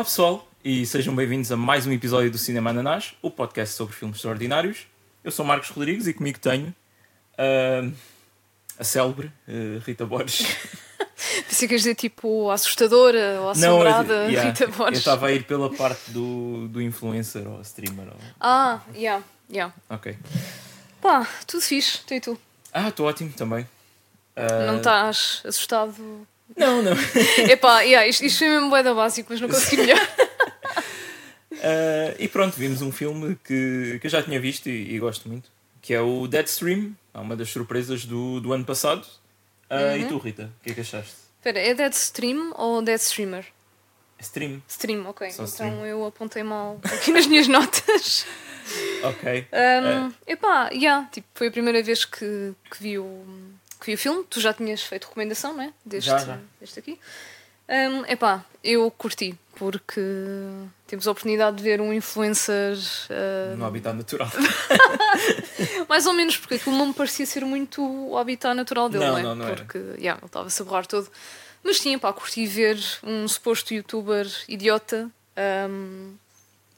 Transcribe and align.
Olá 0.00 0.04
pessoal 0.06 0.48
e 0.64 0.86
sejam 0.86 1.14
bem-vindos 1.14 1.52
a 1.52 1.58
mais 1.58 1.86
um 1.86 1.92
episódio 1.92 2.30
do 2.30 2.38
Cinema 2.38 2.70
Ananás, 2.70 3.12
o 3.20 3.30
podcast 3.30 3.74
sobre 3.74 3.94
filmes 3.94 4.16
extraordinários. 4.16 4.86
Eu 5.22 5.30
sou 5.30 5.44
Marcos 5.44 5.68
Rodrigues 5.68 6.06
e 6.06 6.14
comigo 6.14 6.38
tenho 6.38 6.74
uh, 7.34 7.92
a 8.78 8.82
célebre 8.82 9.30
uh, 9.46 9.78
Rita 9.84 10.06
Borges. 10.06 10.56
Pensei 11.46 11.68
que 11.68 11.74
ias 11.74 11.82
dizer 11.82 11.96
tipo 11.96 12.50
assustadora 12.50 13.42
ou 13.42 13.50
assombrada 13.50 14.22
Não, 14.22 14.30
yeah, 14.30 14.48
Rita 14.48 14.64
eu 14.64 14.72
Borges. 14.72 15.00
estava 15.00 15.26
a 15.26 15.32
ir 15.32 15.44
pela 15.44 15.68
parte 15.70 16.10
do, 16.10 16.66
do 16.68 16.80
influencer 16.80 17.46
ou 17.46 17.60
streamer. 17.60 18.06
Ou... 18.06 18.16
Ah, 18.40 18.80
yeah, 18.94 19.22
yeah. 19.52 19.74
Ok. 19.90 20.16
Pá, 21.02 21.28
tudo 21.46 21.60
fixe, 21.60 22.00
tu 22.06 22.14
e 22.14 22.20
tu. 22.22 22.40
Ah, 22.72 22.88
estou 22.88 23.06
ótimo 23.06 23.34
também. 23.34 23.68
Uh, 24.34 24.66
Não 24.66 24.78
estás 24.78 25.42
assustado? 25.44 26.26
Não, 26.60 26.82
não. 26.82 26.92
Epá, 27.50 27.80
yeah, 27.80 28.06
isto, 28.06 28.24
isto 28.24 28.38
foi 28.38 28.48
mesmo 28.48 28.70
boeda 28.70 28.94
básico, 28.94 29.28
mas 29.32 29.40
não 29.40 29.48
consegui 29.48 29.78
melhor. 29.82 30.00
Uh, 31.52 32.14
e 32.18 32.28
pronto, 32.28 32.56
vimos 32.56 32.82
um 32.82 32.92
filme 32.92 33.36
que, 33.44 33.98
que 34.00 34.06
eu 34.06 34.10
já 34.10 34.22
tinha 34.22 34.38
visto 34.38 34.68
e, 34.68 34.94
e 34.94 34.98
gosto 34.98 35.28
muito, 35.28 35.50
que 35.82 35.92
é 35.92 36.00
o 36.00 36.26
Deadstream, 36.26 36.94
uma 37.14 37.36
das 37.36 37.50
surpresas 37.50 38.04
do, 38.04 38.40
do 38.40 38.52
ano 38.52 38.64
passado. 38.64 39.06
Uh, 39.70 39.96
E 39.98 40.04
tu, 40.06 40.18
Rita, 40.18 40.50
o 40.60 40.64
que 40.64 40.70
é 40.70 40.74
que 40.74 40.80
achaste? 40.80 41.14
Espera, 41.38 41.58
é 41.58 41.74
Dead 41.74 41.92
Stream 41.92 42.52
ou 42.56 42.82
Dead 42.82 43.00
Streamer? 43.00 43.46
Stream. 44.20 44.62
Stream, 44.68 45.06
ok. 45.06 45.30
Só 45.30 45.44
então 45.44 45.46
stream. 45.46 45.86
eu 45.86 46.04
apontei 46.04 46.42
mal 46.42 46.78
aqui 46.84 47.10
nas 47.10 47.26
minhas 47.26 47.48
notas. 47.48 48.26
Ok. 49.02 49.46
Um, 49.52 50.12
Epá, 50.26 50.68
yeah, 50.70 51.08
tipo, 51.10 51.26
foi 51.34 51.48
a 51.48 51.50
primeira 51.50 51.82
vez 51.82 52.04
que, 52.04 52.52
que, 52.70 52.82
vi 52.82 52.98
o, 52.98 53.24
que 53.80 53.86
vi 53.86 53.94
o 53.94 53.98
filme. 53.98 54.24
Tu 54.28 54.40
já 54.40 54.52
tinhas 54.52 54.82
feito 54.82 55.04
recomendação, 55.04 55.54
não 55.54 55.62
é? 55.64 55.72
Deste, 55.84 56.10
Já, 56.10 56.18
já. 56.18 56.38
deste 56.60 56.78
aqui. 56.78 56.98
Um, 57.68 58.04
epá, 58.06 58.44
eu 58.64 58.90
curti, 58.90 59.34
porque 59.54 60.00
temos 60.88 61.06
a 61.06 61.10
oportunidade 61.12 61.56
de 61.56 61.62
ver 61.62 61.80
um 61.80 61.92
influencer 61.92 62.76
uh, 62.76 63.56
No 63.56 63.64
habitat 63.64 63.94
natural. 63.96 64.28
mais 65.88 66.04
ou 66.06 66.12
menos, 66.12 66.36
porque 66.36 66.54
aquilo 66.56 66.76
não 66.76 66.86
me 66.86 66.92
parecia 66.94 67.24
ser 67.24 67.44
muito 67.44 67.80
o 67.80 68.18
habitat 68.18 68.54
natural 68.54 68.88
dele, 68.88 69.04
Não, 69.04 69.12
não, 69.12 69.18
é? 69.18 69.22
não, 69.22 69.34
não 69.36 69.54
porque 69.54 69.78
yeah, 69.98 70.18
ele 70.18 70.26
estava-se 70.26 70.60
a 70.60 70.64
borrar 70.64 70.86
todo. 70.86 71.08
Mas 71.62 71.78
sim, 71.78 71.96
pá, 71.98 72.12
curti 72.12 72.44
ver 72.46 72.76
um 73.04 73.28
suposto 73.28 73.72
youtuber 73.72 74.26
idiota. 74.48 75.08
Um, 75.70 76.14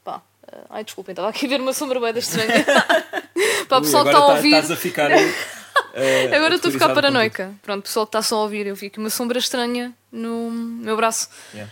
pá, 0.03 0.17
uh, 0.17 0.65
ai, 0.69 0.83
desculpem, 0.83 1.13
estava 1.13 1.29
aqui 1.29 1.47
a 1.47 1.49
ver 1.49 1.59
uma 1.59 1.73
sombra 1.73 2.13
da 2.13 2.19
estranha. 2.19 2.63
Pá, 3.67 3.77
o 3.77 3.81
pessoal 3.81 4.03
que 4.03 4.09
está 4.09 4.23
a 4.23 4.27
tá- 4.27 4.33
ouvir. 4.35 4.53
Estás 4.53 4.71
a 4.71 4.75
ficar. 4.75 5.09
uh, 5.93 6.35
Agora 6.35 6.55
estou 6.55 6.69
a 6.69 6.71
ficar 6.71 6.93
paranoica. 6.93 7.53
Pronto, 7.61 7.79
o 7.81 7.83
pessoal 7.83 8.05
que 8.05 8.09
está 8.09 8.21
só 8.21 8.37
a 8.37 8.41
ouvir, 8.43 8.65
eu 8.67 8.75
vi 8.75 8.87
aqui 8.87 8.99
uma 8.99 9.09
sombra 9.09 9.37
estranha 9.39 9.93
no 10.11 10.49
meu 10.51 10.95
braço. 10.97 11.29
Yeah. 11.53 11.71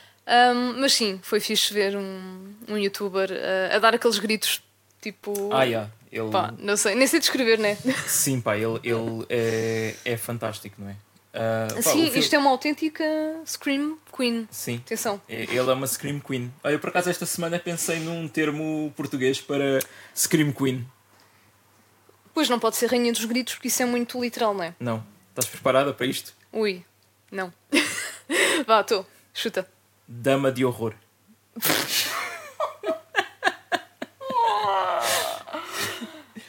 Um, 0.54 0.80
mas 0.80 0.94
sim, 0.94 1.20
foi 1.24 1.40
fixe 1.40 1.74
ver 1.74 1.98
um, 1.98 2.54
um 2.70 2.78
youtuber 2.78 3.30
uh, 3.32 3.76
a 3.76 3.80
dar 3.80 3.96
aqueles 3.96 4.18
gritos 4.20 4.62
tipo. 5.02 5.50
Ah, 5.52 5.64
yeah. 5.64 5.90
Ele, 6.12 6.30
Pá, 6.30 6.54
não 6.60 6.76
sei, 6.76 6.94
nem 6.94 7.08
sei 7.08 7.20
descrever, 7.20 7.58
né? 7.58 7.78
Sim, 8.06 8.42
pá, 8.42 8.58
ele, 8.58 8.80
ele 8.84 9.26
é, 9.30 9.96
é 10.04 10.18
fantástico, 10.18 10.76
não 10.78 10.90
é? 10.90 10.96
Uh, 11.34 11.82
filme- 11.82 12.20
isto 12.20 12.36
é 12.36 12.38
uma 12.38 12.50
autêntica 12.50 13.04
Scream 13.46 13.98
Queen. 14.16 14.46
Sim. 14.52 14.82
Atenção. 14.86 15.22
É- 15.30 15.44
Ele 15.44 15.58
é 15.58 15.74
uma 15.74 15.88
Scream 15.88 16.20
Queen. 16.20 16.54
Olha, 16.62 16.74
eu 16.74 16.80
por 16.80 16.90
acaso 16.90 17.10
esta 17.10 17.26
semana 17.26 17.58
pensei 17.58 18.00
num 18.02 18.28
termo 18.28 18.92
português 18.98 19.40
para 19.40 19.80
Scream 20.14 20.52
Queen. 20.52 20.86
Pois 22.34 22.48
não 22.50 22.60
pode 22.60 22.76
ser 22.78 22.88
rainha 22.90 23.12
dos 23.12 23.26
gritos 23.26 23.56
porque 23.56 23.68
isso 23.68 23.82
é 23.82 23.86
muito 23.86 24.20
literal, 24.22 24.54
não 24.54 24.64
é? 24.64 24.74
Não. 24.80 25.04
Estás 25.30 25.48
preparada 25.48 25.94
para 25.94 26.06
isto? 26.06 26.34
Ui, 26.52 26.84
não. 27.32 27.52
Vá, 28.68 28.82
estou. 28.82 29.06
Chuta. 29.34 29.68
Dama 30.08 30.52
de 30.52 30.64
horror. 30.66 30.94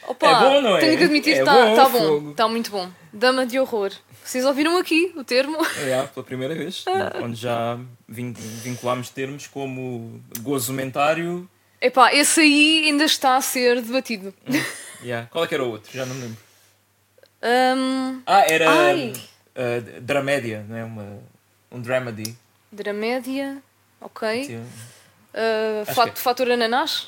Opa, 0.07 0.27
É 0.27 0.39
bom, 0.39 0.61
não 0.61 0.77
é? 0.77 0.79
Tenho 0.79 0.97
que 0.97 1.03
admitir 1.05 1.33
que 1.33 1.39
É 1.39 1.43
está 1.43 1.53
bom, 1.53 1.75
tá 1.75 1.89
bom. 1.89 2.31
Está 2.31 2.47
muito 2.47 2.71
bom. 2.71 2.89
Dama 3.11 3.45
de 3.45 3.59
horror. 3.59 3.91
Vocês 4.23 4.45
ouviram 4.45 4.77
aqui 4.77 5.13
o 5.15 5.23
termo? 5.23 5.57
É, 5.79 6.01
pela 6.07 6.25
primeira 6.25 6.55
vez. 6.55 6.83
onde 7.21 7.35
já 7.39 7.77
vin- 8.07 8.33
vinculámos 8.33 9.09
termos 9.09 9.47
como 9.47 10.21
gozo 10.41 10.73
mentário. 10.73 11.49
Epá, 11.81 12.13
esse 12.13 12.39
aí 12.41 12.83
ainda 12.85 13.03
está 13.03 13.35
a 13.35 13.41
ser 13.41 13.81
debatido. 13.81 14.33
Yeah. 15.03 15.27
Qual 15.29 15.43
é 15.43 15.47
que 15.47 15.53
era 15.53 15.63
o 15.63 15.69
outro? 15.69 15.91
Já 15.93 16.05
não 16.05 16.15
me 16.15 16.21
lembro. 16.21 16.37
Hum, 17.43 18.21
Ah, 18.25 18.41
era 18.47 18.69
Ai. 18.69 19.13
uh, 19.55 20.01
Dramédia, 20.01 20.65
não 20.67 20.75
é? 20.77 20.83
Uma, 20.83 21.19
um 21.71 21.81
dramedy. 21.81 22.37
dramédia. 22.71 23.61
Ok. 23.99 24.45
Sim. 24.45 24.57
Uh, 24.57 25.81
Acho 25.83 25.93
fat- 25.93 26.13
que- 26.13 26.19
Fator 26.19 26.51
ananás? 26.51 27.07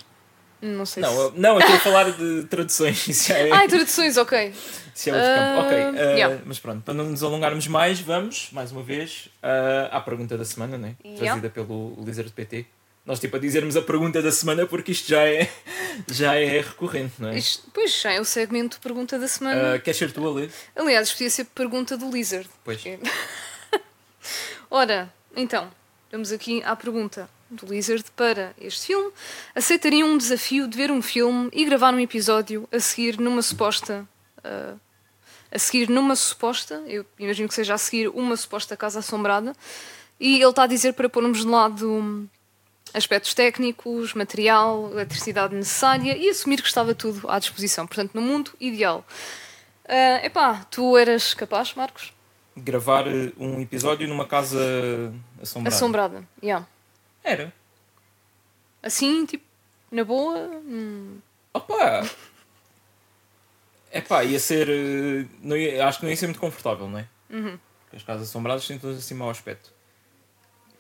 Não 0.62 0.86
sei 0.86 1.04
Não, 1.04 1.32
se. 1.32 1.40
não, 1.40 1.54
eu 1.56 1.60
estou 1.60 1.76
a 1.76 1.80
falar 1.80 2.12
de 2.12 2.44
traduções. 2.46 3.06
É, 3.30 3.52
Ai, 3.52 3.68
traduções, 3.68 4.18
ok. 4.18 4.54
isso 4.96 5.10
é 5.10 5.14
outro 5.14 5.28
campo. 5.30 5.68
Ok, 5.68 5.78
Ah, 5.78 5.90
uh, 5.92 5.96
yeah. 6.18 6.42
mas 6.46 6.60
pronto, 6.60 6.82
para 6.82 6.94
não 6.94 7.06
nos 7.06 7.22
alongarmos 7.22 7.68
mais, 7.68 8.00
vamos, 8.00 8.50
mais 8.52 8.72
uma 8.72 8.82
vez, 8.82 9.30
uh, 9.44 9.90
à 9.92 10.00
pergunta 10.02 10.38
da 10.38 10.46
semana, 10.46 10.78
né? 10.78 10.96
Yeah. 11.04 11.26
Trazida 11.26 11.50
pelo 11.50 11.96
Lizard 12.04 12.32
PT. 12.32 12.66
Nós, 13.06 13.20
tipo, 13.20 13.36
a 13.36 13.40
dizermos 13.40 13.78
a 13.78 13.82
pergunta 13.84 14.20
da 14.22 14.32
semana 14.32 14.66
porque 14.66 14.92
isto 14.92 15.08
já 15.08 15.22
é, 15.28 15.48
já 16.12 16.36
é 16.36 16.60
recorrente, 16.62 17.14
não 17.20 17.30
é? 17.30 17.38
Isto, 17.38 17.70
pois 17.74 18.02
já 18.02 18.12
é 18.14 18.20
o 18.20 18.26
segmento 18.26 18.80
Pergunta 18.82 19.20
da 19.20 19.28
Semana. 19.28 19.76
Uh, 19.76 19.80
queres 19.80 19.98
ser 19.98 20.12
tu 20.12 20.28
a 20.28 20.32
ler? 20.34 20.52
Aliás, 20.76 21.12
podia 21.12 21.30
ser 21.30 21.46
Pergunta 21.46 21.96
do 21.98 22.10
Lizard. 22.10 22.50
Pois. 22.64 22.82
porque- 22.82 23.00
Ora, 24.70 25.14
então, 25.36 25.72
vamos 26.12 26.32
aqui 26.32 26.64
à 26.64 26.76
pergunta 26.76 27.30
do 27.50 27.68
Lizard 27.68 28.04
para 28.16 28.54
este 28.60 28.88
filme. 28.88 29.12
Aceitariam 29.54 30.10
um 30.10 30.18
desafio 30.18 30.68
de 30.68 30.76
ver 30.76 30.90
um 30.92 31.02
filme 31.02 31.50
e 31.54 31.64
gravar 31.66 31.94
um 31.94 32.00
episódio 32.00 32.68
a 32.72 32.80
seguir 32.80 33.20
numa 33.20 33.42
suposta. 33.42 34.08
ah, 34.44 34.74
a 35.52 35.60
seguir 35.60 35.90
numa 35.90 36.16
suposta, 36.18 36.84
eu 36.88 37.06
imagino 37.18 37.48
que 37.48 37.54
seja 37.54 37.76
a 37.76 37.78
seguir 37.78 38.10
uma 38.10 38.36
suposta 38.36 38.76
casa 38.76 39.00
assombrada, 39.00 39.56
e 40.20 40.36
ele 40.42 40.50
está 40.50 40.64
a 40.64 40.68
dizer 40.68 40.94
para 40.94 41.08
pormos 41.08 41.40
de 41.40 41.48
lado 41.48 42.28
aspectos 42.96 43.34
técnicos, 43.34 44.14
material, 44.14 44.90
eletricidade 44.92 45.54
necessária 45.56 46.16
e 46.18 46.30
assumir 46.30 46.62
que 46.62 46.68
estava 46.68 46.96
tudo 46.96 47.30
à 47.30 47.38
disposição. 47.40 47.86
Portanto, 47.86 48.12
no 48.14 48.22
mundo 48.22 48.52
ideal. 48.60 49.06
Ah, 49.88 50.22
epá, 50.26 50.66
tu 50.72 50.98
eras 50.98 51.34
capaz, 51.34 51.74
Marcos? 51.76 52.12
Gravar 52.58 53.06
uh, 53.08 53.34
um 53.38 53.60
episódio 53.62 54.08
numa 54.08 54.26
casa 54.26 54.58
assombrada. 55.42 55.76
Assombrada, 55.76 56.28
yeah. 56.42 56.66
Era. 57.24 57.54
Assim, 58.82 59.26
tipo, 59.26 59.44
na 59.92 60.04
boa. 60.04 60.38
hum, 60.66 61.18
Opa! 61.54 62.08
Epá, 63.92 64.24
ia 64.24 64.40
ser. 64.40 64.68
uh, 64.70 65.30
Não 65.42 65.56
ia- 65.58 65.86
acho 65.88 66.00
que 66.00 66.06
não 66.06 66.10
ia 66.12 66.18
ser 66.18 66.28
muito 66.28 66.40
confortável, 66.40 66.88
não 66.88 67.00
é? 67.00 67.08
Uhum. 67.30 67.58
Porque 67.82 67.96
as 67.98 68.04
casas 68.04 68.30
assombradas 68.30 68.68
têm 68.68 68.78
todas 68.80 68.98
assim 68.98 69.14
mau 69.14 69.30
aspecto. 69.30 69.72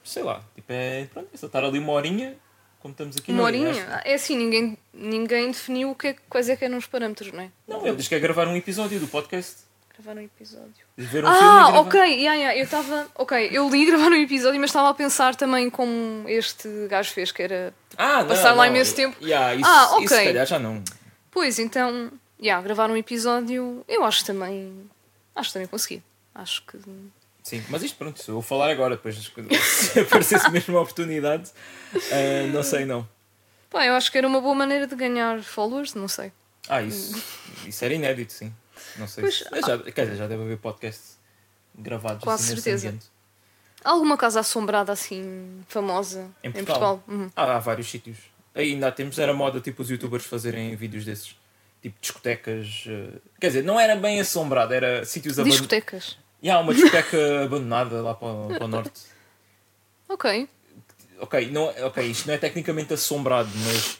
Sei 0.06 0.24
lá, 0.24 0.42
tipo, 0.56 0.72
é. 0.72 1.06
Pronto, 1.12 1.28
é 1.34 1.38
só 1.38 1.48
estar 1.48 1.64
ali 1.64 1.80
uma 1.80 1.92
horinha, 1.94 2.36
como 2.80 2.92
estamos 2.92 3.18
aqui. 3.18 3.32
uma 3.32 3.40
não, 3.40 3.46
horinha. 3.46 4.02
É 4.06 4.14
assim, 4.14 4.38
ninguém, 4.38 4.78
ninguém 4.94 5.48
definiu 5.48 5.90
o 5.92 5.96
que 5.96 6.08
é, 6.10 6.16
quais 6.30 6.48
é 6.48 6.56
que 6.56 6.64
eram 6.64 6.78
os 6.78 6.86
parâmetros, 6.88 7.32
não 7.34 7.42
é? 7.42 7.50
Não, 7.68 7.86
ele 7.86 7.96
diz 7.98 8.08
que 8.08 8.16
é 8.16 8.20
gravar 8.20 8.48
um 8.48 8.56
episódio 8.56 9.00
do 9.00 9.08
podcast. 9.08 9.64
Gravar 9.98 10.20
um 10.20 10.24
episódio. 10.24 10.86
Ver 10.98 11.24
um 11.26 11.28
filme 11.32 11.48
ah, 11.48 11.64
gravar. 11.72 11.80
ok, 11.80 12.00
yeah, 12.02 12.34
yeah, 12.36 12.58
eu 12.58 12.66
estava. 12.66 13.08
Ok, 13.16 13.50
eu 13.52 13.68
li 13.70 13.86
gravar 13.86 14.10
um 14.12 14.22
episódio, 14.22 14.60
mas 14.60 14.70
estava 14.70 14.90
a 14.90 14.94
pensar 14.94 15.36
também 15.36 15.70
como 15.70 16.28
este 16.30 16.68
gajo 16.88 17.12
fez, 17.12 17.32
que 17.32 17.42
era. 17.42 17.74
Ah, 17.98 18.20
não, 18.22 18.28
Passar 18.28 18.52
lá 18.54 18.66
não, 18.66 18.76
imenso 18.76 18.94
tempo. 18.96 19.16
yeah, 19.24 19.56
isso, 19.56 19.66
Ah, 19.66 19.86
isso 19.86 19.96
ok. 19.96 20.08
se 20.10 20.24
calhar 20.26 20.46
já 20.46 20.60
não. 20.60 20.84
Pois, 21.32 21.58
então, 21.60 22.12
yeah, 22.40 22.62
gravar 22.62 22.92
um 22.92 22.98
episódio, 22.98 23.84
eu 23.88 24.04
acho 24.04 24.24
também. 24.25 24.90
Acho 25.34 25.50
que 25.50 25.54
também 25.54 25.68
consegui. 25.69 26.04
Acho 26.36 26.62
que. 26.66 26.78
Sim, 27.45 27.63
mas 27.69 27.83
isto 27.83 27.95
pronto, 27.95 28.19
eu 28.27 28.33
vou 28.33 28.42
falar 28.42 28.71
agora, 28.71 28.95
depois 28.95 29.15
se 29.63 30.00
aparecesse 30.00 30.50
mesmo 30.50 30.75
a 30.80 30.81
oportunidade, 30.81 31.51
ah, 31.94 32.47
não 32.51 32.63
sei 32.63 32.86
não. 32.86 33.07
Pá, 33.69 33.86
eu 33.86 33.94
acho 33.94 34.12
que 34.12 34.18
era 34.18 34.27
uma 34.27 34.42
boa 34.42 34.56
maneira 34.56 34.88
de 34.88 34.95
ganhar 34.95 35.44
followers, 35.44 35.94
não 35.94 36.07
sei. 36.07 36.31
Ah, 36.68 36.81
isso, 36.81 37.24
isso 37.68 37.86
era 37.86 37.94
inédito, 37.94 38.33
sim. 38.33 38.51
Não 38.97 39.07
sei. 39.07 39.25
Pois, 39.25 39.36
se, 39.38 39.44
já, 39.44 39.77
quer 39.77 40.06
dizer, 40.06 40.15
já 40.15 40.25
deve 40.27 40.42
haver 40.42 40.57
podcasts 40.57 41.19
gravados 41.77 42.24
Quase 42.24 42.45
assim 42.45 42.56
certeza. 42.56 42.88
ambiente. 42.88 43.06
Há 43.83 43.91
alguma 43.91 44.18
casa 44.18 44.39
assombrada 44.39 44.91
assim 44.91 45.63
famosa 45.68 46.27
Em 46.44 46.51
Portugal? 46.51 47.03
Uhum. 47.07 47.30
Ah, 47.36 47.57
há 47.57 47.59
vários 47.59 47.88
sítios. 47.88 48.18
Aí 48.56 48.71
ainda 48.71 48.88
há 48.88 48.91
tempos 48.91 49.19
era 49.19 49.36
moda 49.36 49.62
tipo 49.62 49.83
os 49.83 49.91
youtubers 49.91 50.25
fazerem 50.25 50.75
vídeos 50.75 51.06
desses. 51.06 51.36
Tipo 51.80 51.95
discotecas. 52.01 52.86
eh, 52.88 53.19
Quer 53.39 53.48
dizer, 53.48 53.63
não 53.63 53.80
era 53.80 53.95
bem 53.95 54.19
assombrado, 54.19 54.74
era 54.74 55.06
sítios 55.06 55.38
abandonados. 55.38 55.68
Discotecas. 55.68 56.18
E 56.45 56.50
há 56.51 56.59
uma 56.59 56.75
discoteca 56.75 57.44
abandonada 57.44 58.03
lá 58.03 58.13
para, 58.13 58.27
o- 58.27 58.47
para 58.50 58.65
o 58.65 58.68
norte. 58.68 59.01
Ok. 60.07 60.47
Ok, 61.19 61.50
não, 61.50 61.63
ok, 61.88 62.06
isto 62.06 62.27
não 62.27 62.36
é 62.36 62.38
tecnicamente 62.38 62.94
assombrado, 62.94 63.50
mas 63.65 63.97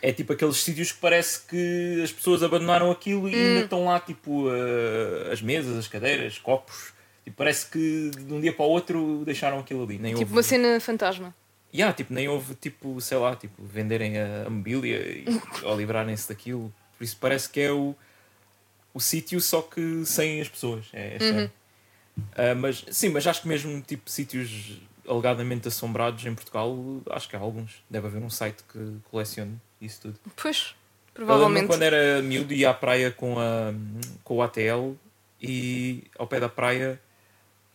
é 0.00 0.12
tipo 0.12 0.32
aqueles 0.34 0.58
sítios 0.62 0.92
que 0.92 1.00
parece 1.00 1.40
que 1.48 2.00
as 2.04 2.12
pessoas 2.12 2.44
abandonaram 2.44 2.92
aquilo 2.92 3.28
e 3.28 3.34
Hum. 3.34 3.48
ainda 3.48 3.60
estão 3.64 3.84
lá 3.86 3.98
tipo 3.98 4.44
eh, 4.54 5.32
as 5.32 5.42
mesas, 5.42 5.76
as 5.76 5.88
cadeiras, 5.88 6.38
copos. 6.38 6.92
Tipo, 7.24 7.38
parece 7.38 7.66
que 7.68 8.10
de 8.16 8.32
um 8.32 8.40
dia 8.40 8.52
para 8.52 8.64
o 8.66 8.68
outro 8.68 9.24
deixaram 9.24 9.58
aquilo 9.58 9.82
ali. 9.82 9.98
Nem 9.98 10.12
Tipo 10.14 10.20
houve- 10.26 10.32
uma 10.34 10.42
cena 10.44 10.78
fantasma. 10.78 11.34
yeah, 11.74 11.92
tipo, 11.92 12.14
nem 12.14 12.28
houve, 12.28 12.54
tipo, 12.54 13.00
sei 13.00 13.16
lá, 13.18 13.34
tipo, 13.34 13.60
venderem 13.64 14.16
a, 14.16 14.44
a 14.46 14.50
mobília 14.50 14.98
e, 14.98 15.24
ou 15.64 15.76
livrarem-se 15.76 16.28
daquilo. 16.28 16.72
Por 16.96 17.02
isso 17.02 17.16
parece 17.20 17.48
que 17.48 17.58
é 17.60 17.72
o, 17.72 17.96
o 18.92 19.00
sítio, 19.00 19.40
só 19.40 19.60
que 19.60 20.04
sem 20.06 20.40
as 20.40 20.48
pessoas. 20.48 20.84
É, 20.92 21.14
é 21.14 21.16
estranho. 21.16 21.52
Ah, 22.36 22.54
mas 22.54 22.84
sim, 22.90 23.08
mas 23.08 23.26
acho 23.26 23.42
que 23.42 23.48
mesmo 23.48 23.80
tipo 23.82 24.08
sítios 24.10 24.78
alegadamente 25.06 25.68
assombrados 25.68 26.24
em 26.24 26.34
Portugal, 26.34 26.76
acho 27.10 27.28
que 27.28 27.36
há 27.36 27.38
alguns. 27.38 27.82
Deve 27.90 28.06
haver 28.06 28.22
um 28.22 28.30
site 28.30 28.62
que 28.72 28.96
colecione 29.10 29.60
isso 29.80 30.00
tudo. 30.02 30.18
Pois, 30.36 30.74
Eu 31.08 31.12
provavelmente. 31.14 31.66
quando 31.66 31.82
era 31.82 32.22
miúdo 32.22 32.54
ia 32.54 32.70
à 32.70 32.74
praia 32.74 33.10
com, 33.10 33.38
a, 33.38 33.72
com 34.22 34.36
o 34.36 34.42
ATL 34.42 34.92
e 35.40 36.04
ao 36.18 36.26
pé 36.26 36.40
da 36.40 36.48
praia 36.48 36.98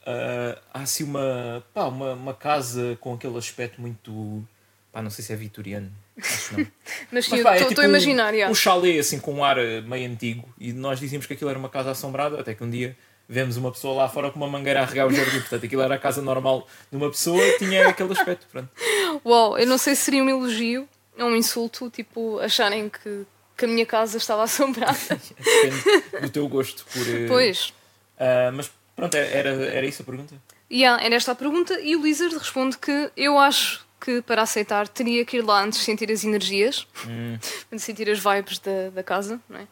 ah, 0.06 0.58
há 0.74 0.82
assim 0.82 1.04
uma, 1.04 1.64
pá, 1.74 1.86
uma, 1.86 2.14
uma 2.14 2.34
casa 2.34 2.98
com 3.00 3.14
aquele 3.14 3.38
aspecto 3.38 3.80
muito. 3.80 4.44
Pá, 4.92 5.04
não 5.04 5.12
sei 5.12 5.24
se 5.24 5.32
é 5.32 5.36
vitoriano. 5.36 5.92
Acho 6.18 6.50
que 6.50 6.58
não. 6.58 6.68
Mas 7.12 7.26
sim, 7.26 7.44
pá, 7.44 7.54
é 7.54 7.56
estou 7.58 7.70
tipo 7.70 7.82
a 7.82 7.86
imaginar, 7.86 8.34
um, 8.34 8.38
já. 8.38 8.50
um 8.50 8.56
chalé 8.56 8.98
assim 8.98 9.20
com 9.20 9.36
um 9.36 9.44
ar 9.44 9.60
eh, 9.60 9.82
meio 9.82 10.10
antigo 10.10 10.50
e 10.58 10.74
nós 10.74 11.00
dizíamos 11.00 11.28
que 11.28 11.34
aquilo 11.34 11.50
era 11.50 11.60
uma 11.60 11.70
casa 11.70 11.92
assombrada 11.92 12.40
até 12.40 12.56
que 12.56 12.64
um 12.64 12.70
dia 12.70 12.98
vemos 13.30 13.56
uma 13.58 13.72
pessoa 13.72 13.94
lá 13.96 14.10
fora 14.10 14.32
com 14.32 14.38
uma 14.40 14.48
mangueira 14.48 14.82
a 14.82 14.86
regar 14.86 15.06
o 15.08 15.12
jardim 15.14 15.40
portanto 15.40 15.64
aquilo 15.66 15.82
era 15.84 15.94
a 15.96 16.00
casa 16.00 16.20
normal 16.22 16.68
de 16.92 16.98
uma 16.98 17.10
pessoa 17.10 17.40
tinha 17.60 17.88
aquele 17.88 18.12
aspecto 18.12 18.48
pronto. 18.52 18.70
Uau, 19.26 19.58
eu 19.58 19.68
não 19.68 19.78
sei 19.78 19.96
se 19.96 20.02
seria 20.02 20.24
um 20.24 20.30
elogio 20.30 20.90
ou 21.18 21.26
um 21.28 21.36
insulto, 21.36 21.90
tipo, 21.90 22.40
acharem 22.40 22.90
que, 22.90 23.26
que 23.56 23.66
a 23.66 23.68
minha 23.68 23.86
casa 23.86 24.18
estava 24.18 24.42
assombrada. 24.50 24.98
depende 25.10 26.22
do 26.22 26.30
teu 26.30 26.48
gosto 26.48 26.84
por 26.92 27.02
eh, 27.08 27.28
Pois. 27.28 27.74
ah, 28.20 28.52
mas 28.54 28.72
pronto 28.96 29.16
era, 29.16 29.50
era 29.50 29.86
isso 29.86 30.02
a 30.02 30.06
pergunta 30.06 30.36
Yeah, 30.72 31.04
era 31.04 31.16
esta 31.16 31.32
a 31.32 31.36
pergunta 31.36 31.80
e 31.82 31.96
o 31.96 32.02
Lizard 32.04 32.36
responde 32.38 32.78
que 32.78 33.10
eu 33.18 33.40
acho 33.40 33.84
que 34.00 34.22
para 34.22 34.44
aceitar 34.44 34.88
teria 34.88 35.26
que 35.26 35.38
ir 35.38 35.42
lá 35.42 35.64
antes 35.64 35.80
de 35.80 35.86
sentir 35.86 36.12
as 36.12 36.24
energias, 36.24 36.88
Hum. 37.08 37.38
de 37.72 37.80
sentir 37.80 38.10
as 38.10 38.20
vibes 38.20 38.60
da, 38.60 38.90
da 38.94 39.04
casa, 39.04 39.40
não 39.50 39.60
é? 39.60 39.68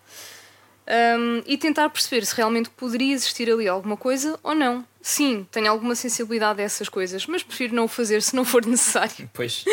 Um, 0.89 1.44
e 1.45 1.57
tentar 1.57 1.89
perceber 1.89 2.25
se 2.25 2.34
realmente 2.34 2.69
poderia 2.69 3.13
existir 3.13 3.51
ali 3.51 3.68
alguma 3.68 3.98
coisa 3.98 4.39
ou 4.42 4.56
não. 4.56 4.86
Sim, 5.01 5.45
tenho 5.51 5.69
alguma 5.69 5.95
sensibilidade 5.95 6.62
a 6.62 6.63
essas 6.63 6.88
coisas, 6.88 7.25
mas 7.25 7.44
prefiro 7.44 7.75
não 7.75 7.86
o 7.86 7.88
fazer 7.89 8.22
se 8.22 8.34
não 8.34 8.45
for 8.45 8.66
necessário. 8.66 9.30
pois 9.34 9.66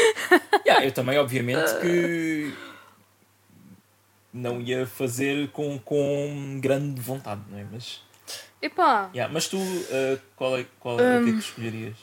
Yeah, 0.66 0.84
eu 0.84 0.90
também 0.90 1.16
obviamente 1.18 1.72
que 1.80 2.52
não 4.32 4.60
ia 4.60 4.86
fazer 4.86 5.48
com, 5.50 5.78
com 5.78 6.58
grande 6.60 7.00
vontade 7.00 7.42
não 7.48 7.58
é 7.58 7.66
mas 7.70 8.02
Epá, 8.60 9.10
yeah, 9.14 9.32
mas 9.32 9.46
tu 9.46 9.58
ah, 9.92 10.18
qual 10.34 10.58
é 10.58 10.66
qual 10.80 10.98
é 10.98 11.20
o 11.20 11.24
que 11.24 11.30
é 11.30 11.32
que 11.32 11.38
escolherias 11.38 11.96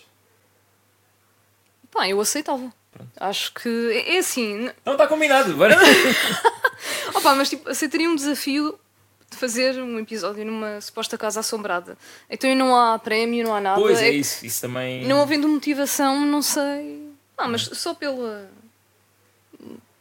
pá, 1.92 2.08
eu 2.08 2.20
aceitava. 2.20 2.72
Pronto. 2.92 3.12
Acho 3.20 3.54
que 3.54 3.70
é 3.70 4.16
é 4.16 4.20
assim, 4.20 4.70
Não 4.86 4.94
está 4.94 5.08
combinado, 5.08 5.54
bora. 5.56 5.78
Opa, 7.14 7.36
mas 7.36 7.50
tipo, 7.50 7.70
aceitaria 7.70 8.10
um 8.10 8.16
desafio 8.16 8.80
de 9.32 9.38
fazer 9.38 9.82
um 9.82 9.98
episódio 9.98 10.46
numa 10.46 10.80
suposta 10.82 11.18
casa 11.18 11.40
assombrada. 11.40 11.98
Então 12.30 12.54
não 12.54 12.76
há 12.76 13.00
prémio, 13.00 13.46
não 13.46 13.56
há 13.56 13.62
nada. 13.62 13.80
pois 13.80 14.00
é 14.00 14.12
que 14.12 14.18
isso, 14.18 14.46
isso 14.46 14.62
também. 14.62 15.08
Não 15.08 15.22
havendo 15.22 15.48
motivação, 15.48 16.26
não 16.26 16.42
sei. 16.42 17.10
Ah, 17.38 17.48
mas 17.48 17.64
só 17.64 17.94
pela. 17.94 18.52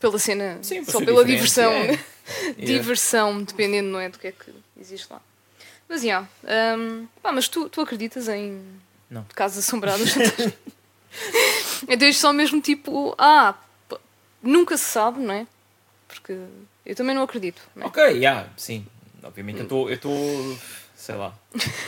pela 0.00 0.19
cena. 0.19 0.59
Sim, 0.62 0.85
só 0.85 1.03
pela 1.03 1.25
diversão. 1.25 1.73
é. 1.73 1.99
Yeah. 2.56 2.65
diversão, 2.65 3.43
dependendo, 3.43 3.88
não 3.88 3.99
é? 3.99 4.09
Do 4.09 4.17
que 4.17 4.29
é 4.29 4.32
que 4.32 4.55
existe 4.81 5.09
lá. 5.11 5.21
Mas, 5.88 6.03
já. 6.03 6.21
hum, 6.79 7.09
pá, 7.21 7.32
mas 7.32 7.49
tu, 7.49 7.69
tu 7.69 7.81
acreditas 7.81 8.29
em. 8.29 8.62
Não. 9.11 9.25
casas 9.35 9.67
assombradas? 9.67 10.15
então 11.88 12.09
isto 12.09 12.21
só 12.21 12.32
mesmo 12.32 12.61
tipo. 12.61 13.17
Ah, 13.19 13.56
nunca 14.41 14.77
se 14.77 14.85
sabe, 14.85 15.19
não 15.19 15.35
é? 15.35 15.47
Porque 16.06 16.38
eu 16.87 16.94
também 16.94 17.17
não 17.17 17.23
acredito. 17.25 17.61
Não 17.75 17.82
é? 17.82 17.87
Ok, 17.87 18.05
yeah, 18.12 18.49
sim. 18.56 18.87
Obviamente 19.22 19.58
eu 19.58 19.62
estou. 19.64 19.88
Eu 19.88 19.94
estou. 19.94 20.58
Sei 20.96 21.14
lá. 21.14 21.34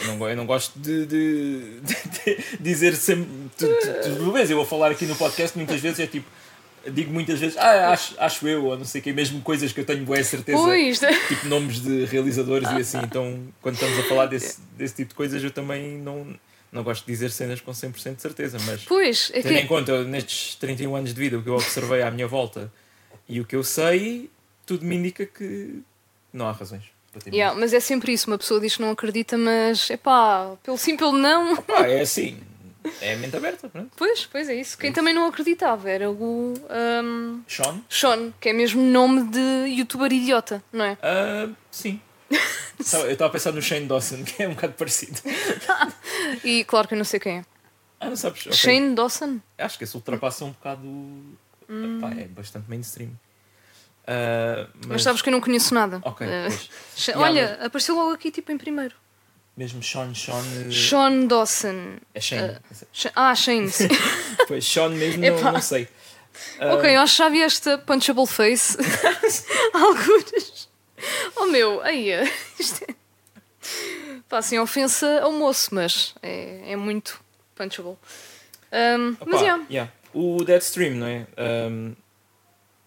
Eu 0.03 0.17
não, 0.17 0.29
eu 0.29 0.37
não 0.37 0.47
gosto 0.47 0.79
de, 0.79 1.05
de- 1.07 1.81
de- 1.81 2.37
de 2.37 2.57
dizer 2.61 2.97
sempre. 2.97 3.27
tu- 3.59 3.67
tu- 3.67 4.17
Tudo 4.19 4.33
bem, 4.33 4.43
eu 4.49 4.57
vou 4.57 4.65
falar 4.65 4.91
aqui 4.91 5.05
no 5.05 5.15
podcast 5.17 5.57
muitas 5.57 5.81
vezes 5.81 6.01
é 6.01 6.07
tipo. 6.07 6.27
Digo 6.91 7.13
muitas 7.13 7.39
vezes, 7.39 7.57
ah, 7.59 7.91
acho, 7.93 8.15
acho 8.19 8.49
eu, 8.49 8.65
ou 8.65 8.77
não 8.77 8.85
sei 8.85 9.01
o 9.01 9.05
que, 9.05 9.13
mesmo 9.13 9.41
coisas 9.43 9.71
que 9.73 9.79
eu 9.79 9.85
tenho 9.85 10.05
boa 10.05 10.21
certeza. 10.25 10.59
Pois, 10.59 10.99
Tipo 11.29 11.47
nomes 11.47 11.81
de 11.81 12.07
realizadores 12.07 12.69
e 12.73 12.77
assim. 12.77 12.99
Então, 13.05 13.41
quando 13.61 13.75
estamos 13.75 13.97
a 14.01 14.03
falar 14.09 14.27
desse, 14.27 14.59
desse 14.77 14.95
tipo 14.97 15.11
de 15.11 15.15
coisas, 15.15 15.45
eu 15.45 15.53
também 15.53 15.99
não, 15.99 16.27
não 16.73 16.83
gosto 16.83 17.07
de 17.07 17.13
dizer 17.13 17.31
cenas 17.31 17.61
com 17.61 17.71
100% 17.71 18.17
de 18.17 18.23
certeza. 18.23 18.59
Mas 18.67 18.85
pois, 18.85 19.31
é 19.33 19.43
Tendo 19.43 19.59
em 19.59 19.63
que. 19.63 19.69
conta, 19.69 20.03
nestes 20.03 20.57
31 20.57 20.97
anos 20.97 21.15
de 21.15 21.21
vida, 21.21 21.39
o 21.39 21.43
que 21.43 21.49
eu 21.51 21.55
observei 21.55 22.03
à 22.03 22.11
minha 22.11 22.27
volta 22.27 22.73
e 23.29 23.41
o 23.41 23.45
que 23.45 23.55
eu 23.55 23.63
sei, 23.63 24.29
tudo 24.67 24.85
me 24.85 24.97
indica 24.97 25.25
que 25.25 25.83
não 26.33 26.49
há 26.49 26.53
razões 26.53 26.83
Yeah, 27.27 27.59
mas 27.59 27.73
é 27.73 27.81
sempre 27.81 28.13
isso, 28.13 28.29
uma 28.29 28.39
pessoa 28.39 28.61
diz 28.61 28.77
que 28.77 28.83
não 28.83 28.91
acredita, 28.91 29.37
mas 29.37 29.91
é 29.91 29.97
pá, 29.97 30.55
pelo 30.63 30.79
sim, 30.79 30.97
pelo 30.97 31.13
não. 31.13 31.57
Pá, 31.63 31.87
é 31.87 32.01
assim, 32.01 32.41
é 33.01 33.15
a 33.15 33.17
mente 33.17 33.37
aberta, 33.37 33.69
pronto. 33.69 33.91
Pois, 33.97 34.27
pois 34.27 34.49
é 34.49 34.55
isso. 34.55 34.77
Quem 34.77 34.93
também 34.93 35.15
não 35.15 35.27
acreditava 35.27 35.89
era 35.91 36.11
o 36.11 36.55
um, 37.05 37.43
Sean? 37.47 37.81
Sean, 37.89 38.33
que 38.41 38.49
é 38.49 38.53
mesmo 38.53 38.83
nome 38.83 39.25
de 39.25 39.75
youtuber 39.77 40.13
idiota, 40.13 40.63
não 40.73 40.85
é? 40.85 40.99
Ah, 41.03 41.49
sim. 41.71 42.01
Eu 42.93 43.13
estava 43.13 43.29
a 43.29 43.33
pensar 43.33 43.53
no 43.53 43.63
Shane 43.63 43.87
Dawson, 43.87 44.25
que 44.25 44.43
é 44.43 44.49
um 44.49 44.55
bocado 44.55 44.73
parecido. 44.75 45.21
E 46.43 46.65
claro 46.65 46.89
que 46.89 46.95
eu 46.95 46.99
não 46.99 47.05
sei 47.05 47.21
quem 47.21 47.39
é. 47.39 47.45
Ah, 48.01 48.09
não 48.09 48.17
sabes? 48.17 48.47
Ok. 48.47 48.53
Shane 48.53 48.95
Dawson? 48.95 49.39
Acho 49.59 49.79
que 49.79 49.85
esse 49.85 49.95
ultrapassa 49.95 50.45
um 50.45 50.51
bocado. 50.51 50.83
Pá, 52.01 52.11
é 52.19 52.27
bastante 52.27 52.69
mainstream. 52.69 53.11
Ah, 54.07 54.67
mas, 54.81 54.87
Mas 54.89 55.03
sabes 55.03 55.23
que 55.23 55.29
eu 55.29 55.33
não 55.33 55.41
conheço 55.41 55.73
nada. 55.75 56.01
Ok, 56.05 56.27
Eh, 56.27 56.49
Yeah, 57.09 57.21
Olha, 57.25 57.59
apareceu 57.65 57.95
logo 57.95 58.13
aqui 58.13 58.31
tipo 58.31 58.51
em 58.53 58.59
primeiro. 58.59 58.95
Mesmo 59.57 59.83
Sean, 59.83 60.15
Sean. 60.15 60.43
eh, 60.67 60.71
Sean 60.73 61.27
Dawson. 61.27 61.97
É 62.15 62.21
Shane. 62.21 62.57
Sha- 62.93 63.13
Ah, 63.15 63.35
Shane. 63.35 63.71
Pois, 64.49 64.67
Sean 64.67 64.89
mesmo, 64.91 65.23
não, 65.25 65.53
não 65.53 65.61
sei. 65.61 65.87
Ok, 66.59 66.97
eu 66.97 67.01
acho 67.01 67.13
que 67.15 67.19
já 67.19 67.29
vi 67.29 67.43
esta 67.43 67.77
punchable 67.79 68.27
face. 68.27 68.77
Algures. 69.75 70.69
Oh 71.37 71.47
meu, 71.47 71.83
aí 71.83 72.11
isto 72.59 72.85
é. 72.89 72.95
Pá, 74.29 74.39
assim, 74.39 74.59
ofensa 74.59 75.21
ao 75.21 75.33
moço, 75.33 75.75
mas 75.75 76.15
é, 76.23 76.73
é 76.73 76.77
muito 76.77 77.21
punchable. 77.55 77.97
Um, 78.73 79.11
Opa, 79.13 79.27
mas 79.27 79.41
yeah. 79.43 79.65
yeah. 79.71 79.93
O 80.15 80.43
Deadstream, 80.45 80.95
não 80.95 81.07
é? 81.07 81.27
Um, 81.69 81.95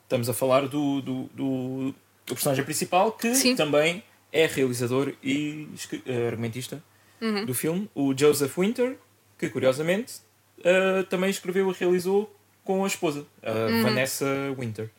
estamos 0.06 0.30
a 0.30 0.34
falar 0.34 0.68
do, 0.68 1.02
do, 1.02 1.24
do, 1.34 1.94
do 2.26 2.34
personagem 2.34 2.64
principal 2.64 3.12
que 3.12 3.36
Sim. 3.36 3.56
também 3.56 4.04
é 4.32 4.46
realizador 4.48 5.14
e 5.24 5.68
eh, 6.06 6.28
argumentista 6.28 6.82
Uhum. 7.22 7.46
do 7.46 7.54
filme, 7.54 7.90
o 7.96 8.14
Joseph 8.18 8.58
Winter, 8.58 8.98
que 9.40 9.50
curiosamente 9.50 10.16
eh, 10.64 11.04
também 11.10 11.30
escreveu 11.30 11.72
e 11.72 11.74
realizou 11.74 12.34
com 12.64 12.84
a 12.84 12.88
esposa, 12.88 13.26
a 13.42 13.52
Uhum. 13.52 13.84
Vanessa 13.84 14.26
Winter. 14.60 14.90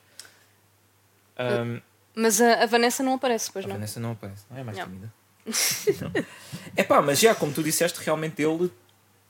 Um, 1.38 1.80
Mas 2.14 2.40
a, 2.40 2.62
a 2.62 2.66
Vanessa 2.66 3.02
não 3.02 3.14
aparece, 3.14 3.50
pois 3.52 3.64
a 3.64 3.68
não? 3.68 3.74
Vanessa 3.76 4.00
não 4.00 4.12
aparece, 4.12 4.44
não 4.50 4.56
é 4.58 4.64
mais 4.64 4.78
Não. 4.78 4.86
tímida. 4.86 5.12
É 6.74 6.82
pá, 6.82 7.00
mas 7.02 7.20
já, 7.20 7.34
como 7.34 7.52
tu 7.52 7.62
disseste, 7.62 8.00
realmente 8.02 8.42
ele 8.42 8.70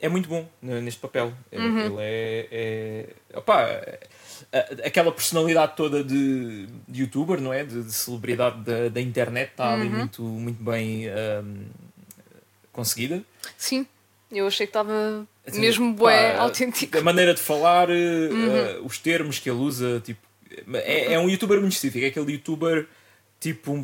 é 0.00 0.08
muito 0.08 0.28
bom 0.28 0.46
n- 0.62 0.80
neste 0.82 1.00
papel. 1.00 1.32
Ele, 1.50 1.66
Uhum. 1.66 1.80
ele 1.80 1.96
é. 2.00 2.48
é 3.32 3.38
opá, 3.38 3.62
a- 4.52 4.86
aquela 4.86 5.10
personalidade 5.12 5.74
toda 5.76 6.04
de, 6.04 6.66
de 6.88 7.00
youtuber, 7.02 7.40
não 7.40 7.52
é? 7.52 7.64
De, 7.64 7.82
de 7.82 7.92
celebridade 7.92 8.60
da, 8.62 8.88
da 8.88 9.00
internet 9.00 9.50
está 9.50 9.72
ali 9.72 9.88
Uhum. 9.88 9.96
muito, 9.96 10.22
muito 10.22 10.62
bem 10.62 11.08
ahm, 11.08 11.64
conseguida. 12.72 13.22
Sim, 13.56 13.86
eu 14.30 14.46
achei 14.46 14.66
que 14.66 14.70
estava 14.70 15.26
Assim, 15.46 15.60
mesmo 15.60 15.92
pá, 15.94 15.98
bué 16.00 16.36
autêntico. 16.36 16.98
A 16.98 17.02
maneira 17.02 17.34
de 17.34 17.40
falar, 17.40 17.88
eh, 17.90 17.94
Uhum. 18.30 18.56
eh, 18.56 18.78
os 18.82 18.98
termos 18.98 19.38
que 19.38 19.48
ele 19.48 19.58
usa, 19.60 20.00
tipo, 20.00 20.20
é, 20.74 21.14
é 21.14 21.18
um 21.18 21.28
youtuber 21.28 21.58
muito 21.60 21.72
específico. 21.72 22.04
É 22.04 22.08
aquele 22.08 22.32
youtuber 22.32 22.86
tipo 23.40 23.72
um, 23.72 23.78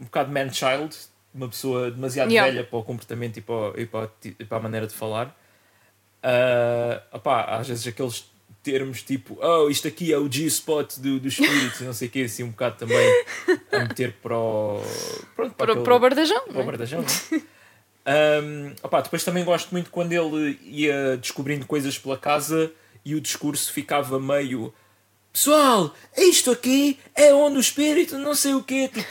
um 0.00 0.04
bocado 0.04 0.30
man-child, 0.32 0.94
uma 1.38 1.48
pessoa 1.48 1.90
demasiado 1.90 2.30
Yeah. 2.30 2.50
velha 2.52 2.64
para 2.64 2.78
o 2.78 2.82
comportamento 2.82 3.36
e 3.38 3.40
para, 3.40 3.80
e 3.80 3.86
para, 3.86 4.10
e 4.24 4.44
para 4.44 4.58
a 4.58 4.60
maneira 4.60 4.86
de 4.86 4.94
falar. 4.94 5.34
Ah, 6.22 7.02
opá, 7.12 7.44
às 7.44 7.68
vezes 7.68 7.86
aqueles 7.86 8.24
termos 8.62 9.02
tipo, 9.02 9.38
oh, 9.40 9.70
isto 9.70 9.86
aqui 9.88 10.12
é 10.12 10.18
o 10.18 10.30
G-spot 10.30 10.96
do, 10.98 11.20
do 11.20 11.28
espírito, 11.28 11.80
e 11.80 11.84
não 11.84 11.92
sei 11.94 12.08
o 12.08 12.10
que, 12.10 12.24
assim 12.24 12.42
um 12.42 12.50
bocado 12.50 12.76
também 12.76 13.24
a 13.72 13.78
meter 13.80 14.12
para 14.22 14.36
o. 14.36 14.82
Pronto, 15.36 15.54
Para, 15.54 15.72
aquele- 15.72 15.84
para 15.84 15.94
o 15.94 15.98
Bardajão, 16.00 16.40
para 16.48 16.58
o 16.58 16.60
é? 16.60 16.64
Bardajão, 16.64 17.00
não 17.02 17.38
é? 17.38 17.42
Um, 18.42 18.72
opá, 18.82 19.00
depois 19.02 19.22
também 19.22 19.44
gosto 19.44 19.70
muito 19.70 19.90
quando 19.90 20.12
ele 20.12 20.58
ia 20.62 21.16
descobrindo 21.18 21.66
coisas 21.66 21.98
pela 21.98 22.16
casa 22.16 22.72
e 23.04 23.14
o 23.14 23.20
discurso 23.20 23.72
ficava 23.72 24.18
meio 24.18 24.72
pessoal, 25.32 25.94
isto 26.16 26.50
aqui 26.50 26.98
é 27.14 27.32
onde 27.34 27.58
o 27.58 27.60
espírito 27.60 28.16
não 28.18 28.34
sei 28.34 28.54
o 28.54 28.62
quê 28.62 28.88
tipo, 28.88 29.06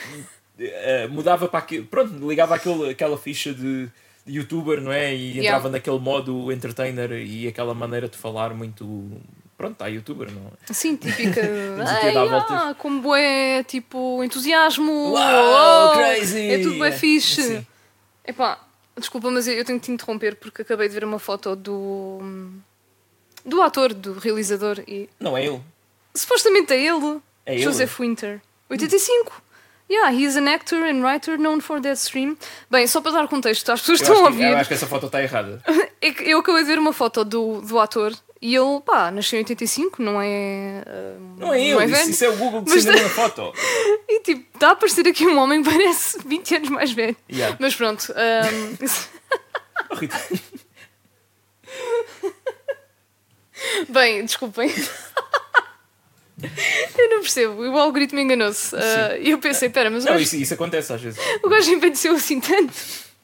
eh, 0.60 1.08
mudava 1.08 1.48
para 1.48 1.60
aquilo, 1.60 1.86
pronto, 1.86 2.28
ligava 2.28 2.56
aquele, 2.56 2.90
aquela 2.92 3.18
ficha 3.18 3.54
de, 3.54 3.90
youtuber, 4.28 4.82
não 4.82 4.92
é? 4.92 5.16
E 5.16 5.38
Yeah. 5.38 5.42
entrava 5.42 5.70
naquele 5.70 6.00
modo 6.00 6.52
entertainer 6.52 7.12
e 7.14 7.48
aquela 7.48 7.74
maneira 7.74 8.08
de 8.08 8.18
falar 8.18 8.54
muito 8.54 9.10
pronto, 9.58 9.74
está 9.74 9.88
youtuber, 9.88 10.30
não 10.32 10.48
é? 10.48 10.74
Sim, 10.74 10.96
típica. 10.96 11.42
Ai, 11.88 12.14
ah, 12.16 12.76
como 12.78 13.02
bué, 13.02 13.64
tipo, 13.64 14.24
entusiasmo. 14.24 15.14
Uau, 15.14 15.90
oh, 15.90 15.98
crazy! 15.98 16.50
É 16.50 16.60
tudo 16.60 16.78
bué 16.78 16.92
fixe. 16.92 17.66
Epá, 18.26 18.60
desculpa, 18.98 19.32
mas 19.32 19.48
eu 19.48 19.64
tenho 19.66 19.80
que 19.80 19.86
te 19.86 19.92
interromper 19.92 20.36
porque 20.36 20.62
acabei 20.62 20.88
de 20.88 20.94
ver 20.94 21.04
uma 21.04 21.20
foto 21.20 21.56
do. 21.56 22.20
do 23.46 23.62
ator, 23.62 23.94
do 23.94 24.14
realizador 24.20 24.84
e. 24.88 25.10
Não 25.20 25.38
é 25.38 25.46
ele. 25.46 25.62
Supostamente 26.14 26.74
é 26.74 26.86
ele. 26.86 27.20
É 27.46 27.54
ele. 27.54 27.64
Joseph 27.64 28.00
Winter. 28.00 28.42
85. 28.70 29.47
Yeah, 29.90 30.12
he 30.12 30.26
is 30.26 30.36
an 30.36 30.50
actor 30.50 30.84
and 30.84 31.02
writer 31.02 31.38
known 31.38 31.62
for 31.62 31.80
that 31.82 31.98
stream. 31.98 32.38
Bem, 32.70 32.86
só 32.88 33.00
para 33.00 33.14
dar 33.14 33.28
contexto 33.30 33.70
às 33.72 33.80
pessoas 33.80 34.02
que 34.02 34.08
Eu 34.10 34.14
estão 34.14 34.28
a 34.28 34.32
que, 34.32 34.36
ouvir. 34.38 34.52
eu 34.52 34.58
acho 34.58 34.68
que 34.68 34.74
essa 34.74 34.86
foto 34.88 35.06
está 35.06 35.22
errada. 35.24 35.64
É 36.00 36.12
que 36.12 36.30
eu 36.30 36.38
acabei 36.40 36.62
de 36.62 36.68
ver 36.68 36.78
uma 36.78 36.94
foto 36.94 37.26
do, 37.26 37.60
do 37.62 37.80
ator 37.80 38.14
e 38.40 38.56
ele, 38.56 38.80
pá, 38.86 39.10
nasceu 39.10 39.38
em 39.40 39.42
85, 39.42 40.00
não 40.04 40.22
é. 40.22 40.84
ah, 40.86 41.16
Não 41.40 41.52
é 41.54 41.60
ele, 41.60 41.86
isso, 41.86 41.96
velho. 41.96 42.10
isso 42.12 42.26
é 42.26 42.30
o 42.30 42.36
Google 42.38 42.64
Mas- 42.68 42.74
dizendo 42.84 43.02
na 43.02 43.10
foto. 43.10 43.52
E 44.08 44.20
tipo, 44.22 44.46
está 44.54 44.70
a 44.70 44.72
aparecer 44.74 45.08
aqui 45.08 45.26
um 45.26 45.40
homem 45.40 45.64
que 45.64 45.70
parece 45.72 46.20
20 46.24 46.56
anos 46.56 46.70
mais 46.70 46.92
velho. 46.92 47.16
Yeah. 47.32 47.58
Mas 47.60 47.76
pronto. 47.76 48.14
Oh, 49.90 49.96
Rita. 49.96 50.18
bem, 53.90 54.26
desculpem. 54.26 54.72
eu 56.98 57.10
não 57.10 57.22
percebo, 57.22 57.54
o 57.62 57.78
algoritmo 57.78 58.20
enganou-se. 58.20 58.76
E 59.22 59.32
eu 59.32 59.40
pensei, 59.40 59.70
pera, 59.70 59.90
mas 59.90 60.06
Não, 60.06 60.16
isso, 60.20 60.36
isso 60.36 60.54
acontece 60.54 60.94
às 60.94 61.02
vezes. 61.02 61.20
o 61.44 61.50
gajo 61.50 61.72
envelheceu 61.72 62.16
assim 62.16 62.40
tanto. 62.40 62.74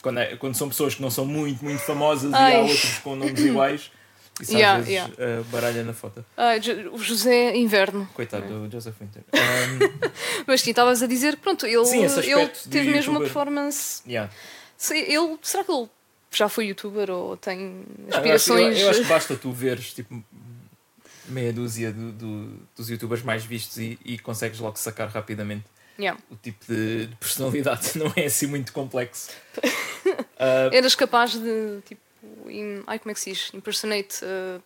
Quando, 0.02 0.20
é- 0.20 0.36
quando 0.36 0.56
são 0.56 0.68
pessoas 0.68 0.96
que 0.96 1.02
não 1.02 1.10
são 1.12 1.26
muito, 1.26 1.64
muito 1.64 1.80
famosas 1.82 2.34
Ai. 2.34 2.54
e 2.54 2.56
há 2.56 2.60
outros 2.62 2.98
com 3.00 3.16
nomes 3.16 3.40
iguais, 3.46 3.92
isso 4.42 4.52
Yeah, 4.58 4.80
às 4.80 4.86
vezes 4.88 5.10
yeah. 5.18 5.42
uh, 5.42 5.44
baralha 5.46 5.84
na 5.84 5.94
foto. 5.94 6.26
O 6.92 6.98
José 6.98 7.56
Inverno. 7.56 8.10
Coitado 8.16 8.68
do 8.68 8.72
Joseph 8.72 8.96
Winter. 9.00 9.22
Um, 9.34 10.10
Mas 10.48 10.62
sim, 10.62 10.72
estavas 10.72 11.04
a 11.04 11.08
dizer 11.08 11.36
que 11.36 11.42
pronto, 11.44 11.66
ele, 11.68 11.86
Sim, 11.86 12.04
ele 12.04 12.48
teve 12.70 12.90
mesmo 12.90 13.12
uma 13.14 13.20
youtuber. 13.20 13.22
performance. 13.22 14.02
yeah. 14.08 14.32
Se- 14.76 14.98
Ele, 14.98 15.38
será 15.42 15.64
que 15.64 15.72
ele 15.72 15.88
já 16.32 16.50
foi 16.50 16.66
youtuber 16.66 17.12
ou 17.12 17.38
tem 17.38 17.60
Não, 17.60 17.66
eu, 17.66 18.08
acho, 18.10 18.18
aspirações? 18.18 18.78
eu- 18.80 18.84
eu 18.86 18.90
acho 18.90 19.02
que 19.04 19.08
basta 19.08 19.36
tu 19.36 19.52
veres 19.52 19.94
tipo, 19.94 20.22
meia 21.28 21.52
dúzia 21.54 21.92
do- 21.92 22.12
do- 22.12 22.60
dos 22.76 22.90
youtubers 22.90 23.22
mais 23.24 23.44
vistos 23.46 23.78
e, 23.78 23.98
e 24.04 24.18
consegues 24.20 24.60
logo 24.60 24.78
sacar 24.78 25.08
rapidamente 25.10 25.66
Yeah. 26.00 26.20
o 26.32 26.36
tipo 26.36 26.66
de, 26.68 27.06
de 27.06 27.16
personalidade. 27.18 27.92
Não 28.00 28.12
é 28.16 28.26
assim 28.26 28.48
muito 28.48 28.74
complexo. 28.74 29.30
Uh, 29.58 30.74
Eras 30.74 30.96
capaz 30.96 31.34
de, 31.34 31.82
tipo, 31.86 32.02
im- 32.50 32.84
ai, 32.88 32.98
como 32.98 33.12
é 33.12 33.14
que 33.14 33.20
se 33.20 33.32
diz? 33.32 33.52
Impersonate, 33.54 34.26
uh, 34.26 34.62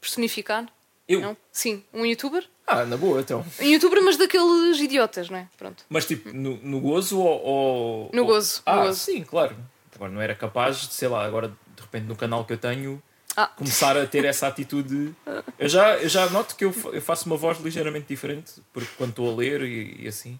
personificar? 0.00 0.66
eu? 1.08 1.20
Não? 1.20 1.36
Sim, 1.52 1.82
um 1.92 2.04
youtuber? 2.06 2.44
Ah, 2.66 2.84
na 2.84 2.96
boa, 2.96 3.20
então. 3.20 3.44
Um 3.60 3.64
youtuber, 3.64 4.02
mas 4.02 4.16
daqueles 4.16 4.78
idiotas, 4.80 5.28
não 5.28 5.38
é? 5.38 5.48
Pronto. 5.58 5.84
Mas 5.88 6.06
tipo, 6.06 6.32
no, 6.32 6.56
no 6.58 6.80
gozo 6.80 7.18
ou. 7.20 7.42
ou- 7.44 8.10
No 8.12 8.22
ou- 8.22 8.28
gozo, 8.28 8.62
no 8.66 8.72
Ah, 8.72 8.76
gozo. 8.86 8.98
sim, 9.00 9.22
claro. 9.24 9.56
Agora 9.94 10.10
não 10.12 10.20
era 10.20 10.34
capaz 10.34 10.78
de, 10.88 10.94
sei 10.94 11.08
lá, 11.08 11.24
agora 11.24 11.48
de 11.48 11.82
repente 11.82 12.04
no 12.06 12.16
canal 12.16 12.44
que 12.44 12.52
eu 12.52 12.58
tenho 12.58 13.02
Ah. 13.42 13.46
começar 13.56 13.96
a 13.96 14.06
ter 14.06 14.24
essa 14.24 14.46
atitude. 14.46 15.14
Eu 15.58 15.68
já, 15.68 15.96
eu 15.96 16.08
já 16.08 16.28
noto 16.30 16.54
que 16.56 16.64
eu, 16.64 16.74
eu 16.92 17.00
faço 17.02 17.26
uma 17.26 17.36
voz 17.36 17.58
ligeiramente 17.60 18.06
diferente, 18.08 18.52
porque 18.72 18.90
quando 18.96 19.10
estou 19.10 19.32
a 19.32 19.36
ler 19.36 19.62
e, 19.62 20.04
e 20.04 20.08
assim. 20.08 20.38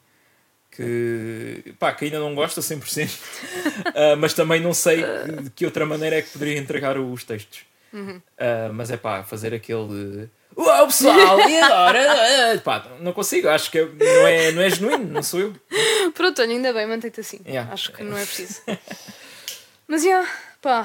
Que, 0.71 1.75
pá, 1.81 1.93
que 1.93 2.05
ainda 2.05 2.21
não 2.21 2.33
gosto 2.35 2.61
a 2.61 2.63
100%, 2.63 3.11
Ah, 3.95 4.15
mas 4.17 4.35
também 4.35 4.61
não 4.61 4.73
sei 4.73 5.03
de 5.43 5.51
que 5.51 5.65
outra 5.65 5.85
maneira 5.85 6.17
é 6.17 6.23
que 6.23 6.31
poderia 6.31 6.57
entregar 6.59 6.97
os 6.97 7.25
textos. 7.25 7.63
Uhum. 7.93 8.23
Ah, 8.39 8.71
mas 8.73 8.91
é 8.91 8.97
pá, 8.97 9.25
fazer 9.25 9.53
aquele. 9.53 10.29
Uau 10.57 10.87
pessoal, 10.87 11.41
e 11.49 11.59
agora? 11.61 12.59
Pá, 12.65 12.87
não 13.01 13.13
consigo, 13.13 13.49
acho 13.49 13.71
que 13.71 13.79
é- 13.79 13.85
não, 13.87 14.27
é, 14.27 14.53
não 14.53 14.63
é 14.63 14.69
genuíno, 14.71 15.05
não 15.13 15.23
sou 15.23 15.41
eu. 15.41 15.55
Pronto, 16.13 16.43
olha, 16.43 16.51
ainda 16.51 16.73
bem, 16.73 16.87
mantém-te 16.87 17.21
assim. 17.21 17.41
Yeah. 17.47 17.73
Acho 17.73 17.93
que 17.93 18.03
não 18.03 18.19
é 18.19 18.27
preciso. 18.27 18.61
mas, 19.89 20.03
já, 20.03 20.29
pá, 20.61 20.83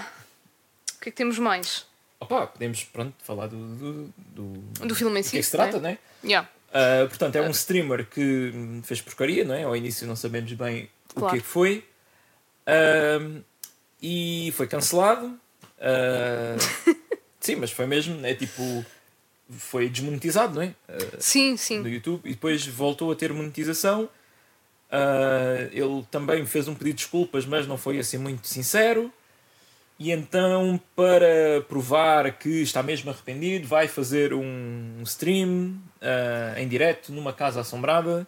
o 0.97 0.99
que 1.01 1.09
é 1.09 1.11
que 1.11 1.17
temos 1.17 1.37
mais? 1.39 1.85
Opa, 2.19 2.47
podemos 2.47 2.83
pronto, 2.85 3.13
falar 3.23 3.47
do, 3.47 3.57
do, 3.75 4.13
do, 4.17 4.87
Do 4.87 4.95
filme 4.95 5.19
em 5.19 5.23
si, 5.23 5.31
que 5.31 5.37
é 5.37 5.39
que 5.39 5.45
se 5.45 5.51
trata, 5.51 5.79
né? 5.79 5.91
né? 5.91 5.97
Yeah. 6.23 6.49
Ah, 6.73 7.05
portanto, 7.07 7.35
é 7.35 7.41
um 7.41 7.51
streamer 7.51 8.05
que 8.05 8.51
fez 8.83 9.01
porcaria, 9.01 9.43
não 9.45 9.53
é? 9.55 9.63
Ao 9.63 9.75
início 9.75 10.05
não 10.07 10.15
sabemos 10.15 10.51
bem 10.53 10.89
o 11.15 11.19
Claro. 11.19 11.33
que 11.33 11.39
é 11.39 11.41
que 11.41 11.47
foi. 11.47 11.85
Ahm, 12.67 13.41
e 14.01 14.51
foi 14.55 14.67
cancelado. 14.67 15.37
Ah, 15.79 16.55
sim, 17.39 17.55
mas 17.55 17.71
foi 17.71 17.85
mesmo, 17.85 18.25
é 18.25 18.33
tipo. 18.33 18.85
Foi 19.49 19.87
desmonetizado, 19.87 20.55
não 20.55 20.61
é? 20.63 20.73
Ah, 20.89 20.97
Sim, 21.19 21.55
sim. 21.55 21.79
no 21.79 21.87
YouTube 21.87 22.21
e 22.25 22.29
depois 22.31 22.65
voltou 22.65 23.11
a 23.11 23.15
ter 23.15 23.31
monetização. 23.31 24.09
Ah, 24.91 25.67
ele 25.71 26.03
também 26.09 26.45
fez 26.45 26.67
um 26.67 26.73
pedido 26.73 26.95
de 26.95 27.03
desculpas, 27.03 27.45
mas 27.45 27.67
não 27.67 27.77
foi 27.77 27.99
assim 27.99 28.17
muito 28.17 28.47
sincero. 28.47 29.11
E 29.97 30.11
então, 30.11 30.79
para 30.95 31.61
provar 31.69 32.37
que 32.37 32.61
está 32.61 32.83
mesmo 32.83 33.09
arrependido, 33.09 33.65
vai 33.67 33.87
fazer 33.87 34.33
um 34.33 35.01
stream 35.03 35.75
ah, 36.01 36.53
em 36.59 36.67
direto 36.67 37.13
numa 37.13 37.31
casa 37.31 37.61
assombrada. 37.61 38.27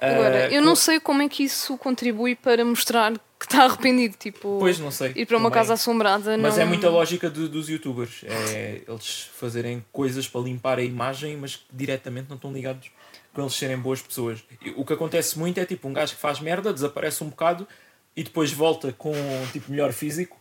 Ah, 0.00 0.10
Agora, 0.10 0.46
eu 0.52 0.60
com- 0.60 0.66
não 0.66 0.74
sei 0.74 0.98
como 0.98 1.22
é 1.22 1.28
que 1.28 1.44
isso 1.44 1.76
contribui 1.78 2.34
para 2.34 2.64
mostrar 2.64 3.12
que 3.38 3.44
está 3.46 3.64
arrependido. 3.66 4.16
Tipo, 4.18 4.56
Pois 4.58 4.78
não 4.80 4.90
sei. 4.90 5.12
ir 5.14 5.26
para 5.26 5.36
uma 5.36 5.48
também. 5.50 5.60
casa 5.60 5.74
assombrada. 5.74 6.36
Mas 6.38 6.56
não... 6.56 6.62
é 6.62 6.66
muita 6.66 6.88
lógica 6.90 7.30
de- 7.30 7.46
dos 7.48 7.68
youtubers. 7.68 8.24
É 8.24 8.80
eles 8.88 9.30
fazerem 9.38 9.84
coisas 9.92 10.26
para 10.26 10.40
limpar 10.40 10.78
a 10.78 10.82
imagem, 10.82 11.36
mas 11.36 11.54
que 11.56 11.64
diretamente 11.72 12.28
não 12.28 12.36
estão 12.36 12.52
ligados 12.52 12.90
com 13.32 13.42
eles 13.42 13.54
serem 13.54 13.76
boas 13.78 14.02
pessoas. 14.02 14.42
O 14.74 14.84
que 14.84 14.92
acontece 14.92 15.38
muito 15.38 15.60
é 15.60 15.64
tipo 15.64 15.86
um 15.86 15.92
gajo 15.92 16.14
que 16.16 16.20
faz 16.20 16.40
merda, 16.40 16.72
desaparece 16.72 17.22
um 17.22 17.28
bocado 17.28 17.68
e 18.16 18.24
depois 18.24 18.50
volta 18.50 18.92
com 18.92 19.12
tipo 19.52 19.70
melhor 19.70 19.92
físico. 19.92 20.39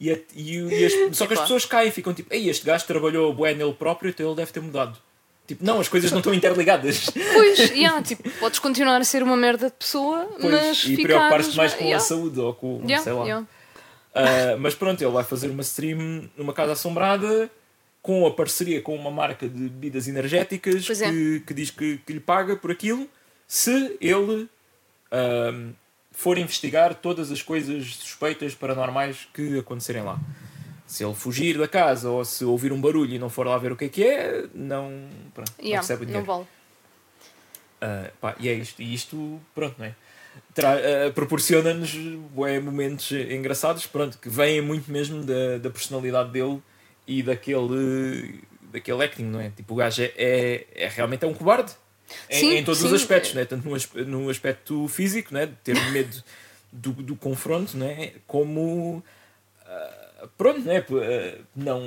E, 0.00 0.10
a- 0.12 0.18
e, 0.34 0.56
e 0.58 0.84
as- 0.84 0.92
só 1.16 1.26
que 1.26 1.34
as 1.34 1.40
pessoas 1.40 1.64
caem 1.64 1.88
e 1.88 1.92
ficam 1.92 2.14
tipo, 2.14 2.32
ei, 2.32 2.48
este 2.48 2.64
gajo 2.64 2.86
trabalhou 2.86 3.32
bué 3.32 3.54
nele 3.54 3.72
próprio, 3.72 4.10
então 4.10 4.26
ele 4.26 4.36
deve 4.36 4.52
ter 4.52 4.60
mudado. 4.60 4.96
Tipo, 5.46 5.64
não, 5.64 5.80
as 5.80 5.88
coisas 5.88 6.10
não 6.10 6.18
estão 6.18 6.34
interligadas. 6.34 7.08
Pois, 7.32 7.58
yeah, 7.70 8.02
tipo, 8.02 8.28
podes 8.38 8.58
continuar 8.58 9.00
a 9.00 9.04
ser 9.04 9.22
uma 9.22 9.36
merda 9.36 9.66
de 9.66 9.76
pessoa, 9.76 10.28
Pois, 10.40 10.52
mas 10.52 10.84
e 10.84 11.02
preocupar-te 11.02 11.56
mais 11.56 11.72
com 11.74 11.84
a 11.84 11.86
yeah, 11.86 12.04
saúde 12.04 12.38
ou 12.38 12.52
com, 12.54 12.82
yeah, 12.84 13.02
sei 13.02 13.12
lá. 13.12 13.24
yeah. 13.24 13.46
Uh, 14.14 14.58
mas 14.58 14.74
pronto, 14.74 15.00
ele 15.02 15.10
vai 15.12 15.24
fazer 15.24 15.48
uma 15.48 15.62
stream 15.62 16.28
numa 16.36 16.52
casa 16.52 16.72
assombrada 16.72 17.50
com 18.02 18.26
a 18.26 18.30
parceria 18.30 18.80
com 18.82 18.94
uma 18.94 19.10
marca 19.10 19.48
de 19.48 19.68
bebidas 19.68 20.08
energéticas 20.08 20.88
é. 21.00 21.10
que, 21.10 21.40
que 21.46 21.54
diz 21.54 21.70
que, 21.70 21.98
que 21.98 22.12
lhe 22.12 22.20
paga 22.20 22.56
por 22.56 22.70
aquilo 22.70 23.08
se 23.46 23.96
ele 24.00 24.48
um, 25.12 25.72
for 26.18 26.36
investigar 26.36 26.96
todas 26.96 27.30
as 27.30 27.40
coisas 27.42 27.94
suspeitas 27.94 28.52
paranormais 28.52 29.28
que 29.32 29.56
acontecerem 29.56 30.02
lá. 30.02 30.18
Se 30.84 31.04
ele 31.04 31.14
fugir 31.14 31.56
da 31.56 31.68
casa 31.68 32.10
ou 32.10 32.24
se 32.24 32.44
ouvir 32.44 32.72
um 32.72 32.80
barulho 32.80 33.14
e 33.14 33.20
não 33.20 33.28
for 33.30 33.46
lá 33.46 33.56
ver 33.56 33.70
o 33.70 33.76
que 33.76 33.84
é 33.84 33.88
que 33.88 34.02
é, 34.02 34.44
não, 34.52 35.08
pronto, 35.32 35.52
não 35.56 35.64
Yeah, 35.64 35.80
recebe 35.80 36.02
o 36.02 36.06
não 36.06 36.06
dinheiro. 36.24 36.26
vale. 36.26 36.42
Uh, 37.80 38.10
pá, 38.20 38.34
e 38.40 38.48
é 38.48 38.54
isto. 38.54 38.82
E 38.82 38.92
isto, 38.92 39.40
pronto, 39.54 39.76
não 39.78 39.86
é? 39.86 39.94
Uh, 40.58 41.12
Proporciona-nos 41.12 41.94
bué, 42.34 42.58
momentos 42.58 43.12
engraçados, 43.12 43.86
pronto, 43.86 44.18
que 44.18 44.28
vêm 44.28 44.60
muito 44.60 44.90
mesmo 44.90 45.22
da, 45.22 45.58
da 45.58 45.70
personalidade 45.70 46.32
dele 46.32 46.60
e 47.06 47.22
daquele, 47.22 48.42
daquele 48.72 49.04
acting, 49.04 49.22
não 49.22 49.40
é? 49.40 49.50
Tipo, 49.50 49.74
o 49.74 49.76
gajo 49.76 50.02
é, 50.02 50.12
é, 50.16 50.66
é 50.74 50.88
realmente 50.88 51.24
é 51.24 51.28
um 51.28 51.34
cobarde. 51.34 51.70
Em, 52.30 52.40
Sim, 52.40 52.54
em 52.56 52.64
todos 52.64 52.80
sim. 52.80 52.86
os 52.86 52.92
aspectos, 52.92 53.34
não 53.34 53.42
é? 53.42 53.44
Tanto 53.44 53.68
no, 53.68 54.04
no 54.06 54.30
aspecto 54.30 54.88
físico, 54.88 55.32
é? 55.36 55.46
De 55.46 55.52
ter 55.56 55.74
medo 55.90 56.22
do, 56.72 56.92
do 56.92 57.16
confronto, 57.16 57.76
não 57.76 57.86
é? 57.86 58.14
Como, 58.26 59.02
uh, 59.62 60.28
pronto, 60.36 60.60
não 60.60 60.72
é? 60.72 60.80
P- 60.80 60.94
uh, 60.94 61.44
Não, 61.54 61.82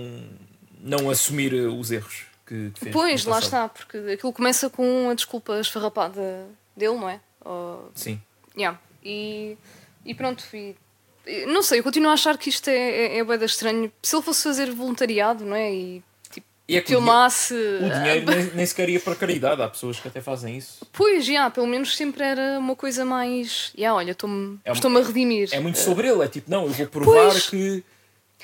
não 0.80 1.10
assumir 1.10 1.54
os 1.54 1.92
erros 1.92 2.24
que, 2.46 2.72
que 2.72 2.80
fez. 2.80 2.94
Pois, 2.94 3.26
lá 3.26 3.40
está, 3.40 3.70
porque 3.70 3.98
aquilo 3.98 4.34
começa 4.34 4.70
com 4.70 5.10
a 5.10 5.14
desculpa 5.14 5.60
esfarrapada 5.60 6.46
dele, 6.76 6.96
não 6.96 7.10
é? 7.10 7.20
Ou- 7.44 7.92
Sim. 7.96 8.22
yeah. 8.56 8.80
e, 9.04 9.58
e 10.06 10.14
pronto, 10.14 10.44
e, 10.54 10.76
não 11.48 11.62
sei, 11.62 11.80
eu 11.80 11.84
continuo 11.84 12.10
a 12.10 12.14
achar 12.14 12.38
que 12.38 12.50
isto 12.50 12.68
é, 12.70 13.18
é, 13.18 13.20
é 13.20 13.38
da 13.38 13.46
estranho. 13.46 13.92
Se 14.02 14.16
ele 14.16 14.24
fosse 14.24 14.44
fazer 14.44 14.72
voluntariado, 14.72 15.46
não 15.46 15.56
é? 15.56 15.74
E 15.74 16.04
E 16.68 16.78
é 16.78 16.82
que 16.82 16.94
o 16.96 16.98
filmasse. 17.00 17.54
O 17.54 17.90
dinheiro 17.90 18.26
nem, 18.32 18.44
nem 18.54 18.66
sequer 18.66 18.88
ia 18.90 19.00
para 19.00 19.16
caridade. 19.16 19.62
Há 19.62 19.68
pessoas 19.68 20.00
que 20.00 20.08
até 20.08 20.22
fazem 20.22 20.58
isso. 20.58 20.86
Pois, 20.94 21.26
já, 21.26 21.50
pelo 21.50 21.68
menos 21.68 21.96
sempre 21.98 22.24
era 22.24 22.58
uma 22.60 22.76
coisa 22.76 23.04
mais. 23.04 23.74
Já, 23.78 23.94
olha, 23.94 24.12
estou-me 24.12 24.60
É 24.64 24.72
estou 24.72 24.96
a 24.98 25.02
redimir. 25.04 25.50
É 25.52 25.60
muito 25.60 25.80
sobre 25.80 26.08
ele. 26.08 26.24
É 26.24 26.28
tipo, 26.28 26.50
não, 26.50 26.64
eu 26.66 26.70
vou 26.72 26.88
provar 26.88 27.32
Pois. 27.32 27.50
que, 27.50 27.84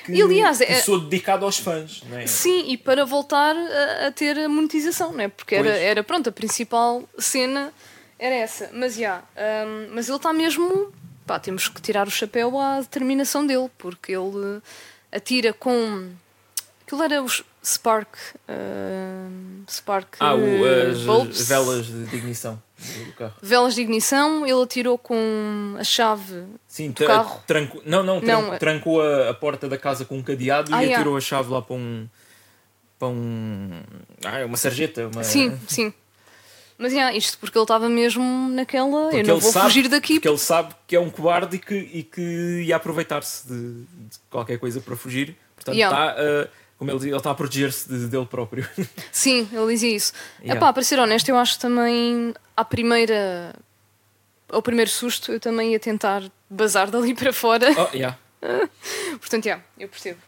que, 0.03 0.12
E, 0.12 0.21
aliás, 0.21 0.57
que 0.57 0.65
é- 0.65 0.81
sou 0.81 1.00
dedicado 1.00 1.45
aos 1.45 1.57
fãs. 1.57 2.03
Não 2.09 2.17
é? 2.17 2.27
Sim, 2.27 2.65
e 2.69 2.77
para 2.77 3.05
voltar 3.05 3.55
a, 3.55 4.07
a 4.07 4.12
ter 4.12 4.38
a 4.38 4.50
monetização, 4.50 5.13
não 5.13 5.21
é? 5.21 5.27
Porque 5.29 5.55
era, 5.55 5.69
Pois. 5.69 5.81
era, 5.81 6.03
pronto, 6.03 6.27
a 6.27 6.31
principal 6.31 7.03
cena 7.17 7.71
era 8.19 8.36
essa. 8.36 8.69
Mas, 8.74 8.95
já, 8.95 9.19
hum, 9.65 9.88
mas 9.93 10.07
ele 10.09 10.17
está 10.17 10.33
mesmo... 10.33 10.91
Pá, 11.25 11.39
temos 11.39 11.67
que 11.67 11.81
tirar 11.81 12.07
o 12.07 12.12
chapéu 12.12 12.57
à 12.59 12.79
determinação 12.79 13.45
dele, 13.45 13.69
porque 13.77 14.13
ele 14.13 14.62
atira 15.12 15.51
com... 15.53 16.09
Aquilo 16.86 17.03
era 17.03 17.21
os 17.21 17.43
Spark. 17.67 18.15
ah, 18.47 19.27
Spark. 19.69 20.15
Ah, 20.19 20.33
o, 20.36 20.39
ah, 20.65 20.91
as, 20.91 21.01
bulbs. 21.01 21.41
as 21.41 21.47
velas 21.47 21.86
de 21.88 22.15
ignição 22.15 22.62
do 23.05 23.13
carro. 23.13 23.33
Velas 23.41 23.75
de 23.75 23.81
ignição, 23.81 24.45
ele 24.45 24.62
atirou 24.63 24.97
com 24.97 25.75
a 25.79 25.83
chave. 25.83 26.43
Sim, 26.67 26.91
Do 26.91 27.05
carro? 27.05 27.41
trancou, 27.45 27.81
não, 27.86 28.03
não, 28.03 28.21
Não, 28.21 28.53
é- 28.53 28.57
trancou 28.57 29.01
a, 29.01 29.29
a 29.29 29.33
porta 29.33 29.67
da 29.67 29.77
casa 29.77 30.05
com 30.05 30.17
um 30.17 30.24
cadeado 30.24 30.74
Ah, 30.74 30.77
e 30.81 30.86
yeah. 30.86 30.97
atirou 30.97 31.17
a 31.17 31.21
chave 31.21 31.51
lá 31.51 31.62
para 31.62 31.75
um. 31.75 32.07
para 32.97 33.07
um. 33.09 33.81
Ah, 34.24 34.45
uma 34.45 34.57
sarjeta. 34.57 35.07
Uma, 35.07 35.24
Sim, 35.24 35.57
sim. 35.67 35.93
Mas 36.77 36.93
yeah, 36.93 37.15
isto 37.17 37.39
porque 37.39 37.57
ele 37.57 37.63
estava 37.63 37.89
mesmo 37.89 38.50
naquela. 38.50 39.09
Porque 39.09 39.17
eu 39.17 39.33
não 39.33 39.39
vou 39.39 39.51
sabe- 39.51 39.65
fugir 39.65 39.88
daqui. 39.89 40.13
Porque 40.13 40.29
ele 40.29 40.38
sabe 40.38 40.74
que 40.86 40.95
é 40.95 41.00
um 41.00 41.09
cobarde 41.09 41.55
e 41.55 41.59
que, 41.59 41.74
e 41.75 42.03
que 42.03 42.62
ia 42.67 42.75
aproveitar-se 42.75 43.47
de, 43.47 43.71
de 43.81 44.19
qualquer 44.29 44.59
coisa 44.59 44.79
para 44.79 44.95
fugir. 44.95 45.36
Portanto, 45.55 45.75
Yeah. 45.75 46.12
está, 46.12 46.21
ah, 46.21 46.47
como 46.77 46.91
ele 46.91 47.07
ele 47.10 47.15
está 47.17 47.31
a 47.31 47.36
proteger-se 47.36 47.88
de- 47.89 48.07
dele 48.07 48.25
próprio. 48.25 48.67
Sim, 49.12 49.48
ele 49.51 49.67
dizia 49.74 49.96
isso. 49.96 50.13
Yeah. 50.39 50.57
Epá, 50.60 50.72
para 50.72 50.84
ser 50.84 51.00
honesto, 51.00 51.29
eu 51.29 51.38
acho 51.38 51.60
também 51.60 52.34
à 52.55 52.63
primeira. 52.63 53.55
Ao 54.50 54.62
primeiro 54.62 54.89
susto, 54.89 55.31
eu 55.34 55.39
também 55.39 55.74
ia 55.74 55.79
tentar 55.79 56.24
bazar 56.50 56.89
dali 56.89 57.13
para 57.13 57.34
fora. 57.34 57.67
oh, 57.77 57.96
yeah. 57.96 58.17
Portanto, 59.19 59.46
yeah, 59.46 59.63
eu 59.77 59.89
percebo. 59.89 60.19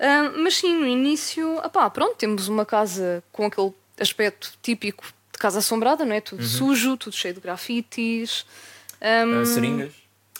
Ah, 0.00 0.32
mas 0.36 0.56
sim, 0.56 0.74
no 0.80 0.86
início, 0.86 1.58
opá, 1.58 1.88
pronto, 1.88 2.16
temos 2.16 2.48
uma 2.48 2.66
casa 2.66 3.22
com 3.30 3.46
aquele 3.46 3.72
aspecto 4.00 4.52
típico 4.60 5.04
de 5.32 5.38
casa 5.38 5.60
assombrada, 5.60 6.04
não 6.04 6.14
é? 6.14 6.20
Tudo 6.20 6.42
sujo, 6.44 6.96
tudo 6.96 7.14
cheio 7.14 7.34
de 7.34 7.40
grafites. 7.40 8.44
Ahm, 9.00 9.42
Ah, 9.42 9.44
seringas. 9.46 9.92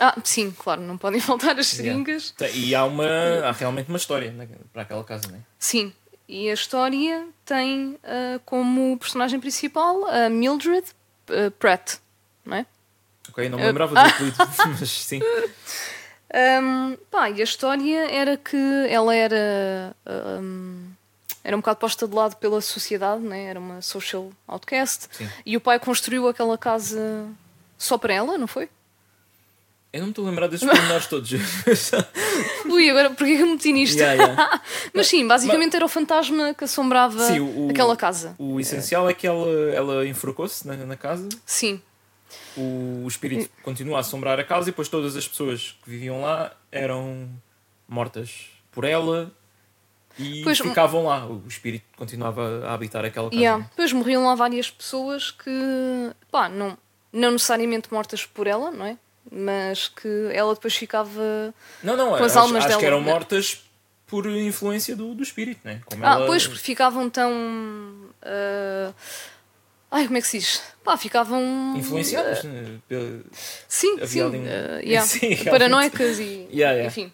Ah, 0.09 0.17
sim, 0.25 0.51
claro, 0.51 0.81
não 0.83 0.97
podem 0.99 1.21
faltar 1.23 1.59
as 1.59 1.73
Yeah. 1.73 1.93
seringas. 1.93 2.31
Tem- 2.33 2.55
E 2.57 2.75
há, 2.75 2.85
uma, 2.85 3.07
há 3.45 3.53
realmente 3.53 3.89
uma 3.89 3.99
história 3.99 4.35
para 4.73 4.83
aquela 4.83 5.05
casa, 5.05 5.29
não 5.29 5.37
é? 5.37 5.41
Sim, 5.59 5.93
e 6.29 6.51
a 6.51 6.55
história 6.55 7.27
tem 7.45 7.99
ah, 8.05 8.41
como 8.45 8.97
personagem 8.99 9.39
principal 9.41 10.05
a 10.07 10.29
Mildred 10.29 10.87
ah, 11.29 11.51
Pratt, 11.59 11.97
não 12.45 12.57
é? 12.57 12.67
Ok, 13.29 13.49
não 13.49 13.59
me 13.59 13.65
lembrava 13.67 13.95
do 13.95 14.01
apelido, 14.07 14.37
mas 14.79 14.91
sim. 14.91 15.21
Um, 16.35 16.97
pá, 17.11 17.29
e 17.31 17.41
a 17.41 17.45
história 17.45 18.11
era 18.11 18.37
que 18.39 18.57
ela 18.89 19.15
era, 19.15 19.95
um, 20.41 20.87
era 21.45 21.55
um 21.57 21.61
bocado 21.61 21.79
posta 21.79 22.09
de 22.09 22.15
lado 22.15 22.37
pela 22.37 22.61
sociedade, 22.63 23.21
né? 23.23 23.45
era 23.45 23.61
uma 23.61 23.83
social 23.83 24.33
outcast, 24.49 25.09
Sim. 25.13 25.29
e 25.45 25.57
o 25.59 25.61
pai 25.61 25.79
construiu 25.79 26.27
aquela 26.29 26.57
casa 26.57 27.27
só 27.77 27.99
para 27.99 28.15
ela, 28.15 28.39
não 28.39 28.47
foi? 28.47 28.69
Eu 29.93 30.01
não 30.01 30.07
me 30.07 30.13
estou 30.13 30.27
a 30.27 30.31
lembrar 30.31 30.47
desses 30.47 30.67
pormenores 30.67 31.07
todos. 31.07 31.31
Ui, 32.65 32.89
agora 32.91 33.11
porquê 33.11 33.37
que 33.37 33.43
eu 33.43 33.47
me 33.47 33.53
meti 33.53 33.73
nisto? 33.73 33.99
Yeah, 33.99 34.15
yeah. 34.25 34.63
Mas 34.95 35.07
sim, 35.07 35.27
basicamente 35.27 35.77
era 35.77 35.85
o 35.85 35.89
fantasma 35.89 36.55
que 36.55 36.65
assombrava 36.65 37.19
Sim, 37.27 37.41
o- 37.41 37.69
aquela 37.71 37.95
casa. 37.97 38.35
O 38.39 38.59
essencial 38.59 39.09
é 39.11 39.13
que 39.15 39.27
ela, 39.27 39.47
ela 39.75 40.07
enforcou-se 40.07 40.67
na, 40.67 40.77
na 40.77 40.97
casa, 40.97 41.29
Sim, 41.45 41.81
o, 42.57 43.03
o 43.05 43.09
espírito 43.09 43.51
continua 43.63 43.99
a 43.99 44.01
assombrar 44.01 44.41
a 44.41 44.45
casa 44.45 44.69
e 44.69 44.73
depois 44.73 44.89
todas 44.89 45.15
as 45.15 45.29
pessoas 45.29 45.77
que 45.85 45.91
viviam 45.91 46.23
lá 46.23 46.53
eram 46.71 47.29
mortas 47.87 48.47
por 48.71 48.85
ela 48.85 49.31
e 50.19 50.43
Pois, 50.43 50.59
ficavam 50.59 51.05
lá. 51.05 51.27
O 51.27 51.43
espírito 51.47 51.85
continuava 51.97 52.65
a 52.67 52.73
habitar 52.73 53.05
aquela 53.05 53.29
casa. 53.29 53.39
yeah. 53.41 53.63
depois 53.69 53.93
morriam 53.93 54.25
lá 54.25 54.35
várias 54.35 54.71
pessoas 54.71 55.31
que, 55.31 55.51
pá, 56.31 56.49
não, 56.49 56.79
não 57.13 57.33
necessariamente 57.33 57.93
mortas 57.93 58.25
por 58.25 58.47
ela, 58.47 58.71
não 58.71 58.87
é? 58.87 58.97
Mas 59.31 59.89
que 59.89 60.09
ela 60.33 60.55
depois 60.55 60.75
ficava 60.75 61.55
Não, 61.83 61.97
não, 61.97 62.09
Com 62.11 62.25
as 62.25 62.33
acho, 62.33 62.39
almas 62.41 62.59
acho 62.59 62.69
dela, 62.69 62.81
que 62.81 62.87
eram 62.87 63.01
né? 63.01 63.11
mortas 63.13 63.65
por 64.07 64.27
influência 64.27 64.95
do, 64.95 65.15
do 65.15 65.23
espírito, 65.23 65.61
né? 65.65 65.81
Como 65.87 66.05
Ah, 66.05 66.13
ela... 66.15 66.27
pois 66.27 66.45
ficavam 66.45 67.09
tão. 67.09 67.33
ah, 68.23 68.93
Ai, 69.91 70.07
como 70.07 70.17
é 70.17 70.21
que 70.23 70.27
se 70.27 70.39
diz? 70.39 70.63
Pá, 70.83 70.97
ficavam. 70.97 71.75
Influenciadas. 71.77 72.43
né? 72.45 72.79
Pela- 72.89 73.21
Sim, 73.69 74.01
Havia 74.01 74.31
sim. 74.31 74.45
ah, 74.49 74.81
yeah. 74.85 75.07
Sim. 75.07 75.37
Paranoicas 75.51 76.19
e. 76.19 76.49
Yeah, 76.53 76.73
yeah. 76.77 76.87
Enfim. 76.87 77.13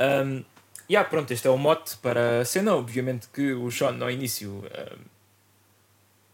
Um, 0.00 0.44
yeah, 0.90 1.08
pronto, 1.08 1.30
este 1.32 1.46
é 1.46 1.50
o 1.50 1.56
mote 1.58 1.96
para 1.98 2.40
a 2.40 2.44
cena. 2.44 2.74
Obviamente 2.74 3.28
que 3.32 3.52
o 3.52 3.70
Sean, 3.70 3.96
ao 4.02 4.10
início, 4.10 4.50
um, 4.50 4.98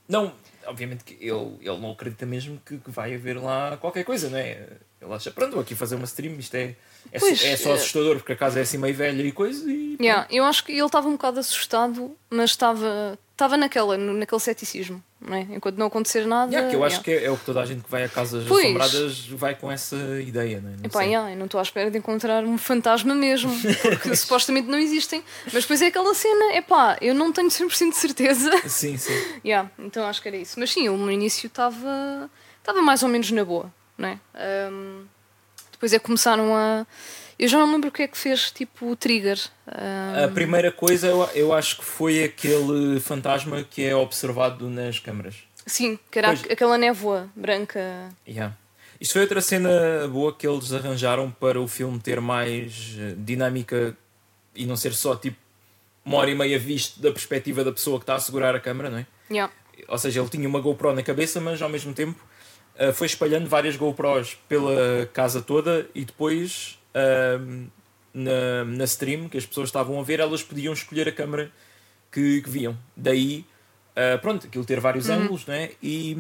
não, 0.09 0.33
obviamente 0.71 1.05
que 1.05 1.15
ele, 1.15 1.57
ele 1.61 1.79
não 1.79 1.91
acredita 1.93 2.25
mesmo 2.25 2.61
que, 2.65 2.79
que 2.79 2.91
vai 2.91 3.15
haver 3.15 3.37
lá 3.37 3.77
qualquer 3.77 4.05
coisa, 4.05 4.31
não 4.31 4.39
é? 4.39 4.69
Ele 5.01 5.13
acha, 5.13 5.31
pronto, 5.31 5.53
vou 5.53 5.63
aqui 5.63 5.75
fazer 5.75 5.97
uma 5.97 6.05
stream, 6.05 6.39
isto 6.39 6.55
é, 6.55 6.75
é, 7.13 7.19
só- 7.19 7.27
Pois, 7.27 7.45
é 7.45 7.57
só 7.57 7.71
eh, 7.71 7.75
assustador 7.75 8.17
porque 8.17 8.33
a 8.33 8.37
casa 8.37 8.59
é 8.59 8.63
assim 8.63 8.79
meio 8.79 8.95
velha 8.95 9.23
e 9.23 9.33
coisa. 9.33 9.71
E, 9.71 9.97
Yeah, 10.01 10.27
eu 10.31 10.45
acho 10.45 10.65
que 10.65 10.73
ele 10.73 10.85
estava 10.85 11.09
um 11.09 11.13
bocado 11.13 11.41
assustado, 11.41 12.17
mas 12.31 12.51
estava. 12.51 13.19
Estava 13.33 13.57
naquela, 13.57 13.97
naquele 13.97 14.41
ceticismo, 14.41 15.03
não 15.19 15.35
é? 15.35 15.41
Enquanto 15.41 15.79
não 15.79 15.87
acontecer 15.87 16.27
nada. 16.27 16.53
Yeah, 16.53 16.69
que 16.69 16.77
eu 16.77 16.85
acho 16.85 16.97
yeah. 16.97 17.05
que 17.05 17.11
é, 17.11 17.25
é 17.25 17.31
o 17.31 17.39
que 17.39 17.45
toda 17.47 17.61
a 17.63 17.65
gente 17.65 17.83
que 17.83 17.91
vai 17.91 18.05
a 18.05 18.09
casas 18.09 18.45
Pois. 18.47 18.65
assombradas 18.65 19.29
vai 19.29 19.55
com 19.55 19.73
essa 19.73 19.97
ideia, 20.21 20.61
não 20.61 20.69
é? 20.71 20.73
Não 20.77 20.85
Epá, 20.85 21.03
yeah, 21.05 21.31
eu 21.33 21.39
não 21.39 21.47
estou 21.47 21.59
à 21.59 21.63
espera 21.63 21.91
de 21.91 21.97
encontrar 21.97 22.45
um 22.45 22.59
fantasma 22.59 23.15
mesmo, 23.15 23.51
porque 23.81 24.15
supostamente 24.17 24.69
não 24.69 24.79
existem. 24.79 25.25
Mas 25.51 25.63
depois 25.63 25.81
é 25.81 25.87
aquela 25.87 26.15
cena, 26.15 26.55
epá, 26.55 26.99
eu 27.01 27.15
não 27.15 27.33
tenho 27.33 27.49
100% 27.49 27.89
de 27.91 27.97
certeza. 27.97 28.51
Sim, 28.69 28.99
sim. 28.99 29.13
Yeah, 29.43 29.71
então 29.79 30.05
acho 30.07 30.21
que 30.21 30.29
era 30.29 30.37
isso. 30.37 30.61
Mas 30.61 30.71
sim, 30.71 30.87
ele 30.87 30.99
no 30.99 31.11
início 31.11 31.47
estava 31.47 32.31
estava 32.59 32.83
mais 32.83 33.03
ou 33.03 33.09
menos 33.09 33.31
na 33.31 33.43
boa, 33.43 33.73
não 33.97 34.09
é? 34.11 34.19
Ahm, 34.35 35.05
depois 35.81 35.95
é 35.95 35.99
que 35.99 36.05
começaram 36.05 36.55
a. 36.55 36.87
Eu 37.39 37.49
já 37.49 37.59
não 37.59 37.73
lembro 37.73 37.89
o 37.89 37.93
que 37.93 38.03
é 38.03 38.07
que 38.09 38.19
fez 38.19 38.51
tipo 38.51 38.91
o 38.91 38.95
trigger. 38.95 39.39
Ahm, 39.67 40.25
A 40.25 40.29
primeira 40.29 40.71
coisa 40.71 41.07
eu, 41.07 41.25
eu 41.35 41.53
acho 41.55 41.79
que 41.79 41.85
foi 41.85 42.23
aquele 42.23 43.01
fantasma 43.01 43.65
que 43.65 43.83
é 43.83 43.97
observado 43.97 44.69
nas 44.69 44.99
câmaras. 44.99 45.37
sim, 45.67 45.99
que 46.11 46.19
era 46.19 46.29
Pois. 46.29 46.41
aqu- 46.45 46.53
aquela 46.53 46.77
névoa 46.77 47.31
branca. 47.35 47.81
Yeah. 48.29 48.55
Isto 49.01 49.13
foi 49.15 49.23
outra 49.23 49.41
cena 49.41 49.71
boa 50.13 50.35
que 50.35 50.47
eles 50.47 50.71
arranjaram 50.75 51.31
para 51.31 51.59
o 51.59 51.67
filme 51.67 51.99
ter 51.99 52.21
mais 52.21 52.95
eh, 52.99 53.15
dinâmica 53.17 53.97
e 54.55 54.67
não 54.67 54.77
ser 54.77 54.93
só 54.93 55.17
tipo 55.17 55.39
uma 56.05 56.19
hora 56.19 56.31
e 56.31 56.35
meia 56.35 56.59
visto 56.59 57.01
da 57.01 57.11
perspectiva 57.11 57.65
da 57.65 57.73
pessoa 57.73 57.99
que 57.99 58.03
está 58.03 58.17
a 58.17 58.21
segurar 58.21 58.55
a 58.55 58.61
câmera, 58.61 58.91
não 58.91 58.99
é? 58.99 59.07
Yeah. 59.31 59.51
Ou 59.89 59.97
seja, 59.97 60.21
ele 60.21 60.29
tinha 60.29 60.47
uma 60.47 60.61
GoPro 60.61 60.93
na 60.95 61.03
cabeça, 61.03 61.41
mas 61.41 61.63
ao 61.63 61.69
mesmo 61.71 61.95
tempo 61.95 62.21
eh, 62.81 62.93
foi 62.93 63.07
espalhando 63.07 63.49
várias 63.49 63.77
GoPros 63.77 64.37
pela 64.49 65.07
casa 65.13 65.41
toda 65.41 65.87
e 65.95 66.05
depois 66.05 66.79
ahm, 66.95 67.67
na, 68.13 68.65
na 68.65 68.85
stream 68.85 69.29
que 69.29 69.37
as 69.39 69.47
pessoas 69.47 69.69
estavam 69.69 70.01
a 70.01 70.03
ver, 70.03 70.19
elas 70.19 70.43
podiam 70.43 70.73
escolher 70.73 71.07
a 71.09 71.13
câmera 71.13 71.53
que, 72.11 72.43
que 72.43 72.51
viam. 72.51 72.77
Daí, 72.97 73.45
ah, 73.95 74.19
pronto, 74.19 74.47
aquilo 74.49 74.65
ter 74.65 74.81
vários 74.81 75.09
ângulos, 75.09 75.47
não 75.47 75.55
é? 75.55 75.71
E, 75.83 76.17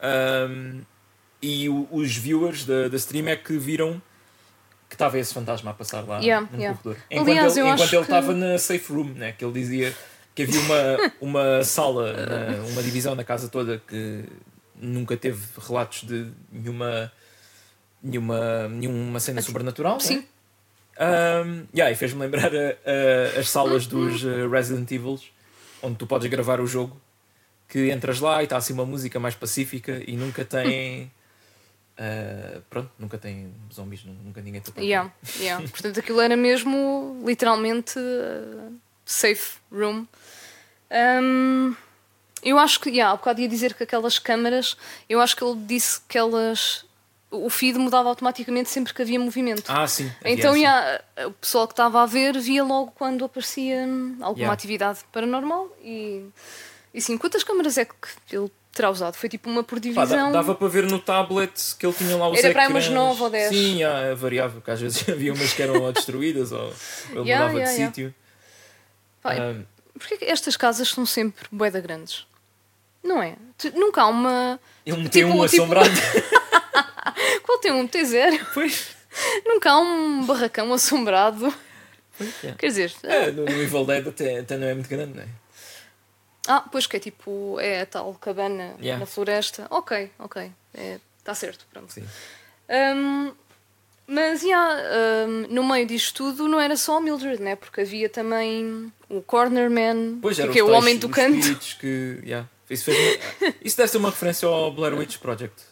ahm, 0.00 0.80
e 1.42 1.68
o- 1.68 1.88
os 1.90 2.16
viewers 2.16 2.64
da, 2.64 2.88
da 2.88 2.96
stream 2.96 3.28
é 3.28 3.36
que 3.36 3.56
viram 3.58 4.00
que 4.88 4.94
estava 4.94 5.18
esse 5.18 5.34
fantasma 5.34 5.70
a 5.72 5.74
passar 5.74 6.02
lá 6.06 6.20
Yeah, 6.20 6.46
num 6.52 6.58
yeah. 6.60 6.78
corredor. 6.78 7.02
Enquanto 7.10 7.28
Aliás, 7.30 7.56
ele, 7.56 7.66
enquanto 7.68 7.80
ele 7.82 7.90
que- 7.90 7.96
estava 8.02 8.32
na 8.34 8.58
safe 8.58 8.92
room, 8.92 9.12
né? 9.14 9.32
que 9.32 9.44
ele 9.44 9.52
dizia 9.52 9.94
que 10.34 10.42
havia 10.44 10.60
uma, 10.60 11.12
uma 11.20 11.64
sala, 11.64 12.12
na- 12.12 12.64
uma 12.70 12.82
divisão 12.82 13.14
na 13.14 13.24
casa 13.24 13.48
toda 13.48 13.82
que 13.88 14.24
nunca 14.84 15.16
teve 15.16 15.40
relatos 15.58 16.02
de 16.04 16.30
nenhuma, 16.52 17.10
nenhuma, 18.02 18.68
nenhuma 18.68 19.20
cena 19.20 19.40
sobrenatural. 19.42 19.98
Sim. 20.00 20.16
Né? 20.18 20.24
Um, 21.44 21.66
yeah, 21.74 21.90
e 21.90 21.96
fez-me 21.96 22.20
lembrar 22.20 22.52
a- 22.54 22.76
a- 23.36 23.40
as 23.40 23.48
salas 23.50 23.86
dos 23.86 24.22
uh, 24.22 24.48
Resident 24.48 24.90
Evil, 24.92 25.18
onde 25.82 25.96
tu 25.96 26.06
podes 26.06 26.28
gravar 26.30 26.60
o 26.60 26.66
jogo, 26.66 27.00
que 27.68 27.90
entras 27.90 28.20
lá 28.20 28.40
e 28.42 28.44
está 28.44 28.56
assim 28.56 28.72
uma 28.72 28.86
música 28.86 29.18
mais 29.18 29.34
pacífica 29.34 30.00
e 30.06 30.16
nunca 30.16 30.44
tem. 30.44 31.10
uh, 31.98 32.60
pronto, 32.70 32.90
nunca 32.98 33.18
tem 33.18 33.52
zombies, 33.72 34.04
nu- 34.04 34.14
nunca 34.22 34.40
ninguém 34.40 34.60
te 34.60 34.70
ataca. 34.70 34.86
Yeah, 34.86 35.12
yeah. 35.40 35.66
Portanto, 35.68 35.98
aquilo 35.98 36.20
era 36.20 36.36
mesmo 36.36 37.20
literalmente 37.26 37.98
uh, 37.98 38.72
safe 39.04 39.58
room. 39.72 40.06
Um, 40.92 41.74
eu 42.44 42.58
acho 42.58 42.78
que, 42.80 42.90
yeah, 42.90 43.12
há 43.12 43.16
bocado 43.16 43.40
ia 43.40 43.48
dizer 43.48 43.74
que 43.74 43.82
aquelas 43.82 44.18
câmaras, 44.18 44.76
eu 45.08 45.20
acho 45.20 45.34
que 45.36 45.42
ele 45.42 45.56
disse 45.66 46.00
que 46.08 46.16
elas. 46.18 46.84
O 47.30 47.50
feed 47.50 47.76
mudava 47.78 48.08
automaticamente 48.08 48.70
sempre 48.70 48.94
que 48.94 49.02
havia 49.02 49.18
movimento. 49.18 49.64
Ah, 49.68 49.88
sim. 49.88 50.12
havia 50.20 50.32
Então, 50.34 50.52
assim. 50.52 50.60
yeah, 50.60 51.02
o 51.26 51.32
pessoal 51.32 51.66
que 51.66 51.72
estava 51.72 52.00
a 52.02 52.06
ver 52.06 52.38
via 52.38 52.62
logo 52.62 52.92
quando 52.92 53.24
aparecia 53.24 53.78
hum, 53.78 54.16
alguma 54.20 54.38
Yeah. 54.44 54.52
atividade 54.52 55.00
paranormal. 55.10 55.68
E, 55.82 56.24
e 56.92 57.00
sim, 57.00 57.18
quantas 57.18 57.42
câmaras 57.42 57.76
é 57.76 57.84
que 57.86 57.92
ele 58.30 58.48
terá 58.70 58.88
usado? 58.88 59.14
Foi 59.16 59.28
tipo 59.28 59.50
uma 59.50 59.64
por 59.64 59.78
Pá, 59.78 59.80
divisão? 59.80 60.26
da- 60.30 60.38
dava 60.38 60.54
para 60.54 60.68
ver 60.68 60.84
no 60.86 61.00
tablet 61.00 61.74
que 61.76 61.84
ele 61.84 61.92
tinha 61.94 62.16
lá 62.16 62.28
os 62.28 62.38
Era 62.38 62.52
para 62.52 62.68
umas 62.68 62.84
ecrãs. 62.84 62.94
nove 63.00 63.22
ou 63.22 63.30
dez. 63.30 63.48
Sim, 63.48 63.78
yeah, 63.80 64.14
variava, 64.14 64.54
porque 64.60 64.70
às 64.70 64.80
vezes 64.80 65.02
havia 65.10 65.32
umas 65.34 65.52
que 65.52 65.62
eram 65.62 65.90
destruídas 65.92 66.52
ou, 66.52 66.72
ele 67.10 67.28
Yeah, 67.30 67.48
mudava 67.52 67.64
de 67.64 67.68
sítio. 67.74 68.14
Pá, 69.20 69.32
Ah, 69.34 69.54
Porquê 69.98 70.16
que 70.18 70.24
estas 70.24 70.56
casas 70.56 70.88
são 70.88 71.04
sempre 71.06 71.46
boeda 71.50 71.80
grandes? 71.80 72.26
Não 73.04 73.22
é? 73.22 73.36
Tu- 73.58 73.72
nunca 73.78 74.02
há 74.02 74.06
uma. 74.08 74.58
ele 74.84 74.96
meteu 74.96 75.28
Tipo- 75.28 75.42
um 75.42 75.46
tipo- 75.46 75.62
assombrado. 75.62 75.90
Qual 77.44 77.58
tem 77.58 77.72
um 77.72 77.86
T0? 77.86 78.40
pois. 78.54 78.88
Nunca 79.46 79.70
há 79.70 79.78
um 79.78 80.24
barracão 80.24 80.72
assombrado. 80.72 81.52
Yeah. 82.42 82.58
Quer 82.58 82.66
dizer, 82.68 82.94
É, 83.02 83.30
no, 83.30 83.44
no 83.44 83.62
Evil 83.62 83.84
Dead 83.84 84.06
até, 84.08 84.38
até 84.38 84.56
não 84.56 84.66
é 84.68 84.74
muito 84.74 84.88
grande, 84.88 85.14
não 85.16 85.22
é? 85.22 85.26
ah, 86.48 86.60
pois 86.70 86.86
que 86.86 86.96
é 86.96 87.00
tipo, 87.00 87.58
é 87.60 87.82
a 87.82 87.86
tal 87.86 88.12
cabana 88.14 88.74
Yeah. 88.80 88.98
na 88.98 89.06
floresta. 89.06 89.66
Ok, 89.70 90.10
ok. 90.18 90.50
Está 91.18 91.34
certo, 91.34 91.66
pronto. 91.72 91.92
Sim. 91.92 92.04
Hum, 92.68 93.32
mas, 94.06 94.42
yeah, 94.42 94.76
hum, 95.28 95.46
no 95.50 95.64
meio 95.64 95.86
disto 95.86 96.14
tudo, 96.14 96.46
não 96.48 96.60
era 96.60 96.76
só 96.76 96.98
o 96.98 97.00
Mildred, 97.00 97.40
né? 97.42 97.56
Porque 97.56 97.80
havia 97.80 98.08
também 98.08 98.92
o 99.08 99.20
Corner 99.22 99.70
Man, 99.70 100.18
Pois 100.20 100.38
era 100.38 100.52
que 100.52 100.58
é 100.58 100.62
os 100.62 100.68
o 100.68 100.72
tais- 100.72 100.82
homem 100.82 100.98
do 100.98 101.06
os 101.08 101.12
canto. 101.14 101.38
espíritos 101.38 101.72
que. 101.74 102.20
yeah. 102.24 102.48
Isso, 102.70 102.84
fez 102.84 103.20
isso 103.62 103.76
deve 103.76 103.88
ser 103.90 103.98
uma 103.98 104.10
referência 104.10 104.48
ao 104.48 104.72
Blair 104.72 104.94
Witch 104.94 105.18
Project. 105.18 105.62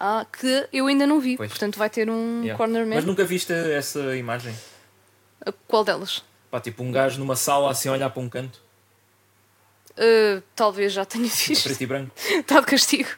Ah, 0.00 0.26
que 0.32 0.68
eu 0.72 0.86
ainda 0.86 1.06
não 1.06 1.18
vi. 1.20 1.36
Pois. 1.36 1.50
Portanto, 1.50 1.76
vai 1.78 1.90
ter 1.90 2.08
um 2.08 2.40
Yeah. 2.42 2.56
Corner 2.56 2.86
Man. 2.86 2.94
Mas 2.96 3.04
nunca 3.04 3.24
viste 3.24 3.52
essa 3.52 4.16
imagem? 4.16 4.54
Ah, 5.44 5.52
Qual 5.66 5.84
delas? 5.84 6.22
Pá, 6.50 6.60
tipo 6.60 6.82
um 6.82 6.90
gajo 6.92 7.18
numa 7.18 7.36
sala 7.36 7.70
assim 7.70 7.88
a 7.88 7.92
olhar 7.92 8.08
para 8.10 8.22
um 8.22 8.28
canto, 8.28 8.60
Ah, 9.96 10.40
talvez 10.54 10.92
já 10.92 11.04
tenha 11.04 11.28
visto. 11.28 11.64
preto 11.64 11.80
e 11.82 11.86
branco. 11.86 12.12
Está 12.40 12.60
de 12.60 12.66
castigo. 12.66 13.08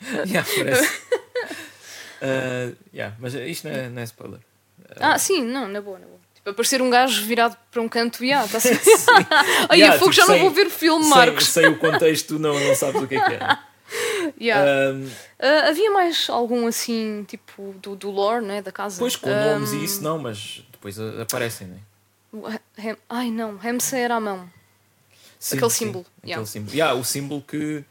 yeah, 0.26 0.48
parece. 0.56 1.02
Uh, 2.20 2.76
yeah, 2.92 3.14
mas 3.20 3.34
isto 3.34 3.68
não 3.68 3.74
é, 3.74 3.88
não 3.88 4.00
é 4.00 4.04
spoiler. 4.04 4.40
Ah, 4.96 5.18
sim, 5.18 5.42
não, 5.44 5.68
na 5.68 5.80
boa, 5.80 5.98
na 5.98 6.06
boa. 6.06 6.17
Tipo, 6.48 6.50
aparecer 6.50 6.82
um 6.82 6.90
gajo 6.90 7.24
virado 7.24 7.56
para 7.70 7.82
um 7.82 7.88
canto 7.88 8.24
e 8.24 8.32
ah, 8.32 8.44
está 8.44 8.58
assim. 8.58 8.70
Ai, 9.68 9.78
Yeah, 9.80 9.96
a 9.96 9.98
fogo 10.00 10.10
tipo, 10.10 10.12
já 10.12 10.26
não 10.26 10.34
sem- 10.34 10.42
vou 10.42 10.50
ver 10.50 10.66
o 10.66 10.70
filme, 10.70 11.04
Sem, 11.04 11.10
Marcos. 11.14 11.46
sem 11.46 11.66
o 11.66 11.78
contexto, 11.78 12.38
não, 12.38 12.58
não 12.58 12.74
sabes 12.74 13.02
o 13.02 13.06
que 13.06 13.16
é 13.16 13.20
que 13.24 13.34
é. 13.34 13.58
Yeah. 14.40 14.92
Um, 14.94 15.08
Ah, 15.40 15.68
havia 15.68 15.90
mais 15.90 16.28
algum 16.28 16.66
assim, 16.66 17.24
tipo, 17.26 17.74
do, 17.80 17.96
do 17.96 18.10
lore, 18.10 18.44
né? 18.44 18.60
Da 18.60 18.70
casa? 18.70 18.98
Pois, 18.98 19.16
com 19.16 19.30
Ah, 19.30 19.54
nomes 19.54 19.72
e 19.72 19.82
isso 19.82 20.02
não, 20.02 20.18
mas 20.18 20.62
depois 20.72 20.98
aparecem, 21.00 21.66
não 21.68 21.76
é? 21.76 21.80
o 22.30 22.46
Ham- 22.46 22.96
Ai 23.08 23.30
não, 23.30 23.56
Ramsay 23.56 24.00
era 24.02 24.16
a 24.16 24.20
mão. 24.20 24.48
Aquele 25.52 25.70
símbolo, 25.70 26.04
Aquele 26.18 26.30
yeah. 26.32 26.46
símbolo. 26.46 26.74
Yeah, 26.76 26.94
o 27.00 27.04
símbolo 27.04 27.40
que, 27.42 27.82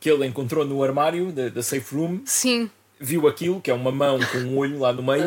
que 0.00 0.08
ele 0.10 0.24
encontrou 0.26 0.64
no 0.64 0.82
armário 0.82 1.30
da, 1.32 1.48
da 1.50 1.62
safe 1.62 1.94
room, 1.94 2.22
Sim, 2.24 2.70
viu 3.00 3.26
aquilo, 3.28 3.60
que 3.60 3.70
é 3.70 3.74
uma 3.74 3.92
mão 3.92 4.18
com 4.32 4.38
um 4.38 4.56
olho 4.58 4.78
lá 4.78 4.92
no 4.92 5.02
meio, 5.02 5.24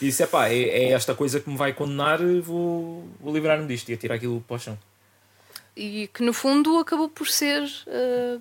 e 0.00 0.06
disse: 0.06 0.22
é, 0.22 0.28
é 0.52 0.90
esta 0.92 1.14
coisa 1.14 1.40
que 1.40 1.48
me 1.48 1.56
vai 1.56 1.72
condenar, 1.72 2.18
vou, 2.42 3.08
vou 3.20 3.32
livrar-me 3.34 3.66
disto 3.66 3.88
e 3.88 3.94
atirar 3.94 4.16
aquilo 4.16 4.40
para 4.46 4.56
o 4.56 4.58
chão. 4.58 4.78
e 5.76 6.08
que 6.12 6.22
no 6.22 6.32
fundo 6.32 6.78
acabou 6.78 7.08
por 7.08 7.26
ser 7.28 7.62
ah, 7.88 8.38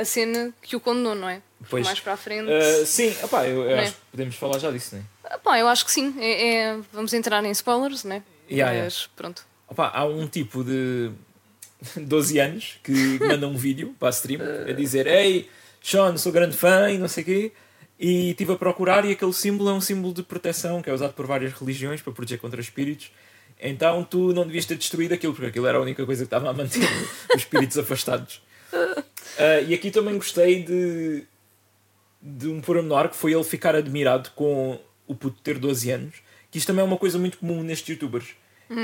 a 0.00 0.04
cena 0.04 0.52
que 0.62 0.76
o 0.76 0.80
condenou, 0.80 1.14
não 1.14 1.28
é? 1.28 1.42
Pois. 1.68 1.84
mais 1.84 2.00
para 2.00 2.14
a 2.14 2.16
frente. 2.16 2.48
Uh, 2.50 2.86
sim, 2.86 3.14
epá, 3.22 3.46
eu, 3.46 3.62
eu 3.64 3.70
Não 3.70 3.76
é? 3.76 3.80
acho 3.82 3.92
que 3.92 4.00
podemos 4.10 4.34
falar 4.36 4.58
já 4.58 4.70
disso, 4.70 4.96
não 4.96 5.02
é? 5.32 5.36
Pá, 5.38 5.58
eu 5.58 5.68
acho 5.68 5.84
que 5.84 5.92
sim. 5.92 6.14
É, 6.18 6.54
é- 6.56 6.78
Vamos 6.92 7.12
entrar 7.12 7.44
em 7.44 7.50
spoilers, 7.50 8.02
né? 8.04 8.22
Yeah, 8.50 8.72
yeah. 8.72 8.84
Mas 8.84 9.06
pronto. 9.14 9.44
Opa, 9.68 9.88
há 9.94 10.04
um 10.06 10.26
tipo 10.26 10.64
de 10.64 11.10
12 12.00 12.38
anos 12.38 12.80
que 12.82 13.18
manda 13.20 13.46
um 13.46 13.56
vídeo 13.56 13.94
para 13.98 14.08
a 14.08 14.10
stream 14.10 14.40
a 14.68 14.72
dizer 14.72 15.06
Ei, 15.06 15.48
Sean, 15.82 16.16
sou 16.16 16.32
grande 16.32 16.56
fã 16.56 16.90
e 16.90 16.96
não 16.98 17.08
sei 17.08 17.22
o 17.22 17.26
quê. 17.26 17.52
E 18.02 18.30
estive 18.30 18.54
a 18.54 18.56
procurar 18.56 19.04
e 19.04 19.12
aquele 19.12 19.32
símbolo 19.34 19.68
é 19.68 19.74
um 19.74 19.80
símbolo 19.80 20.14
de 20.14 20.22
proteção 20.22 20.80
que 20.80 20.88
é 20.88 20.94
usado 20.94 21.12
por 21.12 21.26
várias 21.26 21.52
religiões 21.52 22.00
para 22.00 22.14
proteger 22.14 22.40
contra 22.40 22.58
espíritos. 22.58 23.12
Então 23.60 24.02
tu 24.02 24.32
não 24.32 24.46
devias 24.46 24.64
ter 24.64 24.76
destruído 24.76 25.12
aquilo, 25.12 25.34
porque 25.34 25.48
aquilo 25.48 25.66
era 25.66 25.76
a 25.76 25.82
única 25.82 26.06
coisa 26.06 26.22
que 26.22 26.26
estava 26.26 26.48
a 26.48 26.52
manter 26.54 26.80
os 27.36 27.42
espíritos 27.42 27.76
afastados. 27.76 28.40
Ah, 29.38 29.60
e 29.60 29.74
aqui 29.74 29.90
também 29.90 30.14
gostei 30.14 30.62
de, 30.62 31.24
de 32.22 32.48
um 32.48 32.62
pormenor 32.62 33.10
que 33.10 33.16
foi 33.16 33.34
ele 33.34 33.44
ficar 33.44 33.74
admirado 33.74 34.30
com 34.34 34.80
o 35.06 35.14
puto 35.14 35.38
ter 35.42 35.58
12 35.58 35.90
anos, 35.90 36.14
que 36.50 36.56
isto 36.56 36.68
também 36.68 36.80
é 36.82 36.84
uma 36.86 36.96
coisa 36.96 37.18
muito 37.18 37.36
comum 37.36 37.62
nestes 37.62 37.88
youtubers, 37.88 38.28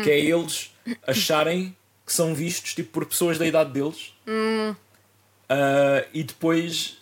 que 0.04 0.10
é 0.10 0.18
eles 0.20 0.74
acharem 1.06 1.74
que 2.04 2.12
são 2.12 2.34
vistos 2.34 2.74
tipo, 2.74 2.90
por 2.90 3.06
pessoas 3.06 3.38
da 3.38 3.46
idade 3.46 3.72
deles 3.72 4.12
Ah, 5.48 6.04
e 6.12 6.22
depois 6.22 6.98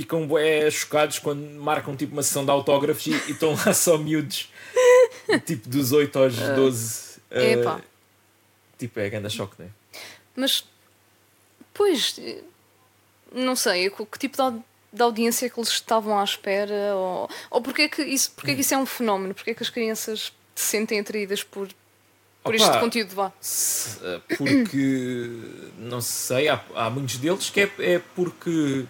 ficam 0.00 0.26
bué 0.26 0.70
chocados 0.70 1.18
quando 1.18 1.42
marcam 1.60 1.96
tipo 1.96 2.12
uma 2.12 2.22
sessão 2.22 2.44
de 2.44 2.50
autógrafos 2.50 3.06
e, 3.06 3.10
e 3.10 3.32
estão 3.32 3.54
lá 3.54 3.72
só 3.72 3.98
miúdos 3.98 4.50
tipo 5.44 5.68
dos 5.68 5.92
8 5.92 6.18
aos 6.18 6.36
12 6.36 7.08
ah, 7.30 7.42
Epá. 7.42 7.80
tipo 8.78 9.00
é 9.00 9.10
grande 9.10 9.30
choque, 9.30 9.56
não 9.58 9.66
é? 9.66 9.70
Mas, 10.34 10.64
pois, 11.74 12.18
não 13.34 13.56
sei, 13.56 13.90
que, 13.90 14.06
que 14.06 14.18
tipo 14.18 14.36
de, 14.36 14.60
de 14.92 15.02
audiência 15.02 15.46
é 15.46 15.48
que 15.48 15.58
eles 15.58 15.68
estavam 15.68 16.18
à 16.18 16.24
espera? 16.24 16.94
Ou, 16.94 17.28
ou 17.50 17.60
porque, 17.60 17.82
é 17.82 17.88
que 17.88 18.02
isso, 18.02 18.30
porque 18.34 18.52
é 18.52 18.54
que 18.54 18.60
isso 18.60 18.74
é 18.74 18.78
um 18.78 18.86
fenómeno? 18.86 19.34
Porque 19.34 19.50
é 19.50 19.54
que 19.54 19.62
as 19.62 19.68
crianças 19.68 20.32
se 20.54 20.64
sentem 20.64 21.00
atraídas 21.00 21.42
por, 21.42 21.68
por 22.42 22.54
Opa. 22.54 22.64
este 22.64 22.78
conteúdo? 22.78 23.14
Vá. 23.14 23.32
Eh, 24.02 24.20
porque 24.36 25.28
não 25.76 26.00
sei, 26.00 26.48
há, 26.48 26.64
há 26.74 26.88
muitos 26.88 27.16
deles 27.18 27.50
que 27.50 27.60
é, 27.62 27.70
é 27.78 27.98
porque 28.14 28.86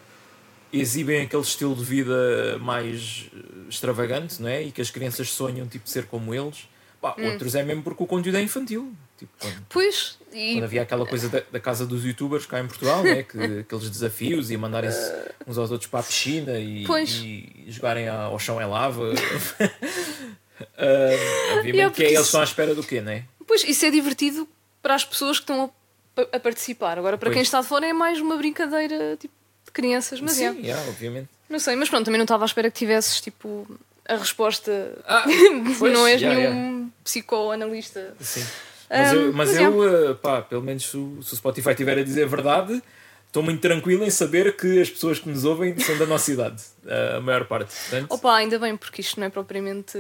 exibem 0.73 1.23
aquele 1.23 1.43
estilo 1.43 1.75
de 1.75 1.85
vida 1.85 2.59
mais 2.61 3.27
eh, 3.35 3.39
extravagante, 3.69 4.41
não 4.43 4.49
é? 4.49 4.63
E 4.63 4.71
que 4.73 4.81
as 4.81 4.91
crianças 4.91 5.31
sonham 5.31 5.67
tipo 5.67 5.89
ser 5.89 6.07
como 6.07 6.35
eles. 6.35 6.69
Pá, 7.01 7.15
Hum. 7.19 7.31
Outros 7.33 7.55
é 7.55 7.63
mesmo 7.63 7.83
porque 7.83 8.03
o 8.03 8.07
conteúdo 8.07 8.37
é 8.37 8.43
infantil. 8.43 8.93
Tipo, 9.17 9.33
quando, 9.41 9.67
Pois, 9.69 10.19
e 10.33 10.55
quando 10.55 10.65
havia 10.65 10.83
aquela 10.83 11.07
coisa 11.07 11.29
da, 11.29 11.43
da 11.51 11.61
casa 11.61 11.87
dos 11.87 12.05
youtubers 12.05 12.45
cá 12.47 12.61
em 12.61 12.67
Portugal, 12.67 13.03
não 13.03 13.11
é? 13.11 13.23
que, 13.23 13.39
aqueles 13.61 13.91
desafios 13.91 14.51
e 14.51 14.57
mandarem-se 14.57 15.13
uns 15.47 15.59
aos 15.59 15.71
outros 15.71 15.89
para 15.91 16.01
a 16.01 16.03
piscina 16.03 16.59
e, 16.59 16.85
e 17.25 17.65
jogarem 17.69 18.09
ao 18.09 18.39
chão 18.39 18.61
em 18.61 18.67
lava. 18.67 19.03
Ah, 20.77 21.59
obviamente 21.59 21.73
que 21.73 21.81
é, 21.81 21.89
porque 21.91 22.03
eles 22.03 22.27
estão 22.27 22.41
à 22.41 22.45
espera 22.45 22.75
do 22.75 22.83
quê, 22.83 23.01
não 23.01 23.13
é? 23.13 23.23
pois, 23.47 23.63
isso 23.63 23.87
é 23.87 23.91
divertido 23.93 24.49
para 24.83 24.95
as 24.97 25.05
pessoas 25.05 25.39
que 25.39 25.45
estão 25.45 25.73
a, 26.17 26.37
a 26.37 26.41
participar. 26.41 26.99
Agora, 26.99 27.17
para 27.17 27.31
quem 27.31 27.37
Pois. 27.39 27.47
está 27.47 27.61
de 27.61 27.69
fora, 27.69 27.87
é 27.87 27.93
mais 27.93 28.21
uma 28.21 28.37
brincadeira 28.37 29.17
tipo, 29.17 29.33
de 29.69 29.73
crianças. 29.73 30.21
Mas 30.21 30.41
é, 30.41 30.53
Sim, 30.53 30.61
yeah, 30.63 30.83
obviamente. 30.89 31.29
não 31.49 31.59
sei, 31.59 31.77
mas 31.77 31.89
pronto, 31.89 32.05
também 32.05 32.19
não 32.19 32.25
estava 32.25 32.45
à 32.45 32.47
espera 32.47 32.71
que 32.71 32.79
tivesses 32.79 33.21
tipo 33.21 33.67
a 34.09 34.17
resposta. 34.17 34.99
Ah, 35.07 35.25
pois, 35.79 35.93
não 35.93 36.07
és 36.07 36.21
yeah, 36.21 36.51
nenhum 36.51 36.91
psicoanalista. 37.05 38.15
Sim. 38.21 38.45
Mas, 38.91 39.13
Ah, 39.13 39.15
eu, 39.15 39.33
mas 39.35 39.49
mas 39.51 39.59
eu, 39.59 40.11
uh, 40.11 40.15
pá, 40.17 40.41
pelo 40.43 40.63
menos 40.63 40.85
se 40.89 40.97
o, 40.97 41.23
se 41.23 41.35
o 41.35 41.37
Spotify 41.37 41.71
estiver 41.71 41.99
a 41.99 42.03
dizer 42.03 42.25
a 42.25 42.27
verdade, 42.27 42.83
estou 43.27 43.43
muito 43.43 43.61
tranquilo 43.61 44.03
em 44.03 44.09
saber 44.11 44.57
que 44.57 44.81
as 44.81 44.89
pessoas 44.89 45.19
que 45.19 45.29
nos 45.29 45.45
ouvem 45.45 45.79
são 45.79 45.99
da 45.99 46.07
nossa 46.07 46.33
idade, 46.33 46.63
uh, 46.85 47.19
a 47.19 47.21
maior 47.21 47.45
parte. 47.45 47.75
Portanto, 47.77 48.07
Opa, 48.11 48.35
ainda 48.37 48.59
bem, 48.59 48.77
porque 48.79 49.03
isto 49.03 49.21
não 49.21 49.27
é 49.27 49.31
propriamente 49.31 49.99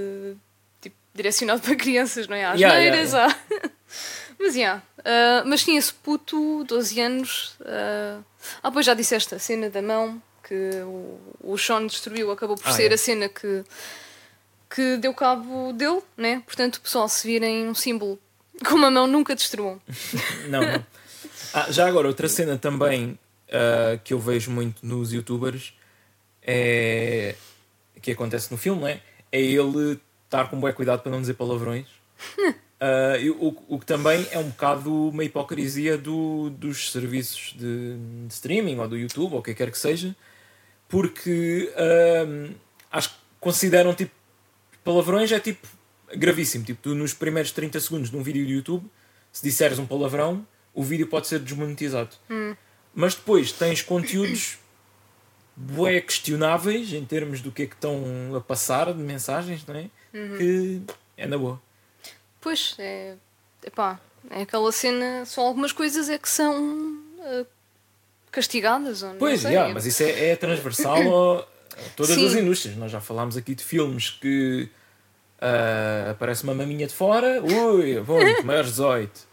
tipo, 0.81 0.97
direcionado 1.15 1.61
para 1.61 1.77
crianças, 1.77 2.27
não 2.27 2.35
é? 2.37 2.47
Às 2.47 2.59
Yeah, 2.59 2.79
neiras, 2.79 3.13
yeah, 3.13 3.37
há- 3.63 3.71
Mas, 4.39 4.55
yeah. 4.55 4.83
Ah, 5.05 5.43
mas 5.47 5.63
sim, 5.63 5.77
esse 5.77 5.93
puto, 5.93 6.65
12 6.65 7.01
anos. 7.01 7.57
ah, 7.65 8.21
Ah, 8.63 8.71
pois 8.71 8.87
já 8.87 8.95
disseste 8.95 9.35
a 9.35 9.39
cena 9.39 9.69
da 9.69 9.83
mão 9.83 10.23
que 10.47 10.55
o, 10.85 11.19
o 11.43 11.59
Sean 11.59 11.87
destruiu, 11.87 12.31
acabou 12.31 12.57
por 12.57 12.69
Ah, 12.69 12.73
ser 12.73 12.91
é. 12.91 12.95
a 12.95 12.99
cena 12.99 13.29
que, 13.29 13.65
que 14.71 14.97
deu 14.97 15.13
cabo 15.13 15.73
dele, 15.73 16.01
né? 16.17 16.43
Portanto, 16.47 16.81
pessoal, 16.81 17.09
se 17.09 17.27
virem 17.27 17.69
um 17.69 17.75
símbolo 17.75 18.19
com 18.67 18.75
uma 18.77 18.91
mão, 18.91 19.07
nunca 19.07 19.35
destruam. 19.35 19.81
não, 20.49 20.61
não. 20.63 20.87
Ah, 21.53 21.71
já 21.71 21.87
agora, 21.87 22.07
outra 22.09 22.29
cena 22.29 22.57
também 22.57 23.19
uh, 23.49 23.99
que 24.05 24.15
eu 24.15 24.19
vejo 24.19 24.51
muito 24.51 24.85
nos 24.87 25.13
youtubers 25.13 25.73
é 26.43 27.35
que 28.01 28.13
acontece 28.13 28.51
no 28.51 28.57
filme, 28.57 28.81
não 28.81 28.89
é? 28.89 29.01
É 29.33 29.41
ele 29.41 30.01
estar 30.25 30.49
com 30.49 30.59
bom 30.59 30.73
cuidado 30.73 31.03
para 31.03 31.11
não 31.13 31.21
dizer 31.21 31.35
palavrões. 31.35 31.87
Uh, 32.81 33.33
o, 33.41 33.75
o 33.75 33.79
que 33.79 33.87
também 33.87 34.25
é 34.31 34.39
um 34.39 34.51
bocado 34.51 35.09
uma 35.09 35.25
hipocrisia 35.25 35.99
do, 35.99 36.49
dos 36.51 36.93
serviços 36.93 37.53
de, 37.59 37.97
de 37.97 38.33
streaming 38.33 38.79
ou 38.79 38.87
do 38.87 38.97
YouTube 38.97 39.33
ou 39.33 39.41
o 39.41 39.43
que 39.43 39.53
quer 39.53 39.71
que 39.71 39.79
seja, 39.79 40.15
porque 40.89 41.73
um, 42.27 42.55
acho 42.93 43.11
que 43.11 43.17
consideram 43.41 43.93
tipo 43.95 44.13
palavrões 44.85 45.33
é 45.33 45.41
tipo 45.41 45.67
gravíssimo. 46.17 46.65
Tipo, 46.65 46.81
tu 46.83 46.95
nos 46.95 47.13
primeiros 47.13 47.53
30 47.53 47.81
segundos 47.81 48.11
de 48.11 48.17
um 48.17 48.23
vídeo 48.23 48.45
do 48.47 48.53
YouTube, 48.53 48.87
se 49.33 49.43
disseres 49.43 49.79
um 49.79 49.87
palavrão, 49.87 50.47
o 50.73 50.83
vídeo 50.83 51.07
pode 51.07 51.27
ser 51.27 51.41
desmonetizado. 51.41 52.17
Mas 52.95 53.15
depois 53.15 53.53
tens 53.53 53.83
conteúdos 53.83 54.59
bué 55.57 56.01
questionáveis 56.01 56.93
em 56.93 57.05
termos 57.05 57.41
do 57.41 57.51
que 57.51 57.63
é 57.63 57.67
que 57.67 57.75
estão 57.75 58.01
a 58.37 58.41
passar 58.41 58.93
de 58.93 59.03
mensagens, 59.03 59.67
não 59.67 59.75
é? 59.75 59.91
Que 60.39 60.83
é 61.17 61.27
na 61.27 61.37
boa. 61.37 61.61
Pois, 62.41 62.75
é. 62.79 63.15
Epá, 63.65 64.01
é 64.31 64.43
aquela 64.43 64.71
cena. 64.73 65.25
Só 65.27 65.43
algumas 65.43 65.73
coisas 65.73 66.09
é 66.09 66.19
que 66.19 66.29
são 66.29 66.97
ah, 67.21 67.45
castigadas. 68.31 69.03
Ou 69.03 69.11
não 69.11 69.17
Pois, 69.19 69.41
sei. 69.41 69.51
yeah, 69.53 69.73
mas 69.73 69.87
isso 69.87 70.03
é, 70.03 70.31
é 70.31 70.37
transversal 70.37 71.41
a, 71.41 71.47
todas 71.97 72.15
Sim. 72.15 72.27
as 72.27 72.35
indústrias. 72.35 72.77
Nós 72.77 72.91
já 72.91 73.01
falámos 73.01 73.37
aqui 73.37 73.55
de 73.55 73.65
filmes 73.65 74.11
que 74.11 74.69
ah, 75.41 76.11
aparece 76.13 76.45
uma 76.45 76.55
maminha 76.55 76.87
de 76.87 76.95
fora, 76.95 77.43
ui, 77.43 78.01
bom, 78.01 78.19
maiores 78.45 78.71
18. 78.71 79.29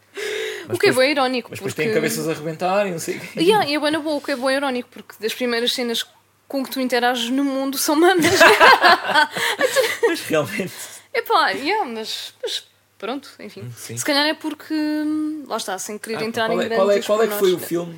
Mas 0.67 0.77
o 0.77 0.79
que 0.79 0.87
é 0.87 0.89
depois- 0.89 0.95
bem 1.05 1.11
irónico. 1.11 1.49
Mas 1.51 1.59
depois 1.59 1.73
porque... 1.75 1.85
têm 1.87 1.93
cabeças 1.93 2.27
a 2.27 2.31
arrebentar 2.31 2.87
e 2.87 2.91
não 2.91 2.99
sei 2.99 3.17
o 3.17 3.19
quê. 3.19 3.39
Yeah, 3.39 3.67
e 3.69 3.75
é 3.75 3.79
bem 3.79 3.91
na 3.91 3.99
boa, 3.99 4.15
o 4.15 4.21
que 4.21 4.31
é 4.31 4.35
bem 4.35 4.55
irónico, 4.55 4.89
porque 4.91 5.13
das 5.19 5.33
primeiras 5.33 5.71
cenas 5.73 6.03
com 6.47 6.63
que 6.63 6.71
tu 6.71 6.79
interages 6.81 7.29
no 7.29 7.43
mundo 7.43 7.77
são 7.77 7.95
mamas. 7.95 8.25
Mas 10.07 10.21
realmente. 10.21 10.73
Epá, 11.13 11.49
yeah, 11.51 11.85
mas, 11.89 12.33
mas 12.43 12.67
pronto, 12.97 13.29
enfim. 13.39 13.61
Hum, 13.61 13.71
sim. 13.75 13.97
Se 13.97 14.05
calhar 14.05 14.25
é 14.25 14.33
porque, 14.33 14.73
hum, 14.73 15.45
lá 15.47 15.57
está, 15.57 15.77
sem 15.77 15.97
querer 15.97 16.17
Ah, 16.17 16.23
entrar 16.23 16.49
em 16.49 16.59
é, 16.59 16.65
grandes 16.65 16.77
qual, 16.77 16.91
é, 16.91 17.01
qual 17.01 17.23
é 17.23 17.27
que 17.27 17.33
foi 17.33 17.53
o 17.53 17.59
filme? 17.59 17.95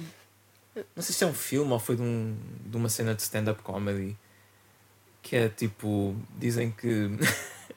Não 0.96 1.02
sei 1.04 1.16
se 1.16 1.24
é 1.24 1.28
um 1.28 1.34
filme 1.34 1.72
ou 1.72 1.80
foi 1.80 1.96
de, 1.96 2.02
um, 2.02 2.38
de 2.66 2.78
uma 2.78 2.90
cena 2.90 3.16
de 3.16 3.22
stand-up 3.22 3.62
comedy 3.64 4.16
que 5.24 5.36
é 5.36 5.50
tipo. 5.50 6.16
Dizem 6.38 6.72
que 6.72 7.10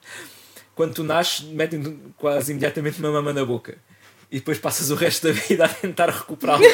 quando 0.75 0.93
tu 0.93 1.03
nasces, 1.03 1.41
metem 1.41 1.99
quase 2.17 2.51
imediatamente 2.51 2.99
uma 2.99 3.11
mama 3.11 3.33
na 3.33 3.43
boca 3.43 3.77
e 4.31 4.39
depois 4.39 4.57
passas 4.57 4.89
o 4.89 4.95
resto 4.95 5.27
da 5.27 5.33
vida 5.33 5.65
a 5.65 5.69
tentar 5.69 6.09
recuperá-la. 6.09 6.61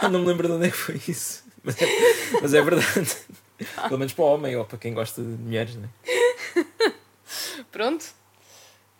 Eu 0.00 0.10
não 0.10 0.20
me 0.20 0.26
lembro 0.26 0.46
de 0.46 0.54
onde 0.54 0.68
é 0.68 0.70
que 0.70 0.76
foi 0.76 1.00
isso, 1.08 1.42
mas 1.64 1.80
é, 1.82 1.86
mas 2.40 2.54
é 2.54 2.62
verdade. 2.62 3.16
Pelo 3.88 3.98
menos 3.98 4.12
para 4.12 4.24
o 4.24 4.28
homem 4.28 4.56
ou 4.56 4.64
para 4.64 4.78
quem 4.78 4.94
gosta 4.94 5.20
de 5.22 5.28
mulheres, 5.28 5.74
né? 5.74 5.88
Pronto. 7.70 8.04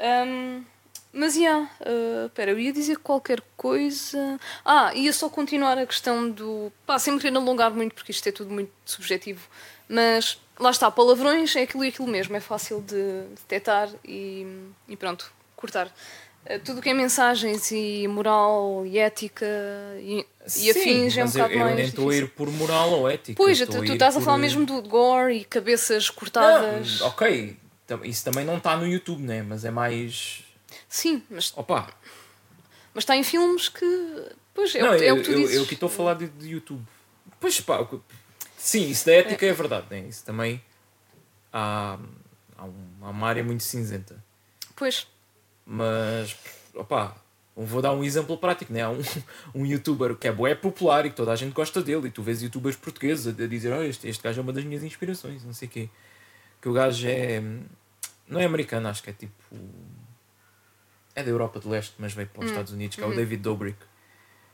Hum, 0.01 0.64
mas, 1.12 1.35
já, 1.35 1.68
espera, 2.27 2.51
eu 2.51 2.59
ia 2.59 2.73
dizer 2.73 2.99
qualquer 2.99 3.42
coisa. 3.57 4.38
Ah, 4.64 4.94
ia 4.94 5.12
só 5.12 5.29
continuar 5.29 5.79
a 5.79 5.87
questão 5.87 6.31
do. 6.31 6.73
Pá, 6.87 6.99
sem 6.99 7.14
me 7.14 7.21
querer 7.21 7.37
alongar 7.37 7.73
muito, 7.73 7.94
porque 7.94 8.12
isto 8.12 8.29
é 8.29 8.33
tudo 8.33 8.51
muito 8.51 8.71
subjetivo. 8.85 9.49
Mas, 9.88 10.38
lá 10.59 10.71
está, 10.71 10.90
palavrões 10.90 11.57
é 11.57 11.62
aquilo 11.62 11.85
e 11.85 11.88
aquilo 11.88 12.09
mesmo, 12.09 12.37
é 12.37 12.40
fácil 12.40 12.83
de 12.83 13.23
detectar 13.37 13.88
e, 14.05 14.47
e 14.87 14.97
pronto, 14.97 15.33
cortar. 15.57 15.90
Eh, 16.50 16.58
Tudo 16.58 16.78
o 16.78 16.82
que 16.82 16.88
é 16.88 16.94
mensagens 16.94 17.70
e 17.70 18.08
moral 18.08 18.84
e 18.87 18.96
ética 18.98 19.44
e, 19.98 20.24
e 20.56 20.70
afins 20.70 21.14
é 21.16 21.20
um 21.22 21.26
mas 21.26 21.37
eu, 21.37 21.42
bocado 21.42 21.52
eu 21.52 21.64
mais. 21.64 21.76
nem 21.76 21.84
estou 21.84 22.08
a 22.08 22.14
ir 22.16 22.28
por 22.30 22.50
moral 22.50 22.90
ou 22.92 23.08
ética. 23.11 23.37
Pois, 23.37 23.58
tu, 23.58 23.66
tu 23.66 23.92
estás 23.92 24.16
a 24.16 24.18
por- 24.18 24.24
falar 24.24 24.38
mesmo 24.38 24.64
do 24.64 24.80
gore 24.80 25.34
e 25.40 25.44
cabeças 25.44 26.08
cortadas. 26.08 27.00
Não, 27.00 27.08
ok, 27.08 27.54
isso 28.04 28.24
também 28.24 28.46
não 28.46 28.56
está 28.56 28.76
no 28.78 28.87
YouTube, 28.87 29.22
né? 29.22 29.42
Mas 29.42 29.64
é 29.66 29.70
mais. 29.70 30.42
Sim, 30.88 31.22
mas, 31.28 31.52
Opa! 31.54 31.92
mas 32.94 33.02
está 33.02 33.14
em 33.14 33.22
filmes 33.22 33.68
que. 33.68 33.84
Pois, 34.54 34.74
é, 34.74 34.80
não, 34.80 34.94
o, 34.94 34.98
que- 34.98 35.04
é 35.04 35.11
eu, 35.11 35.14
o 35.14 35.18
que 35.18 35.24
tu 35.24 35.30
eu, 35.32 35.38
dizes. 35.40 35.54
eu 35.56 35.62
aqui 35.64 35.74
estou 35.74 35.88
a 35.88 35.90
falar 35.92 36.14
de, 36.14 36.28
de 36.28 36.48
YouTube. 36.48 36.82
Pois 37.38 37.61
pá, 37.61 37.78
o 37.80 37.87
que- 37.87 38.00
sim, 38.56 38.88
isso 38.88 39.04
da 39.04 39.12
ética 39.12 39.44
é, 39.44 39.52
verdade, 39.52 39.87
né? 39.90 40.00
Isso 40.08 40.24
também 40.24 40.62
há, 41.52 41.98
há 42.56 42.64
uma 43.11 43.28
área 43.28 43.44
muito 43.44 43.62
cinzenta. 43.62 44.16
Pois, 44.74 45.06
Mas, 45.70 46.35
opá, 46.74 47.14
vou 47.54 47.83
dar 47.83 47.92
um 47.92 48.02
exemplo 48.02 48.38
prático, 48.38 48.72
né? 48.72 48.81
Há 48.81 48.90
um, 48.90 49.02
um 49.54 49.66
youtuber 49.66 50.16
que 50.16 50.26
é 50.26 50.33
bué 50.33 50.54
popular 50.54 51.04
e 51.04 51.11
que 51.11 51.16
toda 51.16 51.31
a 51.31 51.37
gente 51.37 51.52
gosta 51.52 51.83
dele, 51.83 52.09
e 52.09 52.11
tu 52.11 52.22
vês 52.22 52.40
youtubers 52.40 52.74
portugueses 52.74 53.26
a, 53.26 53.46
dizer: 53.46 53.70
oh, 53.74 53.83
este, 53.83 54.09
este 54.09 54.22
gajo 54.22 54.40
é 54.40 54.42
uma 54.42 54.52
das 54.52 54.64
minhas 54.64 54.83
inspirações, 54.83 55.44
não 55.44 55.52
sei 55.52 55.68
o 55.68 55.70
quê. 55.70 55.88
Que 56.62 56.70
o 56.70 56.72
gajo 56.72 57.07
é. 57.07 57.42
Não 58.26 58.40
é 58.40 58.46
americano, 58.46 58.88
acho 58.88 59.02
que 59.02 59.11
é 59.11 59.12
tipo. 59.12 59.35
É 61.14 61.22
da 61.22 61.31
Europa 61.31 61.61
do 61.61 61.68
Leste, 61.68 61.94
mas 61.98 62.14
veio 62.14 62.28
para 62.28 62.44
os 62.44 62.50
Estados 62.50 62.72
Unidos, 62.72 62.96
que 62.96 63.02
é 63.02 63.07
o 63.07 63.14
David 63.14 63.42
Dobrik. 63.42 63.78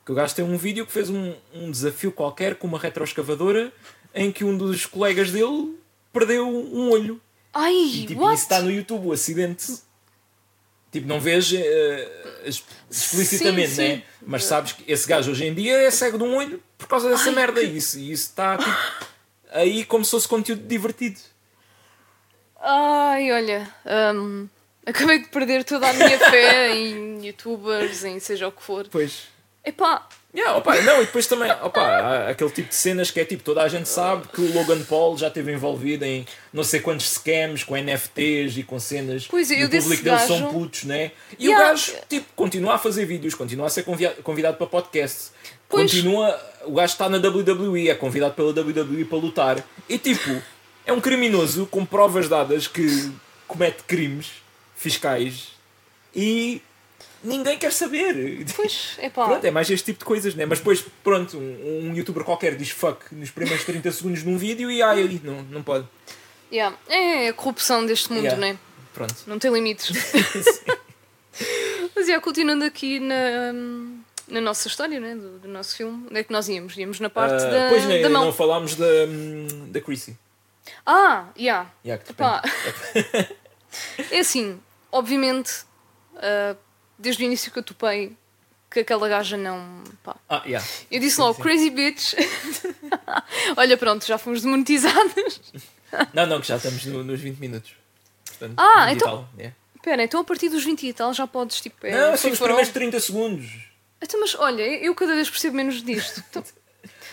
Que 0.05 0.13
o 0.13 0.15
gajo 0.15 0.35
tem 0.35 0.45
um 0.45 0.57
vídeo 0.57 0.85
que 0.85 0.93
fez 0.93 1.09
um, 1.11 1.35
um 1.53 1.71
desafio 1.71 2.11
qualquer 2.11 2.57
com 2.57 2.67
uma 2.67 2.79
retroescavadora 2.79 3.73
em 4.15 4.33
que 4.33 4.45
um 4.45 4.57
dos 4.57 4.85
colegas 4.85 5.31
dele 5.31 5.79
perdeu 6.13 6.47
um 6.49 6.91
olho. 6.91 7.21
Ai, 7.53 7.73
E 7.73 8.07
tipo, 8.07 8.23
what? 8.23 8.35
isso 8.35 8.45
está 8.45 8.61
no 8.61 8.71
YouTube, 8.71 9.07
o 9.07 9.13
acidente. 9.13 9.79
Tipo, 10.95 11.09
não 11.09 11.19
vês 11.21 11.51
es- 12.45 12.63
explicitamente, 12.91 13.71
Sim, 13.73 13.83
né? 13.83 13.97
sim. 13.97 14.03
Mas 14.25 14.45
sabes 14.45 14.73
que 14.73 14.85
esse 14.91 15.09
gajo 15.09 15.33
hoje 15.33 15.45
em 15.45 15.53
dia 15.53 15.77
é 15.79 15.91
cego 15.91 16.17
de 16.17 16.23
um 16.25 16.37
olho 16.37 16.63
por 16.79 16.87
causa 16.87 17.09
dessa 17.11 17.31
Ai, 17.31 17.35
merda. 17.35 17.61
que- 17.61 17.67
E 17.67 17.77
isso, 17.77 17.99
isso 17.99 18.29
está 18.29 18.57
tipo, 18.57 18.71
aí 19.51 19.85
como 19.85 20.05
se 20.05 20.13
fosse 20.13 20.29
conteúdo 20.29 20.63
divertido. 20.67 21.19
Ai, 22.61 23.31
olha, 23.33 23.69
hum, 24.15 24.49
acabei 24.87 25.19
de 25.19 25.29
perder 25.29 25.65
toda 25.65 25.89
a 25.89 25.93
minha 25.93 26.19
fé 26.19 26.75
em 26.77 27.27
youtubers, 27.27 28.05
em 28.05 28.19
seja 28.21 28.47
o 28.49 28.53
que 28.53 28.63
for. 28.63 28.87
Pois. 28.89 29.25
Epá, 29.65 30.09
Yeah, 30.37 30.57
opa, 30.59 30.75
não, 30.81 31.01
e 31.01 31.07
depois 31.07 31.29
também 31.29 31.49
opa, 31.63 31.81
há 31.81 32.29
aquele 32.31 32.51
tipo 32.51 32.69
de 32.69 32.75
cenas 32.75 33.09
que 33.09 33.21
é 33.21 33.25
tipo, 33.25 33.45
toda 33.45 33.63
a 33.63 33.69
gente 33.69 33.89
sabe 33.89 34.27
que 34.27 34.41
o 34.41 34.53
Logan 34.53 34.83
Paul 34.83 35.17
já 35.17 35.29
esteve 35.29 35.53
envolvido 35.53 36.05
em 36.05 36.27
não 36.53 36.65
sei 36.65 36.81
quantos 36.81 37.09
scams 37.09 37.63
com 37.63 37.77
NFTs 37.77 38.57
e 38.59 38.65
com 38.65 38.81
cenas 38.81 39.29
Pois, 39.29 39.49
e 39.51 39.61
eu 39.61 39.69
o 39.69 39.71
público 39.71 40.03
deles 40.03 40.23
são 40.23 40.53
putos, 40.53 40.83
né? 40.85 41.13
E 41.39 41.45
Yeah. 41.47 41.65
o 41.65 41.69
gajo 41.69 41.93
tipo, 42.09 42.27
continua 42.35 42.75
a 42.75 42.79
fazer 42.79 43.05
vídeos, 43.07 43.33
continua 43.35 43.69
a 43.69 43.71
ser 43.71 43.85
convidado 44.25 44.57
para 44.57 44.67
podcasts, 44.67 45.33
Pois. 45.69 45.93
continua, 45.93 46.37
o 46.65 46.73
gajo 46.73 46.93
está 46.95 47.09
na 47.09 47.19
WWE, 47.19 47.89
é 47.89 47.95
convidado 47.95 48.35
pela 48.35 48.51
WWE 48.51 49.05
para 49.05 49.19
lutar 49.19 49.65
e 49.89 49.99
tipo, 49.99 50.43
é 50.85 50.93
um 50.93 51.01
criminoso 51.01 51.65
com 51.67 51.87
provas 51.87 52.29
dadas 52.29 52.67
que 52.67 53.13
comete 53.47 53.85
crimes 53.85 54.33
fiscais 54.75 55.53
e 56.15 56.61
ninguém 57.25 57.59
quer 57.59 57.73
saber. 57.73 58.45
pois, 58.55 58.97
epá. 59.03 59.27
Pronto, 59.27 59.45
é 59.45 59.51
mais 59.51 59.69
este 59.71 59.87
tipo 59.87 60.01
de 60.01 60.05
coisas, 60.05 60.35
né? 60.35 60.47
Mas 60.47 60.59
depois, 60.59 60.85
pronto, 61.03 61.37
um, 61.39 61.89
um 61.91 61.95
youtuber 61.95 62.23
qualquer 62.25 62.55
diz 62.57 62.71
fuck 62.71 63.13
nos 63.15 63.31
primeiros 63.31 63.65
30 63.65 63.91
segundos 63.91 64.23
num 64.23 64.37
vídeo 64.39 64.71
e 64.71 64.83
ai, 64.83 65.21
não, 65.25 65.43
não 65.45 65.63
pode. 65.63 65.87
Yeah. 66.53 66.77
É 66.89 67.29
a 67.29 67.33
corrupção 67.33 67.85
deste 67.85 68.13
mundo, 68.13 68.25
Yeah. 68.25 68.41
né? 68.41 68.59
Pronto. 68.93 69.15
Não 69.27 69.39
tem 69.39 69.53
limites. 69.53 69.91
Mas, 71.97 72.07
yeah, 72.07 72.23
continuando 72.23 72.65
aqui 72.65 73.01
na, 73.01 73.53
na 74.29 74.41
nossa 74.41 74.69
história, 74.69 75.01
né? 75.01 75.15
Do, 75.17 75.39
do 75.41 75.49
nosso 75.49 75.77
filme, 75.77 76.07
onde 76.09 76.21
é 76.21 76.23
que 76.25 76.33
nós 76.33 76.49
íamos? 76.49 76.77
Íamos 76.77 77.01
na 77.01 77.11
parte 77.11 77.43
Ah, 77.43 77.49
da, 77.51 77.69
pois 77.71 77.85
né, 77.87 78.01
da 78.03 78.09
mão. 78.09 78.27
não 78.27 78.33
falámos 78.33 78.77
da, 78.77 78.87
da 79.69 79.81
Chrissy. 79.81 80.17
Ah, 80.87 81.27
yeah. 81.37 81.71
Yeah, 81.85 82.03
que. 82.03 82.15
É 84.13 84.21
assim, 84.21 84.61
obviamente, 84.93 85.65
ah, 86.17 86.57
desde 86.99 87.23
o 87.23 87.27
início 87.27 87.51
que 87.53 87.59
eu 87.59 87.63
topei 87.63 88.17
que 88.71 88.81
aquela 88.81 89.09
gaja 89.09 89.37
não. 89.37 89.85
Pá. 90.03 90.17
Ah, 90.29 90.43
yeah. 90.45 90.67
Eu 90.91 90.99
disse 91.01 91.21
logo, 91.21 91.41
crazy 91.41 91.71
bitch. 91.71 92.15
Olha, 93.57 93.77
pronto, 93.77 94.05
já 94.07 94.19
fomos 94.19 94.43
demonetizadas. 94.43 95.41
Não, 96.13 96.27
não, 96.27 96.41
que 96.41 96.49
já 96.49 96.57
estamos 96.57 96.85
no- 96.87 97.05
nos 97.05 97.21
20 97.21 97.39
minutos. 97.39 97.71
Portanto, 98.27 98.55
Ah, 98.59 98.87
20 98.87 98.97
então- 98.97 99.29
yeah. 99.39 99.55
Espera, 99.77 100.03
então 100.03 100.21
a 100.21 100.25
partir 100.25 100.49
dos 100.49 100.65
20 100.65 100.89
e 100.89 100.93
tal 100.93 101.15
já 101.15 101.25
podes, 101.25 101.61
tipo. 101.61 101.87
É, 101.87 101.93
Não, 101.93 102.17
são 102.17 102.33
os 102.33 102.39
primeiros 102.41 102.71
30 102.71 102.99
segundos. 102.99 103.47
Então, 104.03 104.19
mas 104.19 104.35
olha, 104.35 104.63
eu 104.63 104.93
cada 104.97 105.15
vez 105.15 105.31
percebo 105.31 105.55
menos 105.57 105.81
disto. 105.85 106.21
Então, 106.31 106.43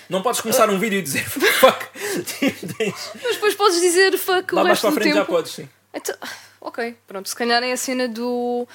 Não 0.09 0.23
podes 0.23 0.41
começar 0.41 0.67
um 0.71 0.79
vídeo 0.79 0.97
e 0.97 1.01
dizer 1.03 1.23
fuck. 1.29 1.85
Tipo, 2.25 2.75
mas 3.23 3.35
depois 3.35 3.53
podes 3.53 3.79
dizer 3.79 4.17
fuck 4.17 4.51
Lá 4.55 4.61
o 4.61 4.65
mais 4.65 4.81
resto 4.81 4.81
para 4.81 4.89
a 4.89 4.93
frente 5.03 5.15
já 5.15 5.25
podes, 5.25 5.51
sim. 5.51 5.69
Então, 5.93 6.15
ok, 6.59 6.97
pronto, 7.07 7.29
se 7.29 7.35
calhar 7.35 7.61
é 7.61 7.71
a 7.71 7.77
cena 7.77 8.07
do. 8.07 8.67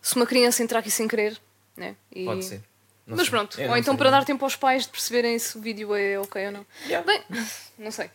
Se 0.00 0.16
uma 0.16 0.26
criança 0.26 0.62
entrar 0.62 0.78
aqui 0.80 0.90
sem 0.90 1.06
querer, 1.08 1.38
né? 1.76 1.96
E- 2.14 2.24
Pode 2.24 2.44
ser. 2.44 2.62
Não 3.06 3.16
Mas 3.16 3.26
sei. 3.26 3.30
pronto, 3.30 3.60
Eu 3.60 3.70
ou 3.70 3.76
então 3.76 3.96
para 3.96 4.10
dar 4.10 4.24
tempo 4.24 4.44
aos 4.44 4.54
pais 4.54 4.82
de 4.84 4.90
perceberem 4.90 5.38
se 5.38 5.56
o 5.56 5.60
vídeo 5.62 5.94
é 5.94 6.18
ok 6.18 6.46
ou 6.46 6.52
não. 6.52 6.66
Yeah. 6.86 7.06
Bem, 7.06 7.22
não 7.78 7.90
sei. 7.90 8.10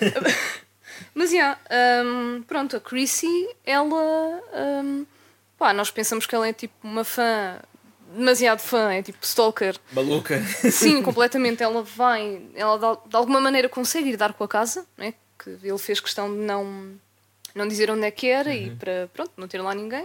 Mas, 1.14 1.32
yeah, 1.32 1.58
hum, 2.04 2.42
pronto, 2.46 2.76
a 2.76 2.80
Chrissy, 2.80 3.48
ela. 3.64 4.42
hum, 4.82 5.06
pá, 5.56 5.72
nós 5.72 5.90
pensamos 5.90 6.26
que 6.26 6.34
ela 6.34 6.46
é 6.48 6.52
tipo 6.52 6.74
uma 6.82 7.04
fã, 7.04 7.60
demasiado 8.16 8.60
fã, 8.60 8.92
é 8.92 9.02
tipo 9.02 9.18
stalker. 9.22 9.76
Maluca. 9.92 10.40
Sim, 10.70 11.02
completamente. 11.04 11.62
Ela 11.62 11.82
vai, 11.82 12.42
ela 12.54 12.76
de, 12.78 13.10
de 13.10 13.16
alguma 13.16 13.40
maneira 13.40 13.68
consegue 13.68 14.10
ir 14.10 14.16
dar 14.16 14.32
com 14.32 14.44
a 14.44 14.48
casa, 14.48 14.86
né? 14.96 15.14
que 15.38 15.50
ele 15.62 15.78
fez 15.78 16.00
questão 16.00 16.28
de 16.32 16.38
não, 16.40 16.98
não 17.54 17.68
dizer 17.68 17.90
onde 17.92 18.04
é 18.04 18.10
que 18.10 18.26
era 18.28 18.50
Uhum. 18.50 18.56
e 18.56 18.70
para, 18.76 19.08
pronto, 19.14 19.32
não 19.36 19.46
ter 19.46 19.60
lá 19.62 19.72
ninguém. 19.74 20.04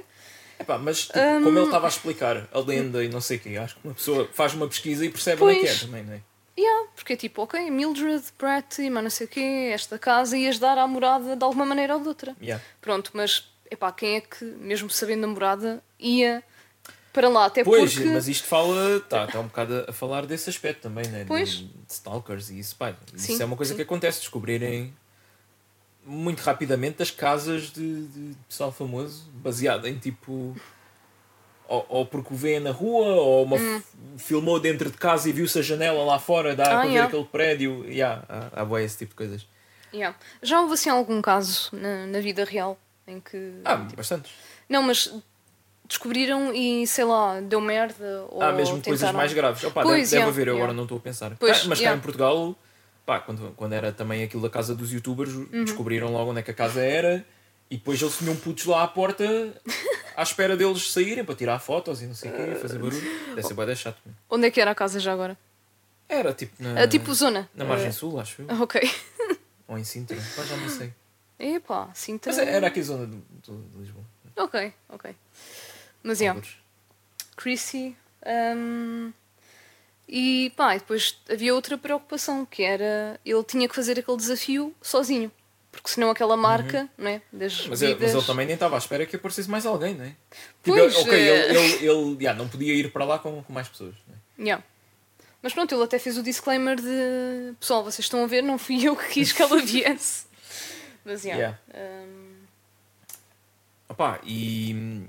Epá, 0.59 0.77
mas 0.77 1.07
tipo, 1.07 1.19
Hum. 1.19 1.43
como 1.43 1.57
ele 1.59 1.65
estava 1.65 1.87
a 1.87 1.89
explicar 1.89 2.47
a 2.51 2.59
lenda 2.59 3.03
e 3.03 3.09
não 3.09 3.19
sei 3.21 3.37
o 3.37 3.39
quê, 3.39 3.57
acho 3.57 3.75
que 3.75 3.87
uma 3.87 3.93
pessoa 3.93 4.29
faz 4.33 4.53
uma 4.53 4.67
pesquisa 4.67 5.05
e 5.05 5.09
percebe 5.09 5.43
onde 5.43 5.53
é 5.53 5.59
que 5.59 5.65
é 5.65 5.69
Pois. 5.69 5.81
também, 5.81 6.03
não 6.03 6.13
é? 6.13 6.21
Yeah, 6.57 6.87
porque 6.95 7.13
é 7.13 7.15
tipo, 7.15 7.41
ok, 7.41 7.71
Mildred, 7.71 8.23
Brett 8.37 8.79
e 8.81 8.89
mas 8.89 9.03
não 9.03 9.09
sei 9.09 9.25
o 9.25 9.29
quê, 9.29 9.71
esta 9.73 9.97
casa 9.97 10.37
ias 10.37 10.59
dar 10.59 10.77
à 10.77 10.85
morada 10.87 11.35
de 11.35 11.43
alguma 11.43 11.65
maneira 11.65 11.95
ou 11.95 12.01
de 12.01 12.07
outra. 12.07 12.35
Yeah. 12.41 12.63
Pronto, 12.79 13.09
mas 13.15 13.51
epá, 13.71 13.91
quem 13.91 14.17
é 14.17 14.21
que, 14.21 14.45
mesmo 14.45 14.87
sabendo 14.89 15.23
a 15.23 15.27
morada, 15.27 15.83
ia 15.99 16.43
para 17.11 17.27
lá? 17.27 17.45
Até 17.45 17.63
Pois, 17.63 17.95
porque. 17.95 18.07
mas 18.09 18.27
isto 18.27 18.45
fala, 18.47 18.97
está 18.97 19.25
tá 19.25 19.39
um 19.39 19.47
bocado 19.47 19.85
a 19.87 19.91
falar 19.91 20.27
desse 20.27 20.47
aspecto 20.47 20.81
também, 20.83 21.07
né? 21.07 21.21
De- 21.21 21.25
Pois. 21.25 21.49
De, 21.49 21.69
stalkers 21.89 22.51
e 22.51 22.59
isso, 22.59 22.75
pá, 22.75 22.93
Sim, 23.15 23.33
isso 23.33 23.41
é 23.41 23.45
uma 23.45 23.55
coisa 23.57 23.71
sim. 23.71 23.75
que 23.77 23.81
acontece, 23.81 24.19
descobrirem 24.19 24.93
muito 26.05 26.39
rapidamente 26.41 27.01
as 27.01 27.11
casas 27.11 27.71
de, 27.71 28.07
de 28.07 28.35
pessoal 28.47 28.71
famoso, 28.71 29.29
baseado 29.33 29.87
em 29.87 29.97
tipo. 29.97 30.55
Ou, 31.67 31.85
ou 31.89 32.05
porque 32.05 32.33
o 32.33 32.37
vê 32.37 32.59
na 32.59 32.71
rua, 32.71 33.05
ou 33.15 33.43
uma 33.45 33.55
f- 33.57 33.83
filmou 34.17 34.59
dentro 34.59 34.91
de 34.91 34.97
casa 34.97 35.29
e 35.29 35.31
viu-se 35.31 35.57
a 35.57 35.61
janela 35.61 36.03
lá 36.03 36.19
fora, 36.19 36.55
dá 36.55 36.63
Hum. 36.63 36.67
Ah, 36.67 36.69
para 36.71 36.81
ver 36.83 36.89
yeah. 36.91 37.07
aquele 37.07 37.25
prédio. 37.25 37.85
Yeah, 37.85 38.23
há, 38.27 38.61
há 38.61 38.65
bué 38.65 38.83
esse 38.83 38.97
tipo 38.97 39.11
de 39.11 39.15
coisas. 39.15 39.47
Yeah. 39.93 40.15
Já 40.41 40.59
houve 40.61 40.73
assim 40.73 40.89
algum 40.89 41.21
caso 41.21 41.69
na, 41.71 42.05
na 42.05 42.19
vida 42.19 42.43
real 42.43 42.77
em 43.07 43.19
que. 43.21 43.53
Ah, 43.63 43.77
bastantes. 43.95 44.31
Não, 44.67 44.83
mas 44.83 45.13
descobriram 45.87 46.53
e 46.53 46.85
sei 46.85 47.05
lá, 47.05 47.39
deu 47.39 47.61
merda 47.61 48.25
ou 48.29 48.41
Há 48.41 48.51
mesmo 48.51 48.81
coisas 48.81 48.99
tentaram- 48.99 49.17
mais 49.17 49.33
graves. 49.33 49.63
Opa, 49.63 49.83
Pois, 49.83 50.09
deve, 50.11 50.23
haver, 50.23 50.47
eu 50.47 50.53
yeah. 50.55 50.63
agora 50.63 50.75
não 50.75 50.83
estou 50.83 50.97
a 50.97 51.01
pensar. 51.01 51.35
Pois, 51.39 51.63
Ah, 51.63 51.67
mas 51.69 51.79
cá 51.79 51.93
em 51.95 51.99
Portugal 51.99 52.55
pá, 53.05 53.19
quando, 53.19 53.53
quando 53.55 53.73
era 53.73 53.91
também 53.91 54.23
aquilo 54.23 54.41
da 54.41 54.49
casa 54.49 54.75
dos 54.75 54.91
youtubers, 54.91 55.31
Uhum. 55.33 55.63
descobriram 55.65 56.11
logo 56.11 56.31
onde 56.31 56.39
é 56.39 56.43
que 56.43 56.51
a 56.51 56.53
casa 56.53 56.81
era 56.81 57.25
e 57.69 57.77
depois 57.77 58.01
eles 58.01 58.17
tinham 58.17 58.35
putos 58.35 58.65
lá 58.65 58.83
à 58.83 58.87
porta 58.87 59.23
à 60.15 60.23
espera 60.23 60.55
deles 60.55 60.91
saírem 60.91 61.23
para 61.25 61.35
tirar 61.35 61.59
fotos 61.59 62.01
e 62.01 62.05
não 62.05 62.15
sei 62.15 62.31
o 62.31 62.35
quê, 62.35 62.55
fazer 62.61 62.77
barulho. 62.79 63.01
Deve 63.35 63.43
ser 63.43 63.53
bem 63.53 63.75
chato. 63.75 63.97
Onde 64.29 64.47
é 64.47 64.51
que 64.51 64.61
era 64.61 64.71
a 64.71 64.75
casa 64.75 64.99
já 64.99 65.11
agora? 65.13 65.37
Era 66.07 66.33
tipo 66.33 66.61
na, 66.61 66.87
tipo 66.87 67.13
zona. 67.13 67.49
na 67.55 67.65
margem 67.65 67.87
Ah, 67.87 67.91
sul, 67.93 68.19
acho 68.19 68.41
eu. 68.43 68.61
ok. 68.61 68.81
Ou 69.67 69.77
em 69.77 69.83
Sintra, 69.83 70.17
pá, 70.35 70.43
já 70.43 70.55
não 70.57 70.69
sei. 70.69 70.93
Epá, 71.39 71.89
Sintra. 71.93 72.31
Mas 72.31 72.39
era 72.47 72.67
aqui 72.67 72.79
a 72.81 72.83
zona 72.83 73.07
de, 73.07 73.15
de- 73.17 73.77
Lisboa. 73.79 74.03
Ok, 74.35 74.73
ok. 74.89 75.15
Mas 76.03 76.21
é. 76.21 76.35
Chrissy. 77.35 77.95
hum, 78.55 79.11
e 80.07 80.51
pá, 80.55 80.75
e 80.75 80.79
depois 80.79 81.17
havia 81.29 81.53
outra 81.53 81.77
preocupação 81.77 82.45
que 82.45 82.63
era 82.63 83.19
ele 83.25 83.43
tinha 83.43 83.67
que 83.67 83.75
fazer 83.75 83.99
aquele 83.99 84.17
desafio 84.17 84.73
sozinho. 84.81 85.31
Porque 85.71 85.89
senão 85.89 86.11
aquela 86.11 86.37
marca, 86.37 86.87
não 86.95 87.09
é? 87.09 87.21
Das 87.31 87.61
Uhum. 87.61 87.69
Mas, 87.69 87.81
ele, 87.81 87.97
mas 87.99 88.13
ele 88.13 88.23
também 88.23 88.45
nem 88.45 88.53
estava 88.53 88.75
à 88.75 88.77
espera 88.77 89.07
que 89.07 89.15
aparecesse 89.15 89.49
mais 89.49 89.65
alguém, 89.65 89.95
não 89.95 90.05
é? 90.05 90.15
Pois, 90.61 90.95
tipo, 90.95 91.07
ok, 91.07 91.19
eh. 91.19 91.49
ele, 91.49 91.57
ele, 91.57 91.89
ele 91.89 92.17
yeah, 92.21 92.37
não 92.37 92.47
podia 92.47 92.75
ir 92.75 92.91
para 92.91 93.03
lá 93.05 93.17
com, 93.17 93.41
com 93.41 93.51
mais 93.51 93.67
pessoas. 93.67 93.95
não 94.07 94.15
é? 94.15 94.41
Yeah. 94.41 94.63
Mas 95.41 95.51
pronto, 95.51 95.73
ele 95.73 95.83
até 95.83 95.97
fez 95.97 96.15
o 96.17 96.23
disclaimer 96.23 96.79
de 96.79 97.55
pessoal, 97.59 97.83
vocês 97.83 98.05
estão 98.05 98.23
a 98.23 98.27
ver, 98.27 98.43
não 98.43 98.59
fui 98.59 98.87
eu 98.87 98.95
que 98.95 99.09
quis 99.09 99.31
que 99.31 99.41
ela 99.41 99.57
viesse. 99.59 100.27
Mas 101.03 101.25
yeah. 101.25 101.59
hum, 101.75 102.33
Opá, 103.89 104.19
e, 104.23 105.05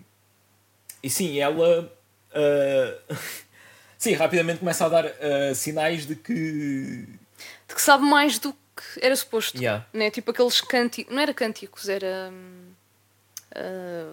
e 1.03 1.11
sim, 1.11 1.39
ela 1.39 1.93
ah, 2.35 2.99
sim, 4.05 4.13
rapidamente 4.15 4.59
começa 4.61 4.85
a 4.87 4.89
dar 4.89 5.07
ah, 5.07 5.55
sinais 5.55 6.07
de 6.07 6.15
que 6.17 7.07
de 7.69 7.75
que 7.75 7.81
sabe 7.83 8.05
mais 8.05 8.39
do 8.39 8.53
que 8.53 8.59
era 9.01 9.15
suposto. 9.17 9.57
yeah, 9.59 9.85
Né? 9.93 10.11
Tipo 10.11 10.31
aqueles 10.31 10.61
cânticos. 10.61 11.15
Não 11.15 11.21
era 11.23 11.33
cânticos, 11.35 11.89
era. 11.89 12.33
ah, 13.55 14.13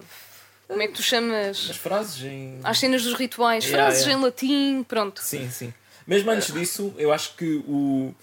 como 0.68 0.80
é 0.82 0.86
que 0.86 0.94
tu 0.94 1.02
chamas? 1.02 1.68
as 1.70 1.76
frases 1.76 2.22
em. 2.24 2.58
Às 2.64 2.78
cenas 2.78 3.02
dos 3.02 3.14
rituais, 3.14 3.64
Yeah, 3.64 3.84
frases 3.84 4.06
yeah. 4.06 4.20
em 4.20 4.24
latim, 4.24 4.82
pronto. 4.84 5.20
Sim, 5.22 5.50
sim. 5.50 5.74
Mesmo 6.06 6.30
antes 6.30 6.52
disso, 6.52 6.94
eu 6.98 7.12
acho 7.12 7.36
que 7.36 7.62
o, 7.68 8.14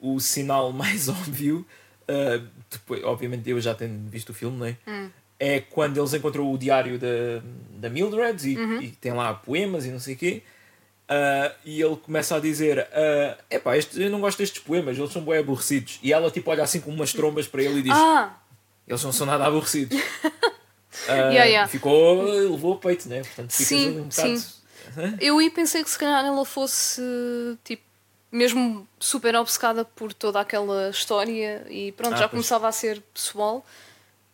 o 0.00 0.20
sinal 0.20 0.72
mais 0.74 1.08
óbvio, 1.08 1.64
ah, 2.08 2.40
depois, 2.70 3.02
obviamente 3.04 3.48
eu 3.48 3.60
já 3.60 3.74
tenho 3.74 3.98
visto 4.08 4.30
o 4.30 4.34
filme, 4.34 4.56
não 4.58 4.66
é? 4.66 4.76
Hum. 4.86 5.10
É 5.38 5.60
quando 5.60 5.98
eles 6.00 6.14
encontram 6.14 6.50
o 6.50 6.56
diário 6.58 6.98
da, 6.98 7.42
da 7.78 7.90
Mildred 7.90 8.48
e, 8.50 8.56
Uhum. 8.56 8.80
e 8.80 8.88
tem 8.90 9.12
lá 9.12 9.34
poemas 9.34 9.84
e 9.84 9.90
não 9.90 10.00
sei 10.00 10.14
o 10.14 10.16
quê. 10.18 10.42
Ah, 11.08 11.52
e 11.64 11.80
ele 11.80 11.96
começa 11.96 12.36
a 12.36 12.40
dizer: 12.40 12.78
é 12.92 13.36
epá, 13.50 13.76
este, 13.76 14.00
eu 14.02 14.10
não 14.10 14.20
gosto 14.20 14.38
destes 14.38 14.62
poemas, 14.62 14.96
eles 14.98 15.12
são 15.12 15.22
bem 15.22 15.38
aborrecidos. 15.38 15.98
E 16.02 16.12
ela 16.12 16.30
tipo 16.30 16.50
olha 16.50 16.62
assim 16.62 16.80
com 16.80 16.90
umas 16.90 17.12
trombas 17.12 17.46
para 17.46 17.62
ele 17.62 17.78
e 17.80 17.82
diz: 17.82 17.92
Ah! 17.94 18.34
Eles 18.86 19.02
não 19.02 19.12
são 19.12 19.26
nada 19.26 19.44
aborrecidos. 19.46 19.98
Ah, 21.08 21.12
Yeah, 21.30 21.44
yeah. 21.44 21.68
Ficou, 21.68 22.22
levou 22.22 22.72
o 22.72 22.78
peito, 22.78 23.06
né? 23.08 23.20
Portanto, 23.22 23.50
Sim, 23.50 24.00
um 24.00 24.08
bocado. 24.08 24.38
sim. 24.38 24.46
Eu 25.20 25.38
aí 25.38 25.50
pensei 25.50 25.84
que 25.84 25.90
se 25.90 25.98
calhar 25.98 26.24
ela 26.24 26.42
fosse 26.44 27.02
tipo 27.62 27.82
mesmo 28.32 28.88
super 28.98 29.36
obcecada 29.36 29.84
por 29.84 30.12
toda 30.14 30.40
aquela 30.40 30.88
história 30.88 31.64
e 31.68 31.92
pronto, 31.92 32.14
Ah, 32.14 32.16
já 32.16 32.22
pois. 32.22 32.30
começava 32.30 32.66
a 32.66 32.72
ser 32.72 33.02
pessoal. 33.12 33.64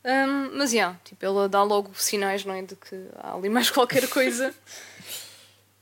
Hum, 0.04 0.50
mas 0.54 0.72
yeah, 0.72 0.96
tipo, 1.04 1.24
ela 1.26 1.48
dá 1.48 1.62
logo 1.64 1.90
sinais, 1.96 2.44
não 2.44 2.54
é? 2.54 2.62
De 2.62 2.76
que 2.76 3.06
há 3.18 3.34
ali 3.34 3.48
mais 3.48 3.68
qualquer 3.72 4.08
coisa. 4.08 4.54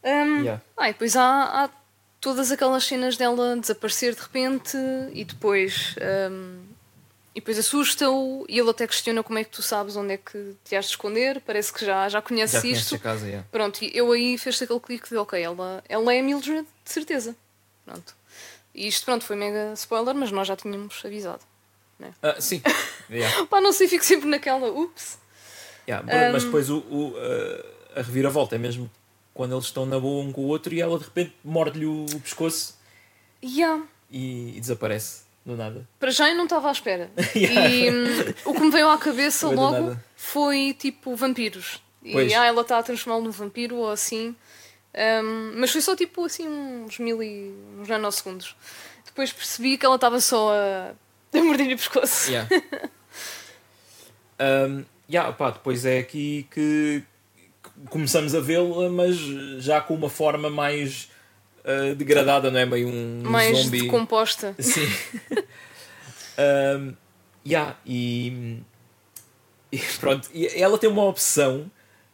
Hum, 0.05 0.43
Yeah. 0.43 0.63
ah, 0.77 0.89
e 0.89 0.93
depois 0.93 1.15
há, 1.17 1.65
há 1.65 1.71
todas 2.21 2.51
aquelas 2.51 2.85
cenas 2.85 3.17
dela 3.17 3.57
desaparecer 3.57 4.15
de 4.15 4.21
repente 4.23 4.77
e 5.13 5.25
depois. 5.25 5.95
hum, 6.31 6.65
e 7.33 7.41
depois 7.41 7.59
assusta-o 7.61 8.45
e 8.49 8.59
ele 8.59 8.69
até 8.71 8.87
questiona 8.89 9.23
como 9.23 9.39
é 9.39 9.45
que 9.45 9.51
tu 9.51 9.63
sabes 9.63 9.95
onde 9.95 10.15
é 10.15 10.17
que 10.17 10.57
te 10.65 10.75
has 10.75 10.87
de 10.87 10.91
esconder. 10.93 11.41
Parece 11.43 11.73
que 11.73 11.85
já, 11.87 12.09
já 12.09 12.21
conheces 12.21 12.55
Já 12.57 12.61
conheces 12.61 12.85
isto. 12.93 12.99
casa, 12.99 13.25
yeah. 13.27 13.47
Pronto, 13.53 13.83
e 13.85 13.91
eu 13.95 14.11
aí 14.11 14.37
fez 14.37 14.61
aquele 14.61 14.81
clique 14.81 15.09
de 15.09 15.17
ok, 15.17 15.41
ela, 15.41 15.83
ela 15.89 16.13
é 16.15 16.19
a 16.19 16.23
Mildred, 16.25 16.67
de 16.85 16.91
certeza. 16.91 17.37
Pronto. 17.85 18.17
E 18.75 18.89
isto, 18.89 19.05
pronto, 19.05 19.25
foi 19.25 19.37
mega 19.37 19.73
spoiler, 19.75 20.15
mas 20.15 20.33
nós 20.33 20.49
já 20.49 20.57
tínhamos 20.57 21.01
avisado. 21.05 21.41
Ah, 22.23 22.41
sim. 22.41 22.63
Yeah. 23.11 23.45
Pá, 23.47 23.61
não 23.61 23.73
sei, 23.73 23.89
fico 23.89 24.05
sempre 24.05 24.29
naquela, 24.29 24.69
ups. 24.71 25.19
Yeah, 25.89 26.07
mas- 26.07 26.33
Mas 26.33 26.43
Um, 26.43 26.47
depois 26.47 26.71
o, 26.71 26.79
o, 26.79 27.15
ah, 27.17 27.99
a 28.01 28.03
reviravolta 28.03 28.55
é 28.55 28.59
mesmo 28.59 28.89
quando 29.35 29.55
eles 29.55 29.67
estão 29.67 29.87
na 29.87 29.99
boa 29.99 30.23
um 30.25 30.33
com 30.33 30.43
o 30.43 30.47
outro 30.47 30.75
e 30.75 30.81
ela 30.81 30.99
de 30.99 31.05
repente 31.05 31.33
morde-lhe 31.45 31.87
o, 31.87 32.05
o 32.05 32.21
pescoço 32.21 32.79
Yeah. 33.43 33.83
e, 34.11 34.57
e 34.57 34.61
desaparece 34.61 35.23
do 35.47 35.57
nada. 35.57 35.89
Para 35.99 36.11
já 36.11 36.29
eu 36.29 36.35
não 36.37 36.45
estava 36.45 36.69
à 36.69 36.73
espera. 36.73 37.11
Yeah. 37.35 37.69
E 37.71 37.91
hum, 37.91 38.35
o 38.45 38.53
que 38.55 38.61
me 38.61 38.71
veio 38.71 38.89
à 38.91 38.99
cabeça 38.99 39.47
Foi 39.47 39.57
logo 39.57 39.97
foi 40.17 40.75
tipo 40.79 41.15
vampiros. 41.17 41.81
E 42.03 42.13
Pois. 42.13 42.33
ah, 42.33 42.45
ela 42.45 42.63
está 42.63 42.79
a 42.79 42.83
transformá-lo 42.83 43.25
num 43.25 43.31
vampiro 43.31 43.77
ou 43.77 43.91
assim. 43.91 44.35
Hum, 45.23 45.53
mas 45.57 45.71
foi 45.71 45.81
só 45.81 45.95
tipo 45.97 46.25
assim 46.25 46.47
uns 46.49 46.99
mil 46.99 47.23
e 47.23 47.55
uns 47.79 47.89
nanosegundos. 47.89 48.55
Depois 49.07 49.33
percebi 49.33 49.79
que 49.79 49.87
ela 49.87 49.95
estava 49.95 50.21
só 50.21 50.53
a, 50.53 50.93
a 51.39 51.43
morder-lhe 51.43 51.75
o 51.75 51.79
pescoço. 51.79 52.31
Yeah. 52.31 52.49
um, 54.41 54.85
yeah, 55.09 55.33
pá, 55.33 55.51
depois 55.51 55.85
é 55.85 55.99
aqui 55.99 56.47
que 56.51 57.03
começamos 57.89 58.35
a 58.35 58.41
vê-la, 58.41 58.89
mas 58.91 59.17
já 59.63 59.81
com 59.81 59.95
uma 59.95 60.11
forma 60.11 60.51
mais 60.51 61.09
ah, 61.65 61.95
degradada, 61.95 62.51
não 62.51 62.59
é? 62.59 62.67
Meio 62.67 62.89
um 62.89 63.23
Mais 63.25 63.59
zombie. 63.59 63.83
decomposta. 63.83 64.55
Sim. 64.59 64.87
um, 66.79 66.95
yeah, 67.47 67.77
e, 67.87 68.59
e 69.73 69.79
pronto, 69.99 70.29
e 70.33 70.47
ela 70.47 70.79
tem 70.79 70.89
uma 70.91 71.05
opção 71.05 71.71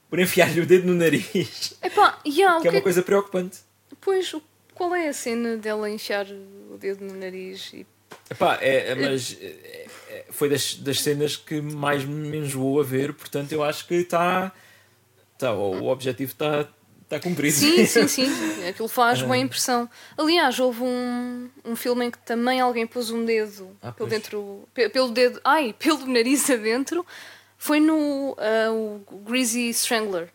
por 0.09 0.19
enfiar-lhe 0.19 0.61
o 0.61 0.67
dedo 0.67 0.87
no 0.87 0.95
nariz, 0.95 1.75
Epá, 1.83 2.19
yeah, 2.27 2.61
que 2.61 2.69
é 2.69 2.71
uma 2.71 2.77
é 2.77 2.81
que- 2.81 2.85
coisa 2.85 3.03
preocupante. 3.03 3.59
Pois, 4.01 4.33
qual 4.75 4.95
é 4.95 5.09
a 5.09 5.13
cena 5.13 5.57
dela 5.57 5.91
enfiar 5.91 6.27
o 6.71 6.77
dedo 6.79 7.05
no 7.05 7.15
nariz? 7.19 7.73
E... 7.73 7.87
Epá, 8.31 8.59
é, 8.61 8.91
é- 8.91 8.95
mas 8.95 9.37
é- 9.41 9.47
é- 9.47 10.25
foi 10.31 10.49
das, 10.49 10.75
das 10.75 11.01
cenas 11.01 11.37
que 11.37 11.61
mais 11.61 12.05
me 12.05 12.37
enjoou 12.39 12.81
a 12.81 12.85
ver, 12.85 13.13
portanto 13.15 13.53
eu 13.53 13.63
acho 13.65 13.87
que 13.87 13.95
está. 13.95 14.53
Tá, 15.39 15.53
o, 15.53 15.87
objetivo 15.89 16.33
está 16.33 16.67
tá 17.09 17.21
cumprido. 17.21 17.55
Sim, 17.57 17.85
sim, 17.87 18.09
sim. 18.09 18.67
Aquilo 18.69 18.89
faz 18.89 19.21
boa 19.23 19.37
impressão. 19.37 19.89
Aliás, 20.17 20.59
houve 20.59 20.83
um, 20.83 21.49
um 21.65 21.77
filme 21.77 22.07
em 22.07 22.11
que 22.11 22.19
também 22.19 22.61
alguém 22.61 22.87
pôs 22.87 23.11
um 23.11 23.25
dedo 23.25 23.77
Ah, 23.83 23.93
pelo, 23.93 24.09
pois. 24.09 24.11
dentro, 24.11 24.69
pe- 24.75 24.89
pelo 24.89 25.09
dedo, 25.11 25.41
ai, 25.45 25.75
pelo 25.79 26.07
nariz 26.07 26.49
adentro. 26.51 27.05
Foi 27.59 27.81
no 27.81 28.37
ah, 28.39 28.71
o 28.73 29.05
Greasy 29.25 29.69
Strangler. 29.71 30.29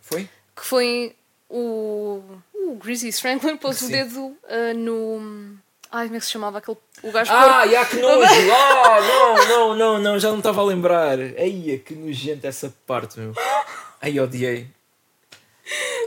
Foi? 0.00 0.28
Que 0.56 0.64
foi 0.64 1.14
o, 1.48 2.22
o 2.54 2.74
Greasy 2.76 3.08
Strangler 3.08 3.56
pôs 3.58 3.80
o 3.82 3.88
dedo 3.88 4.36
ah, 4.48 4.74
no. 4.74 5.56
Ai, 5.92 6.04
como 6.06 6.16
é 6.16 6.18
que 6.20 6.24
se 6.26 6.30
chamava 6.32 6.58
aquele. 6.58 6.76
O 7.02 7.10
gajo 7.10 7.30
Ah, 7.32 7.66
já 7.66 7.84
que 7.84 7.96
nojo! 7.96 8.20
Ah, 8.52 9.00
não, 9.00 9.48
não, 9.48 9.76
não, 9.76 9.98
não, 9.98 10.18
já 10.18 10.30
não 10.30 10.38
estava 10.38 10.60
a 10.60 10.64
lembrar. 10.64 11.18
Eia, 11.18 11.78
que 11.78 11.94
nojento 11.94 12.46
essa 12.46 12.72
parte, 12.86 13.18
meu. 13.18 13.34
Ai, 14.00 14.18
odiei. 14.20 14.68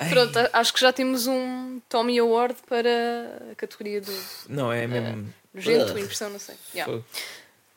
Ai, 0.02 0.10
Pronto, 0.10 0.38
acho 0.52 0.74
que 0.74 0.82
já 0.82 0.92
temos 0.92 1.28
um 1.28 1.80
Tommy 1.88 2.20
Award 2.20 2.56
para 2.68 2.90
a 3.52 3.56
categoria 3.56 4.02
do 4.02 4.12
Não, 4.50 4.72
é 4.72 4.86
mesmo. 4.88 5.34
nojento, 5.54 5.98
impressão, 5.98 6.30
não 6.30 6.40
sei. 6.40 6.56
Yeah. 6.76 7.02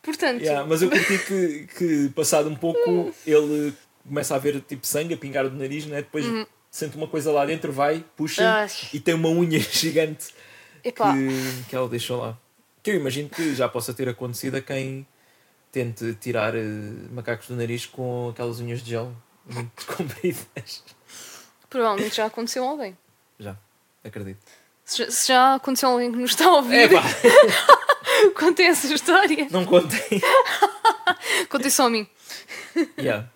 Portanto, 0.03 0.41
Yeah, 0.41 0.65
mas 0.67 0.83
eu 0.83 0.91
curti 0.91 1.19
que, 1.19 1.67
que 1.77 2.09
passado 2.15 2.49
um 2.49 2.55
pouco 2.57 3.13
ele 3.27 3.75
começa 4.07 4.35
a 4.35 4.39
ver 4.39 4.61
tipo 4.61 4.87
sangue 4.87 5.15
a 5.15 5.17
pingar 5.17 5.49
do 5.49 5.57
nariz, 5.57 5.85
né? 5.87 5.97
depois 5.97 6.25
sente 6.71 6.97
uma 6.97 7.09
coisa 7.09 7.33
lá 7.33 7.45
dentro, 7.45 7.73
vai, 7.73 8.05
puxa 8.17 8.43
Uhum. 8.43 8.49
Ai. 8.49 8.69
e 8.93 9.01
tem 9.01 9.15
uma 9.15 9.29
unha 9.29 9.59
gigante 9.73 10.27
que, 10.93 11.65
que 11.69 11.77
ela 11.77 11.89
deixou 11.89 12.19
lá. 12.21 12.39
Que 12.83 12.91
eu 12.93 12.95
imagino 12.97 13.29
que 13.29 13.55
já 13.55 13.69
possa 13.69 13.93
ter 13.95 14.09
acontecido 14.09 14.57
a 14.57 14.61
quem 14.61 15.07
tente 15.73 16.15
tirar 16.15 16.55
eh, 16.55 16.63
macacos 17.11 17.49
do 17.49 17.57
nariz 17.57 17.85
com 17.87 18.29
aquelas 18.31 18.61
unhas 18.61 18.83
de 18.83 18.91
gel 18.91 19.13
muito 19.45 19.85
compridas. 19.95 20.83
provavelmente 21.69 22.17
já 22.17 22.27
aconteceu 22.27 22.65
a 22.65 22.71
alguém. 22.71 22.97
Já, 23.39 23.57
acredito. 24.05 24.39
Se 24.85 24.99
já, 25.05 25.11
se 25.11 25.29
já 25.29 25.55
aconteceu 25.57 25.89
a 25.89 25.93
alguém 25.93 26.13
que 26.13 26.19
nos 26.19 26.31
está 26.31 26.47
a 26.47 26.55
ouvir, 26.55 26.91
É 26.95 28.31
contem 28.35 28.67
essa 28.67 28.93
história. 28.93 29.49
não 29.51 29.65
contei. 29.67 30.21
Contem 31.49 31.71
só 31.71 31.87
a 31.87 31.91
mim. 31.91 32.07
Yeah. 32.99 33.29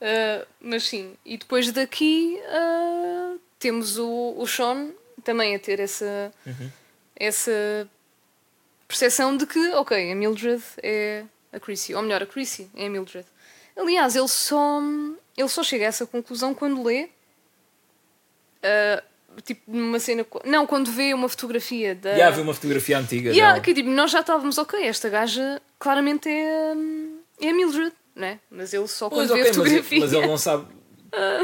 Uh, 0.00 0.46
mas 0.60 0.84
sim, 0.88 1.14
e 1.24 1.36
depois 1.36 1.70
daqui 1.72 2.40
uh, 2.46 3.38
temos 3.58 3.98
o, 3.98 4.34
o 4.38 4.46
Sean 4.46 4.90
também 5.20 5.54
a 5.54 5.58
ter 5.58 5.80
essa, 5.80 6.32
Uhum. 6.46 6.70
essa 7.16 7.88
percepção 8.88 9.36
de 9.36 9.46
que, 9.46 9.58
ok, 9.74 10.12
a 10.12 10.14
Mildred 10.14 10.62
é 10.82 11.24
a 11.52 11.60
Chrissy, 11.60 11.94
ou 11.94 12.02
melhor, 12.02 12.22
a 12.22 12.26
Chrissy 12.26 12.70
é 12.76 12.86
a 12.86 12.90
Mildred. 12.90 13.26
Aliás, 13.76 14.14
ele 14.16 14.28
só, 14.28 14.80
ele 15.36 15.48
só 15.48 15.62
chega 15.62 15.84
a 15.84 15.88
essa 15.88 16.06
conclusão 16.06 16.52
quando 16.54 16.82
lê 16.82 17.08
uh, 18.64 19.02
tipo, 19.42 19.62
numa 19.66 19.98
cena. 19.98 20.26
Não, 20.44 20.66
quando 20.66 20.90
vê 20.90 21.14
uma 21.14 21.28
fotografia 21.28 21.94
da. 21.94 22.16
E 22.16 22.22
havia 22.22 22.42
uma 22.42 22.52
fotografia 22.54 22.98
antiga 22.98 23.30
Yeah, 23.30 23.52
dela. 23.54 23.64
que 23.64 23.74
tipo, 23.74 23.88
nós 23.88 24.10
já 24.10 24.20
estávamos, 24.20 24.58
ok, 24.58 24.82
esta 24.86 25.08
gaja 25.08 25.60
claramente 25.78 26.28
é, 26.28 26.74
é 27.40 27.48
a 27.50 27.54
Mildred, 27.54 27.92
né? 28.14 28.38
Mas 28.50 28.72
ele 28.74 28.86
só 28.88 29.08
Pois, 29.08 29.28
quando 29.30 29.34
vê 29.36 29.40
ok, 29.40 29.42
a 29.42 29.46
mas, 29.48 29.56
fotografia. 29.56 30.00
mas 30.00 30.12
ele 30.12 30.26
não 30.26 30.36
sabe 30.38 30.66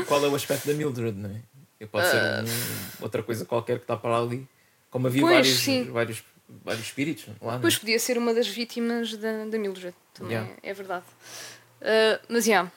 qual 0.06 0.24
é 0.24 0.28
o 0.28 0.34
aspecto 0.34 0.66
da 0.66 0.74
Mildred, 0.74 1.16
não 1.16 1.30
é? 1.30 1.40
E 1.80 1.86
Pode 1.86 2.08
ser 2.08 2.16
Ah. 2.16 2.44
um- 2.44 3.02
outra 3.04 3.22
coisa 3.22 3.44
qualquer 3.44 3.76
que 3.78 3.84
está 3.84 3.96
para 3.96 4.16
ali. 4.18 4.46
Como 4.90 5.06
havia 5.08 5.20
Pois, 5.22 5.34
vários, 5.34 5.58
sim. 5.58 5.84
vários, 5.90 6.22
vários 6.64 6.84
espíritos 6.86 7.26
lá, 7.28 7.34
não 7.42 7.50
é? 7.52 7.56
Depois 7.56 7.76
podia 7.76 7.98
ser 7.98 8.16
uma 8.16 8.32
das 8.32 8.46
vítimas 8.48 9.14
da, 9.16 9.44
da 9.44 9.58
Mildred, 9.58 9.94
também 10.14 10.32
Yeah. 10.36 10.54
é 10.62 10.72
verdade. 10.72 11.04
Uh, 11.82 12.18
mas, 12.28 12.44
já. 12.44 12.50
Yeah. 12.52 12.72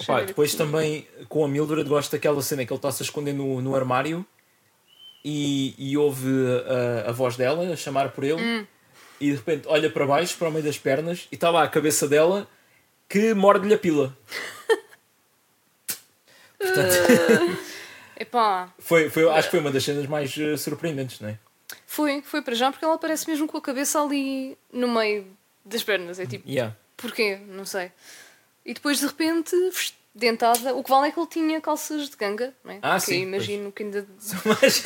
Opa, 0.00 0.20
eu 0.20 0.26
depois 0.26 0.50
aqui. 0.50 0.58
também 0.58 1.08
com 1.28 1.42
a 1.44 1.48
Mildred 1.48 1.88
gosto 1.88 2.12
daquela 2.12 2.42
cena 2.42 2.66
que 2.66 2.72
ele 2.72 2.76
está-se 2.78 3.02
a 3.02 3.04
esconder 3.06 3.32
no, 3.32 3.62
no 3.62 3.74
armário 3.74 4.26
e, 5.24 5.74
e 5.78 5.96
ouve 5.96 6.28
a, 7.06 7.08
a 7.08 7.12
voz 7.12 7.36
dela 7.36 7.72
a 7.72 7.76
chamar 7.76 8.10
por 8.10 8.22
ele 8.22 8.42
Hum. 8.42 8.66
e 9.18 9.30
de 9.30 9.36
repente 9.36 9.66
olha 9.66 9.88
para 9.88 10.06
baixo, 10.06 10.36
para 10.36 10.48
o 10.48 10.52
meio 10.52 10.62
das 10.64 10.76
pernas 10.76 11.26
e 11.32 11.34
está 11.36 11.48
lá 11.48 11.62
a 11.62 11.68
cabeça 11.68 12.06
dela 12.06 12.46
que 13.08 13.32
morde-lhe 13.32 13.72
a 13.72 13.78
pila. 13.78 14.14
Epá, 18.18 18.72
Foi, 18.78 19.10
foi, 19.10 19.28
acho 19.30 19.48
que 19.48 19.50
foi 19.50 19.60
uma 19.60 19.70
das 19.70 19.84
cenas 19.84 20.06
mais 20.06 20.34
eh, 20.38 20.56
surpreendentes, 20.56 21.20
não 21.20 21.28
é? 21.28 21.38
foi, 21.86 22.22
foi 22.22 22.40
para 22.42 22.54
já 22.54 22.70
porque 22.70 22.84
ela 22.84 22.94
aparece 22.94 23.28
mesmo 23.28 23.46
com 23.46 23.58
a 23.58 23.60
cabeça 23.60 24.00
ali 24.00 24.56
no 24.72 24.88
meio 24.88 25.26
das 25.64 25.82
pernas. 25.82 26.18
É 26.18 26.24
tipo, 26.26 26.48
Yeah. 26.48 26.74
porquê? 26.96 27.38
Não 27.48 27.64
sei. 27.66 27.90
E 28.64 28.72
depois 28.72 29.00
de 29.00 29.06
repente, 29.06 29.54
dentada. 30.14 30.74
O 30.74 30.82
que 30.82 30.90
vale 30.90 31.08
é 31.08 31.10
que 31.10 31.18
ele 31.20 31.26
tinha 31.28 31.60
calças 31.60 32.08
de 32.08 32.16
ganga, 32.16 32.54
não 32.64 32.72
é? 32.72 32.78
Ah, 32.82 32.94
que 32.96 33.06
sim, 33.06 33.22
imagino 33.22 33.70
que 33.70 33.82
ainda, 33.82 34.06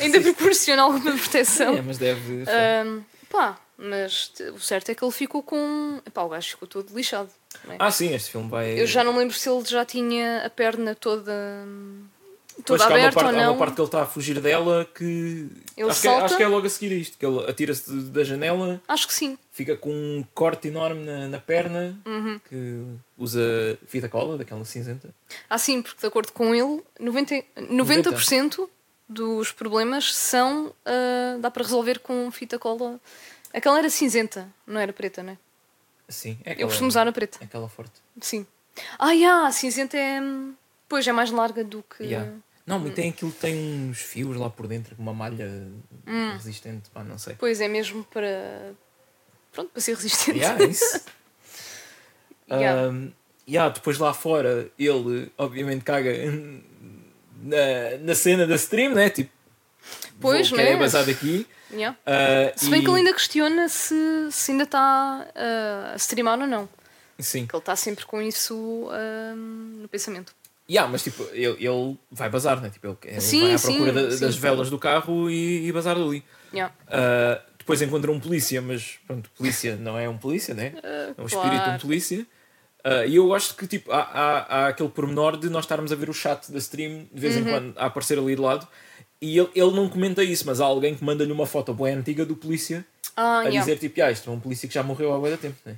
ainda 0.01 0.21
proporciona 0.33 0.81
alguma 0.83 1.15
proteção. 1.17 1.77
é, 1.77 1.81
mas 1.81 1.97
deve. 1.97 2.43
Ahm, 2.49 3.01
pá, 3.31 3.57
mas 3.77 4.31
o 4.53 4.59
certo 4.59 4.89
é 4.89 4.95
que 4.95 5.03
ele 5.03 5.11
ficou 5.11 5.41
com. 5.41 5.99
Epá, 6.05 6.21
o 6.23 6.29
gajo 6.29 6.49
ficou 6.49 6.67
todo 6.67 6.93
lixado. 6.95 7.29
é? 7.69 7.75
Ah, 7.79 7.89
sim, 7.91 8.13
este 8.13 8.31
filme 8.31 8.49
vai. 8.49 8.79
Eu 8.79 8.85
já 8.85 9.03
não 9.03 9.13
me 9.13 9.19
lembro 9.19 9.35
se 9.35 9.49
ele 9.49 9.63
já 9.65 9.85
tinha 9.85 10.45
a 10.45 10.49
perna 10.49 10.93
toda. 10.95 11.33
Toda 12.65 12.83
há 12.83 12.87
aberta 12.87 13.13
parte, 13.13 13.33
ou 13.33 13.39
há 13.39 13.43
não. 13.45 13.53
uma 13.53 13.57
parte 13.57 13.75
que 13.75 13.81
ele 13.81 13.87
está 13.87 14.01
a 14.03 14.05
fugir 14.05 14.39
dela 14.39 14.85
que. 14.93 15.47
Ele 15.75 15.89
acho, 15.89 16.01
que 16.01 16.07
é, 16.07 16.15
acho 16.19 16.37
que 16.37 16.43
é 16.43 16.47
logo 16.47 16.67
a 16.67 16.69
seguir 16.69 16.91
isto, 16.91 17.17
que 17.17 17.25
ele 17.25 17.39
atira-se 17.49 17.91
da 17.91 18.23
janela, 18.23 18.79
Acho 18.87 19.07
que 19.07 19.13
sim. 19.13 19.37
fica 19.51 19.75
com 19.77 19.89
um 19.89 20.23
corte 20.35 20.67
enorme 20.67 21.03
na, 21.03 21.27
na 21.29 21.39
perna, 21.39 21.97
Uhum. 22.05 22.39
que 22.47 22.83
usa 23.17 23.41
fita 23.87 24.07
cola, 24.09 24.37
daquela 24.37 24.63
cinzenta. 24.65 25.09
Ah, 25.49 25.57
sim, 25.57 25.81
porque 25.81 26.01
de 26.01 26.05
acordo 26.05 26.33
com 26.33 26.53
ele, 26.53 26.83
90%, 26.99 27.43
90% 27.71 28.69
dos 29.11 29.51
problemas 29.51 30.13
são. 30.15 30.73
ah, 30.85 31.37
dá 31.39 31.49
para 31.51 31.63
resolver 31.63 31.99
com 31.99 32.29
fita 32.31 32.57
cola. 32.59 32.99
Aquela 33.53 33.79
era 33.79 33.89
cinzenta, 33.89 34.47
não 34.65 34.79
era 34.79 34.93
preta, 34.93 35.21
não 35.21 35.33
é? 35.33 35.37
Sim, 36.07 36.37
é 36.43 36.49
Eu 36.49 36.53
aquela, 36.53 36.67
costumo 36.69 36.87
usar 36.89 37.07
a 37.07 37.11
preta. 37.11 37.37
é 37.41 37.45
aquela 37.45 37.67
forte. 37.69 37.93
Sim. 38.21 38.45
Ah, 38.97 39.11
yeah, 39.11 39.47
a 39.47 39.51
cinzenta 39.51 39.97
é. 39.97 40.19
Pois 40.87 41.07
é 41.07 41.11
mais 41.11 41.31
larga 41.31 41.63
do 41.63 41.83
que. 41.83 42.03
Yeah. 42.03 42.31
Não, 42.65 42.79
mas 42.79 42.93
tem 42.93 43.09
aquilo, 43.09 43.31
tem 43.31 43.55
uns 43.89 43.99
fios 43.99 44.35
lá 44.37 44.49
por 44.49 44.67
dentro, 44.67 44.95
com 44.95 45.01
uma 45.01 45.13
malha 45.13 45.49
Hum. 46.07 46.31
resistente, 46.33 46.89
pá, 46.91 47.03
não 47.03 47.17
sei. 47.17 47.35
Pois 47.35 47.59
é 47.61 47.67
mesmo 47.67 48.03
para. 48.05 48.73
Pronto, 49.51 49.69
para 49.71 49.81
ser 49.81 49.95
resistente. 49.95 50.39
Yeah, 50.39 50.63
é 50.63 50.67
isso. 50.67 51.01
Yeah. 52.49 52.89
Um, 52.89 53.11
yeah, 53.47 53.73
depois 53.73 53.97
lá 53.97 54.13
fora, 54.13 54.69
ele 54.77 55.31
obviamente 55.37 55.83
caga 55.83 56.11
na, 57.43 57.97
na 58.01 58.15
cena 58.15 58.45
da 58.47 58.55
stream, 58.55 58.93
né? 58.93 59.09
Tipo, 59.09 59.31
Pois, 60.19 60.49
vou, 60.49 60.57
né? 60.57 60.71
é 60.71 60.77
basar 60.77 61.05
daqui. 61.05 61.47
Yeah. 61.73 61.97
Uh, 62.05 62.59
Se 62.59 62.69
bem 62.69 62.81
e- 62.81 62.83
que 62.83 62.89
ele 62.89 62.97
ainda 62.99 63.13
questiona 63.13 63.67
se, 63.69 63.95
se 64.29 64.51
ainda 64.51 64.63
está 64.65 65.27
ah, 65.35 65.91
a 65.93 65.95
streamar 65.95 66.39
ou 66.39 66.45
não. 66.47 66.69
Sim. 67.17 67.45
Que 67.47 67.55
ele 67.55 67.61
está 67.61 67.75
sempre 67.75 68.05
com 68.05 68.21
isso 68.21 68.87
ah, 68.91 69.33
no 69.35 69.87
pensamento. 69.87 70.33
Yeah, 70.69 70.89
mas 70.91 71.03
tipo, 71.03 71.23
ele, 71.31 71.65
ele 71.65 71.97
vai 72.11 72.29
bazar, 72.29 72.61
né? 72.61 72.69
Tipo, 72.69 72.97
ele, 73.03 73.19
Sim, 73.19 73.41
vai 73.41 73.53
à 73.53 73.57
sim, 73.57 73.73
procura 73.77 73.93
da- 73.93 74.11
sim. 74.11 74.19
das 74.19 74.35
velas 74.35 74.69
do 74.69 74.77
carro 74.77 75.29
e, 75.29 75.67
e 75.67 75.71
bazar 75.71 75.95
dali. 75.97 76.23
Yeah. 76.53 76.73
Uh, 76.87 77.41
depois 77.57 77.81
encontra 77.81 78.11
um 78.11 78.19
polícia, 78.19 78.61
mas 78.61 78.99
pronto, 79.07 79.29
polícia 79.37 79.75
não 79.75 79.97
é 79.97 80.07
um 80.07 80.17
polícia, 80.17 80.53
né? 80.53 80.73
É 80.83 81.21
um 81.21 81.25
espírito, 81.25 81.55
um 81.55 81.63
claro. 81.63 81.79
polícia. 81.81 82.25
Uh, 82.83 83.07
e 83.07 83.15
eu 83.17 83.27
gosto 83.27 83.55
que 83.55 83.67
tipo, 83.67 83.91
há, 83.91 83.99
há, 84.01 84.39
há 84.39 84.67
aquele 84.69 84.89
pormenor 84.89 85.37
de 85.37 85.49
nós 85.49 85.65
estarmos 85.65 85.91
a 85.91 85.95
ver 85.95 86.09
o 86.09 86.13
chat 86.13 86.51
da 86.51 86.57
stream 86.57 87.07
de 87.13 87.21
vez 87.21 87.35
Uhum. 87.35 87.41
em 87.41 87.45
quando 87.45 87.73
a 87.77 87.85
aparecer 87.85 88.17
ali 88.17 88.35
de 88.35 88.41
lado. 88.41 88.67
E 89.21 89.37
ele, 89.37 89.49
ele 89.53 89.71
não 89.71 89.87
comenta 89.87 90.23
isso, 90.23 90.45
mas 90.47 90.59
há 90.59 90.65
alguém 90.65 90.95
que 90.95 91.03
manda-lhe 91.03 91.31
uma 91.31 91.45
foto 91.45 91.73
boa 91.75 91.89
antiga 91.91 92.25
do 92.25 92.35
polícia 92.35 92.83
Ah, 93.15 93.39
a 93.39 93.43
yeah. 93.43 93.59
dizer 93.59 93.77
tipo, 93.77 94.01
ah, 94.01 94.09
isto 94.11 94.29
é 94.29 94.33
um 94.33 94.39
polícia 94.39 94.67
que 94.67 94.73
já 94.73 94.81
morreu 94.81 95.13
há 95.13 95.19
muito 95.19 95.37
tempo, 95.37 95.57
né? 95.63 95.75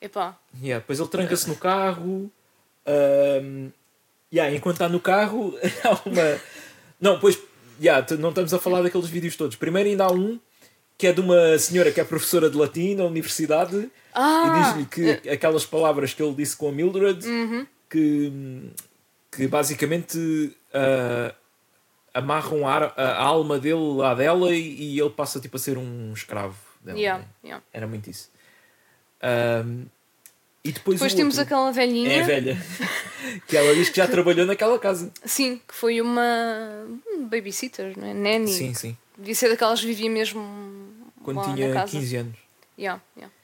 Epá. 0.00 0.36
Yeah, 0.60 0.80
depois 0.80 0.98
ele 0.98 1.08
tranca-se 1.08 1.48
no 1.48 1.56
carro. 1.56 2.30
Um, 2.86 3.70
yeah, 4.32 4.54
enquanto 4.54 4.76
está 4.76 4.88
no 4.88 5.00
carro, 5.00 5.56
há 5.84 6.08
uma. 6.08 6.40
Não, 7.00 7.18
pois. 7.20 7.38
Yeah, 7.80 8.04
não 8.18 8.30
estamos 8.30 8.52
a 8.52 8.58
falar 8.58 8.82
daqueles 8.82 9.08
vídeos 9.08 9.36
todos. 9.36 9.54
Primeiro, 9.56 9.88
ainda 9.88 10.04
há 10.04 10.12
um 10.12 10.40
que 10.98 11.06
é 11.06 11.12
de 11.12 11.20
uma 11.20 11.56
senhora 11.58 11.92
que 11.92 12.00
é 12.00 12.04
professora 12.04 12.50
de 12.50 12.56
latim 12.56 12.96
na 12.96 13.04
universidade 13.04 13.88
Ah, 14.12 14.44
e 14.44 14.62
diz-lhe 14.62 14.84
que 15.20 15.30
aquelas 15.30 15.64
palavras 15.64 16.12
que 16.12 16.22
ele 16.22 16.34
disse 16.34 16.56
com 16.56 16.68
a 16.68 16.72
Mildred 16.72 17.24
que, 17.88 18.32
que 19.30 19.46
basicamente 19.46 20.54
ah, 20.74 21.32
amarram 22.12 22.66
a, 22.66 22.76
a 22.96 23.22
alma 23.22 23.58
dele 23.58 24.02
à 24.02 24.14
dela 24.14 24.52
e, 24.52 24.94
e 24.94 25.00
ele 25.00 25.10
passa 25.10 25.40
tipo 25.40 25.56
a 25.56 25.60
ser 25.60 25.78
um 25.78 26.12
escravo 26.12 26.56
dela. 26.82 26.98
yeah, 26.98 27.22
né? 27.22 27.28
yeah. 27.44 27.64
Era 27.72 27.86
muito 27.86 28.10
isso. 28.10 28.30
Ahm, 29.22 29.84
e 30.64 30.72
depois, 30.72 30.98
Depois 30.98 31.14
temos 31.14 31.38
outro 31.38 31.54
aquela 31.54 31.70
velhinha. 31.72 32.12
É 32.12 32.22
velha. 32.22 32.58
que 33.46 33.56
ela 33.56 33.74
diz 33.74 33.88
que 33.88 33.96
já 33.96 34.06
trabalhou 34.06 34.44
naquela 34.44 34.78
casa. 34.78 35.10
Sim, 35.24 35.60
que 35.66 35.74
foi 35.74 36.00
uma 36.00 36.86
babysitter, 37.30 37.98
não 37.98 38.06
é? 38.08 38.14
Nanny. 38.14 38.48
Sim, 38.48 38.74
sim. 38.74 38.96
Devia 39.18 39.34
ser 39.34 39.48
daquelas 39.50 39.80
que 39.80 39.86
vivia 39.86 40.08
mesmo 40.10 40.40
Quando 41.22 41.42
tinha 41.54 41.72
casa. 41.72 41.90
15 41.92 42.16
anos. 42.16 42.36
Yeah, 42.78 43.02
yeah. 43.16 43.34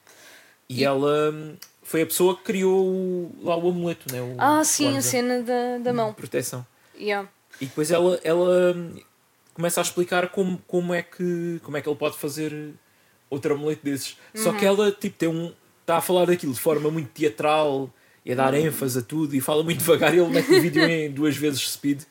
E, 0.69 0.83
ela 0.83 1.31
hum, 1.31 1.55
foi 1.83 2.01
a 2.01 2.05
pessoa 2.05 2.35
que 2.37 2.43
criou 2.43 2.85
o- 2.87 3.31
lá 3.43 3.55
o 3.57 3.69
amuleto, 3.69 4.11
né? 4.11 4.21
O, 4.21 4.35
Ah, 4.39 4.63
sim, 4.63 4.97
a 4.97 5.01
cena 5.01 5.41
da, 5.43 5.77
da 5.79 5.93
mão. 5.93 6.13
Proteção. 6.13 6.65
Yeah. 6.97 7.29
E 7.61 7.65
depois 7.65 7.91
ela, 7.91 8.19
ela 8.23 8.73
hum, 8.75 8.97
começa 9.53 9.81
a 9.81 9.83
explicar 9.83 10.29
como, 10.29 10.57
como, 10.65 10.93
é 10.93 11.01
que, 11.03 11.59
como 11.63 11.75
é 11.77 11.81
que 11.81 11.89
ele 11.89 11.97
pode 11.97 12.17
fazer 12.17 12.73
outro 13.29 13.53
amuleto 13.53 13.83
desses. 13.83 14.17
Só 14.33 14.51
Uhum. 14.51 14.57
que 14.57 14.65
ela 14.65 14.91
tipo, 14.91 15.17
tem 15.17 15.29
um, 15.29 15.53
está 15.81 15.97
a 15.97 16.01
falar 16.01 16.25
daquilo 16.25 16.53
de 16.53 16.59
forma 16.59 16.89
muito 16.89 17.09
teatral 17.09 17.89
e 18.25 18.31
a 18.31 18.35
dar 18.35 18.53
ênfase 18.55 18.99
a 18.99 19.01
tudo 19.03 19.35
e 19.35 19.39
fala 19.39 19.63
muito 19.63 19.77
devagar 19.79 20.13
e 20.13 20.17
ele 20.17 20.29
mete 20.29 20.51
o 20.51 20.59
vídeo 20.59 20.83
em 20.83 21.11
duas 21.11 21.37
vezes 21.37 21.69
speed. 21.69 22.01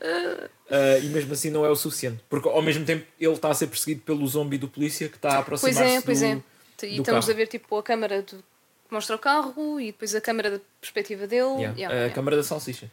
Ah, 0.71 0.99
e 0.99 1.07
mesmo 1.07 1.33
assim 1.33 1.51
não 1.51 1.67
é 1.67 1.71
o 1.71 1.77
suficiente. 1.77 2.23
Porque 2.29 2.49
ao 2.49 2.63
mesmo 2.63 2.85
tempo 2.85 3.05
ele 3.21 3.33
está 3.33 3.51
a 3.51 3.55
ser 3.55 3.67
perseguido 3.67 4.03
pelo 4.03 4.27
zombie 4.27 4.57
do 4.57 4.69
polícia 4.69 5.09
que 5.09 5.17
está 5.17 5.41
a 5.41 5.43
Pois 5.43 5.61
aproximar-se 5.63 5.97
é, 5.97 6.01
pois 6.01 6.21
do... 6.21 6.27
é. 6.27 6.43
E 6.85 6.99
estamos 6.99 7.25
carro. 7.27 7.31
a 7.33 7.37
ver 7.37 7.49
tipo 7.49 7.77
a 7.77 7.83
câmara 7.83 8.23
do... 8.23 8.37
que 8.37 8.93
mostra 8.93 9.17
o 9.17 9.19
carro 9.19 9.81
e 9.81 9.87
depois 9.87 10.15
a 10.15 10.21
câmara 10.21 10.51
da 10.53 10.61
perspectiva 10.81 11.27
dele. 11.27 11.49
Yeah, 11.49 11.75
Yeah, 11.77 11.95
a 11.95 11.99
yeah. 11.99 12.15
câmara 12.15 12.37
da 12.37 12.43
salsicha. 12.45 12.91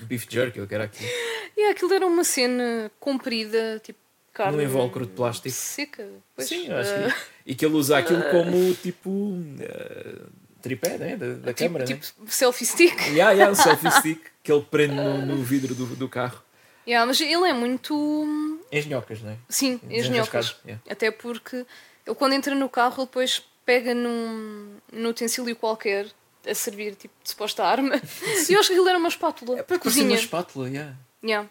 do 0.00 0.06
beef 0.06 0.26
jerky, 0.28 0.60
o 0.60 0.66
que 0.66 0.74
era 0.74 0.84
aquilo. 0.84 1.10
E 1.56 1.64
aquilo 1.66 1.92
era 1.92 2.06
uma 2.06 2.22
cena 2.22 2.90
comprida, 3.00 3.80
tipo 3.82 3.98
carne. 4.32 4.56
Num 4.56 4.62
invólucro 4.62 5.04
de 5.04 5.12
plástico. 5.12 5.54
Seca. 5.54 6.08
Pois, 6.36 6.48
Sim, 6.48 6.68
eu 6.68 6.76
acho 6.76 6.92
ah, 6.92 7.12
que... 7.44 7.50
E 7.50 7.54
que 7.54 7.66
ele 7.66 7.74
usa 7.74 7.98
aquilo 7.98 8.22
como 8.30 8.72
tipo 8.74 9.36
ah, 9.60 10.26
tripé 10.60 10.98
né? 10.98 11.16
da, 11.16 11.26
da 11.34 11.52
tipo, 11.52 11.54
câmara. 11.54 11.84
tipo 11.84 12.00
né? 12.00 12.26
selfie 12.28 12.66
stick. 12.66 12.96
Yeah, 13.10 13.32
yeah, 13.32 13.50
um 13.50 13.54
selfie 13.54 13.90
stick 13.90 14.20
que 14.42 14.52
ele 14.52 14.62
prende 14.62 14.94
no, 14.94 15.26
no 15.26 15.42
vidro 15.42 15.74
do, 15.74 15.86
do 15.86 16.08
carro. 16.08 16.42
Yeah, 16.86 17.06
mas 17.06 17.20
ele 17.20 17.48
é 17.48 17.52
muito. 17.52 18.62
Engenhocas, 18.72 19.20
não 19.22 19.30
é? 19.30 19.36
Sim, 19.48 19.80
engenhocas. 19.88 20.56
Yeah. 20.64 20.82
Até 20.88 21.10
porque 21.10 21.66
ele, 22.06 22.16
quando 22.16 22.32
entra 22.32 22.54
no 22.54 22.68
carro, 22.68 22.94
ele 22.98 23.06
depois 23.06 23.42
pega 23.64 23.94
num, 23.94 24.76
num 24.92 25.08
utensílio 25.10 25.54
qualquer 25.56 26.06
a 26.48 26.54
servir 26.54 26.94
tipo 26.94 27.14
de 27.22 27.30
suposta 27.30 27.64
arma. 27.64 28.00
E 28.48 28.52
eu 28.52 28.60
acho 28.60 28.68
que 28.68 28.74
aquilo 28.74 28.88
era 28.88 28.98
uma 28.98 29.08
espátula 29.08 29.58
É 29.58 29.62
para 29.62 29.78
parecer 29.78 30.02
uma 30.02 30.14
espátula, 30.14 30.68
yeah. 30.68 30.96
Yeah. 31.22 31.48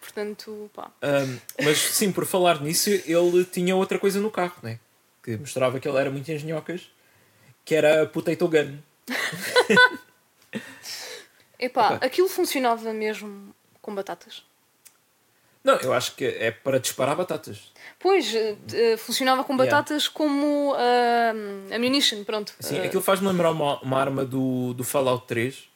Portanto, 0.00 0.68
pá. 0.74 0.90
Um, 1.02 1.38
mas 1.64 1.78
sim, 1.78 2.10
por 2.10 2.26
falar 2.26 2.60
nisso, 2.60 2.90
ele 2.90 3.44
tinha 3.44 3.76
outra 3.76 3.98
coisa 3.98 4.20
no 4.20 4.30
carro, 4.30 4.56
né? 4.62 4.80
que 5.22 5.36
mostrava 5.36 5.78
que 5.78 5.88
ele 5.88 5.98
era 5.98 6.10
muito 6.10 6.30
engenhocas, 6.30 6.90
que 7.64 7.74
era 7.74 8.02
a 8.02 8.06
potato 8.06 8.48
gun. 8.48 8.78
Epá, 11.58 11.94
aquilo 12.00 12.28
funcionava 12.28 12.92
mesmo 12.92 13.54
com 13.80 13.94
batatas. 13.94 14.42
Não, 15.62 15.76
eu 15.76 15.92
acho 15.92 16.16
que 16.16 16.24
é 16.24 16.50
para 16.50 16.80
disparar 16.80 17.14
batatas. 17.14 17.72
Pois, 18.00 18.34
eh, 18.34 18.56
eh, 18.72 18.96
funcionava 18.96 19.44
com 19.44 19.52
Yeah. 19.52 19.76
batatas 19.76 20.08
como 20.08 20.74
ah, 20.76 21.32
ammunition, 21.74 22.24
pronto. 22.24 22.52
Assim, 22.58 22.80
Ah, 22.80 22.84
aquilo 22.84 23.00
faz-me 23.02 23.28
lembrar 23.28 23.52
uma, 23.52 23.80
uma 23.80 23.96
arma 24.00 24.24
do, 24.24 24.74
do 24.74 24.82
Fallout 24.82 25.24
3 25.28 25.68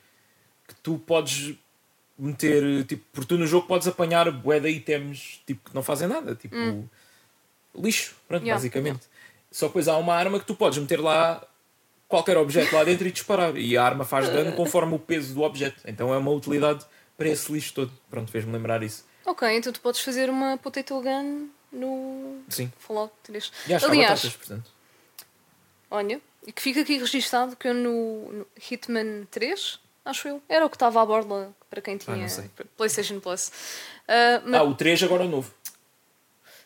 que 0.66 0.74
tu 0.82 0.98
podes 0.98 1.54
meter, 2.18 2.84
tipo, 2.86 3.04
porque 3.12 3.28
tu 3.28 3.38
no 3.38 3.46
jogo 3.46 3.68
podes 3.68 3.86
apanhar 3.86 4.28
bué 4.32 4.58
de 4.58 4.70
itens 4.70 5.40
tipo, 5.46 5.68
que 5.70 5.74
não 5.74 5.82
fazem 5.84 6.08
nada, 6.08 6.34
tipo 6.34 6.56
lixo, 7.78 8.16
pronto, 8.26 8.42
Yeah, 8.42 8.56
basicamente. 8.60 9.06
Só 9.52 9.66
que 9.66 9.70
depois 9.70 9.86
há 9.86 9.96
uma 9.98 10.14
arma 10.14 10.40
que 10.40 10.46
tu 10.46 10.56
podes 10.56 10.78
meter 10.78 10.98
lá 11.00 11.46
qualquer 12.08 12.36
objeto 12.36 12.74
lá 12.74 12.84
dentro 12.84 13.06
e 13.06 13.12
disparar. 13.12 13.56
E 13.56 13.76
a 13.76 13.84
arma 13.84 14.04
faz 14.04 14.28
dano 14.28 14.52
conforme 14.54 14.94
o 14.94 14.98
peso 14.98 15.34
do 15.34 15.42
objeto. 15.42 15.80
Então 15.86 16.12
é 16.12 16.18
uma 16.18 16.30
utilidade 16.30 16.84
para 17.16 17.28
esse 17.28 17.50
lixo 17.52 17.72
todo. 17.74 17.92
Pronto, 18.10 18.30
fez-me 18.30 18.52
lembrar 18.52 18.82
isso. 18.82 19.04
Ok, 19.24 19.48
então 19.56 19.72
tu 19.72 19.80
podes 19.80 20.00
fazer 20.00 20.30
uma 20.30 20.56
potato 20.56 21.00
gun 21.02 21.48
no 21.72 22.42
Sim. 22.48 22.72
Fallout 22.78 23.12
3. 23.24 23.52
E 23.68 23.74
acho 23.74 23.86
Aliás, 23.86 24.20
batatas, 24.22 24.36
portanto. 24.36 24.70
olha, 25.90 26.20
e 26.46 26.52
que 26.52 26.62
fica 26.62 26.80
aqui 26.82 26.96
registado 26.96 27.56
que 27.56 27.66
eu 27.66 27.74
no, 27.74 28.32
no 28.32 28.46
Hitman 28.70 29.26
3, 29.30 29.80
acho 30.04 30.28
eu, 30.28 30.42
era 30.48 30.64
o 30.64 30.70
que 30.70 30.76
estava 30.76 31.02
à 31.02 31.06
borda 31.06 31.50
para 31.68 31.80
quem 31.82 31.96
tinha 31.96 32.16
não 32.16 32.28
sei. 32.28 32.48
PlayStation 32.76 33.18
Plus. 33.18 33.50
Ah, 34.06 34.42
mas- 34.44 34.60
Ah, 34.60 34.62
o 34.62 34.74
3 34.76 35.02
agora 35.02 35.24
é 35.24 35.28
novo. 35.28 35.52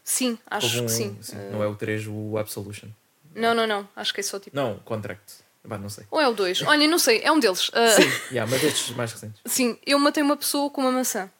sim, 0.05 0.39
acho 0.47 0.83
um- 0.83 0.87
que 0.87 0.93
sim. 0.93 1.17
Não 1.51 1.63
é 1.63 1.67
o 1.67 1.75
3, 1.75 2.07
o 2.07 2.37
Absolution. 2.37 2.89
Não, 3.35 3.55
não, 3.55 3.67
não. 3.67 3.89
Acho 3.97 4.13
que 4.15 4.21
é 4.21 4.23
só 4.23 4.39
tipo. 4.39 4.55
Não, 4.57 4.79
Contract. 4.81 5.23
Bah, 5.65 5.77
não 5.79 5.89
sei. 5.91 6.05
Ou 6.11 6.21
é 6.21 6.27
o 6.29 6.33
2? 6.33 6.63
Olha, 6.63 6.89
não 6.89 6.99
sei, 6.99 7.21
é 7.23 7.31
um 7.31 7.39
deles. 7.39 7.71
Ah, 7.75 7.89
Sim, 7.91 8.11
yeah, 8.33 8.51
mas 8.51 8.63
estes 8.65 8.97
mais 8.97 9.13
recentes. 9.13 9.41
sim, 9.47 9.79
eu 9.87 9.99
matei 9.99 10.23
uma 10.23 10.37
pessoa 10.37 10.71
com 10.71 10.81
uma 10.81 10.91
maçã. 10.93 11.31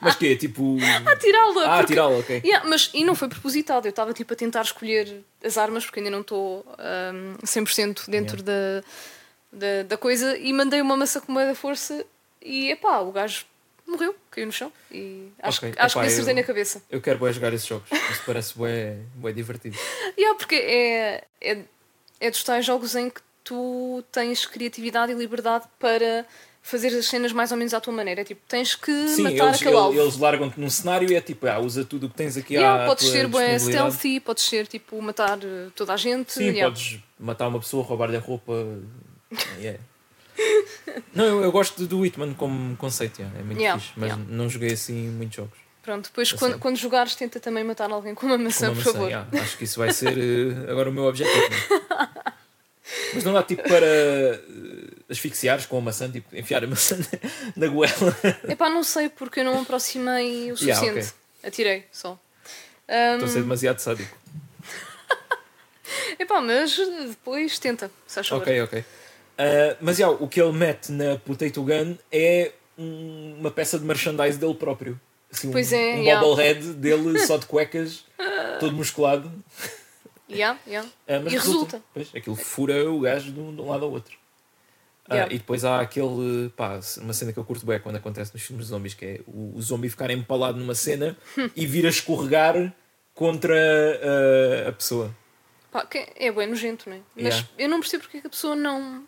Mas 0.00 0.14
que 0.16 0.28
é 0.32 0.36
tipo. 0.36 0.76
Tirá-la! 1.20 1.64
Ah, 1.64 1.76
porque- 1.78 1.92
tirá-la, 1.92 2.16
ok. 2.18 2.40
Yeah, 2.44 2.66
mas 2.68 2.90
e 2.94 3.04
não 3.04 3.14
foi 3.14 3.28
propositado, 3.28 3.86
eu 3.86 3.90
estava 3.90 4.12
tipo 4.12 4.32
a 4.32 4.36
tentar 4.36 4.62
escolher 4.62 5.24
as 5.44 5.58
armas 5.58 5.84
porque 5.84 6.00
ainda 6.00 6.10
não 6.10 6.20
estou 6.20 6.64
um, 7.12 7.36
100% 7.44 8.08
dentro 8.08 8.42
da, 8.42 8.82
da, 9.52 9.82
da 9.88 9.96
coisa 9.96 10.36
e 10.38 10.52
mandei 10.52 10.80
uma 10.80 10.96
maçã 10.96 11.20
com 11.20 11.32
uma 11.32 11.44
da 11.44 11.54
força 11.54 12.04
e 12.40 12.70
epá, 12.70 13.00
o 13.00 13.10
gajo 13.10 13.44
morreu, 13.86 14.14
caiu 14.30 14.46
no 14.46 14.52
chão 14.52 14.72
e 14.90 15.28
acho, 15.42 15.58
Ok, 15.58 15.72
que- 15.72 15.78
acho 15.80 15.92
epá, 15.94 16.00
que 16.02 16.06
lhe 16.08 16.12
acertei 16.14 16.34
na 16.34 16.42
cabeça. 16.42 16.82
Eu 16.90 17.00
quero 17.00 17.18
bem 17.18 17.32
jogar 17.32 17.52
esses 17.52 17.66
jogos. 17.66 17.88
Isso 18.10 18.22
parece 18.26 18.56
bué, 18.56 18.96
bué 19.14 19.32
divertido. 19.32 19.76
Yeah, 20.18 20.36
porque 20.38 20.54
é, 20.56 21.24
é, 21.40 21.58
é 22.20 22.30
dos 22.30 22.42
tais 22.42 22.64
jogos 22.64 22.94
em 22.96 23.08
que 23.10 23.20
tu 23.44 24.02
tens 24.10 24.44
criatividade 24.46 25.12
e 25.12 25.14
liberdade 25.14 25.66
para 25.78 26.26
fazer 26.62 26.88
as 26.88 27.06
cenas 27.06 27.30
mais 27.32 27.52
ou 27.52 27.56
menos 27.58 27.72
à 27.74 27.80
tua 27.80 27.92
maneira. 27.92 28.22
É 28.22 28.24
Tipo, 28.24 28.40
tens 28.48 28.74
que 28.74 29.08
Sim, 29.08 29.22
matar 29.22 29.34
eles, 29.48 29.56
aquele 29.56 29.70
ele- 29.70 29.76
alvo. 29.78 30.00
eles 30.00 30.16
largam-te 30.18 30.58
num 30.58 30.68
cenário 30.68 31.08
e 31.08 31.14
é 31.14 31.20
tipo, 31.20 31.46
ah, 31.46 31.60
usa 31.60 31.84
tudo 31.84 32.06
o 32.06 32.10
que 32.10 32.16
tens 32.16 32.36
aqui 32.36 32.54
Yeah, 32.54 32.84
à 32.84 32.86
podes 32.88 33.06
ser 33.08 33.28
bué 33.28 33.56
stealthy, 33.58 34.18
podes 34.18 34.42
ser 34.42 34.66
tipo 34.66 35.00
matar 35.00 35.38
eh, 35.44 35.68
toda 35.76 35.92
a 35.94 35.96
gente. 35.96 36.32
Sim, 36.32 36.46
yeah. 36.46 36.64
podes 36.66 36.98
matar 37.20 37.46
uma 37.46 37.60
pessoa, 37.60 37.84
roubar-lhe 37.84 38.16
a 38.16 38.20
roupa. 38.20 38.52
Yeah. 39.60 39.78
Não, 41.14 41.24
eu, 41.24 41.42
eu 41.44 41.52
gosto 41.52 41.86
do 41.86 42.04
Hitman 42.04 42.34
como 42.34 42.76
conceito, 42.76 43.20
yeah, 43.20 43.38
é 43.38 43.42
muito 43.42 43.60
Yeah, 43.60 43.80
fixe, 43.80 43.92
mas 43.96 44.08
yeah. 44.10 44.24
não 44.28 44.48
joguei 44.48 44.72
assim 44.72 45.08
muitos 45.10 45.36
jogos. 45.36 45.58
Pronto, 45.82 46.04
depois 46.08 46.32
quando, 46.32 46.58
quando 46.58 46.76
jogares, 46.76 47.14
tenta 47.14 47.38
também 47.38 47.62
matar 47.62 47.90
alguém 47.90 48.14
com 48.14 48.26
uma 48.26 48.36
Com 48.36 48.42
maçã, 48.44 48.66
uma 48.68 48.74
por 48.74 48.78
maçã, 48.78 48.92
favor. 48.92 49.06
yeah. 49.08 49.28
Acho 49.40 49.56
que 49.56 49.64
isso 49.64 49.78
vai 49.78 49.92
ser 49.92 50.18
eh, 50.18 50.70
agora 50.70 50.90
o 50.90 50.92
meu 50.92 51.04
objetivo. 51.04 51.48
né? 51.48 52.10
Mas 53.14 53.24
não 53.24 53.32
dá 53.32 53.42
tipo 53.42 53.62
para 53.62 53.86
eh, 53.86 54.40
asfixiares 55.08 55.64
com 55.66 55.78
a 55.78 55.80
maçã, 55.80 56.10
tipo 56.10 56.34
enfiar 56.36 56.64
a 56.64 56.66
maçã 56.66 56.98
na, 57.54 57.66
goela. 57.68 58.16
Epá, 58.48 58.68
não 58.68 58.82
sei 58.82 59.08
porque 59.08 59.40
eu 59.40 59.44
não 59.44 59.54
me 59.56 59.60
aproximei 59.62 60.50
o 60.52 60.56
Yeah, 60.56 60.74
suficiente. 60.74 61.08
ok. 61.40 61.48
Atirei 61.48 61.84
só. 61.92 62.18
Estou 62.88 63.26
a 63.28 63.28
ser 63.28 63.40
demasiado 63.42 63.78
sádico. 63.78 64.16
Epá, 66.18 66.40
mas 66.40 66.76
depois 67.08 67.58
tenta, 67.58 67.90
se 68.06 68.18
achas 68.20 68.38
Ok, 68.40 68.60
ok. 68.62 68.84
Ah, 69.38 69.76
mas 69.80 69.98
yeah, 69.98 70.16
o 70.20 70.26
que 70.28 70.40
ele 70.40 70.52
mete 70.52 70.90
na 70.92 71.16
Potato 71.18 71.62
Gun 71.62 71.96
é 72.10 72.52
um- 72.78 73.36
uma 73.40 73.50
peça 73.50 73.78
de 73.78 73.84
merchandise 73.84 74.38
dele 74.38 74.54
próprio. 74.54 75.00
Assim, 75.32 75.50
Pois 75.50 75.72
um, 75.72 75.76
é, 75.76 75.78
um 75.94 76.02
yeah. 76.02 76.20
bobblehead 76.20 76.72
dele 76.74 77.18
só 77.26 77.36
de 77.36 77.46
cuecas, 77.46 78.04
todo 78.60 78.72
musculado. 78.74 79.30
Yeah, 80.30 80.58
yeah. 80.66 80.88
Ah, 81.08 81.20
mas 81.22 81.32
E 81.32 81.36
resulta. 81.36 81.82
Pois, 81.92 82.08
aquilo 82.14 82.36
fura 82.36 82.90
o 82.90 83.00
gajo 83.00 83.30
de 83.32 83.38
um, 83.40 83.54
de 83.54 83.60
um 83.60 83.68
lado 83.68 83.84
ao 83.84 83.90
outro. 83.90 84.16
Ah, 85.08 85.14
Yeah. 85.14 85.34
e 85.34 85.38
depois 85.38 85.64
há 85.64 85.80
aquele, 85.80 86.48
pá, 86.56 86.80
uma 86.98 87.12
cena 87.12 87.32
que 87.32 87.38
eu 87.38 87.44
curto 87.44 87.64
bem 87.64 87.78
quando 87.78 87.94
acontece 87.96 88.32
nos 88.34 88.42
filmes 88.42 88.66
de 88.66 88.70
zombies, 88.70 88.92
que 88.94 89.04
é 89.04 89.20
o, 89.26 89.52
o 89.56 89.62
zombie 89.62 89.88
ficar 89.88 90.10
empalado 90.10 90.58
numa 90.58 90.74
cena 90.74 91.16
e 91.54 91.64
vir 91.64 91.86
a 91.86 91.90
escorregar 91.90 92.74
contra 93.14 93.54
ah, 93.54 94.68
a 94.68 94.72
pessoa. 94.72 95.14
Pá, 95.70 95.86
é 96.16 96.32
bem 96.32 96.46
nojento, 96.48 96.88
não 96.90 96.96
é? 96.96 97.00
Mas 97.14 97.24
Yeah. 97.34 97.48
eu 97.58 97.68
não 97.68 97.78
percebo 97.80 98.02
porque 98.04 98.16
é 98.18 98.20
que 98.20 98.26
a 98.26 98.30
pessoa 98.30 98.56
não 98.56 99.04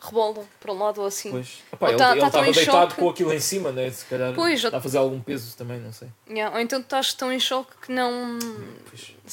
tipo, 0.00 0.06
rebola 0.06 0.44
para 0.58 0.72
um 0.72 0.78
lado 0.78 1.00
ou 1.00 1.06
assim. 1.06 1.30
Pois. 1.30 1.58
Epá, 1.72 1.86
Ou 1.86 1.92
ele 1.92 1.98
tá- 1.98 2.10
ele 2.12 2.20
tá 2.20 2.26
estava 2.26 2.48
em 2.48 2.52
deitado 2.52 2.90
choque. 2.90 2.94
com 3.00 3.08
aquilo 3.10 3.32
em 3.32 3.40
cima, 3.40 3.70
né? 3.72 3.90
se 3.90 4.04
calhar 4.06 4.32
Pois, 4.34 4.62
está 4.64 4.76
a 4.76 4.80
fazer 4.80 4.98
algum 4.98 5.20
peso 5.20 5.56
também, 5.56 5.78
não 5.80 5.92
sei. 5.92 6.08
Yeah, 6.28 6.54
Ou 6.54 6.60
então 6.60 6.80
tu 6.80 6.84
estás 6.84 7.12
tão 7.14 7.32
em 7.32 7.38
choque 7.40 7.72
que 7.86 7.92
não. 7.92 8.38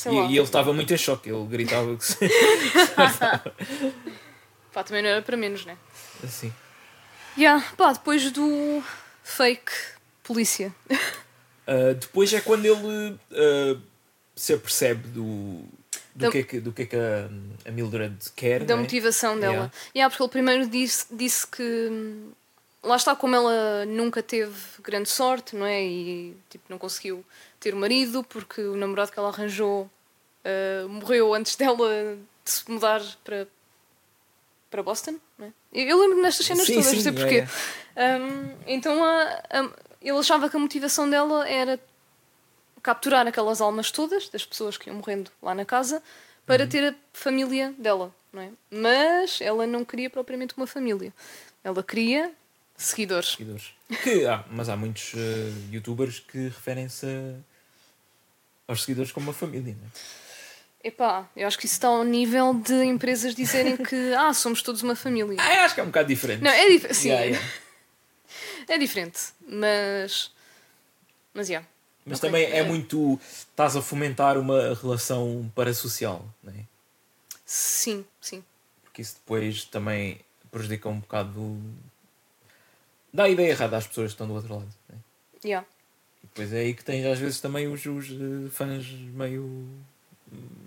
E, 0.06 0.10
e 0.10 0.38
ele 0.38 0.40
estava 0.42 0.74
muito 0.74 0.94
em 0.94 0.98
choque, 0.98 1.30
ele 1.30 1.46
gritava 1.46 1.96
que 1.96 2.06
se- 2.06 2.18
Pá, 4.74 4.84
também 4.84 5.02
não 5.02 5.10
era 5.10 5.22
para 5.22 5.38
menos, 5.38 5.66
né? 5.66 5.78
assim. 6.24 6.54
Yeah, 7.38 7.64
pá, 7.78 7.94
depois 7.94 8.32
do 8.32 8.84
fake 9.24 9.72
polícia. 10.24 10.74
Ah, 11.66 11.94
depois 12.00 12.34
é 12.34 12.42
quando 12.42 12.66
ele 12.66 13.18
ah, 13.32 13.78
se 14.36 14.54
apercebe 14.54 15.08
do, 15.10 15.64
do, 16.18 16.32
que, 16.32 16.38
é 16.40 16.44
que, 16.44 16.60
do 16.60 16.72
que 16.74 16.82
é 16.84 16.86
que 16.86 16.96
a, 16.96 17.30
a 17.68 17.72
Mildred 17.72 18.16
quer. 18.36 18.64
da 18.64 18.74
é? 18.74 18.78
motivação 18.78 19.40
dela. 19.40 19.54
Yeah. 19.54 19.72
Yeah, 19.96 20.10
porque 20.10 20.24
ele 20.24 20.32
primeiro 20.32 20.68
disse, 20.68 21.06
disse 21.12 21.46
que 21.48 21.64
hum, 21.64 22.32
lá 22.84 22.96
está 22.96 23.16
como 23.16 23.36
ela 23.36 23.86
nunca 23.86 24.24
teve 24.24 24.56
grande 24.82 25.10
sorte, 25.10 25.56
não 25.56 25.66
é? 25.66 25.84
E 25.84 26.36
tipo, 26.50 26.66
não 26.70 26.78
conseguiu 26.78 27.24
ter 27.60 27.74
o 27.74 27.78
marido 27.78 28.24
porque 28.24 28.62
o 28.62 28.76
namorado 28.76 29.12
que 29.12 29.20
ela 29.20 29.30
arranjou 29.30 29.90
uh, 30.46 30.90
morreu 30.90 31.34
antes 31.34 31.56
dela 31.56 32.18
de 32.46 32.52
se 32.52 32.70
mudar 32.72 33.02
para, 33.24 33.48
para 34.70 34.84
Boston. 34.84 35.16
Não 35.38 35.48
é? 35.48 35.52
Eu, 35.74 36.00
lembro-me 36.00 36.22
nestas 36.24 36.46
cenas 36.46 36.66
Sim, 36.66 36.74
todas, 36.76 36.88
sim, 36.88 36.96
não 36.96 37.04
sei 37.04 37.12
porquê. 37.12 37.48
é. 37.96 38.18
Hum, 38.18 38.54
então 38.66 39.04
a, 39.04 39.22
a- 39.50 39.70
ele 40.02 40.18
achava 40.18 40.50
que 40.50 40.56
a 40.56 40.60
motivação 40.60 41.10
dela 41.10 41.48
era 41.50 41.80
capturar 42.82 43.26
aquelas 43.28 43.60
almas 43.62 43.92
todas 43.92 44.30
das 44.30 44.46
pessoas 44.46 44.78
que 44.78 44.90
iam 44.90 44.96
morrendo 44.98 45.32
lá 45.42 45.54
na 45.56 45.66
casa 45.66 46.02
para 46.46 46.64
Uhum. 46.64 46.70
ter 46.70 46.94
a 46.94 46.96
família 47.14 47.74
dela, 47.78 48.14
não 48.32 48.42
é? 48.42 48.50
Mas 48.72 49.42
ela 49.42 49.68
não 49.68 49.84
queria 49.84 50.10
propriamente 50.10 50.54
uma 50.56 50.66
família. 50.68 51.14
Ela 51.64 51.84
queria 51.84 52.32
seguidores. 52.78 53.30
seguidores. 53.32 53.74
Que 54.04 54.26
há, 54.26 54.44
mas 54.50 54.70
há 54.70 54.76
muitos 54.78 55.14
eh, 55.16 55.52
youtubers 55.72 56.20
que 56.20 56.46
referem-se 56.50 57.06
a- 57.06 57.36
aos 58.68 58.82
seguidores 58.84 59.12
como 59.12 59.28
uma 59.28 59.34
família. 59.34 59.76
Não 59.80 59.88
é? 59.88 60.88
Epá, 60.88 61.28
eu 61.36 61.46
acho 61.48 61.58
que 61.60 61.66
isso 61.66 61.76
está 61.76 61.88
ao 61.90 62.04
nível 62.04 62.54
de 62.54 62.74
empresas 62.86 63.36
dizerem 63.36 63.76
que 63.76 64.14
ah, 64.16 64.34
somos 64.34 64.62
todos 64.62 64.82
uma 64.84 64.96
família. 64.96 65.36
Ah, 65.42 65.66
acho 65.66 65.74
que 65.76 65.82
é 65.82 65.84
um 65.84 65.88
bocado 65.88 66.08
diferente. 66.08 66.42
Não, 66.42 66.52
é 66.52 66.70
diferente. 66.70 66.96
Sim, 66.98 67.10
Yeah, 67.10 67.26
yeah. 67.26 67.48
é 68.70 68.78
diferente. 68.78 69.20
Mas. 69.46 70.32
Mas, 71.34 71.50
yeah. 71.50 71.68
Mas 72.08 72.20
também 72.20 72.46
é 72.46 72.64
muito. 72.64 73.20
Estás 73.22 73.76
a 73.76 73.82
fomentar 73.82 74.38
uma 74.38 74.74
relação 74.74 75.52
parasocial, 75.54 76.26
não 76.42 76.54
é? 76.54 76.64
Sim, 77.46 78.06
sim. 78.22 78.44
Porque 78.84 79.02
isso 79.02 79.16
depois 79.16 79.66
também 79.66 80.20
prejudica 80.50 80.88
um 80.88 81.00
bocado. 81.00 81.62
dá 83.14 83.24
a 83.24 83.30
ideia 83.30 83.50
errada 83.50 83.78
às 83.78 83.86
pessoas 83.86 84.08
que 84.08 84.14
estão 84.14 84.28
do 84.28 84.34
outro 84.34 84.56
lado. 84.56 84.70
Não 84.90 84.96
é? 84.96 85.48
Yeah. 85.48 85.68
E 86.24 86.28
depois 86.28 86.54
é 86.54 86.60
aí 86.60 86.74
que 86.74 86.84
tens 86.84 87.06
às 87.06 87.20
vezes 87.20 87.40
também 87.42 87.68
os, 87.68 87.86
os 87.86 88.10
eh, 88.10 88.50
fãs 88.52 88.86
meio 88.90 89.44
hum, 89.44 89.80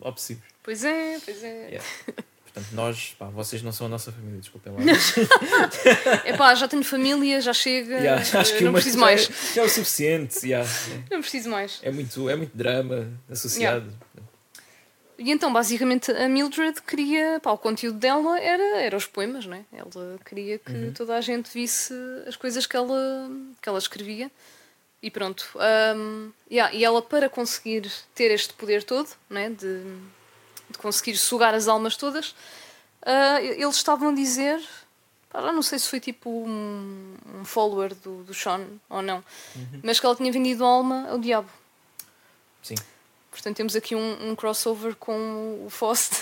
obsessivos. 0.00 0.44
Pois 0.62 0.84
é, 0.84 1.18
pois 1.20 1.42
é. 1.42 1.68
Yeah. 1.68 1.88
Portanto, 2.52 2.72
nós, 2.74 3.14
pá, 3.18 3.26
vocês 3.26 3.62
não 3.62 3.70
são 3.72 3.86
a 3.86 3.90
nossa 3.90 4.10
família, 4.10 4.40
desculpem 4.40 4.72
lá. 4.72 4.80
Epá, 6.26 6.54
já 6.54 6.66
tenho 6.66 6.82
família, 6.82 7.40
já 7.40 7.52
chega. 7.52 7.94
Yeah, 7.96 8.20
acho 8.40 8.54
eh, 8.54 8.58
que 8.58 8.64
não 8.64 8.72
preciso 8.72 8.98
já 8.98 9.04
mais. 9.04 9.30
É, 9.30 9.54
já 9.54 9.62
é 9.62 9.64
o 9.64 9.68
suficiente. 9.68 10.46
yeah. 10.46 10.68
Não 11.10 11.20
preciso 11.20 11.48
mais. 11.48 11.78
É, 11.82 11.90
muito, 11.90 12.28
é 12.28 12.36
muito 12.36 12.56
drama 12.56 13.08
associado. 13.30 13.92
E 15.18 15.30
então, 15.30 15.52
basicamente, 15.52 16.10
a 16.10 16.28
Mildred 16.28 16.80
queria. 16.82 17.38
Pá, 17.40 17.52
o 17.52 17.58
conteúdo 17.58 17.98
dela 17.98 18.40
era, 18.40 18.80
era 18.80 18.96
os 18.96 19.06
poemas, 19.06 19.44
não 19.46 19.56
é? 19.56 19.64
Ela 19.72 20.18
queria 20.24 20.58
que 20.58 20.72
Uhum. 20.72 20.92
toda 20.92 21.14
a 21.14 21.20
gente 21.20 21.50
visse 21.52 21.92
as 22.26 22.36
coisas 22.36 22.66
que 22.66 22.74
ela, 22.76 23.30
que 23.60 23.68
ela 23.68 23.78
escrevia. 23.78 24.30
E 25.02 25.10
pronto. 25.10 25.46
Um, 25.96 26.30
yeah, 26.50 26.74
e 26.74 26.84
ela, 26.84 27.00
para 27.00 27.28
conseguir 27.28 27.90
ter 28.14 28.30
este 28.30 28.52
poder 28.54 28.82
todo, 28.82 29.08
não 29.28 29.40
é? 29.40 29.50
De, 29.50 29.82
de 30.70 30.78
conseguir 30.78 31.16
sugar 31.16 31.54
as 31.54 31.68
almas 31.68 31.96
todas, 31.96 32.34
ah, 33.02 33.40
eles 33.42 33.76
estavam 33.76 34.10
a 34.10 34.14
dizer. 34.14 34.60
pá, 35.30 35.52
não 35.52 35.62
sei 35.62 35.78
se 35.78 35.88
foi 35.88 36.00
tipo 36.00 36.28
um, 36.30 37.14
um 37.40 37.44
follower 37.44 37.94
do, 37.94 38.24
do 38.24 38.34
Sean 38.34 38.66
ou 38.88 39.00
não, 39.02 39.22
Uhum. 39.56 39.80
mas 39.82 39.98
que 40.00 40.06
ela 40.06 40.16
tinha 40.16 40.30
vendido 40.32 40.64
a 40.64 40.68
alma 40.68 41.08
ao 41.08 41.18
diabo. 41.18 41.48
Sim. 42.62 42.74
Portanto, 43.30 43.56
temos 43.56 43.76
aqui 43.76 43.94
um, 43.94 44.30
um 44.30 44.34
crossover 44.34 44.94
com 44.96 45.64
o 45.64 45.70
Faust. 45.70 46.14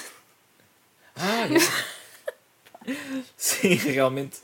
Ah, 1.16 1.46
yeah. 1.46 1.84
Sim, 3.36 3.74
realmente. 3.74 4.38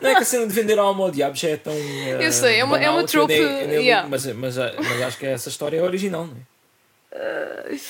Não 0.00 0.10
é 0.10 0.14
que 0.14 0.22
a 0.22 0.24
cena 0.24 0.46
de 0.46 0.52
vender 0.52 0.78
a 0.78 0.82
alma 0.82 1.04
ao 1.04 1.10
diabo 1.10 1.34
já 1.36 1.48
é 1.50 1.56
tão. 1.56 1.72
Uh, 1.74 2.22
Eu 2.22 2.32
sei, 2.32 2.60
é 2.60 2.64
uma- 2.64 2.78
é 2.80 2.88
uma 2.88 3.00
eu 3.02 3.06
trope, 3.06 3.32
yeah. 3.34 4.08
mas, 4.08 4.24
mas, 4.26 4.56
mas 4.56 5.02
acho 5.02 5.18
que 5.18 5.26
essa 5.26 5.48
história 5.48 5.78
é 5.78 5.82
original, 5.82 6.26
não 6.26 6.34
é? 6.36 6.40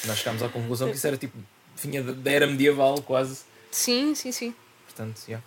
Nós 0.07 0.19
chegámos 0.19 0.43
à 0.43 0.49
conclusão 0.49 0.91
que 0.91 0.97
isso 0.97 1.07
era 1.07 1.17
tipo. 1.17 1.37
vinha 1.77 2.03
da 2.03 2.31
era 2.31 2.47
medieval 2.47 3.01
quase. 3.03 3.41
sim, 3.71 4.15
sim, 4.15 4.33
sim. 4.33 4.55
Portanto, 4.87 5.21
yeah. 5.29 5.45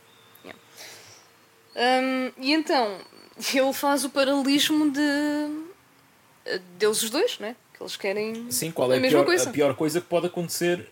Hum, 1.79 2.31
e 2.37 2.53
então, 2.53 2.99
ele 3.53 3.73
faz 3.73 4.03
o 4.03 4.09
paralelismo 4.09 4.91
de. 4.91 6.59
deles 6.77 7.01
os 7.03 7.09
dois, 7.09 7.39
né? 7.39 7.55
Que 7.73 7.81
eles 7.81 7.95
querem. 7.95 8.51
Sim, 8.51 8.71
qual 8.71 8.91
é 8.91 8.95
a 8.95 8.99
a 8.99 9.01
pior, 9.01 9.25
coisa. 9.25 9.49
a 9.49 9.53
pior 9.53 9.75
coisa 9.75 10.01
que 10.01 10.07
pode 10.07 10.27
acontecer 10.27 10.89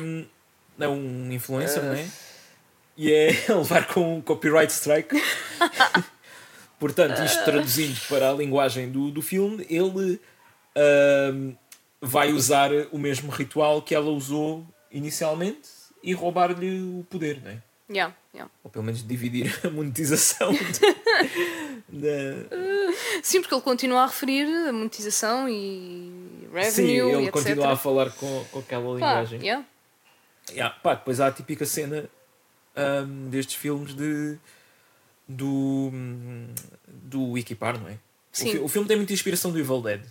um, 0.00 0.24
a 0.82 0.88
um 0.88 1.30
influencer, 1.30 1.82
Uh. 1.82 1.86
não 1.86 1.94
é? 1.94 2.08
E 2.96 3.12
é 3.12 3.30
levar 3.48 3.86
com 3.86 4.16
um 4.16 4.20
copyright 4.20 4.72
strike. 4.72 5.14
Portanto, 6.78 7.22
isto 7.22 7.44
traduzindo 7.44 8.00
para 8.08 8.30
a 8.30 8.32
linguagem 8.32 8.90
do, 8.90 9.10
do 9.10 9.20
filme, 9.20 9.66
ele 9.68 10.18
um, 10.74 11.54
vai 12.00 12.32
usar 12.32 12.70
o 12.92 12.98
mesmo 12.98 13.30
ritual 13.30 13.82
que 13.82 13.94
ela 13.94 14.10
usou 14.10 14.66
inicialmente 14.90 15.68
e 16.02 16.12
roubar-lhe 16.14 16.80
o 16.80 17.04
poder, 17.10 17.40
não 17.42 17.50
é? 17.50 17.62
Yeah, 17.92 18.14
yeah. 18.32 18.50
Ou 18.62 18.70
pelo 18.70 18.84
menos 18.84 19.06
dividir 19.06 19.58
a 19.64 19.70
monetização 19.70 20.52
da, 21.88 22.48
Sim, 23.22 23.40
porque 23.40 23.54
ele 23.54 23.62
continua 23.62 24.02
a 24.02 24.06
referir 24.06 24.44
a 24.68 24.72
monetização 24.72 25.48
e 25.48 26.48
revenue 26.52 26.70
Sim, 26.70 26.82
e 26.84 26.98
ele 26.98 27.16
etc. 27.24 27.30
continua 27.32 27.72
a 27.72 27.76
falar 27.76 28.10
com, 28.12 28.44
com 28.50 28.58
aquela 28.60 28.84
Pá, 28.86 28.94
linguagem. 28.94 29.40
yeah. 29.42 29.64
Yeah, 30.50 30.74
pá, 30.82 30.94
depois 30.94 31.20
há 31.20 31.26
a 31.28 31.32
típica 31.32 31.64
cena 31.66 32.08
ahm, 32.74 33.28
destes 33.28 33.54
filmes 33.56 33.94
de 33.94 34.36
do, 35.28 35.90
hum, 35.92 36.48
do 36.88 37.38
equipar, 37.38 37.78
não 37.78 37.88
é? 37.88 37.92
O, 37.92 37.98
Sim. 38.32 38.52
fi- 38.52 38.58
o 38.58 38.68
filme 38.68 38.88
tem 38.88 38.96
muita 38.96 39.12
inspiração 39.12 39.52
do 39.52 39.58
Evil 39.60 39.80
Dead. 39.82 40.02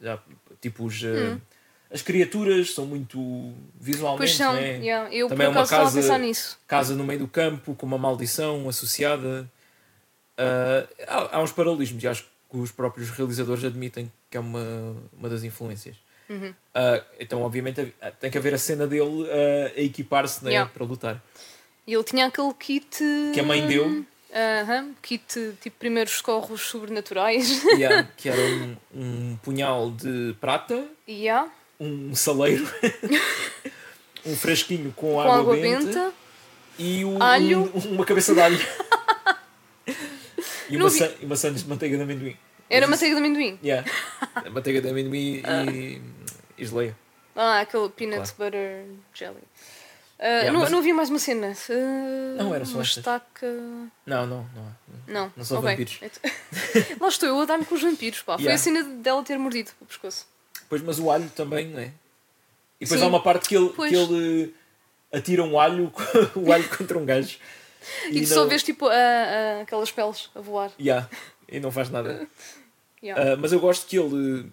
Já, 0.00 0.18
tipo, 0.62 0.84
os, 0.86 1.02
Hum. 1.02 1.36
ah, 1.36 1.94
as 1.94 2.00
criaturas 2.00 2.72
são 2.74 2.86
muito 2.86 3.52
visualmente, 3.78 4.18
Pois 4.20 4.34
são, 4.34 4.54
não 4.54 4.58
é? 4.60 4.76
yeah. 4.78 5.14
eu 5.14 5.28
Também 5.28 5.46
é 5.46 5.50
por 5.50 5.56
uma 5.56 5.60
acaso 5.64 5.64
estava 5.64 5.82
a 5.82 5.84
casa- 5.86 6.00
pensar 6.00 6.18
nisso. 6.18 6.58
Casa 6.66 6.94
no 6.94 7.04
meio 7.04 7.18
do 7.18 7.28
campo, 7.28 7.74
com 7.74 7.84
uma 7.84 7.98
maldição 7.98 8.66
associada. 8.68 9.46
Ah, 10.38 10.86
há, 11.06 11.36
há 11.36 11.42
uns 11.42 11.52
paralelismos 11.52 12.02
e 12.02 12.08
acho 12.08 12.24
que 12.50 12.56
os 12.56 12.70
próprios 12.70 13.10
realizadores 13.10 13.64
admitem 13.64 14.10
que 14.30 14.36
é 14.36 14.40
uma, 14.40 14.96
uma 15.18 15.28
das 15.28 15.42
influências. 15.44 15.96
Uhum. 16.30 16.54
Ah, 16.74 17.02
então, 17.20 17.42
obviamente, 17.42 17.92
tem 18.18 18.30
que 18.30 18.38
haver 18.38 18.54
a 18.54 18.58
cena 18.58 18.86
dele 18.86 19.26
ah, 19.30 19.72
a 19.76 19.80
equipar-se 19.82 20.42
né, 20.44 20.52
Yeah. 20.52 20.70
para 20.72 20.84
lutar. 20.86 21.22
E 21.86 21.92
ele 21.92 22.04
tinha 22.04 22.26
aquele 22.26 22.54
kit. 22.54 22.98
Que 23.34 23.40
a 23.40 23.42
mãe 23.42 23.66
deu, 23.66 24.04
Aham, 24.34 24.94
kit 25.02 25.54
tipo 25.60 25.76
primeiros 25.78 26.14
socorros 26.14 26.62
sobrenaturais. 26.62 27.62
yeah, 27.76 28.08
que 28.16 28.28
era 28.30 28.40
um, 28.40 28.76
um 28.94 29.36
punhal 29.42 29.90
de 29.90 30.34
prata, 30.40 30.86
yeah, 31.08 31.50
um 31.78 32.14
saleiro, 32.14 32.66
um 34.24 34.34
frasquinho 34.34 34.90
com, 34.96 35.12
com 35.12 35.20
água, 35.20 35.36
água 35.38 35.56
benta, 35.56 35.84
benta. 35.86 36.12
e 36.78 37.04
um- 37.04 37.22
alho. 37.22 37.70
um- 37.74 37.94
uma 37.94 38.04
cabeça 38.06 38.32
de 38.34 38.40
alho. 38.40 38.58
e 40.70 40.78
maçã, 40.78 41.10
e 41.20 41.26
maçãs 41.26 41.62
de 41.62 41.68
manteiga 41.68 41.96
de 41.96 42.02
amendoim. 42.02 42.36
Era 42.70 42.86
Mas 42.86 43.02
isso- 43.02 43.10
manteiga 43.10 43.14
de 43.14 43.20
amendoim. 43.26 43.58
Yeah. 43.62 43.90
manteiga 44.50 44.80
de 44.80 44.88
amendoim 44.88 45.42
e, 45.44 46.00
e 46.56 46.64
geleia. 46.64 46.96
Ah, 47.36 47.60
aquele 47.60 47.88
peanut 47.90 48.32
Claro. 48.32 48.50
butter 48.52 48.84
jelly. 49.14 49.42
Ah, 50.24 50.26
Yeah, 50.26 50.52
não, 50.52 50.60
mas- 50.60 50.70
não 50.70 50.78
havia 50.78 50.94
mais 50.94 51.10
uma 51.10 51.18
cena. 51.18 51.52
Ah, 51.52 52.42
Não, 52.44 52.54
era 52.54 52.64
só 52.64 52.74
uma 52.74 52.82
estaca. 52.84 53.44
Não, 54.06 54.24
não, 54.26 54.46
não. 54.54 54.76
Não, 55.08 55.32
Não 55.36 55.44
são 55.44 55.58
ok. 55.58 55.70
vampiros. 55.70 55.98
Lá 57.00 57.08
estou 57.08 57.28
eu 57.28 57.40
a 57.40 57.44
dar-me 57.44 57.64
com 57.64 57.74
os 57.74 57.82
vampiros, 57.82 58.22
pá. 58.22 58.34
Foi 58.34 58.44
Yeah. 58.44 58.54
a 58.54 58.58
cena 58.62 58.84
dela 59.02 59.22
ter 59.24 59.36
mordido 59.36 59.72
o 59.80 59.84
pescoço. 59.84 60.24
Pois, 60.68 60.80
mas 60.80 61.00
o 61.00 61.10
alho 61.10 61.28
também, 61.34 61.66
não 61.68 61.80
é? 61.80 61.86
E 62.80 62.84
depois 62.84 63.00
Sim. 63.00 63.06
há 63.06 63.08
uma 63.08 63.20
parte 63.22 63.48
que 63.48 63.56
ele, 63.56 63.70
Pois. 63.74 63.90
que 63.90 63.96
ele 63.96 64.54
atira 65.12 65.42
um 65.42 65.58
alho, 65.58 65.92
o 66.36 66.52
alho 66.52 66.68
contra 66.76 66.96
um 66.98 67.04
gajo. 67.04 67.36
E, 68.10 68.20
tu 68.20 68.26
só 68.28 68.46
vês 68.46 68.62
tipo 68.62 68.86
a- 68.86 68.92
a- 68.94 69.60
aquelas 69.62 69.90
peles 69.90 70.30
a 70.36 70.40
voar. 70.40 70.70
Yeah, 70.80 71.08
e 71.48 71.58
não 71.58 71.72
faz 71.72 71.90
nada. 71.90 72.26
Yeah. 73.02 73.32
Ah, 73.32 73.36
mas 73.36 73.52
eu 73.52 73.58
gosto 73.58 73.84
que 73.88 73.98
ele 73.98 74.48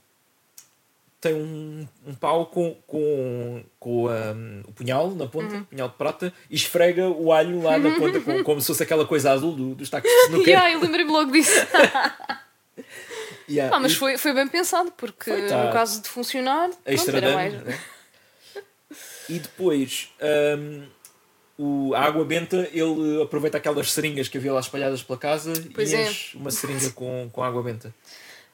tem 1.22 1.34
um, 1.34 1.86
um 2.08 2.14
pau 2.16 2.46
com, 2.46 2.76
com, 2.88 3.64
com 3.80 4.08
ah, 4.08 4.34
o 4.68 4.72
punhal 4.72 5.12
na 5.12 5.28
ponta, 5.28 5.56
Uhum. 5.56 5.64
punhal 5.66 5.90
de 5.90 5.96
prata, 5.96 6.34
e 6.50 6.56
esfrega 6.56 7.10
o 7.10 7.32
alho 7.34 7.62
lá 7.62 7.78
na 7.78 7.92
ponta, 7.98 8.20
com- 8.22 8.44
como 8.44 8.62
se 8.62 8.68
fosse 8.68 8.84
aquela 8.84 9.06
coisa 9.06 9.32
azul 9.32 9.54
do, 9.54 9.76
dos 9.76 9.90
tacos 9.90 10.10
de 10.10 10.18
snooker. 10.28 10.48
Yeah, 10.50 10.72
eu 10.74 10.80
lembrei-me 10.80 11.12
logo 11.12 11.32
disso. 11.32 11.52
Yeah, 13.50 13.76
Ah, 13.76 13.80
mas 13.80 13.94
e 13.94 13.96
foi, 13.96 14.16
foi 14.18 14.32
bem 14.32 14.48
pensado, 14.48 14.92
porque 14.96 15.32
Foi, 15.32 15.48
tá. 15.48 15.66
no 15.66 15.74
caso 15.74 16.02
de 16.04 16.08
funcionar, 16.08 16.70
pronto, 16.70 16.80
extra 16.86 17.18
era 17.18 17.34
mais. 17.34 17.54
né? 17.64 17.80
E 19.28 19.40
depois, 19.40 20.10
ahm, 20.22 20.84
o, 21.58 21.94
a 21.96 22.00
água 22.02 22.24
benta, 22.26 22.70
ele 22.72 23.22
aproveita 23.22 23.58
aquelas 23.58 23.92
seringas 23.92 24.28
que 24.28 24.38
havia 24.38 24.54
lá 24.54 24.60
espalhadas 24.60 25.04
pela 25.04 25.18
casa 25.20 25.52
Pois 25.74 25.92
e 25.92 25.96
é. 25.96 26.08
enche 26.10 26.38
uma 26.38 26.50
seringa 26.52 26.90
com, 26.92 27.30
com 27.32 27.44
água 27.44 27.62
benta. 27.62 27.94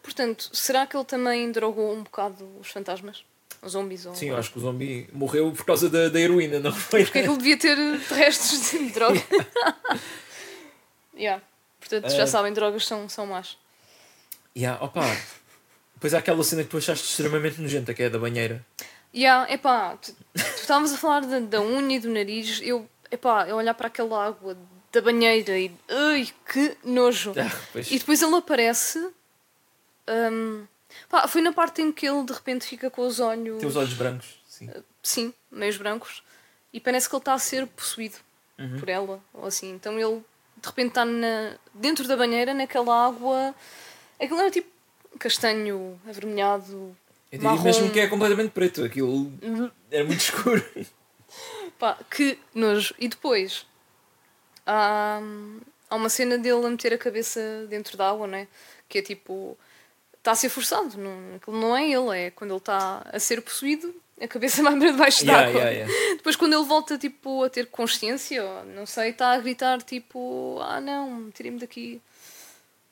Portanto, 0.06 0.49
será 0.53 0.86
que 0.86 0.95
ele 0.95 1.03
também 1.06 1.51
drogou 1.51 1.91
um 1.93 2.03
bocado 2.03 2.47
os 2.62 2.70
fantasmas? 2.70 3.26
Os 3.62 3.72
zombies? 3.72 4.06
Ou... 4.06 4.14
Sim, 4.14 4.30
eu 4.30 4.38
acho 4.38 4.51
que 4.51 4.60
o 4.60 4.62
zombi 4.62 5.10
morreu 5.12 5.51
por 5.51 5.66
causa 5.66 5.89
da, 5.89 6.08
da 6.10 6.20
heroína, 6.20 6.60
não 6.60 6.72
foi? 6.72 7.03
Porque 7.03 7.18
é 7.20 7.22
que 7.24 7.28
ele 7.28 7.38
devia 7.38 7.58
ter 7.58 7.76
restos 8.14 8.70
de 8.78 8.89
droga? 8.91 9.20
yeah. 11.18 11.41
Portanto, 11.80 12.10
já 12.12 12.24
Ah. 12.24 12.28
sabem, 12.28 12.53
drogas 12.53 12.86
são, 12.86 13.08
são 13.10 13.26
más. 13.28 13.58
Yeah, 14.56 14.82
opa. 14.84 15.01
Depois 15.95 16.14
há 16.14 16.20
aquela 16.20 16.43
cena 16.43 16.64
que 16.64 16.70
tu 16.70 16.78
achaste 16.78 17.08
extremamente 17.10 17.60
nojenta, 17.62 17.93
que 17.93 18.03
é 18.03 18.06
a 18.08 18.10
da 18.10 18.20
banheira. 18.20 18.66
Yeah, 19.14 19.51
epá, 19.51 19.97
tu, 19.97 20.14
tu 20.34 20.41
estavas 20.62 20.93
a 20.93 20.97
falar 20.97 21.22
da, 21.22 21.39
da 21.39 21.62
unha 21.62 21.95
e 21.95 21.99
do 21.99 22.10
nariz, 22.10 22.60
eu, 22.62 22.88
epá, 23.10 23.47
eu 23.47 23.56
olhar 23.56 23.74
para 23.74 23.88
aquela 23.88 24.26
água 24.28 24.58
da 24.91 25.01
banheira 25.01 25.58
e. 25.58 25.72
Ai, 25.89 26.28
que 26.51 26.76
nojo! 26.84 27.34
Ah, 27.38 27.49
pois. 27.72 27.89
E 27.91 27.97
depois 27.97 28.22
ele 28.22 28.36
aparece. 28.36 28.99
Hum, 30.10 30.66
pá, 31.10 31.28
foi 31.28 31.41
na 31.41 31.51
parte 31.53 31.82
em 31.82 31.91
que 31.91 32.08
ele 32.08 32.24
de 32.24 32.34
repente 32.34 32.66
fica 32.66 32.89
com 32.89 33.06
os 33.06 33.20
olhos. 33.20 33.60
Tem 33.60 33.68
os 33.68 33.76
olhos 33.76 33.93
brancos. 33.93 34.39
Sim. 34.47 34.70
Sim, 35.03 35.34
meios 35.51 35.78
brancos. 35.78 36.24
E 36.74 36.80
parece 36.80 37.08
que 37.10 37.16
ele 37.16 37.22
está 37.22 37.34
a 37.34 37.39
ser 37.39 37.66
possuído 37.68 38.18
Uhum. 38.58 38.80
por 38.80 38.88
ela, 38.88 39.20
ou 39.34 39.45
assim. 39.45 39.74
Então 39.74 39.99
ele 39.99 40.24
de 40.62 40.68
repente 40.70 40.88
está 40.89 41.03
na, 41.03 41.58
dentro 41.74 42.08
da 42.08 42.16
banheira, 42.16 42.53
naquela 42.53 43.08
água. 43.08 43.53
Aquilo 44.20 44.39
era 44.39 44.49
tipo 44.49 44.70
castanho 45.20 45.99
avermelhado. 46.08 46.95
Eu 47.32 47.38
diria 47.39 47.49
marrom. 47.51 47.64
mesmo 47.64 47.91
que 47.91 47.99
é 47.99 48.08
completamente 48.08 48.51
preto. 48.51 48.84
Aquilo 48.86 49.32
era 49.91 50.06
muito 50.06 50.22
escuro. 50.22 50.64
Pá, 51.78 51.97
que 52.10 52.39
nojo. 52.53 52.95
E 52.97 53.10
depois 53.10 53.66
há, 54.66 55.20
há 55.89 55.95
uma 55.95 56.10
cena 56.10 56.38
dele 56.38 56.66
a 56.66 56.70
meter 56.70 56.93
a 56.93 56.97
cabeça 56.97 57.66
dentro 57.70 57.97
da 57.97 58.10
água, 58.10 58.26
não 58.28 58.38
é? 58.38 58.47
Que 58.88 58.99
é 58.99 59.01
tipo. 59.01 59.58
Está 60.26 60.32
a 60.32 60.36
ser 60.36 60.49
forçado. 60.49 60.97
Não, 60.97 61.39
não 61.53 61.78
é 61.78 61.84
ele, 61.88 62.17
é 62.17 62.32
quando 62.32 62.49
ele 62.49 62.57
está 62.57 63.05
a 63.13 63.19
ser 63.19 63.41
possuído, 63.43 63.93
a 64.19 64.28
cabeça 64.28 64.63
vai 64.63 64.76
para 64.76 64.91
debaixo 64.91 65.23
Yeah, 65.23 65.45
d'água. 65.45 65.61
yeah, 65.61 65.88
yeah. 65.91 66.15
Depois, 66.15 66.36
quando 66.36 66.53
ele 66.53 66.65
volta 66.65 66.97
tipo, 66.97 67.43
a 67.43 67.49
ter 67.49 67.67
consciência, 67.67 68.43
ou 68.43 68.65
não 68.65 68.88
sei, 68.88 69.11
está 69.11 69.34
a 69.34 69.38
gritar 69.38 69.84
tipo: 69.84 70.57
Ah, 70.63 70.82
não, 70.82 71.30
tirem-me 71.30 71.59
daqui. 71.59 72.01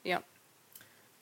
Yeah. 0.06 0.24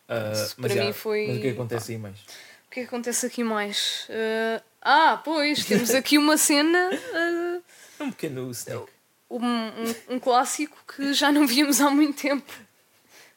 Ah, 0.09 0.31
Isso 0.33 0.55
mas, 0.57 0.73
para 0.73 0.83
mim 0.83 0.91
foi- 0.91 1.27
mas 1.27 1.37
o 1.37 1.39
que 1.41 1.47
é 1.47 1.51
que 1.51 1.55
acontece 1.57 1.91
aí 1.93 1.97
mais? 1.97 2.17
O 2.19 2.69
que 2.71 2.79
é 2.79 2.83
que 2.83 2.87
acontece 2.89 3.25
aqui 3.25 3.43
mais? 3.43 4.05
Uh, 4.09 4.61
ah, 4.81 5.21
pois, 5.23 5.63
temos 5.63 5.91
aqui 5.91 6.17
uma 6.17 6.35
cena. 6.37 6.89
uh, 6.91 7.63
um 8.03 8.11
pequeno 8.11 8.51
snack. 8.51 8.83
um, 9.29 9.45
um, 9.45 9.95
um 10.15 10.19
clássico 10.19 10.77
que 10.93 11.13
já 11.13 11.31
não 11.31 11.47
víamos 11.47 11.79
há 11.79 11.89
muito 11.89 12.21
tempo. 12.21 12.51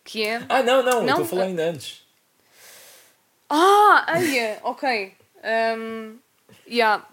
Que 0.02 0.24
é. 0.24 0.42
Ah, 0.48 0.62
não, 0.62 0.82
não, 0.82 1.02
Não? 1.02 1.08
estou 1.10 1.24
a 1.24 1.28
falar 1.28 1.44
ainda 1.44 1.70
antes. 1.70 2.03
Ah, 3.56 4.04
aí, 4.08 4.58
ok. 4.62 5.14
Um, 5.78 6.16
yeah. 6.66 7.06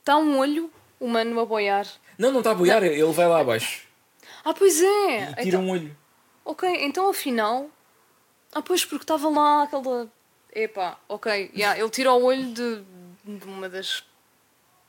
Está 0.00 0.16
um 0.16 0.38
olho 0.38 0.70
humano 1.00 1.38
a 1.40 1.44
boiar. 1.44 1.86
Não, 2.18 2.30
não 2.32 2.38
está 2.40 2.52
a 2.52 2.54
boiar, 2.54 2.82
ele 2.82 3.12
vai 3.12 3.26
lá 3.26 3.40
abaixo 3.40 3.82
Ah, 4.44 4.54
pois 4.54 4.80
é! 4.80 4.86
e 5.30 5.34
tira 5.34 5.42
Então, 5.48 5.64
um 5.64 5.70
olho. 5.70 5.96
ok, 6.44 6.68
então 6.84 7.08
afinal. 7.10 7.68
Ah, 8.54 8.62
pois, 8.62 8.84
porque 8.84 9.02
estava 9.04 9.28
lá 9.28 9.64
aquela. 9.64 10.08
Epá, 10.54 10.96
ok. 11.08 11.50
Yeah, 11.54 11.78
ele 11.78 11.90
tira 11.90 12.12
o 12.12 12.22
olho 12.22 12.44
de, 12.52 12.82
de 13.24 13.44
uma 13.44 13.68
das 13.68 14.04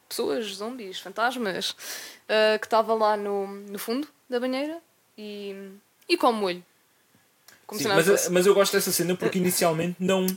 pessoas, 0.07 0.45
zombies, 0.45 0.99
fantasmas, 0.99 1.75
ah, 2.29 2.57
que 2.59 2.67
estava 2.67 2.93
lá 2.93 3.17
no, 3.17 3.47
no 3.47 3.79
fundo 3.79 4.07
da 4.29 4.39
banheira 4.39 4.77
e, 5.17 5.71
e 6.07 6.15
come 6.17 6.39
o 6.39 6.43
olho. 6.45 6.63
Como 7.65 7.81
Sim, 7.81 7.87
mas, 7.87 8.29
mas 8.29 8.45
eu 8.45 8.53
gosto 8.53 8.73
dessa 8.73 8.91
cena 8.91 9.15
porque 9.15 9.39
inicialmente 9.39 9.95
não, 9.99 10.27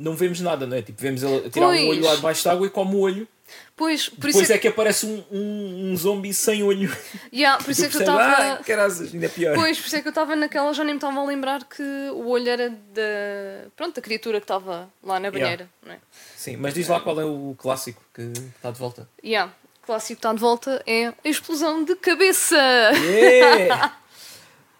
não 0.00 0.16
vemos 0.16 0.40
nada, 0.40 0.66
não 0.66 0.76
é? 0.76 0.82
Tipo, 0.82 1.00
vemos 1.00 1.22
ele 1.22 1.50
tirar 1.50 1.66
Pois. 1.66 1.80
um 1.82 1.88
olho 1.88 2.04
lá 2.04 2.16
debaixo 2.16 2.42
da 2.44 2.52
água 2.52 2.66
e 2.66 2.70
come 2.70 2.94
o 2.96 3.00
olho. 3.00 3.28
Pois, 3.76 4.08
por 4.08 4.16
Depois 4.16 4.36
isso 4.36 4.52
é 4.52 4.58
que 4.58 4.68
aparece 4.68 5.06
um, 5.06 5.24
um, 5.30 5.90
um 5.90 5.96
zombie 5.96 6.32
sem 6.32 6.62
olho. 6.62 6.94
Yeah, 7.32 7.62
por 7.62 7.70
isso 7.70 7.84
é 7.84 7.88
que 7.90 7.96
eu 7.96 8.04
percebes, 8.04 8.26
estava. 8.26 8.52
Ah, 8.54 8.64
carazes, 8.64 9.12
ainda 9.12 9.26
é 9.26 9.28
pior. 9.28 9.54
Pois, 9.54 9.78
por 9.78 9.86
isso 9.86 9.96
é 9.96 10.00
que 10.00 10.08
eu 10.08 10.10
estava 10.10 10.36
naquela, 10.36 10.72
já 10.72 10.84
nem 10.84 10.94
me 10.94 10.98
estava 10.98 11.20
a 11.20 11.24
lembrar 11.24 11.64
que 11.64 11.82
o 12.12 12.28
olho 12.28 12.48
era 12.48 12.70
da. 12.70 13.68
Pronto, 13.76 13.96
da 13.96 14.02
criatura 14.02 14.38
que 14.38 14.44
estava 14.44 14.88
lá 15.02 15.20
na 15.20 15.30
banheira. 15.30 15.68
Não 15.84 15.92
é? 15.92 15.98
Sim, 16.36 16.56
mas 16.56 16.74
diz 16.74 16.88
lá 16.88 17.00
qual 17.00 17.20
é 17.20 17.24
o 17.24 17.54
clássico 17.58 18.02
que 18.14 18.32
está 18.56 18.70
de 18.70 18.78
volta. 18.78 19.08
Yeah. 19.24 19.52
O 19.82 19.86
clássico 19.86 20.20
que 20.20 20.26
está 20.26 20.32
de 20.32 20.40
volta 20.40 20.82
é 20.86 21.08
a 21.08 21.14
explosão 21.24 21.82
de 21.84 21.96
cabeça! 21.96 22.56
Yeah! 22.56 23.96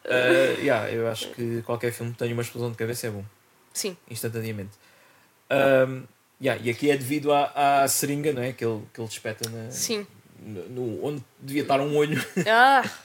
Uh, 0.05 0.61
yeah, 0.61 0.91
eu 0.91 1.09
acho 1.09 1.29
que 1.31 1.63
qualquer 1.63 1.93
filme 1.93 2.13
que 2.13 2.19
tenha 2.19 2.33
uma 2.33 2.43
explosão 2.43 2.71
de 2.71 2.77
cabeça 2.77 3.09
é 3.09 3.11
bom, 3.11 3.25
Sim, 3.73 3.97
instantaneamente. 4.09 4.71
Um, 5.51 6.03
yeah, 6.41 6.61
e 6.65 6.71
aqui 6.71 6.91
é 6.91 6.97
devido 6.97 7.33
à, 7.33 7.83
à 7.83 7.89
seringa 7.89 8.33
não 8.33 8.43
é? 8.43 8.53
que, 8.53 8.65
ele, 8.65 8.83
que 8.95 9.01
ele 9.01 9.09
despeta 9.09 9.49
na, 9.51 9.71
sim. 9.71 10.07
no, 10.41 10.69
no- 10.69 11.05
onde 11.05 11.23
devia 11.41 11.63
estar 11.63 11.81
um 11.81 11.97
olho, 11.97 12.23
Ah! 12.47 12.83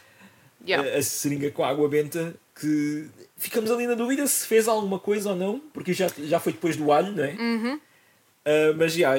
Yeah. 0.68 0.96
a, 0.96 0.98
a 0.98 1.02
seringa 1.04 1.52
com 1.52 1.64
água 1.64 1.88
benta, 1.88 2.34
que 2.60 3.08
ficamos 3.38 3.70
ali 3.70 3.86
na 3.86 3.94
dúvida 3.94 4.26
se 4.26 4.48
fez 4.48 4.68
alguma 4.68 4.98
coisa 4.98 5.30
ou 5.30 5.36
não, 5.36 5.60
porque 5.72 5.94
já, 5.94 6.08
já 6.24 6.40
foi 6.40 6.54
depois 6.54 6.76
do 6.76 6.92
alho, 6.92 7.12
não 7.12 7.24
é? 7.24 7.34
Uhum. 7.34 7.76
Uh, 7.76 8.74
mas 8.76 8.94
já, 8.94 9.12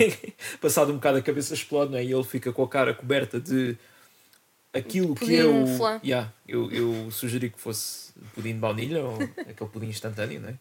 passado 0.60 0.92
um 0.92 0.96
bocado 0.96 1.18
a 1.18 1.22
cabeça 1.22 1.52
explode, 1.52 1.90
não 1.92 1.98
é? 1.98 2.04
E 2.04 2.12
ele 2.12 2.24
fica 2.24 2.50
com 2.50 2.62
a 2.62 2.68
cara 2.68 2.94
coberta 2.94 3.38
de 3.38 3.76
aquilo 4.72 5.14
que 5.14 5.20
Pudim 5.26 5.42
o. 5.42 5.66
flan. 5.76 6.00
Yeah, 6.02 6.32
eu, 6.48 6.70
eu 6.72 7.10
sugeri 7.10 7.50
que 7.50 7.60
fosse 7.60 8.10
pudim 8.34 8.52
de 8.54 8.58
baunilha 8.58 9.02
ou 9.02 9.18
aquele 9.48 9.70
pudim 9.70 9.88
instantâneo, 9.88 10.40
não 10.40 10.48
é? 10.50 10.54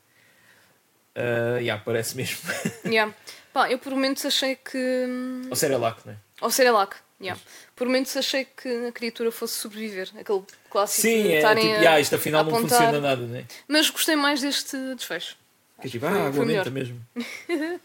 Uh, 1.16 1.57
yeah, 1.59 1.82
parece 1.84 2.16
mesmo. 2.16 2.38
Yeah. 2.86 3.13
Pá, 3.53 3.72
eu 3.72 3.80
por 3.80 3.91
momentos 3.93 4.26
achei 4.26 4.55
que. 4.55 4.78
hum, 4.78 5.43
ou 5.49 5.55
Cerelac, 5.55 6.01
não 6.05 6.13
é? 6.13 6.18
Ou 6.41 6.51
Cerelac. 6.51 6.97
Yeah. 7.22 7.39
Por 7.74 7.88
momentos 7.88 8.16
achei 8.18 8.45
que 8.45 8.88
a 8.88 8.91
criatura 8.91 9.32
fosse 9.32 9.53
sobreviver. 9.53 10.09
Aquele 10.20 10.41
clássico 10.70 11.01
Sim, 11.01 11.24
de 11.24 11.32
é 11.32 11.36
estarem 11.38 11.63
tipo, 11.63 11.76
a 11.76 11.80
yeah, 11.80 11.99
isto 12.01 12.16
afinal 12.16 12.43
não 12.43 12.57
apontar. 12.57 12.80
funciona 12.80 12.99
nada, 12.99 13.22
não 13.26 13.36
é? 13.38 13.45
Mas 13.68 13.89
gostei 13.89 14.16
mais 14.18 14.41
deste 14.41 14.78
desfecho. 14.95 15.38
Que 15.80 15.88
é 15.88 15.89
tipo, 15.89 16.05
ah, 16.05 16.28
água 16.28 16.45
benta 16.45 16.70
mesmo. 16.70 16.99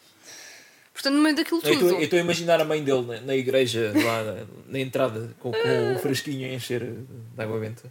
Portanto, 0.92 1.14
no 1.14 1.22
meio 1.22 1.36
daquilo 1.36 1.62
tudo. 1.62 1.88
eu 1.88 2.02
estou 2.02 2.18
a 2.18 2.22
imaginar 2.22 2.60
a 2.60 2.64
mãe 2.64 2.82
dele 2.82 3.02
na, 3.02 3.20
na 3.20 3.34
igreja, 3.34 3.92
lá 3.94 4.22
na, 4.22 4.46
na 4.66 4.78
entrada, 4.80 5.34
com, 5.38 5.50
com 5.50 5.94
o 5.94 5.98
frasquinho 6.02 6.50
a 6.50 6.52
encher 6.52 6.82
de 6.84 7.42
água 7.42 7.58
benta. 7.58 7.90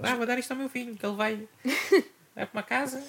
Ah, 0.00 0.14
vou 0.14 0.26
dar 0.26 0.38
isto 0.38 0.50
ao 0.52 0.56
meu 0.56 0.68
filho, 0.68 0.94
que 0.94 1.04
ele 1.04 1.16
vai, 1.16 1.48
vai 2.34 2.46
para 2.46 2.50
uma 2.52 2.62
casa. 2.62 3.02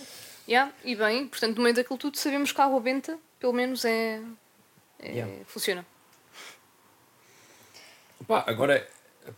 Yeah, 0.47 0.71
e 0.83 0.95
bem, 0.95 1.27
portanto, 1.27 1.57
no 1.57 1.63
meio 1.63 1.75
daquilo 1.75 1.97
tudo 1.97 2.17
sabemos 2.17 2.51
que 2.51 2.61
a 2.61 2.65
água 2.65 2.79
benta, 2.79 3.17
pelo 3.39 3.53
menos, 3.53 3.83
é. 3.85 4.21
é- 4.99 5.11
Yeah. 5.11 5.43
funciona. 5.47 5.85
Pá, 8.27 8.43
agora, 8.47 8.87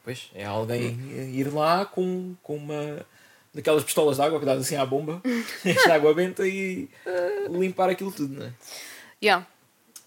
pois, 0.04 0.30
é 0.34 0.46
alguém 0.46 0.92
ir 1.36 1.54
lá 1.54 1.86
com, 1.86 2.36
com 2.44 2.56
uma 2.56 3.06
daquelas 3.54 3.84
pistolas 3.84 4.18
de 4.18 4.22
água 4.24 4.40
que 4.40 4.46
dás 4.46 4.60
assim 4.62 4.76
à 4.76 4.86
bomba, 4.86 5.22
encher 5.66 5.92
água 5.92 6.14
benta 6.14 6.48
e 6.48 6.90
limpar 7.50 7.90
aquilo 7.90 8.12
tudo, 8.12 8.34
não 8.40 8.46
é? 8.48 8.54
Yeah. 9.24 9.46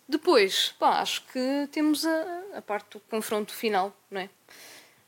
Depois, 0.08 0.74
pá, 0.78 1.00
acho 1.00 1.22
que 1.32 1.68
temos 1.72 2.04
a, 2.04 2.42
a 2.56 2.62
parte 2.62 2.92
do 2.98 3.00
confronto 3.00 3.52
final, 3.54 3.94
não 4.10 4.20
é? 4.20 4.28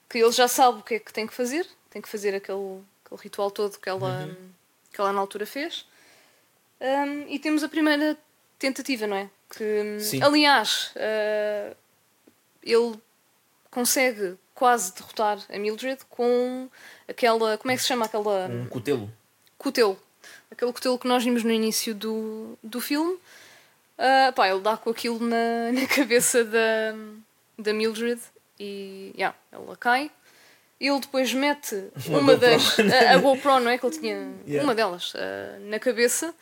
Que 0.09 0.19
ele 0.19 0.31
já 0.33 0.47
sabe 0.49 0.79
o 0.81 0.83
que 0.83 0.95
é 0.95 0.99
que 0.99 1.13
tem 1.13 1.27
que 1.27 1.35
fazer, 1.35 1.67
tem 1.91 2.01
que 2.03 2.09
fazer 2.09 2.35
aquele, 2.35 2.81
aquele 3.05 3.21
ritual 3.23 3.51
todo 3.51 3.79
que 3.79 3.89
ela, 3.89 4.27
Uhum. 4.27 4.51
Que 4.93 5.01
ela 5.01 5.13
na 5.13 5.21
altura 5.21 5.47
fez. 5.47 5.87
Um, 6.81 7.29
e 7.29 7.39
temos 7.39 7.63
a 7.63 7.69
primeira 7.69 8.17
tentativa, 8.59 9.07
não 9.07 9.17
é? 9.17 9.31
Que, 9.51 10.01
Sim. 10.01 10.23
aliás, 10.23 10.93
uh, 10.97 11.77
ele 12.63 12.99
consegue 13.71 14.37
quase 14.55 14.95
derrotar 14.95 15.39
a 15.53 15.59
Mildred 15.59 16.01
com 16.09 16.69
aquela. 17.09 17.57
Como 17.59 17.73
é 17.73 17.77
que 17.77 17.83
se 17.83 17.89
chama 17.89 18.07
aquela. 18.07 18.47
Um 18.49 18.67
cutelo. 18.67 19.11
cutelo. 19.59 19.99
Aquele 20.51 20.73
cutelo 20.73 20.99
que 20.99 21.09
nós 21.09 21.25
vimos 21.25 21.43
no 21.43 21.51
início 21.51 21.95
do, 21.95 22.59
do 22.63 22.81
filme. 22.81 23.19
Ah, 23.99 24.33
pá, 24.35 24.49
ele 24.49 24.61
dá 24.61 24.77
com 24.77 24.91
aquilo 24.91 25.21
na, 25.21 25.71
na 25.73 25.87
cabeça 25.87 26.45
da, 26.45 26.95
da 27.57 27.73
Mildred 27.73 28.21
e 28.59 29.13
yeah, 29.17 29.37
ela 29.51 29.77
cai. 29.77 30.11
Ele 30.83 30.99
depois 30.99 31.33
mete 31.33 31.91
Uma 32.09 32.19
uma, 32.19 32.37
das. 32.37 32.77
A, 32.81 33.13
a 33.13 33.17
GoPro, 33.19 33.61
não 33.61 33.71
é? 33.71 33.79
Que 33.79 33.87
ele 33.87 33.99
tinha. 33.99 34.33
Yeah. 34.45 34.65
Uma 34.65 34.75
delas 34.75 35.13
ah, 35.15 35.57
na 35.61 35.79
cabeça. 35.79 36.35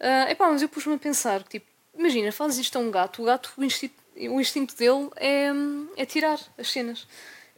Ah, 0.00 0.30
epá, 0.30 0.48
mas 0.50 0.62
eu 0.62 0.70
pus-me 0.70 0.94
a 0.94 0.98
pensar: 0.98 1.42
tipo, 1.42 1.66
imagina, 1.94 2.32
fazes 2.32 2.58
isto 2.58 2.78
a 2.78 2.80
um 2.80 2.90
gato. 2.90 3.20
O 3.20 3.26
gato, 3.26 3.52
o 3.58 3.62
instinto, 3.62 3.94
o 4.16 4.40
instinto 4.40 4.74
dele 4.74 5.10
é, 5.16 5.50
é 5.98 6.06
tirar 6.06 6.40
as 6.56 6.72
cenas. 6.72 7.06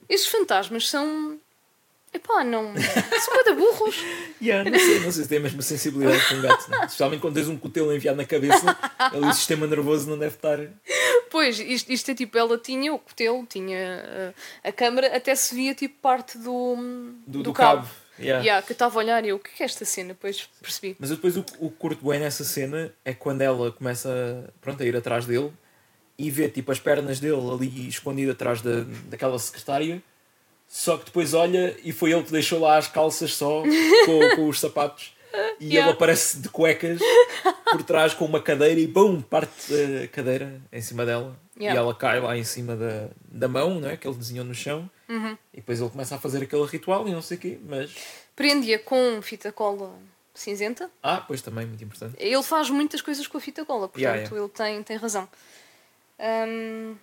Estes 0.08 0.28
fantasmas 0.28 0.88
são. 0.88 1.38
Epá, 2.12 2.42
não. 2.42 2.74
São 2.76 3.34
muito 3.34 3.54
burros. 3.54 3.96
Yeah, 4.42 4.70
não, 4.70 4.78
sei, 4.78 5.00
não 5.00 5.12
sei 5.12 5.22
se 5.24 5.28
tem 5.28 5.36
a 5.36 5.42
mesma 5.42 5.60
sensibilidade 5.60 6.26
que 6.26 6.34
um 6.34 6.40
gato, 6.40 6.70
não. 6.70 6.80
é? 6.80 6.86
especialmente 6.86 7.20
quando 7.20 7.34
tens 7.34 7.46
um 7.46 7.58
cutelo 7.58 7.94
enviado 7.94 8.16
na 8.16 8.24
cabeça, 8.24 8.74
ali 8.98 9.26
o 9.26 9.34
sistema 9.34 9.66
nervoso 9.66 10.08
não 10.08 10.18
deve 10.18 10.34
estar. 10.34 10.58
Pois, 11.30 11.60
isto, 11.60 11.92
isto 11.92 12.10
é 12.10 12.14
tipo, 12.14 12.38
ela 12.38 12.56
tinha 12.56 12.94
o 12.94 12.98
cutelo, 12.98 13.44
tinha 13.44 14.32
uh, 14.32 14.34
a 14.66 14.72
câmara, 14.72 15.14
até 15.14 15.34
se 15.34 15.54
via 15.54 15.74
tipo 15.74 15.94
parte 16.00 16.38
do, 16.38 16.74
Do, 17.26 17.42
do, 17.42 17.52
cabo. 17.52 17.86
Yeah. 18.18 18.42
Yeah, 18.42 18.66
que 18.66 18.72
eu 18.72 18.74
estava 18.74 18.98
a 18.98 18.98
olhar 18.98 19.22
e 19.26 19.28
eu, 19.28 19.36
o 19.36 19.38
que 19.38 19.62
é 19.62 19.66
esta 19.66 19.84
cena? 19.84 20.08
Depois 20.14 20.48
percebi. 20.60 20.96
Mas 20.98 21.10
depois 21.10 21.36
o, 21.36 21.44
o 21.58 21.70
curto 21.70 22.08
bem 22.08 22.18
nessa 22.18 22.42
cena 22.42 22.90
é 23.04 23.12
quando 23.12 23.42
ela 23.42 23.70
começa 23.72 24.50
pronto, 24.62 24.82
a 24.82 24.86
ir 24.86 24.96
atrás 24.96 25.26
dele 25.26 25.52
e 26.18 26.30
vê 26.30 26.48
tipo 26.48 26.72
as 26.72 26.78
pernas 26.78 27.20
dele 27.20 27.40
ali 27.50 27.88
escondido 27.88 28.32
atrás 28.32 28.60
da, 28.60 28.84
daquela 29.08 29.38
secretária. 29.38 30.02
Só 30.72 30.96
que 30.96 31.06
depois 31.06 31.34
olha 31.34 31.76
e 31.82 31.90
foi 31.92 32.12
ele 32.12 32.22
que 32.22 32.30
deixou 32.30 32.60
lá 32.60 32.76
as 32.76 32.86
calças 32.86 33.34
só 33.34 33.64
com, 34.06 34.36
com 34.36 34.48
os 34.48 34.60
sapatos. 34.60 35.12
E 35.60 35.66
Yeah. 35.66 35.88
ele 35.88 35.90
aparece 35.96 36.38
de 36.40 36.48
cuecas 36.48 37.00
por 37.70 37.82
trás 37.82 38.14
com 38.14 38.24
uma 38.24 38.40
cadeira 38.40 38.80
e 38.80 38.86
bum, 38.86 39.20
parte 39.20 39.72
a 40.04 40.08
cadeira 40.08 40.60
em 40.72 40.80
cima 40.80 41.04
dela. 41.04 41.36
Yeah. 41.56 41.78
E 41.78 41.82
ela 41.82 41.94
cai 41.94 42.20
lá 42.20 42.36
em 42.36 42.42
cima 42.44 42.74
da, 42.76 43.08
da 43.30 43.46
mão, 43.46 43.78
não 43.80 43.88
é? 43.90 43.96
Que 43.96 44.08
ele 44.08 44.16
desenhou 44.16 44.44
no 44.44 44.54
chão. 44.54 44.88
Uhum. 45.08 45.36
E 45.52 45.56
depois 45.58 45.80
ele 45.80 45.90
começa 45.90 46.14
a 46.14 46.18
fazer 46.18 46.42
aquele 46.42 46.64
ritual 46.66 47.06
e 47.08 47.12
não 47.12 47.22
sei 47.22 47.36
o 47.36 47.40
quê. 47.40 47.58
Mas. 47.68 47.94
Prendia 48.34 48.78
com 48.78 49.20
fita 49.22 49.52
cola 49.52 49.92
cinzenta. 50.34 50.90
Ah, 51.02 51.20
pois 51.26 51.42
também, 51.42 51.66
muito 51.66 51.82
importante. 51.84 52.14
Ele 52.18 52.42
faz 52.42 52.70
muitas 52.70 53.00
coisas 53.02 53.26
com 53.26 53.38
a 53.38 53.40
fita 53.40 53.64
cola, 53.64 53.88
portanto 53.88 54.02
Yeah, 54.02 54.36
ele 54.36 54.48
tem, 54.48 54.82
tem 54.82 54.96
razão. 54.96 55.28
Hum, 56.18 56.96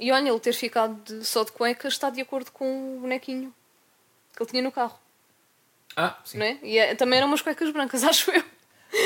e 0.00 0.10
olha, 0.10 0.28
ele 0.30 0.40
ter 0.40 0.52
ficado 0.54 0.94
de- 1.04 1.24
só 1.24 1.44
de 1.44 1.52
cuecas 1.52 1.92
está 1.92 2.10
de 2.10 2.20
acordo 2.20 2.50
com 2.50 2.96
o 2.96 3.00
bonequinho 3.00 3.54
que 4.34 4.42
ele 4.42 4.50
tinha 4.50 4.62
no 4.62 4.72
carro, 4.72 4.98
Ah, 5.96 6.18
sim. 6.24 6.38
não 6.38 6.46
é? 6.46 6.58
E 6.62 6.78
é- 6.78 6.94
também 6.96 7.18
eram 7.18 7.28
umas 7.28 7.42
cuecas 7.42 7.70
brancas, 7.70 8.02
acho 8.02 8.30
eu. 8.32 8.42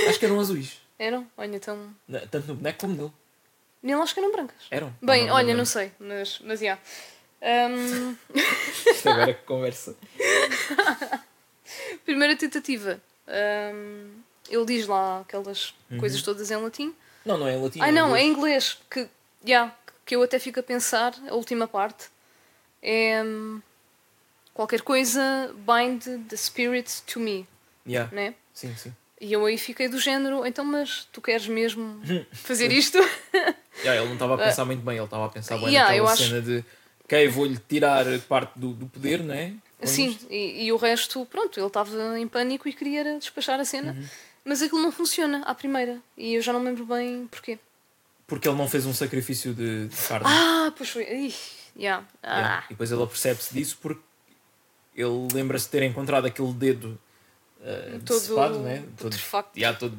Acho 0.08 0.18
que 0.18 0.24
eram 0.24 0.40
azuis. 0.40 0.80
Eram? 0.98 1.26
Olha, 1.36 1.56
então. 1.56 1.94
Tanto 2.30 2.46
no 2.48 2.54
boneco 2.54 2.78
como 2.78 2.94
nele. 2.96 3.12
Nem 3.82 3.94
acho 3.96 4.14
que 4.14 4.20
eram 4.20 4.32
brancas. 4.32 4.56
Eram. 4.70 4.94
Bem, 5.02 5.26
Não, 5.26 5.34
olha, 5.34 5.48
não. 5.48 5.58
não 5.58 5.64
sei, 5.66 5.92
mas, 5.98 6.38
mas 6.40 6.62
yeah. 6.62 6.80
Hum, 7.42 8.16
Isto 8.86 9.10
agora 9.10 9.32
é 9.32 9.34
que 9.34 9.42
conversa. 9.42 9.94
primeira 12.04 12.36
tentativa. 12.36 13.00
hum, 13.28 14.10
ele 14.48 14.64
diz 14.66 14.86
lá 14.86 15.20
aquelas 15.20 15.74
coisas 15.98 16.22
todas 16.22 16.50
em 16.50 16.56
latim. 16.56 16.94
Não, 17.24 17.38
não 17.38 17.48
é 17.48 17.54
em 17.54 17.62
latim. 17.62 17.80
Ai 17.80 17.92
não, 17.92 18.14
é 18.14 18.22
em 18.22 18.30
inglês. 18.30 18.78
Que, 18.90 19.08
yeah, 19.46 19.74
que 20.04 20.14
eu 20.16 20.22
até 20.22 20.38
fico 20.38 20.60
a 20.60 20.62
pensar, 20.62 21.14
a 21.28 21.34
última 21.34 21.66
parte. 21.66 22.06
É 22.82 23.22
hum, 23.24 23.60
qualquer 24.52 24.82
coisa 24.82 25.54
bind 25.66 26.02
the 26.28 26.36
spirit 26.36 27.02
to 27.06 27.18
me, 27.20 27.46
Yeah. 27.86 28.14
né? 28.14 28.34
Sim, 28.52 28.74
sim. 28.76 28.94
E 29.20 29.32
eu 29.32 29.44
aí 29.46 29.56
fiquei 29.58 29.88
do 29.88 29.98
género, 29.98 30.44
então, 30.46 30.64
mas 30.64 31.06
tu 31.12 31.20
queres 31.20 31.46
mesmo 31.46 32.00
fazer 32.32 32.70
isto? 32.72 32.98
Yeah, 33.82 33.98
ele 34.00 34.06
não 34.06 34.14
estava 34.14 34.34
a 34.36 34.38
pensar 34.38 34.64
muito 34.64 34.82
bem, 34.82 34.96
ele 34.96 35.04
estava 35.04 35.26
a 35.26 35.28
pensar 35.28 35.56
bem 35.58 35.66
yeah, 35.66 35.90
naquela 35.90 35.98
eu 35.98 36.08
acho- 36.08 36.22
cena 36.22 36.40
de 36.40 36.64
ok, 37.04 37.28
vou-lhe 37.28 37.58
tirar 37.68 38.04
parte 38.20 38.56
do, 38.58 38.68
do 38.72 38.86
poder, 38.86 39.20
não 39.22 39.34
é? 39.34 39.52
Sim, 39.82 40.16
e, 40.30 40.64
e 40.66 40.72
o 40.72 40.76
resto, 40.76 41.26
pronto, 41.26 41.58
ele 41.58 41.66
estava 41.66 42.18
em 42.18 42.26
pânico 42.28 42.66
e 42.68 42.72
queria 42.72 43.18
despachar 43.18 43.58
a 43.60 43.64
cena. 43.64 43.92
Uhum. 43.92 44.06
Mas 44.44 44.62
aquilo 44.62 44.80
não 44.80 44.92
funciona 44.92 45.42
à 45.44 45.54
primeira. 45.54 46.00
E 46.16 46.34
eu 46.34 46.40
já 46.40 46.52
não 46.52 46.60
me 46.60 46.66
lembro 46.66 46.86
bem 46.86 47.26
porquê. 47.26 47.58
Porque 48.26 48.48
ele 48.48 48.56
não 48.56 48.68
fez 48.68 48.86
um 48.86 48.94
sacrifício 48.94 49.52
de, 49.52 49.88
de 49.88 49.96
carne. 49.96 50.26
Ah, 50.26 50.72
pois 50.76 50.90
foi. 50.90 51.04
Ih, 51.04 51.34
yeah. 51.76 52.06
Ah. 52.22 52.38
Yeah. 52.38 52.66
E 52.66 52.68
depois 52.70 52.90
ele 52.90 53.02
apercebe-se 53.02 53.52
disso 53.52 53.78
porque 53.80 54.02
ele 54.96 55.28
lembra-se 55.32 55.66
de 55.66 55.72
ter 55.72 55.82
encontrado 55.82 56.26
aquele 56.26 56.52
dedo 56.52 56.98
uh, 57.60 57.98
Todo 58.04 58.18
decepado, 58.18 58.58
não 58.60 58.68
é? 58.68 58.82
Todo, 58.96 59.16
yeah, 59.56 59.78
todo 59.78 59.98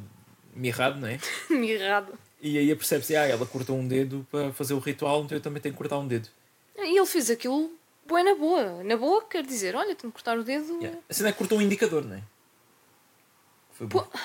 mirrado, 0.56 1.00
não 1.00 1.08
é? 1.08 1.20
Mirrado. 1.50 2.14
E 2.42 2.58
aí 2.58 2.72
apercebe-se, 2.72 3.16
ah, 3.16 3.28
ela 3.28 3.46
cortou 3.46 3.78
um 3.78 3.88
dedo 3.88 4.26
para 4.32 4.54
fazer 4.54 4.74
o 4.74 4.80
ritual, 4.80 5.24
então 5.24 5.38
eu 5.38 5.42
também 5.42 5.62
tenho 5.62 5.74
que 5.74 5.78
cortar 5.78 5.98
um 5.98 6.08
dedo. 6.08 6.30
E 6.78 6.98
ele 6.98 7.06
fez 7.06 7.30
aquilo 7.30 7.72
bué 8.08 8.24
na 8.24 8.36
boa. 8.36 8.84
Na 8.84 8.98
boa, 8.98 9.24
quer 9.26 9.46
dizer, 9.46 9.76
olha, 9.76 9.96
tenho 9.96 10.12
que 10.12 10.18
cortar 10.18 10.38
o 10.38 10.44
dedo. 10.44 10.78
Yeah. 10.80 11.00
A 11.10 11.14
cena 11.14 11.30
é 11.30 11.32
que 11.32 11.38
cortou 11.38 11.58
um 11.58 11.62
indicador, 11.62 12.04
não 12.06 12.16
é? 12.16 12.24
Foi 13.72 13.88
bom. 13.88 14.00
Pô. 14.00 14.20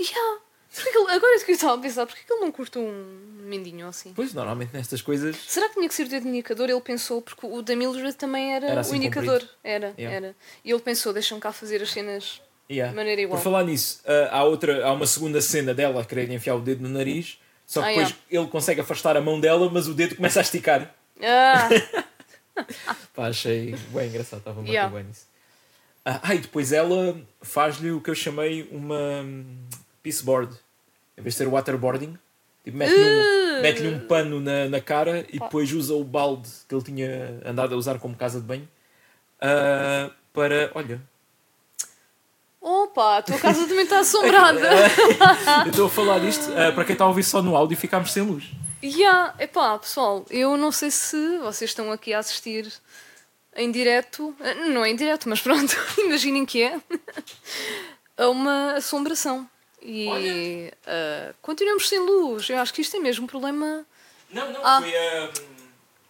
Yeah. 0.00 0.40
Ele- 0.84 1.10
agora 1.12 1.34
é 1.36 1.38
que 1.44 1.50
eu 1.50 1.54
estava 1.54 1.74
a 1.74 1.78
pensar, 1.78 2.06
porquê 2.06 2.22
que 2.26 2.32
ele 2.32 2.40
não 2.42 2.52
cortou 2.52 2.82
um 2.82 3.04
mendinho 3.40 3.86
assim? 3.88 4.12
Pois, 4.14 4.34
normalmente 4.34 4.72
nestas 4.72 5.00
coisas. 5.00 5.36
Será 5.46 5.68
que 5.68 5.74
tinha 5.74 5.88
que 5.88 5.94
ser 5.94 6.04
o 6.06 6.08
dedo 6.08 6.28
indicador? 6.28 6.68
Ele 6.68 6.80
pensou, 6.80 7.22
porque 7.22 7.46
o 7.46 7.62
da 7.62 7.74
Mildred 7.76 8.14
também 8.14 8.54
era, 8.54 8.66
Era 8.66 8.76
o 8.76 8.80
assim 8.80 8.96
indicador. 8.96 9.40
comprido. 9.40 9.54
Era, 9.64 9.94
Yeah. 9.98 10.16
era. 10.16 10.36
E 10.64 10.70
ele 10.70 10.80
pensou, 10.80 11.12
deixa-me 11.12 11.40
cá 11.40 11.52
fazer 11.52 11.80
as 11.82 11.90
cenas 11.90 12.40
Yeah. 12.68 12.90
de 12.90 12.96
maneira 12.96 13.20
igual. 13.22 13.38
Por 13.38 13.44
falar 13.44 13.64
nisso, 13.64 14.00
ah, 14.06 14.38
há, 14.38 14.44
outra, 14.44 14.84
há 14.84 14.92
uma 14.92 15.06
segunda 15.06 15.40
cena 15.40 15.72
dela 15.72 16.00
a 16.00 16.04
querer 16.04 16.30
enfiar 16.30 16.56
o 16.56 16.60
dedo 16.60 16.82
no 16.82 16.88
nariz, 16.88 17.38
só 17.66 17.80
que 17.82 17.86
Ah, 17.86 17.90
depois 17.90 18.08
yeah. 18.08 18.26
ele 18.30 18.46
consegue 18.48 18.80
afastar 18.80 19.16
a 19.16 19.20
mão 19.20 19.38
dela, 19.40 19.70
mas 19.70 19.86
o 19.88 19.94
dedo 19.94 20.16
começa 20.16 20.40
a 20.40 20.42
esticar. 20.42 20.94
Ah, 21.22 21.68
Pá, 23.14 23.28
achei 23.28 23.74
bem 23.92 24.08
engraçado, 24.08 24.38
estava 24.40 24.56
muito 24.60 24.70
Yeah. 24.72 24.92
bem 24.94 25.04
nisso. 25.04 25.26
Ah, 26.04 26.34
e 26.34 26.38
depois 26.38 26.72
ela 26.72 27.20
faz-lhe 27.42 27.90
o 27.90 28.00
que 28.00 28.08
eu 28.10 28.14
chamei 28.14 28.68
uma 28.70 29.22
hum, 29.22 29.44
peaceboard. 30.02 30.56
Em 31.16 31.22
vez 31.22 31.34
de 31.34 31.38
ser 31.38 31.48
waterboarding, 31.48 32.18
tipo, 32.64 32.76
mete-lhe 32.76 33.02
um, 33.02 33.46
Uh! 33.58 33.62
mete-lhe 33.62 33.88
um 33.88 34.06
pano 34.06 34.40
na, 34.40 34.68
na 34.68 34.80
cara 34.80 35.24
e 35.32 35.38
Pá. 35.38 35.46
depois 35.46 35.72
usa 35.72 35.94
o 35.94 36.04
balde 36.04 36.48
que 36.68 36.74
ele 36.74 36.84
tinha 36.84 37.40
andado 37.44 37.74
a 37.74 37.78
usar 37.78 37.98
como 37.98 38.14
casa 38.14 38.40
de 38.40 38.46
banho 38.46 38.68
ah, 39.40 40.10
para. 40.32 40.70
Olha, 40.74 41.00
opa, 42.60 43.18
a 43.18 43.22
tua 43.22 43.38
casa 43.38 43.66
também 43.66 43.84
está 43.84 44.00
assombrada. 44.00 44.60
eu 45.64 45.70
estou 45.70 45.86
a 45.86 45.90
falar 45.90 46.18
disto 46.20 46.50
ah, 46.56 46.72
para 46.72 46.84
quem 46.84 46.92
está 46.92 47.04
a 47.04 47.08
ouvir 47.08 47.22
só 47.22 47.42
no 47.42 47.56
áudio 47.56 47.74
e 47.74 47.76
ficámos 47.76 48.12
sem 48.12 48.22
luz. 48.22 48.50
Yeah, 48.82 49.34
epá, 49.38 49.78
pessoal, 49.78 50.24
eu 50.30 50.56
não 50.56 50.70
sei 50.70 50.90
se 50.90 51.38
vocês 51.38 51.70
estão 51.70 51.90
aqui 51.90 52.12
a 52.12 52.18
assistir 52.18 52.70
em 53.56 53.70
direto, 53.72 54.36
eh, 54.38 54.54
não 54.66 54.84
é 54.84 54.90
em 54.90 54.96
direto, 54.96 55.28
mas 55.28 55.40
pronto, 55.40 55.74
imaginem 55.98 56.44
que 56.44 56.62
é, 56.62 56.78
a 58.16 58.28
uma 58.28 58.74
assombração. 58.74 59.48
E 59.88 60.72
eh, 60.86 61.32
continuamos 61.40 61.88
sem 61.88 62.00
luz. 62.00 62.48
Eu 62.50 62.58
acho 62.58 62.74
que 62.74 62.82
isto 62.82 62.96
é 62.96 63.00
mesmo 63.00 63.24
um 63.24 63.28
problema. 63.28 63.86
Não, 64.32 64.52
não, 64.52 64.60
Ah. 64.64 64.80
foi 64.82 64.96
a. 64.96 65.30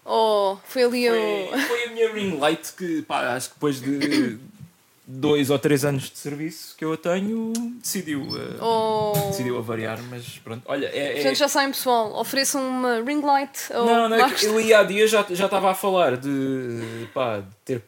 Oh, 0.08 0.56
foi 0.64 0.84
ali 0.84 1.08
Foi, 1.08 1.18
o. 1.18 1.58
foi 1.66 1.84
a 1.84 1.90
minha 1.90 2.12
ring 2.12 2.38
light 2.38 2.72
que, 2.74 3.02
pá, 3.02 3.34
acho 3.34 3.48
que 3.48 3.54
depois 3.56 3.80
de 3.80 4.38
dois 5.06 5.50
ou 5.50 5.58
três 5.58 5.84
anos 5.84 6.08
de 6.10 6.18
serviço 6.18 6.74
que 6.76 6.84
eu 6.84 6.92
a 6.92 6.96
tenho, 6.96 7.52
decidiu, 7.82 8.22
uh, 8.22 8.58
Oh. 8.64 9.12
decidiu 9.28 9.58
avariar, 9.58 10.00
mas 10.04 10.38
pronto. 10.38 10.62
Olha, 10.66 10.86
é. 10.86 11.10
é- 11.10 11.14
Portanto, 11.16 11.36
já 11.36 11.48
sabem, 11.48 11.70
pessoal, 11.72 12.14
ofereçam 12.18 12.66
uma 12.66 13.00
ring 13.02 13.20
light 13.20 13.72
ao 13.72 13.84
Não, 13.84 14.08
não, 14.08 14.16
é 14.16 14.20
Marcos. 14.22 14.40
que 14.40 14.46
eu 14.46 14.60
ia 14.60 14.78
há 14.78 14.82
dias 14.84 15.10
já 15.10 15.24
já 15.28 15.44
estava 15.46 15.70
a 15.70 15.74
falar 15.74 16.16
de, 16.16 17.08
pá, 17.12 17.40
de 17.40 17.46
ter 17.64 17.82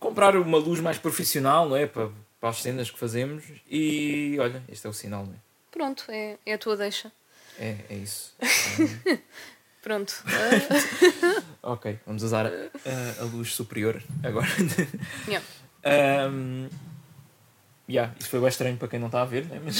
comprar 0.00 0.34
uma 0.36 0.58
luz 0.58 0.80
mais 0.80 0.96
profissional, 0.98 1.68
não 1.68 1.76
é? 1.76 1.86
Para, 1.86 2.08
para 2.42 2.50
as 2.50 2.60
cenas 2.60 2.90
que 2.90 2.98
fazemos 2.98 3.44
e 3.70 4.36
olha, 4.40 4.60
este 4.68 4.84
é 4.84 4.90
o 4.90 4.92
sinal, 4.92 5.24
não 5.24 5.32
é? 5.32 5.36
Pronto, 5.70 6.04
é, 6.08 6.36
é 6.44 6.54
a 6.54 6.58
tua 6.58 6.76
deixa. 6.76 7.12
É, 7.56 7.76
é 7.88 7.94
isso. 7.94 8.34
Pronto. 9.80 10.12
ok, 11.62 12.00
vamos 12.04 12.24
usar 12.24 12.46
a, 12.46 13.20
a 13.20 13.24
luz 13.26 13.54
superior 13.54 14.02
agora. 14.24 14.48
Yeah. 15.28 15.46
Um, 16.28 16.68
yeah, 17.88 18.12
isto 18.18 18.28
foi 18.28 18.40
bem 18.40 18.48
estranho 18.48 18.76
para 18.76 18.88
quem 18.88 18.98
não 18.98 19.06
está 19.06 19.22
a 19.22 19.24
ver, 19.24 19.46
né? 19.46 19.60
mas 19.64 19.76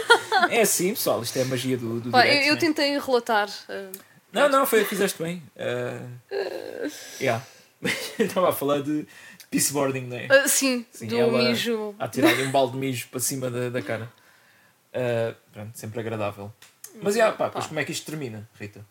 é 0.50 0.62
assim, 0.62 0.94
pessoal. 0.94 1.22
Isto 1.22 1.38
é 1.38 1.42
a 1.42 1.44
magia 1.44 1.76
do, 1.76 2.00
do 2.00 2.10
Pá, 2.10 2.26
eu, 2.26 2.30
direct, 2.30 2.48
eu 2.48 2.54
né? 2.54 2.60
tentei 2.60 2.98
relatar. 2.98 3.50
eh, 3.68 3.90
Não, 4.32 4.48
não, 4.48 4.66
foi, 4.66 4.82
fizeste 4.86 5.22
bem. 5.22 5.42
Uh, 5.56 6.90
yeah. 7.20 7.44
Estava 8.18 8.48
a 8.48 8.52
falar 8.52 8.82
de 8.82 9.06
peaceboarding, 9.50 10.02
não 10.02 10.16
é? 10.16 10.28
ah, 10.30 10.46
sim, 10.48 10.84
Sim, 10.90 11.06
do 11.06 11.16
ela- 11.18 11.38
mijo. 11.42 11.94
A 11.98 12.08
tirar 12.08 12.34
um 12.40 12.50
balde 12.50 12.72
de 12.72 12.78
mijo 12.78 13.08
para 13.08 13.20
cima 13.20 13.50
da, 13.50 13.68
da 13.70 13.82
cara. 13.82 14.10
Uh, 14.92 15.34
pronto, 15.52 15.78
sempre 15.78 16.00
agradável. 16.00 16.52
Mas 17.00 17.14
yeah, 17.14 17.34
pá, 17.36 17.46
depois 17.46 17.66
como 17.66 17.78
é 17.80 17.84
que 17.84 17.92
isto 17.92 18.06
termina, 18.06 18.48
Rita? 18.58 18.84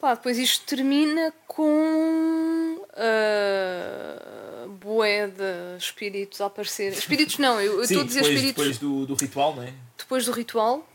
Pá, 0.00 0.14
depois 0.14 0.38
isto 0.38 0.64
termina 0.66 1.32
com 1.46 2.78
uh, 2.82 4.68
bué 4.68 5.26
de 5.28 5.76
espíritos 5.78 6.40
a 6.40 6.46
aparecer. 6.46 6.92
Espíritos 6.92 7.38
não, 7.38 7.60
eu 7.60 7.82
estou 7.84 8.02
a 8.02 8.04
dizer 8.04 8.20
depois, 8.22 8.36
espíritos 8.36 8.78
depois 8.78 8.78
do, 8.78 9.06
do 9.06 9.14
ritual, 9.14 9.54
não 9.56 9.62
é? 9.62 9.72
depois 9.98 10.24
do 10.26 10.32
ritual. 10.32 10.86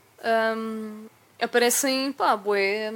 um, 0.58 1.06
aparecem, 1.46 2.12
pá, 2.12 2.36
bué 2.36 2.92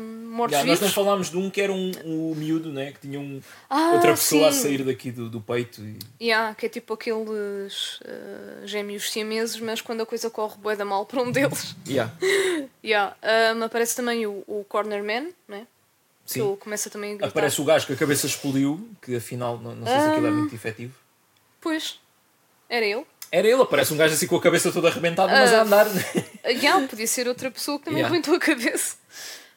Yeah, 0.50 0.64
nós 0.66 0.82
não 0.82 0.90
falámos 0.90 1.30
de 1.30 1.38
um 1.38 1.50
que 1.50 1.62
era 1.62 1.72
um, 1.72 1.92
um 2.04 2.36
miúdo, 2.36 2.72
né? 2.72 2.92
que 2.92 3.00
tinha 3.02 3.20
um, 3.20 3.42
Ah, 3.70 3.92
outra 3.94 4.12
pessoa 4.12 4.50
a 4.50 4.52
sim. 4.52 4.62
sair 4.64 4.84
daqui 4.84 5.12
do, 5.12 5.30
do 5.30 5.40
peito. 5.40 5.82
E... 5.82 5.98
Yeah, 6.22 6.54
que 6.56 6.66
é 6.66 6.70
tipo 6.70 6.94
aqueles 6.94 8.00
uh, 8.02 8.66
gêmeos 8.66 9.12
siameses, 9.12 9.60
mas 9.60 9.80
quando 9.82 10.02
a 10.02 10.06
coisa 10.06 10.30
corre 10.30 10.58
bué 10.58 10.76
da 10.76 10.84
mal 10.86 11.06
para 11.06 11.22
um 11.22 11.32
deles. 11.32 11.76
Yeah, 11.88 12.12
Yeah. 12.84 13.16
Um, 13.56 13.64
aparece 13.64 13.96
também 13.96 14.26
o, 14.26 14.44
o 14.48 14.66
Corner 14.68 15.04
Man, 15.04 15.30
né? 15.48 15.68
que 16.26 16.32
sim. 16.34 16.42
ele 16.48 16.56
começa 16.58 16.90
também 16.90 17.18
a. 17.22 17.28
Aparece 17.28 17.60
o 17.62 17.66
gajo 17.66 17.86
que 17.86 17.94
a 17.94 17.98
cabeça 17.98 18.26
explodiu, 18.26 18.90
que 19.02 19.16
afinal 19.16 19.58
não, 19.58 19.76
não 19.76 19.86
sei 19.86 20.00
se 20.00 20.08
aquilo 20.08 20.26
é 20.28 20.30
Ah. 20.30 20.34
muito 20.34 20.56
efetivo. 20.56 20.94
Pois, 21.60 22.00
era 22.70 22.86
ele. 22.86 23.06
Era 23.36 23.48
ele, 23.48 23.60
aparece 23.64 23.92
um 23.92 23.98
gajo 23.98 24.14
assim 24.14 24.28
com 24.28 24.36
a 24.36 24.42
cabeça 24.42 24.72
toda 24.72 24.90
arrebentada, 24.90 25.32
mas 25.34 25.52
a 25.52 25.58
Ah. 25.58 25.62
andar. 25.64 25.88
yeah, 26.46 26.88
podia 26.88 27.08
ser 27.08 27.28
outra 27.28 27.50
pessoa 27.50 27.80
que 27.80 27.86
também 27.86 28.02
Yeah. 28.02 28.14
arrebentou 28.16 28.36
a 28.36 28.40
cabeça. 28.40 28.96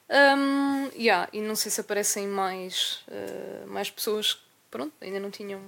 Um, 0.08 0.88
yeah, 0.98 1.28
e 1.30 1.42
não 1.42 1.54
sei 1.54 1.70
se 1.70 1.78
aparecem 1.80 2.26
mais, 2.26 3.00
uh, 3.08 3.66
mais 3.66 3.90
pessoas 3.90 4.32
que 4.34 4.40
pronto, 4.70 4.92
ainda 5.00 5.20
não 5.20 5.30
tinham 5.30 5.60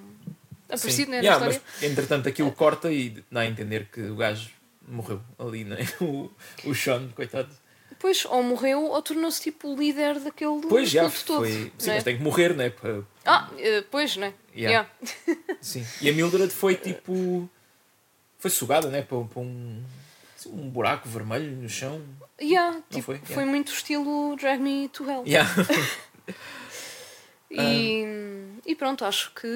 aparecido 0.71 1.07
Sim. 1.07 1.11
né, 1.11 1.17
na 1.19 1.23
Yeah, 1.23 1.47
história. 1.47 1.63
mas 1.75 1.83
entretanto 1.83 2.29
aquilo 2.31 2.51
corta 2.53 2.91
e 2.91 3.23
dá 3.31 3.41
a 3.41 3.47
entender 3.47 3.89
que 3.93 4.01
o 4.01 4.17
gajo 4.17 4.49
morreu 4.87 5.21
ali, 5.39 5.65
né? 5.65 5.77
o, 6.01 6.31
o 6.65 6.75
Sean, 6.75 7.09
coitado. 7.15 7.51
Depois, 7.91 8.25
ou 8.27 8.43
morreu 8.43 8.85
ou 8.85 9.03
tornou-se 9.03 9.43
tipo 9.43 9.75
o 9.75 9.77
líder 9.77 10.19
daquele 10.21 10.61
Pois 10.67 10.89
já 10.89 11.11
todo. 11.27 11.41
foi. 11.41 11.73
Sim, 11.77 11.89
né? 11.89 11.95
mas 11.97 12.05
tem 12.05 12.17
que 12.17 12.23
morrer, 12.23 12.55
né? 12.55 12.71
Pa- 12.71 13.03
Ah, 13.27 13.49
uh, 13.53 13.83
pois, 13.91 14.17
né? 14.17 14.33
Yeah. 14.57 14.89
Sim. 15.61 15.85
E 16.01 16.09
a 16.09 16.13
Mildred 16.15 16.51
foi 16.55 16.75
tipo. 16.77 17.51
Foi 18.39 18.51
sugada, 18.51 18.89
né? 18.89 19.03
Para, 19.03 19.23
para 19.25 19.41
um. 19.41 19.83
assim, 20.39 20.51
um 20.51 20.69
buraco 20.71 21.09
vermelho 21.09 21.51
no 21.57 21.69
chão. 21.69 22.01
Yeah, 22.41 22.81
tipo, 22.91 23.03
foi? 23.03 23.19
foi, 23.19 23.31
Yeah. 23.35 23.51
muito 23.51 23.73
estilo 23.73 24.37
Drag 24.37 24.61
Me 24.63 24.89
to 24.89 25.09
Hell. 25.11 25.25
Yeah. 25.27 25.49
E, 27.51 28.05
e 28.67 28.75
pronto, 28.77 29.07
acho 29.07 29.33
que 29.35 29.47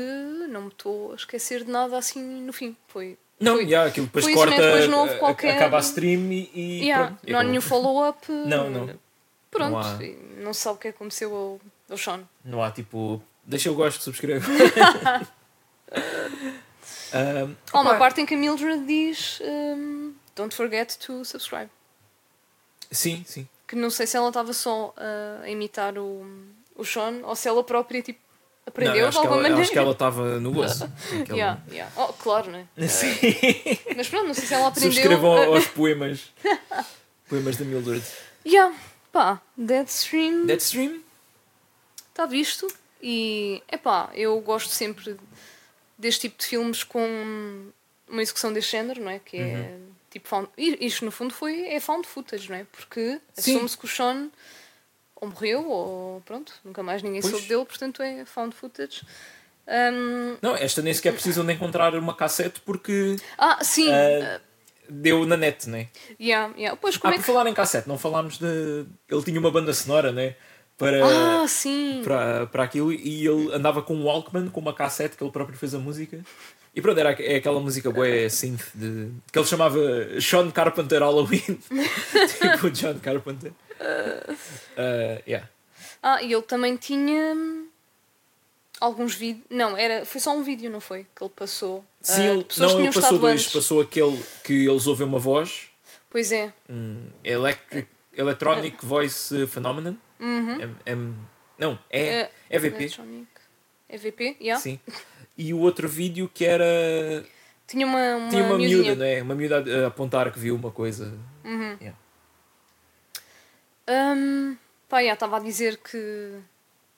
não 0.49 0.63
me 0.63 0.69
estou 0.69 1.13
a 1.13 1.15
esquecer 1.15 1.63
de 1.63 1.71
nada 1.71 1.99
assim 1.99 2.23
no 2.23 2.51
fim. 2.51 2.75
Foi. 2.89 3.19
Não, 3.39 3.57
foi- 3.57 3.65
yeah, 3.67 3.87
aquilo 3.87 4.07
depois 4.07 4.27
isso, 4.27 4.35
né? 4.35 4.47
corta, 4.47 4.63
Depois 4.63 4.89
não 4.89 5.05
a- 5.05 5.09
qualquer- 5.19 5.57
acaba 5.57 5.77
a 5.77 5.81
stream 5.81 6.33
e, 6.33 6.81
Yeah, 6.87 7.09
pronto. 7.09 7.31
não 7.31 7.39
há 7.39 7.43
nenhum 7.45 7.61
follow-up. 7.61 8.33
Não, 8.33 8.71
não. 8.71 8.99
Pronto, 9.51 9.73
Não 9.73 9.79
há. 9.79 9.99
não 10.43 10.55
se 10.55 10.61
sabe 10.63 10.77
o 10.77 10.79
que 10.79 10.89
aconteceu 10.89 11.35
ao, 11.37 11.61
ao 11.91 11.99
Sean. 11.99 12.23
Não 12.43 12.63
há 12.65 12.71
tipo, 12.71 13.23
deixa 13.45 13.69
eu 13.69 13.75
gosto, 13.75 14.03
subscreve. 14.03 14.47
Um, 17.15 17.55
Há 17.73 17.81
uma 17.81 17.97
parte 17.97 18.21
em 18.21 18.27
que 18.27 18.35
a 18.35 18.37
Mildred 18.37 18.85
diz 18.87 19.41
um, 19.43 20.15
Don't 20.35 20.55
forget 20.55 20.97
to 20.99 21.25
subscribe. 21.25 21.69
Sim, 22.91 23.25
sim. 23.27 23.49
Que 23.67 23.77
não 23.77 23.91
sei 23.91 24.07
se 24.07 24.17
ela 24.17 24.29
estava 24.29 24.53
só 24.53 24.95
a 25.43 25.49
imitar 25.49 25.97
o, 25.99 26.27
o 26.77 26.85
Sean 26.85 27.21
ou 27.25 27.35
se 27.35 27.49
ela 27.49 27.65
própria 27.65 28.03
tipo, 28.03 28.21
aprendeu 28.67 29.05
Não, 29.05 29.11
de 29.11 29.17
alguma 29.17 29.35
ela, 29.35 29.43
maneira. 29.43 29.63
acho 29.63 29.73
que 29.73 29.79
ela 29.79 29.93
estava 29.93 30.39
no 30.41 30.59
osso. 30.61 30.85
Aquela- 31.23 31.37
Yeah, 31.37 31.61
yeah. 31.71 31.93
Oh, 31.97 32.13
claro, 32.13 32.51
né? 32.51 32.67
Sim. 32.89 33.15
Mas 33.97 34.09
pronto, 34.09 34.27
não 34.27 34.35
sei 34.35 34.47
se 34.47 34.55
ela 34.55 34.69
aprendeu. 34.69 34.93
Subscrevam 34.93 35.31
uh, 35.51 35.55
aos 35.55 35.67
poemas. 35.69 36.33
poemas 37.29 37.57
da 37.57 37.65
Mildred. 37.65 38.05
Yeah, 38.47 38.75
pá, 39.11 39.41
Deadstream 39.57 40.45
Deadstream? 40.47 41.01
está 42.11 42.27
visto 42.27 42.67
e 43.03 43.63
é 43.69 43.77
pá, 43.79 44.11
eu 44.15 44.39
gosto 44.41 44.71
sempre 44.71 45.17
deste 46.03 46.23
tipo 46.29 46.39
de 46.41 46.47
filmes 46.47 46.83
com 46.85 47.71
uma 48.09 48.21
execução 48.23 48.53
deste 48.53 48.73
género, 48.73 49.01
não 49.01 49.11
é? 49.11 49.19
Que 49.19 49.37
é 49.39 49.41
Uhum. 49.41 49.89
tipo 50.11 50.29
found, 50.29 50.49
isto 50.59 51.05
no 51.05 51.11
fundo 51.11 51.33
foi 51.33 51.67
é 51.69 51.81
found 51.81 52.07
footage, 52.07 52.51
não 52.51 52.57
é? 52.57 52.67
Porque 52.71 53.19
assume-se 53.39 53.79
que 53.79 53.85
o 53.85 53.89
Sean 53.89 54.29
ou 55.17 55.29
morreu 55.29 55.67
ou 55.69 56.21
pronto, 56.23 56.53
nunca 56.65 56.83
mais 56.83 57.03
ninguém 57.03 57.21
Pois. 57.21 57.33
soube 57.33 57.47
dele, 57.49 57.65
portanto 57.65 58.03
é 58.03 58.25
found 58.25 58.55
footage. 58.55 59.03
Um, 59.67 60.37
Não, 60.43 60.57
esta 60.57 60.83
nem 60.83 60.93
sequer 60.93 61.13
precisam 61.13 61.47
de 61.47 61.53
encontrar 61.53 61.95
uma 61.95 62.15
cassete 62.15 62.61
porque 62.63 63.17
ah, 63.39 63.63
sim, 63.63 63.89
ah, 63.93 64.41
deu 64.89 65.25
na 65.25 65.37
net, 65.37 65.69
né? 65.71 65.89
yeah, 66.21 66.53
yeah. 66.59 66.77
Pois 66.77 66.97
Ah, 66.97 66.99
como 66.99 67.15
é 67.15 67.17
por 67.17 67.25
que. 67.25 67.27
falar 67.33 67.47
em 67.49 67.55
cassete, 67.55 67.89
não 67.89 67.97
falámos 67.97 68.39
de. 68.39 68.85
Ele 69.09 69.23
tinha 69.25 69.39
uma 69.39 69.51
banda 69.53 69.73
sonora, 69.73 70.11
né? 70.11 70.35
Para, 70.79 71.43
Ah, 71.43 71.47
sim! 71.49 72.01
para, 72.05 72.47
para 72.47 72.65
aquilo 72.65 72.93
e 72.93 73.27
ele 73.27 73.53
andava 73.55 73.83
com 73.83 73.95
um 73.95 74.05
Walkman, 74.05 74.49
com 74.49 74.61
uma 74.61 74.75
cassete 74.75 75.17
que 75.17 75.23
ele 75.23 75.31
próprio 75.31 75.57
fez 75.57 75.75
a 75.75 75.79
música. 75.79 76.21
E 76.75 76.81
pronto, 76.81 76.99
era 76.99 77.13
é 77.23 77.37
aquela 77.37 77.61
música 77.61 77.91
boa 77.91 78.29
synth 78.31 78.63
de, 78.75 79.11
que 79.31 79.39
ele 79.39 79.47
chamava 79.47 79.79
Sean 80.21 80.51
Carpenter 80.51 81.01
Halloween. 81.01 81.41
tipo 82.41 82.71
John 82.71 82.99
Carpenter. 83.01 83.53
Uh, 83.81 85.23
yeah. 85.27 85.49
Ah, 86.03 86.23
e 86.23 86.33
ele 86.33 86.43
também 86.43 86.77
tinha 86.77 87.35
hum, 87.35 87.67
alguns 88.81 89.15
vídeos. 89.15 89.45
Não, 89.51 89.77
era, 89.77 90.05
foi 90.07 90.21
só 90.21 90.35
um 90.35 90.43
vídeo, 90.43 90.71
não 90.71 90.81
foi? 90.81 91.07
Que 91.15 91.23
ele 91.23 91.33
passou. 91.37 91.85
Sim, 92.01 92.23
Ah, 92.23 92.33
ele, 92.33 92.45
pessoas 92.45 92.73
não, 92.73 92.81
ele 92.81 92.93
passou 92.93 93.19
dois. 93.19 93.41
antes. 93.41 93.53
Passou 93.53 93.81
aquele 93.83 94.21
que 94.43 94.67
eles 94.67 94.87
ouvem 94.87 95.07
uma 95.07 95.19
voz 95.19 95.69
Pois 96.11 96.31
é. 96.33 96.53
Um 96.69 97.07
electric, 97.25 97.89
Electronic 98.15 98.85
Voice 98.85 99.47
Phenomenon. 99.47 99.95
É- 100.87 100.93
é- 100.93 100.97
não, 101.59 101.79
é, 101.91 102.01
É- 102.07 102.31
EVP. 102.51 102.77
Electronic. 102.85 103.27
EVP, 103.89 104.37
yeah. 104.41 104.61
Sim. 104.61 104.79
E 105.37 105.53
o 105.53 105.59
outro 105.59 105.89
vídeo 105.89 106.31
que 106.33 106.45
era. 106.45 106.65
Tinha 107.67 107.87
uma, 107.87 108.17
uma, 108.17 108.29
Tinha 108.29 108.45
uma 108.45 108.57
miudinha. 108.59 108.83
miúda, 108.83 108.95
não 108.97 109.05
é? 109.05 109.23
Uma 109.23 109.35
miúda 109.35 109.85
a 109.85 109.87
apontar 109.89 110.31
que 110.33 110.39
viu 110.39 110.55
uma 110.55 110.71
coisa. 110.71 111.13
Uhum. 111.45 111.77
Yeah. 111.81 111.99
Hum, 113.89 114.57
pá, 114.89 115.03
já 115.03 115.15
estava 115.15 115.37
a 115.37 115.41
dizer 115.41 115.77
que. 115.79 116.39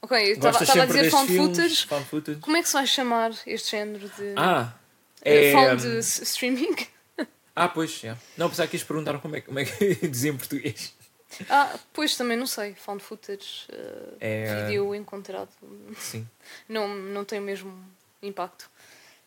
Ok, 0.03 0.33
estava 0.33 0.59
a 0.59 0.87
dizer 0.87 1.11
found 1.11 1.37
footage. 1.37 1.87
Found 1.87 2.05
footage? 2.07 2.41
Como 2.41 2.57
é 2.57 2.63
que 2.63 2.69
se 2.69 2.75
vai 2.75 2.87
chamar 2.87 3.33
este 3.47 3.71
género 3.71 4.09
de. 4.09 4.35
Ah! 4.37 4.75
É, 5.23 5.53
found 5.53 5.87
s- 5.99 6.23
streaming? 6.25 6.77
ah, 7.57 7.69
pois, 7.69 8.03
yeah. 8.03 8.21
Não, 8.37 8.49
pensava 8.51 8.69
que 8.69 8.77
eles 8.77 8.85
perguntaram 8.87 9.19
como 9.21 9.37
é, 9.37 9.41
como 9.41 9.59
é 9.59 9.65
que 9.65 9.95
dizia 10.09 10.31
em 10.31 10.37
português. 10.37 10.95
Ah, 11.49 11.77
pois 11.93 12.17
também 12.17 12.37
não 12.37 12.47
sei. 12.47 12.75
Found 12.75 13.03
footage, 13.03 13.67
eh, 13.71 14.13
É, 14.21 14.65
vídeo 14.67 14.95
encontrado. 14.95 15.49
sim. 15.99 16.27
Não, 16.69 16.89
não 16.89 17.25
tem 17.25 17.39
o 17.39 17.43
mesmo 17.43 17.73
impacto. 18.23 18.71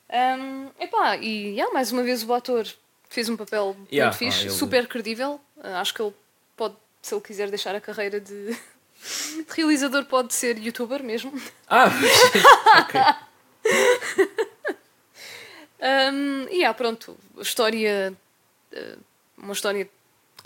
Um, 0.09 0.69
epá, 0.79 1.17
e 1.17 1.49
yeah, 1.55 1.73
mais 1.73 1.91
uma 1.91 2.01
vez 2.03 2.23
o 2.23 2.33
ator 2.33 2.65
fez 3.09 3.27
um 3.29 3.35
papel 3.35 3.75
Yeah, 3.91 4.05
muito 4.11 4.17
fixe, 4.19 4.39
ah, 4.47 4.49
ele- 4.49 4.57
super 4.57 4.87
credível. 4.87 5.41
Uh, 5.57 5.67
acho 5.81 5.93
que 5.93 6.01
ele 6.01 6.13
pode, 6.55 6.75
se 7.01 7.13
ele 7.13 7.21
quiser 7.21 7.49
deixar 7.49 7.75
a 7.75 7.81
carreira 7.81 8.19
de, 8.21 8.53
de 8.53 8.57
realizador, 9.49 10.05
pode 10.05 10.33
ser 10.33 10.57
youtuber 10.57 11.03
mesmo. 11.03 11.33
Ah, 11.67 11.87
ok. 12.79 13.01
Um, 15.79 16.47
e 16.49 16.57
yeah, 16.59 16.73
pronto, 16.73 17.15
a 17.37 17.41
história, 17.41 18.13
uh, 18.73 18.97
uma 19.37 19.53
história 19.53 19.87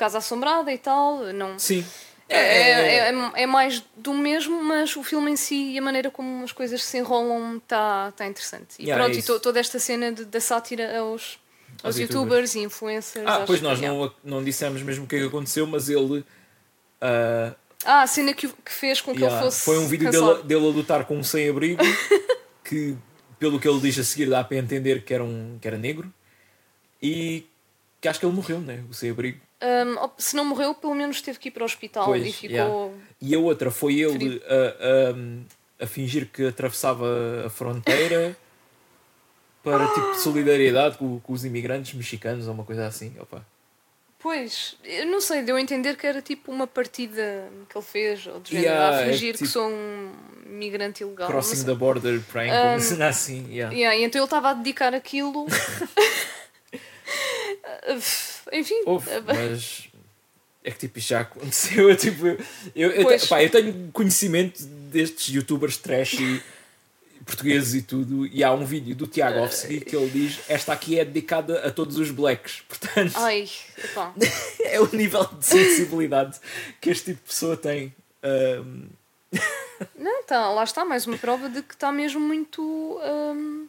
casa 0.02 0.18
assombrada 0.18 0.72
e 0.74 0.78
tal. 0.78 1.18
Não, 1.34 1.60
Sim. 1.60 1.86
é, 2.28 2.38
é, 2.38 3.10
é- 3.10 3.44
é 3.44 3.46
mais 3.46 3.84
do 3.96 4.14
mesmo, 4.14 4.64
mas 4.64 4.96
o 4.96 5.04
filme 5.04 5.32
em 5.32 5.36
si 5.36 5.74
e 5.74 5.78
a 5.78 5.82
maneira 5.82 6.10
como 6.10 6.44
as 6.44 6.52
coisas 6.52 6.84
se 6.84 6.98
enrolam 6.98 7.58
está 7.58 8.12
tá 8.14 8.26
interessante. 8.26 8.76
E 8.80 8.84
Yeah, 8.86 9.04
pronto, 9.04 9.16
é 9.16 9.20
e 9.20 9.24
to- 9.24 9.40
toda 9.40 9.60
esta 9.60 9.78
cena 9.80 10.12
de- 10.12 10.26
da 10.26 10.40
sátira 10.40 11.00
aos, 11.00 11.38
aos 11.84 11.96
Aos 11.96 12.00
youtubers 12.00 12.56
e 12.56 12.60
influencers. 12.60 13.28
Ah, 13.28 13.44
pois 13.46 13.62
nós 13.62 13.80
não, 13.80 14.12
não 14.24 14.44
dissemos 14.44 14.82
mesmo 14.82 15.06
o 15.06 15.08
que 15.08 15.16
é 15.18 15.20
que 15.20 15.26
aconteceu, 15.28 15.68
mas 15.68 15.88
ele. 15.90 16.26
ah, 17.00 17.54
Ah, 17.86 18.02
a 18.04 18.08
cena 18.08 18.34
que, 18.34 18.48
que 18.48 18.72
fez 18.72 19.02
com 19.02 19.12
que 19.14 19.20
yeah, 19.20 19.36
ele 19.38 19.46
fosse. 19.46 19.62
foi 19.66 19.78
um 19.80 19.88
vídeo 19.88 20.10
dele, 20.12 20.44
dele 20.44 20.66
a 20.68 20.70
lutar 20.72 21.06
com 21.06 21.18
um 21.18 21.24
sem-abrigo 21.24 21.82
que, 22.64 22.96
pelo 23.40 23.60
que 23.60 23.68
ele 23.68 23.80
diz 23.80 23.98
a 24.00 24.04
seguir, 24.04 24.30
dá 24.30 24.44
para 24.44 24.58
entender 24.58 25.04
que 25.04 25.12
era, 25.14 25.24
um, 25.24 25.58
que 25.60 25.68
era 25.68 25.78
negro 25.78 26.12
e 27.02 27.44
que 28.00 28.08
acho 28.08 28.20
que 28.20 28.26
ele 28.26 28.36
morreu, 28.36 28.60
né? 28.60 28.84
O 28.90 28.94
sem-abrigo. 28.94 29.40
Um, 29.62 30.10
se 30.18 30.36
não 30.36 30.44
morreu, 30.44 30.74
pelo 30.74 30.96
menos 30.96 31.22
teve 31.22 31.38
que 31.38 31.50
ir 31.50 31.52
para 31.52 31.62
o 31.62 31.66
hospital 31.66 32.06
Pois, 32.06 32.26
e 32.26 32.32
ficou. 32.32 32.50
yeah. 32.50 32.94
E 33.22 33.36
a 33.36 33.40
outra 33.40 33.70
foi 33.70 34.00
ele 34.00 34.42
a, 34.48 35.82
a, 35.82 35.84
a 35.84 35.88
fingir 35.88 36.28
que 36.34 36.48
atravessava 36.48 37.06
a 37.46 37.50
fronteira 37.50 38.36
para 39.64 39.88
tipo 39.94 40.12
de 40.14 40.20
solidariedade 40.22 40.98
com, 40.98 41.20
com 41.20 41.34
os 41.34 41.46
imigrantes 41.46 41.94
mexicanos 41.94 42.48
ou 42.48 42.54
uma 42.56 42.64
coisa 42.64 42.88
assim. 42.88 43.14
Opa. 43.20 43.46
Pois, 44.18 44.76
eu 44.84 45.06
não 45.08 45.22
sei, 45.22 45.44
deu 45.44 45.56
a 45.56 45.62
entender 45.62 45.96
que 45.96 46.06
era 46.08 46.22
tipo 46.22 46.52
uma 46.52 46.66
partida 46.68 47.48
que 47.70 47.78
ele 47.78 47.86
fez, 47.86 48.26
ou 48.28 48.40
de 48.40 48.56
Yeah, 48.56 48.98
a 48.98 49.02
é 49.02 49.12
fingir 49.12 49.32
que 49.34 49.40
tipo- 49.40 49.50
sou 49.50 49.68
um 49.70 50.12
migrante 50.46 51.04
ilegal. 51.04 51.28
Crossing 51.28 51.66
the 51.66 51.74
border 51.76 52.20
prank, 52.32 52.52
Um, 52.52 52.80
cena 52.80 53.08
assim. 53.10 53.48
Yeah. 53.52 53.76
Yeah, 53.76 53.96
e 53.98 54.04
então 54.04 54.20
ele 54.20 54.26
estava 54.26 54.50
a 54.50 54.54
dedicar 54.54 54.94
aquilo. 54.96 55.46
Enfim, 58.52 58.82
Houve, 58.86 59.10
eh, 59.10 59.22
mas 59.26 59.90
é 60.64 60.72
que 60.72 60.80
tipo, 60.80 61.00
já 61.00 61.22
aconteceu. 61.22 61.90
Eu, 61.90 61.96
tipo, 61.96 62.28
eu, 62.76 62.92
eu, 62.92 63.28
pá, 63.28 63.44
eu 63.44 63.50
tenho 63.50 63.90
conhecimento 63.92 64.64
destes 64.64 65.34
youtubers 65.34 65.78
trash 65.78 66.14
e 66.14 66.42
portugueses 67.26 67.74
e 67.74 67.82
tudo. 67.82 68.28
E 68.28 68.44
há 68.44 68.52
um 68.54 68.66
vídeo 68.66 68.96
do 68.96 69.08
Tiago 69.08 69.40
Offsky 69.40 69.80
que 69.82 69.96
ele 69.96 70.10
diz: 70.10 70.40
Esta 70.48 70.74
aqui 70.74 71.00
é 71.00 71.06
dedicada 71.06 71.66
a 71.66 71.72
todos 71.72 71.98
os 71.98 72.12
blacks. 72.12 72.62
Portanto, 72.70 73.14
ai, 73.16 73.50
é 74.60 74.80
o 74.80 74.96
nível 74.96 75.26
de 75.26 75.46
sensibilidade 75.46 76.40
que 76.80 76.90
este 76.90 77.14
tipo 77.14 77.24
de 77.24 77.30
pessoa 77.30 77.58
tem. 77.58 77.94
Um, 78.24 78.88
Não, 79.98 80.24
tá, 80.24 80.50
lá 80.52 80.64
está, 80.64 80.86
mais 80.86 81.08
uma 81.08 81.18
prova 81.18 81.50
de 81.50 81.64
que 81.64 81.74
está 81.74 81.92
mesmo 81.92 82.20
muito 82.20 82.62
hum, 83.04 83.68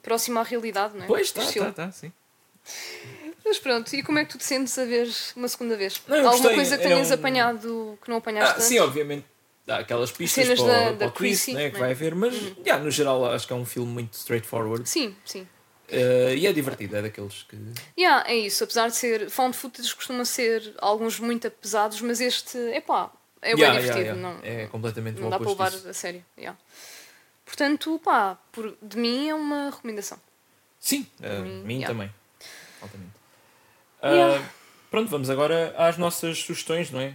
próximo 0.00 0.38
à 0.38 0.44
realidade, 0.44 0.96
não 0.96 1.04
é? 1.04 1.06
pois, 1.08 1.32
tá, 1.32 1.42
Este 1.42 1.58
tá, 1.58 1.72
tá, 1.72 1.90
sim. 1.90 2.12
Mas 3.44 3.58
pronto, 3.58 3.94
e 3.94 4.02
como 4.02 4.18
é 4.18 4.24
que 4.24 4.32
tu 4.32 4.38
te 4.38 4.44
sentes 4.44 4.76
a 4.78 4.84
ver 4.84 5.08
uma 5.36 5.46
segunda 5.48 5.76
vez? 5.76 6.00
Não, 6.08 6.16
Alguma 6.16 6.32
gostei, 6.32 6.54
coisa 6.54 6.76
que 6.78 6.82
tenhas 6.82 7.10
um- 7.10 7.14
apanhado 7.14 7.98
que 8.02 8.08
não 8.10 8.16
apanhaste 8.16 8.50
Ah, 8.52 8.54
antes? 8.56 8.66
sim, 8.66 8.78
obviamente. 8.78 9.26
Há 9.66 9.76
aquelas 9.78 10.10
pistas 10.12 10.44
Cenas 10.46 10.60
para, 10.60 10.68
o- 10.70 10.74
da- 10.76 10.82
para 10.84 10.92
da 10.98 11.06
o 11.06 11.10
twist 11.10 11.52
né, 11.54 11.68
que 11.68 11.74
né? 11.74 11.80
vai 11.80 11.90
haver, 11.92 12.14
mas 12.14 12.34
yeah, 12.58 12.82
no 12.82 12.90
geral 12.90 13.24
acho 13.32 13.46
que 13.46 13.52
é 13.52 13.56
um 13.56 13.64
filme 13.64 13.90
muito 13.92 14.12
straightforward. 14.14 14.86
Sim, 14.88 15.16
sim. 15.24 15.46
Uh, 15.90 16.34
e 16.34 16.46
é 16.46 16.52
divertido, 16.52 16.96
é 16.96 17.02
daqueles 17.02 17.42
que. 17.44 17.56
Yeah, 17.98 18.28
é 18.30 18.34
isso, 18.36 18.64
apesar 18.64 18.88
de 18.88 18.96
ser. 18.96 19.28
Found 19.30 19.56
footage 19.56 19.94
costuma 19.94 20.24
ser 20.24 20.74
alguns 20.78 21.18
muito 21.20 21.50
pesados, 21.50 22.00
mas 22.00 22.20
este, 22.20 22.56
epá, 22.74 23.10
é 23.42 23.54
bem 23.54 23.60
Yeah, 23.64 23.78
divertido. 23.80 24.06
yeah, 24.06 24.20
yeah. 24.20 24.48
Não, 24.54 24.64
É 24.64 24.66
completamente 24.68 25.20
não 25.20 25.28
dá 25.30 25.38
para 25.38 25.48
levar 25.50 25.70
disso. 25.70 25.88
a 25.88 25.92
sério. 25.94 26.24
yeah. 26.38 26.58
Portanto, 27.44 28.00
pá, 28.02 28.38
por, 28.52 28.76
de 28.82 28.96
mim 28.96 29.28
é 29.28 29.34
uma 29.34 29.70
recomendação. 29.70 30.18
Sim, 30.80 31.06
uh, 31.20 31.42
mim, 31.42 31.62
mim 31.64 31.80
também. 31.82 32.10
Altamente. 32.82 33.12
Uh, 34.04 34.08
Yeah. 34.14 34.50
Pronto, 34.90 35.08
vamos 35.10 35.28
agora 35.30 35.74
às 35.78 35.96
nossas 35.96 36.38
sugestões, 36.38 36.90
não 36.90 37.00
é? 37.00 37.14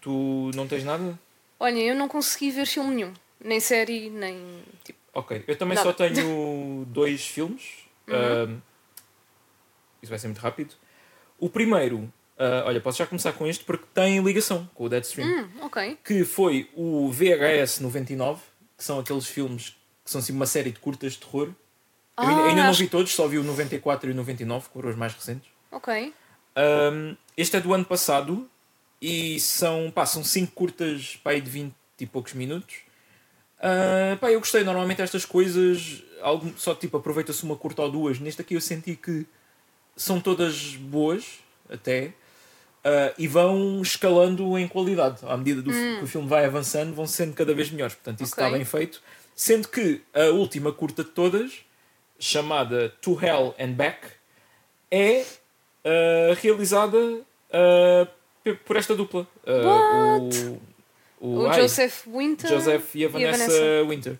Tu 0.00 0.50
não 0.54 0.66
tens 0.66 0.82
nada? 0.82 1.18
Olha, 1.60 1.78
eu 1.78 1.94
não 1.94 2.08
consegui 2.08 2.50
ver 2.50 2.66
filme 2.66 2.94
nenhum, 2.94 3.12
nem 3.38 3.60
série, 3.60 4.08
nem. 4.10 4.62
Tipo, 4.82 4.98
Ok, 5.12 5.44
eu 5.46 5.56
também 5.56 5.74
Nada. 5.76 5.88
só 5.88 5.92
tenho 5.92 6.84
dois 6.90 7.26
filmes. 7.26 7.62
Uhum. 8.08 8.54
Uh, 8.56 8.62
isso 10.02 10.10
vai 10.10 10.18
ser 10.18 10.28
muito 10.28 10.38
rápido. 10.40 10.74
O 11.38 11.48
primeiro, 11.50 11.98
uh, 11.98 12.64
olha, 12.66 12.80
posso 12.80 12.98
já 12.98 13.06
começar 13.06 13.32
com 13.32 13.46
este 13.46 13.64
porque 13.64 13.84
tem 13.92 14.18
ligação 14.20 14.68
com 14.74 14.84
o 14.84 14.88
Deadstream. 14.88 15.28
hum, 15.28 15.48
ok. 15.62 15.98
que 16.04 16.24
foi 16.24 16.70
o 16.74 17.10
VHS 17.12 17.80
99, 17.80 18.40
que 18.78 18.82
são 18.84 18.98
aqueles 18.98 19.26
filmes 19.26 19.76
que 20.04 20.10
são 20.10 20.20
assim 20.20 20.32
uma 20.32 20.46
série 20.46 20.70
de 20.72 20.78
curtas 20.80 21.12
de 21.12 21.18
terror. 21.18 21.48
Eu 22.18 22.24
ainda, 22.24 22.42
Ah, 22.42 22.46
ainda 22.48 22.62
não 22.64 22.72
vi 22.72 22.88
todos, 22.88 23.12
só 23.14 23.26
vi 23.28 23.38
o 23.38 23.44
94 23.44 24.10
e 24.10 24.12
o 24.12 24.16
99, 24.16 24.66
que 24.68 24.72
foram 24.72 24.90
os 24.90 24.96
mais 24.96 25.12
recentes. 25.14 25.48
Ok. 25.70 26.12
Um, 26.56 27.16
este 27.36 27.56
é 27.56 27.60
do 27.60 27.72
ano 27.72 27.84
passado 27.84 28.48
e 29.00 29.40
são, 29.40 29.90
pá, 29.90 30.04
são 30.04 30.22
cinco 30.22 30.52
curtas 30.52 31.18
pá, 31.22 31.32
de 31.34 31.48
20 31.48 31.74
e 32.00 32.06
poucos 32.06 32.34
minutos. 32.34 32.76
Uh, 33.58 34.16
pá, 34.18 34.30
eu 34.30 34.38
gostei 34.40 34.64
normalmente 34.64 35.02
estas 35.02 35.24
coisas, 35.24 36.02
algo, 36.20 36.52
só 36.56 36.74
tipo 36.74 36.96
aproveita-se 36.96 37.42
uma 37.44 37.56
curta 37.56 37.82
ou 37.82 37.90
duas. 37.90 38.18
Neste 38.18 38.42
aqui 38.42 38.54
eu 38.54 38.60
senti 38.60 38.96
que 38.96 39.26
são 39.96 40.20
todas 40.20 40.76
boas, 40.76 41.38
até, 41.68 42.06
uh, 42.84 43.14
e 43.18 43.28
vão 43.28 43.80
escalando 43.82 44.58
em 44.58 44.66
qualidade. 44.66 45.18
À 45.26 45.36
medida 45.36 45.62
do, 45.62 45.70
que 45.70 46.00
o 46.02 46.06
filme 46.06 46.28
vai 46.28 46.44
avançando, 46.44 46.94
vão 46.94 47.06
sendo 47.06 47.34
cada 47.34 47.54
vez 47.54 47.70
melhores. 47.70 47.94
Portanto, 47.94 48.22
isso 48.22 48.32
Ok. 48.32 48.44
está 48.44 48.56
bem 48.56 48.64
feito. 48.64 49.02
Sendo 49.34 49.68
que 49.68 50.02
a 50.12 50.30
última 50.30 50.72
curta 50.72 51.04
de 51.04 51.10
todas, 51.10 51.64
chamada 52.18 52.90
To 53.00 53.18
Hell 53.22 53.54
and 53.58 53.72
Back, 53.72 54.08
é 54.90 55.24
uh, 55.84 56.34
realizada 56.40 56.96
uh, 56.98 58.54
por 58.64 58.76
esta 58.76 58.94
dupla. 58.94 59.26
Uh, 59.46 60.58
o, 61.20 61.40
O 61.42 61.46
ai, 61.48 61.60
Joseph 61.60 62.06
Winter 62.06 62.48
Joseph 62.48 62.94
e 62.94 63.04
a 63.04 63.08
Vanessa, 63.08 63.52
Winter. 63.88 64.12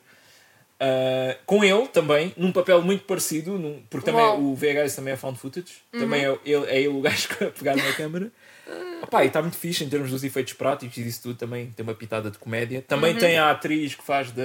Uh, 0.83 1.37
com 1.45 1.63
ele 1.63 1.87
também, 1.89 2.33
num 2.39 2.53
papel 2.53 2.81
muito 2.83 3.05
parecido, 3.05 3.59
num- 3.59 3.83
porque 3.91 4.07
também 4.07 4.23
Uau. 4.25 4.41
o 4.41 4.55
VHS 4.55 4.97
também 4.97 5.13
é 5.13 5.17
found 5.17 5.39
footage, 5.39 5.75
Uhum. 5.93 6.01
também 6.01 6.25
é 6.25 6.39
ele, 6.45 6.65
é 6.67 6.79
ele 6.79 6.89
o 6.89 7.01
gajo 7.03 7.29
a 7.43 7.47
pegar 7.51 7.77
na 7.77 7.93
câmera. 7.93 8.31
Opa, 9.03 9.25
e 9.25 9.27
está 9.27 9.43
muito 9.43 9.57
fixe 9.59 9.85
em 9.85 9.89
termos 9.91 10.11
dos 10.11 10.25
efeitos 10.25 10.53
práticos 10.55 10.97
e 10.97 11.03
disso 11.03 11.23
tudo 11.23 11.35
também 11.37 11.71
tem 11.71 11.83
uma 11.83 11.95
pitada 11.95 12.31
de 12.31 12.39
comédia. 12.39 12.83
Também 12.87 13.13
Uhum. 13.13 13.19
tem 13.19 13.37
a 13.39 13.51
atriz 13.51 13.95
que 13.95 14.03
faz 14.03 14.31
da, 14.33 14.43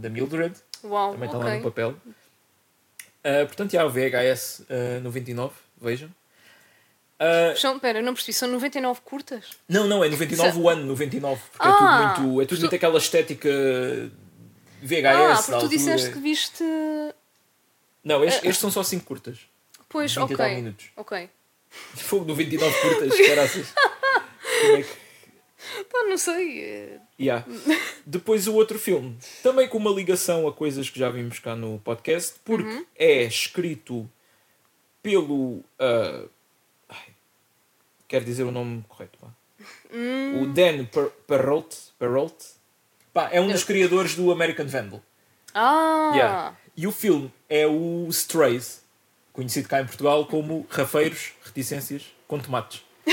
da 0.00 0.08
Mildred, 0.08 0.54
Uau, 0.82 1.12
também 1.12 1.26
está 1.26 1.38
ok. 1.38 1.50
lá 1.50 1.56
no 1.56 1.62
papel. 1.62 1.90
Uh, 3.22 3.46
portanto, 3.46 3.70
já 3.72 3.84
o 3.84 3.90
VHS 3.90 4.60
uh, 4.70 5.00
99, 5.02 5.52
vejam. 5.80 6.08
Uh, 7.20 7.54
São, 7.58 7.78
pera, 7.78 8.00
não 8.00 8.14
percebi, 8.14 8.32
são 8.32 8.48
99 8.48 9.00
curtas? 9.02 9.50
não, 9.68 9.86
não, 9.86 10.02
é 10.02 10.08
99 10.08 10.58
o 10.58 10.68
ano 10.70 10.84
99, 10.86 11.38
porque 11.52 11.68
Ah, 11.68 11.68
é 11.68 12.14
tudo 12.14 12.22
muito, 12.28 12.40
é 12.40 12.46
tudo 12.46 12.58
muito 12.60 12.70
tu- 12.70 12.76
aquela 12.76 12.98
estética 12.98 13.50
VHS. 14.82 15.04
ah, 15.06 15.34
porque 15.36 15.50
tu 15.50 15.54
altura. 15.54 15.68
disseste 15.76 16.10
que 16.12 16.18
viste. 16.18 16.64
Não, 18.02 18.24
estes, 18.24 18.42
estes 18.44 18.58
são 18.58 18.70
só 18.70 18.82
5 18.82 19.04
curtas. 19.04 19.38
Pois, 19.88 20.14
20 20.14 20.28
tal 20.34 20.46
ok. 20.46 20.54
minutos. 20.56 20.86
Ok. 20.96 21.28
Fogo 21.94 22.24
99 22.24 22.80
curtas, 22.80 23.26
caraças. 23.26 23.66
Como 24.62 24.76
é 24.76 24.82
que. 24.82 25.00
Pá, 25.92 25.98
não 26.08 26.16
sei. 26.16 26.60
eh, 26.64 26.98
Yeah. 27.20 27.44
Depois 28.06 28.46
o 28.48 28.54
outro 28.54 28.78
filme, 28.78 29.14
também 29.42 29.68
com 29.68 29.76
uma 29.76 29.90
ligação 29.90 30.48
a 30.48 30.52
coisas 30.54 30.88
que 30.88 30.98
já 30.98 31.10
vimos 31.10 31.38
cá 31.38 31.54
no 31.54 31.78
podcast, 31.80 32.36
porque 32.46 32.66
Uhum. 32.66 32.86
é 32.96 33.24
escrito 33.24 34.10
pelo. 35.02 35.62
ah, 35.78 36.24
ai, 36.24 36.28
quero 38.10 38.24
dizer 38.24 38.42
o 38.42 38.50
nome 38.50 38.84
correto. 38.88 39.18
Pá. 39.18 39.28
Hum. 39.92 40.42
O 40.42 40.46
Dan 40.52 40.84
Per- 40.86 41.10
Perrault, 41.26 41.76
Perrault 41.98 42.34
pá, 43.12 43.28
é 43.32 43.40
um 43.40 43.48
dos 43.48 43.64
criadores 43.64 44.14
do 44.16 44.30
American 44.32 44.66
Vandal. 44.66 45.00
Ah! 45.54 46.10
Yeah. 46.14 46.56
E 46.76 46.86
o 46.86 46.92
filme 46.92 47.32
é 47.48 47.66
o 47.66 48.06
Strays, 48.10 48.82
conhecido 49.32 49.68
cá 49.68 49.80
em 49.80 49.86
Portugal 49.86 50.26
como 50.26 50.66
Rafeiros, 50.70 51.32
Reticências 51.44 52.04
com 52.26 52.38
Tomates. 52.38 52.82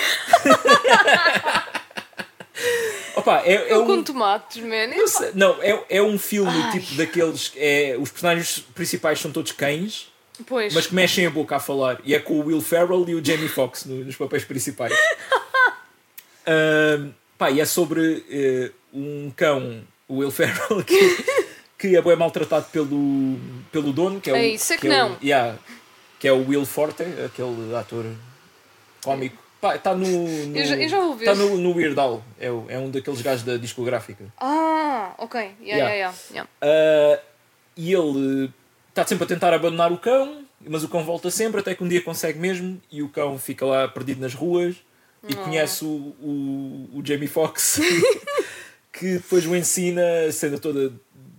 Opa, 3.15 3.41
é, 3.43 3.53
é 3.53 3.73
Eu 3.73 3.83
um, 3.83 3.87
com 3.87 4.03
tomates, 4.03 4.61
man. 4.63 4.87
não, 5.33 5.61
é, 5.61 5.85
é 5.89 6.01
um 6.01 6.17
filme 6.19 6.71
tipo 6.71 6.93
daqueles. 6.95 7.51
É, 7.55 7.95
os 7.99 8.11
personagens 8.11 8.59
principais 8.59 9.19
são 9.19 9.31
todos 9.31 9.51
cães, 9.51 10.11
Pois. 10.45 10.73
mas 10.73 10.88
que 10.88 10.93
mexem 10.95 11.25
a 11.25 11.29
boca 11.29 11.55
a 11.55 11.59
falar. 11.59 11.99
E 12.03 12.13
é 12.13 12.19
com 12.19 12.33
o 12.39 12.45
Will 12.45 12.61
Ferrell 12.61 13.05
e 13.07 13.15
o 13.15 13.23
Jamie 13.25 13.47
Foxx 13.49 13.85
no- 13.85 14.03
nos 14.05 14.15
papéis 14.15 14.43
principais. 14.45 14.93
Ahm, 16.45 17.11
pá, 17.38 17.51
e 17.51 17.59
é 17.59 17.65
sobre 17.65 18.23
eh, 18.29 18.71
um 18.93 19.31
cão, 19.35 19.81
o 20.07 20.17
Will 20.17 20.31
Ferrell, 20.31 20.83
que, 20.85 21.25
que 21.77 21.95
é 21.95 22.01
bem 22.01 22.15
maltratado 22.15 22.67
pelo, 22.71 23.38
pelo 23.71 23.91
dono, 23.91 24.21
que 24.21 24.29
é 24.29 24.33
o. 24.33 24.38
Ei, 24.38 24.53
isso 24.55 24.73
é 24.73 24.77
que 24.77 24.88
é 24.88 25.03
o- 25.03 25.17
yeah, 25.21 25.57
que 26.19 26.27
é 26.27 26.31
o 26.31 26.47
Will 26.47 26.65
Forte, 26.65 27.03
aquele 27.25 27.75
ator 27.75 28.05
cómico. 29.03 29.38
Pá, 29.59 29.75
está 29.75 29.93
no, 29.95 30.07
no. 30.07 30.55
Eu 30.57 30.65
já- 30.65 30.75
eu 30.77 30.88
já 30.88 30.99
ouvi. 30.99 31.25
Está 31.25 31.35
no, 31.35 31.57
no 31.57 31.73
Weird 31.75 31.99
Al. 31.99 32.23
É, 32.39 32.45
é 32.45 32.77
um 32.79 32.89
daqueles 32.91 33.21
gajos 33.21 33.43
da 33.43 33.57
discográfica. 33.57 34.23
Ah, 34.39 35.15
ok. 35.17 35.39
Yeah, 35.41 35.55
Yeah. 35.61 35.93
yeah, 35.95 36.15
yeah, 36.31 36.47
yeah. 36.61 37.19
Uh, 37.19 37.21
e 37.75 37.93
ele 37.93 38.53
está 39.01 39.07
sempre 39.07 39.23
a 39.25 39.27
tentar 39.27 39.53
abandonar 39.53 39.91
o 39.91 39.97
cão, 39.97 40.43
mas 40.67 40.83
o 40.83 40.89
cão 40.89 41.03
volta 41.03 41.29
sempre, 41.29 41.59
até 41.61 41.75
que 41.75 41.83
um 41.83 41.87
dia 41.87 42.01
consegue 42.01 42.39
mesmo, 42.39 42.81
e 42.91 43.01
o 43.03 43.09
cão 43.09 43.37
fica 43.37 43.65
lá 43.65 43.87
perdido 43.87 44.21
nas 44.21 44.33
ruas 44.33 44.75
e 45.27 45.33
Oh. 45.33 45.37
conhece 45.43 45.83
o, 45.83 45.87
o, 45.87 46.89
o 46.93 47.01
Jamie 47.03 47.27
Foxx, 47.27 47.79
que 48.93 49.13
depois 49.17 49.45
o 49.45 49.55
ensina 49.55 50.01
a 50.27 50.31
cena 50.31 50.57
toda 50.57 50.89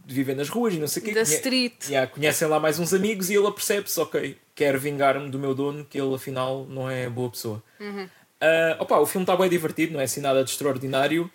de 0.04 0.14
viver 0.14 0.34
nas 0.34 0.48
ruas 0.48 0.74
e 0.74 0.78
não 0.78 0.86
sei 0.88 1.02
o 1.02 1.04
quê. 1.06 1.12
Da 1.12 1.22
street. 1.22 1.88
Yeah, 1.88 2.10
conhecem 2.10 2.48
lá 2.48 2.58
mais 2.58 2.78
uns 2.78 2.94
amigos 2.94 3.28
e 3.30 3.34
ele 3.34 3.46
apercebe-se, 3.46 3.98
ok, 4.00 4.36
quero 4.54 4.78
vingar-me 4.78 5.28
do 5.30 5.38
meu 5.38 5.54
dono, 5.54 5.84
que 5.88 6.00
ele 6.00 6.14
afinal 6.14 6.66
não 6.68 6.90
é 6.90 7.08
boa 7.08 7.30
pessoa. 7.30 7.62
Uhum. 7.78 8.08
Ah, 8.40 8.76
opa, 8.80 8.98
o 8.98 9.06
filme 9.06 9.24
está 9.24 9.36
bem 9.36 9.48
divertido, 9.50 9.92
não 9.92 10.00
é 10.00 10.04
assim 10.04 10.20
nada 10.20 10.42
de 10.44 10.50
extraordinário. 10.50 11.30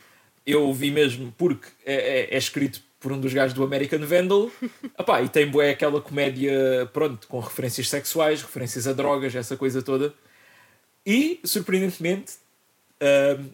Eu 0.46 0.74
vi 0.74 0.90
mesmo 0.92 1.34
porque 1.38 1.68
é, 1.86 1.94
é- 2.32 2.36
é 2.36 2.38
escrito 2.38 2.82
por 3.04 3.12
um 3.12 3.20
dos 3.20 3.34
gajos 3.34 3.54
do 3.54 3.64
American 3.64 4.00
Vandal. 4.00 4.50
Opa, 4.98 5.22
e 5.22 5.28
tem 5.28 5.46
bué 5.46 5.72
aquela 5.72 6.00
comédia, 6.02 6.90
pronto, 6.94 7.28
com 7.28 7.40
referências 7.40 7.90
sexuais, 7.90 8.42
referências 8.42 8.88
a 8.88 8.94
drogas, 8.94 9.36
essa 9.36 9.58
coisa 9.58 9.82
toda. 9.82 10.14
E, 11.06 11.42
surpreendentemente, 11.44 12.36
ahm, 13.02 13.50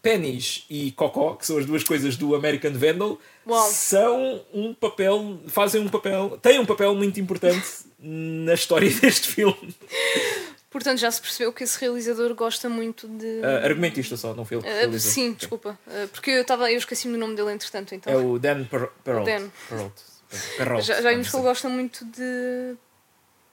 Pennies 0.00 0.64
e 0.70 0.92
Cocó, 0.92 1.34
que 1.34 1.44
são 1.44 1.58
as 1.58 1.66
duas 1.66 1.82
coisas 1.82 2.16
do 2.16 2.36
American 2.36 2.72
Vandal, 2.74 3.18
Uau. 3.44 3.68
são 3.68 4.40
um 4.54 4.72
papel, 4.72 5.40
fazem 5.48 5.82
um 5.82 5.88
papel, 5.88 6.38
têm 6.40 6.60
um 6.60 6.66
papel 6.66 6.94
muito 6.94 7.18
importante 7.18 7.66
na 7.98 8.54
história 8.54 8.88
deste 9.00 9.26
filme. 9.26 9.74
Portanto, 10.68 10.98
já 10.98 11.10
se 11.10 11.20
percebeu 11.20 11.52
que 11.52 11.64
esse 11.64 11.78
realizador 11.80 12.34
gosta 12.34 12.68
muito 12.68 13.06
de. 13.08 13.40
Ah, 13.42 13.64
argumentista 13.64 14.16
só, 14.16 14.34
não 14.34 14.44
foi 14.44 14.56
ele 14.58 14.64
que 14.64 14.70
Ah, 14.70 14.74
realizou. 14.74 15.10
sim, 15.12 15.32
desculpa. 15.32 15.78
Ah, 15.86 16.08
porque 16.12 16.30
eu, 16.30 16.44
tava, 16.44 16.70
eu 16.70 16.76
esqueci-me 16.78 17.14
do 17.14 17.18
nome 17.20 17.34
dele 17.36 17.52
entretanto. 17.52 17.94
Então. 17.94 18.12
É 18.12 18.16
o 18.16 18.38
Dan 18.38 18.64
Per- 18.64 18.90
Perrault. 19.04 19.30
Dan. 19.30 19.48
Perrault. 19.68 20.02
Perrault. 20.58 20.84
já, 20.86 21.00
já 21.00 21.10
vimos 21.10 21.30
que 21.30 21.36
ele 21.36 21.42
gosta 21.44 21.68
muito 21.68 22.04
de 22.04 22.74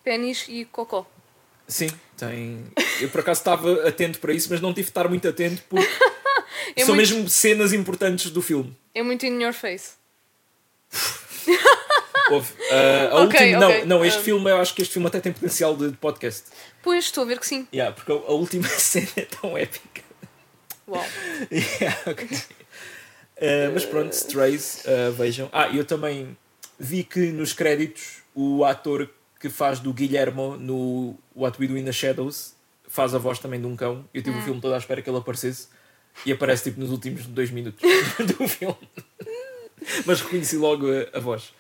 pênis 0.04 0.46
e 0.50 0.66
cocó. 0.66 1.06
Sim, 1.68 1.88
tem. 2.18 2.66
Eu 3.00 3.10
por 3.10 3.22
acaso 3.22 3.40
estava 3.40 3.88
atento 3.88 4.20
para 4.20 4.34
isso, 4.34 4.48
mas 4.50 4.60
não 4.60 4.72
tive 4.74 4.86
de 4.86 4.90
estar 4.90 5.08
muito 5.08 5.28
atento 5.28 5.62
porque 5.70 5.88
É 6.76 6.84
são 6.84 6.96
muito- 6.96 7.14
mesmo 7.16 7.30
cenas 7.30 7.72
importantes 7.74 8.32
do 8.32 8.42
filme. 8.42 8.76
É 8.94 9.02
muito 9.04 9.26
in 9.26 9.42
your 9.42 9.54
face. 9.54 9.92
Houve, 12.30 12.54
ah, 12.72 13.10
a 13.12 13.24
Ok, 13.24 13.40
última, 13.40 13.66
ok. 13.68 13.80
Não, 13.82 13.86
não, 13.98 14.06
este 14.06 14.22
filme 14.22 14.50
eu 14.50 14.58
acho 14.58 14.74
que 14.74 14.82
este 14.82 14.94
filme 14.94 15.08
até 15.08 15.20
tem 15.20 15.34
potencial 15.34 15.76
de, 15.76 15.92
de 15.92 15.98
podcast. 15.98 16.46
Pois, 16.82 17.06
estou 17.06 17.24
a 17.24 17.28
ver 17.28 17.40
que 17.40 17.46
sim. 17.48 17.68
Yeah, 17.74 17.94
porque 17.94 18.12
a, 18.12 18.16
a 18.16 18.32
última 18.34 18.68
cena 18.80 19.08
é 19.16 19.26
tão 19.26 19.58
épica. 19.58 20.02
Uau. 20.88 21.06
Yeah, 21.52 21.98
ok. 22.06 22.28
Uh, 22.28 23.72
mas 23.74 23.86
pronto, 23.86 24.14
Strays, 24.14 24.84
uh, 24.86 25.12
vejam. 25.12 25.50
Ah, 25.52 25.68
eu 25.70 25.84
também 25.84 26.38
vi 26.80 27.04
que 27.04 27.32
nos 27.32 27.52
créditos 27.52 28.22
o 28.36 28.64
ator 28.64 29.10
que 29.40 29.50
faz 29.50 29.80
do 29.80 29.92
Guilhermo 29.92 30.56
no 30.56 31.18
What 31.36 31.60
We 31.60 31.68
Do 31.68 31.78
in 31.78 31.84
the 31.84 31.92
Shadows 31.92 32.54
faz 32.88 33.14
a 33.14 33.18
voz 33.18 33.40
também 33.40 33.60
de 33.60 33.66
um 33.66 33.76
cão. 33.76 34.08
Eu 34.14 34.22
tive 34.22 34.38
o 34.38 34.42
filme 34.44 34.62
todo 34.62 34.74
à 34.74 34.78
espera 34.78 35.02
que 35.02 35.10
ele 35.10 35.18
aparecesse 35.18 35.68
e 36.26 36.32
aparece 36.32 36.66
tipo 36.66 36.80
nos 36.80 36.92
últimos 36.92 37.26
dois 37.26 37.50
minutos 37.50 37.82
do 38.38 38.48
filme. 38.48 38.78
mas 40.06 40.22
reconheci 40.22 40.56
logo 40.58 40.86
a, 40.88 41.18
a 41.18 41.20
voz. 41.20 41.52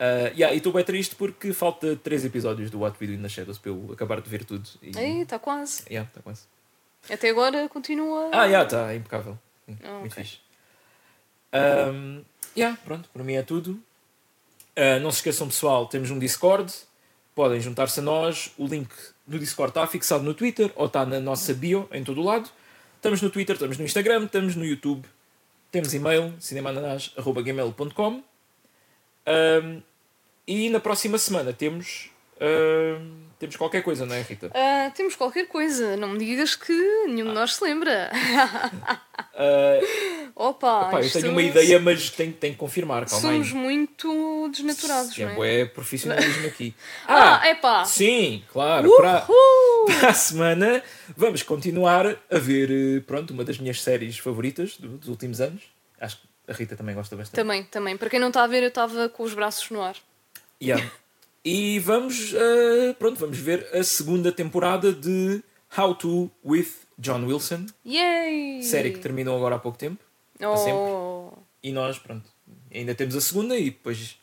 Uh, 0.00 0.32
yeah, 0.34 0.54
e 0.54 0.56
estou 0.56 0.72
bem 0.72 0.82
triste 0.82 1.14
porque 1.14 1.52
falta 1.52 1.94
três 1.94 2.24
episódios 2.24 2.70
do 2.70 2.80
What 2.80 2.96
We 2.98 3.06
Do 3.08 3.12
in 3.12 3.20
the 3.22 3.28
Shadows 3.28 3.58
para 3.58 3.70
eu 3.70 3.90
acabar 3.92 4.18
de 4.22 4.30
ver 4.30 4.44
tudo. 4.46 4.66
E, 4.82 4.96
Ei, 4.98 5.20
está 5.20 5.38
quase. 5.38 5.82
yeah, 5.90 6.08
tá 6.10 6.22
quase. 6.22 6.44
Até 7.10 7.28
agora 7.28 7.68
continua. 7.68 8.30
Ah, 8.32 8.48
já, 8.48 8.62
está 8.62 8.94
impecável. 8.94 9.38
Sim, 9.66 9.76
Ah, 9.84 9.98
muito 9.98 10.12
ok. 10.12 10.24
fixe. 10.24 10.38
Um, 11.52 12.22
yeah, 12.56 12.78
pronto, 12.84 13.08
para 13.12 13.22
mim 13.22 13.34
é 13.34 13.42
tudo. 13.42 13.72
Uh, 14.76 14.98
não 15.02 15.10
se 15.10 15.18
esqueçam, 15.18 15.48
pessoal, 15.48 15.86
temos 15.86 16.10
um 16.10 16.18
Discord. 16.18 16.72
Podem 17.34 17.60
juntar-se 17.60 18.00
a 18.00 18.02
nós. 18.02 18.52
O 18.56 18.66
link 18.66 18.88
do 19.26 19.38
Discord 19.38 19.70
está 19.70 19.86
fixado 19.86 20.24
no 20.24 20.32
Twitter 20.32 20.72
ou 20.76 20.86
está 20.86 21.04
na 21.04 21.20
nossa 21.20 21.52
bio, 21.52 21.86
em 21.92 22.02
todo 22.02 22.20
o 22.22 22.24
lado. 22.24 22.48
Estamos 22.96 23.20
no 23.20 23.28
Twitter, 23.30 23.54
estamos 23.54 23.76
no 23.76 23.84
Instagram, 23.84 24.24
estamos 24.24 24.56
no 24.56 24.64
YouTube. 24.64 25.06
Temos 25.70 25.92
e-mail, 25.94 26.34
cinemananás.gmail.com 26.40 28.22
um, 29.26 29.82
E 30.52 30.68
na 30.68 30.80
próxima 30.80 31.16
semana 31.16 31.52
temos, 31.52 32.10
um, 32.40 33.22
temos 33.38 33.54
qualquer 33.54 33.84
coisa, 33.84 34.04
não 34.04 34.16
é, 34.16 34.22
Rita? 34.22 34.50
Ah, 34.52 34.90
temos 34.96 35.14
qualquer 35.14 35.46
coisa. 35.46 35.96
Não 35.96 36.08
me 36.08 36.18
digas 36.18 36.56
que 36.56 36.72
nenhum 37.06 37.28
de 37.28 37.32
nós 37.34 37.54
se 37.54 37.62
lembra. 37.62 38.10
Uh, 39.32 40.30
Opa, 40.34 40.86
pá, 40.90 41.00
eu 41.02 41.10
tenho 41.12 41.30
uma 41.30 41.42
ideia, 41.42 41.78
mas 41.78 42.10
tenho, 42.10 42.32
tenho 42.32 42.54
que 42.54 42.58
confirmar. 42.58 43.04
Calma 43.08 43.28
aí. 43.30 43.34
Somos 43.44 43.52
muito 43.52 44.48
desnaturados, 44.50 45.16
É, 45.18 45.24
não 45.24 45.30
é? 45.30 45.34
bué 45.36 45.64
profissionalismo 45.66 46.46
aqui. 46.48 46.74
Ah, 47.06 47.46
é 47.46 47.54
pá! 47.54 47.84
Sim, 47.84 48.42
claro. 48.52 48.90
Para, 48.96 49.26
para 50.00 50.08
a 50.08 50.14
semana 50.14 50.82
vamos 51.16 51.42
continuar 51.44 52.06
a 52.28 52.38
ver, 52.38 52.70
eh, 52.70 53.00
pronto, 53.06 53.32
uma 53.32 53.44
das 53.44 53.58
minhas 53.58 53.80
séries 53.82 54.18
favoritas 54.18 54.76
do- 54.78 54.98
dos 54.98 55.08
últimos 55.08 55.40
anos. 55.40 55.62
Acho 56.00 56.16
que 56.16 56.22
a 56.50 56.54
Rita 56.54 56.74
também 56.76 56.94
gosta 56.94 57.14
bastante. 57.14 57.36
Também, 57.36 57.62
também. 57.64 57.96
Para 57.96 58.10
quem 58.10 58.18
não 58.18 58.28
está 58.28 58.42
a 58.42 58.46
ver, 58.48 58.62
eu 58.64 58.68
estava 58.68 59.08
com 59.08 59.22
os 59.22 59.32
braços 59.34 59.70
no 59.70 59.80
ar. 59.82 59.94
Yeah. 60.62 60.90
E 61.44 61.78
vamos, 61.78 62.34
eh, 62.34 62.94
pronto, 62.98 63.18
vamos 63.18 63.38
ver 63.38 63.66
a 63.74 63.82
segunda 63.82 64.30
temporada 64.30 64.92
de 64.92 65.42
How 65.76 65.94
to 65.94 66.30
with 66.44 66.68
John 66.98 67.24
Wilson, 67.24 67.66
Yay! 67.86 68.62
série 68.62 68.90
que 68.90 68.98
terminou 68.98 69.36
agora 69.36 69.56
há 69.56 69.58
pouco 69.58 69.78
tempo. 69.78 70.04
para 70.38 70.56
sempre. 70.56 70.72
Oh. 70.72 71.32
E 71.62 71.72
nós, 71.72 71.98
pronto, 71.98 72.28
ainda 72.74 72.94
temos 72.94 73.14
a 73.16 73.20
segunda 73.20 73.56
e 73.56 73.64
depois 73.70 74.18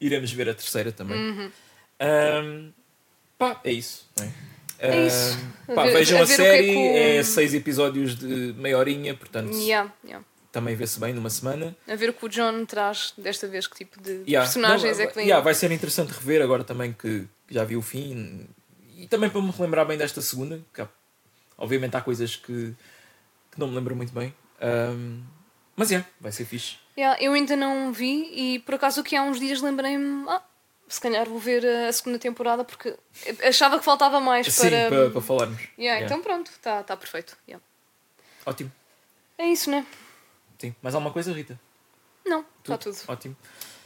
iremos 0.00 0.30
ver 0.32 0.48
a 0.48 0.54
terceira 0.54 0.92
também. 0.92 1.16
Uhum. 1.18 1.50
Ahm, 2.00 2.70
pá, 3.38 3.60
é 3.64 3.72
isso. 3.72 4.08
É? 4.20 4.30
É 4.78 5.06
isso. 5.06 5.38
Pá, 5.74 5.84
vejam 5.86 6.18
a 6.18 6.22
a, 6.22 6.26
que 6.26 6.32
é 6.32 6.36
série, 6.36 6.66
que 6.68 6.76
o- 6.76 6.96
é 6.96 7.22
seis 7.22 7.52
episódios 7.52 8.14
de 8.16 8.54
meia 8.56 8.78
horinha, 8.78 9.14
portanto 9.14 9.52
Yeah, 9.56 9.92
yeah. 10.04 10.24
Também 10.52 10.74
vê-se 10.74 10.98
bem 10.98 11.12
numa 11.12 11.30
semana. 11.30 11.76
A 11.88 11.94
ver 11.94 12.10
o 12.10 12.12
que 12.12 12.24
o 12.24 12.28
John 12.28 12.64
traz 12.64 13.12
desta 13.16 13.46
vez, 13.46 13.66
que 13.66 13.76
tipo 13.76 14.00
de 14.00 14.22
Yeah. 14.26 14.40
personagens 14.48 14.98
Não, 14.98 15.04
é 15.04 15.06
que 15.06 15.14
vem. 15.14 15.24
yeah, 15.26 15.42
vai 15.44 15.54
ser 15.54 15.70
interessante 15.70 16.10
rever 16.10 16.42
agora 16.42 16.64
também 16.64 16.92
que 16.92 17.26
que 17.46 17.54
já 17.54 17.64
vi 17.64 17.76
o 17.76 17.82
fim 17.82 18.46
e 18.96 19.06
também 19.08 19.28
para 19.30 19.40
me 19.42 19.50
relembrar 19.50 19.84
bem 19.86 19.98
desta 19.98 20.20
segunda, 20.22 20.60
que 20.72 20.80
há- 20.82 20.88
obviamente 21.58 21.96
há 21.96 22.00
coisas 22.00 22.36
que, 22.36 22.74
que 23.50 23.58
não 23.58 23.66
me 23.68 23.74
lembro 23.74 23.96
muito 23.96 24.12
bem. 24.12 24.32
Ahm, 24.60 25.22
mas 25.74 25.90
é, 25.90 26.04
vai 26.20 26.30
ser 26.30 26.44
fixe. 26.44 26.76
Yeah, 26.96 27.20
eu 27.22 27.32
ainda 27.32 27.56
não 27.56 27.92
vi 27.92 28.30
e 28.54 28.58
por 28.60 28.74
acaso 28.74 29.00
aqui 29.00 29.16
há 29.16 29.22
uns 29.22 29.40
dias 29.40 29.60
lembrei-me, 29.62 30.28
ah, 30.28 30.42
se 30.86 31.00
calhar 31.00 31.26
vou 31.28 31.38
ver 31.40 31.64
a 31.66 31.92
segunda 31.92 32.18
temporada 32.18 32.62
porque 32.64 32.94
achava 33.42 33.78
que 33.78 33.84
faltava 33.84 34.20
mais 34.20 34.46
Sim, 34.52 34.68
para. 34.70 34.88
para, 34.88 35.10
para 35.10 35.20
falarmos. 35.20 35.60
Yeah, 35.78 36.00
Yeah. 36.00 36.04
Então 36.06 36.20
pronto, 36.22 36.50
está 36.50 36.82
tá 36.84 36.96
perfeito. 36.96 37.36
Yeah. 37.48 37.64
Ótimo. 38.46 38.70
É 39.38 39.46
isso, 39.46 39.70
né? 39.70 39.84
Sim. 40.60 40.74
Mais 40.82 40.94
alguma 40.94 41.12
coisa, 41.12 41.32
Rita? 41.32 41.58
Não, 42.24 42.44
está 42.62 42.76
tudo. 42.78 42.96
Ótimo. 43.08 43.36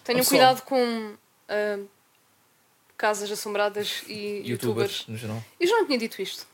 Tenham 0.02 0.22
Só- 0.22 0.30
cuidado 0.30 0.62
com 0.62 1.14
ah, 1.48 1.78
casas 2.96 3.30
assombradas 3.30 4.02
e 4.08 4.42
youtubers. 4.44 4.48
Youtubers, 4.48 5.04
no 5.08 5.16
geral. 5.16 5.42
Eu 5.58 5.66
já 5.68 5.76
não 5.78 5.86
tinha 5.86 5.98
dito 5.98 6.20
isto. 6.20 6.46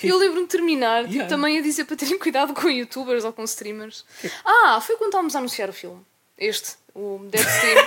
Que- 0.00 0.08
Eu 0.08 0.18
lembro-me 0.18 0.42
de 0.46 0.50
terminar 0.50 1.02
tipo, 1.04 1.14
Yeah. 1.14 1.28
também 1.34 1.58
a 1.58 1.62
dizer 1.62 1.84
para 1.86 1.96
terem 1.96 2.18
cuidado 2.20 2.52
com 2.52 2.68
youtubers 2.68 3.24
ou 3.24 3.32
com 3.32 3.42
streamers. 3.44 4.04
Ah, 4.44 4.80
foi 4.80 4.96
quando 4.96 5.08
estávamos 5.10 5.34
a 5.34 5.38
anunciar 5.38 5.70
o 5.70 5.72
filme. 5.72 6.04
Este, 6.36 6.76
o 6.94 7.20
Dead 7.30 7.42
Stream. 7.46 7.86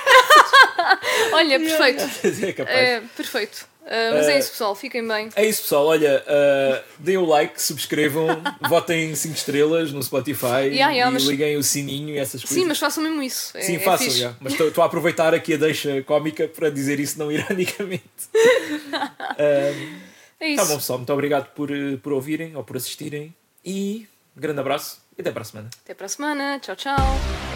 Olha, 1.34 1.60
perfeito. 1.60 2.02
é. 2.68 2.94
É, 2.96 3.02
perfeito. 3.16 3.68
Uh, 3.90 4.14
mas 4.14 4.28
é 4.28 4.38
isso, 4.38 4.52
pessoal. 4.52 4.76
Fiquem 4.76 5.06
bem. 5.08 5.30
É 5.36 5.44
isso, 5.46 5.64
pessoal. 5.64 5.88
Olha, 5.88 6.24
uh, 6.28 6.84
deem 7.00 7.18
o 7.18 7.26
like, 7.26 7.60
subscrevam, 7.60 8.28
votem 8.70 9.16
5 9.16 9.34
estrelas 9.36 9.92
no 9.92 10.04
Spotify 10.04 10.46
Yeah, 10.70 10.92
yeah, 10.92 11.10
e 11.10 11.14
mas- 11.14 11.24
liguem 11.24 11.58
o 11.58 11.64
sininho 11.64 12.10
e 12.16 12.20
essas 12.20 12.42
coisas. 12.44 12.56
Sim, 12.56 12.66
mas 12.66 12.78
façam 12.78 13.02
mesmo 13.04 13.24
isso. 13.24 13.58
É, 13.58 13.62
Sim, 13.62 13.78
é 13.78 13.80
façam. 13.80 14.36
Mas 14.40 14.54
estou 14.54 14.84
a 14.84 14.86
aproveitar 14.86 15.34
aqui 15.34 15.56
a 15.56 15.58
deixa 15.58 16.04
cómica 16.04 16.48
para 16.48 16.70
dizer 16.70 17.00
isso 17.00 17.18
não 17.18 17.32
ironicamente. 17.34 18.04
É 20.42 20.56
Tá 20.56 20.64
isso. 20.64 20.66
bom, 20.72 20.76
pessoal. 20.78 21.00
Muito 21.00 21.12
obrigado 21.12 21.48
por, 21.54 21.70
por 22.02 22.14
ouvirem 22.14 22.56
ou 22.56 22.64
por 22.64 22.78
assistirem. 22.78 23.36
E 23.66 24.08
grande 24.36 24.62
abraço 24.62 25.02
e 25.18 25.22
até 25.22 25.32
para 25.32 25.42
a 25.42 25.46
semana. 25.46 25.70
Até 25.84 25.94
para 25.94 26.06
a 26.06 26.10
semana. 26.10 26.60
Tchau, 26.62 26.76
tchau. 26.78 27.49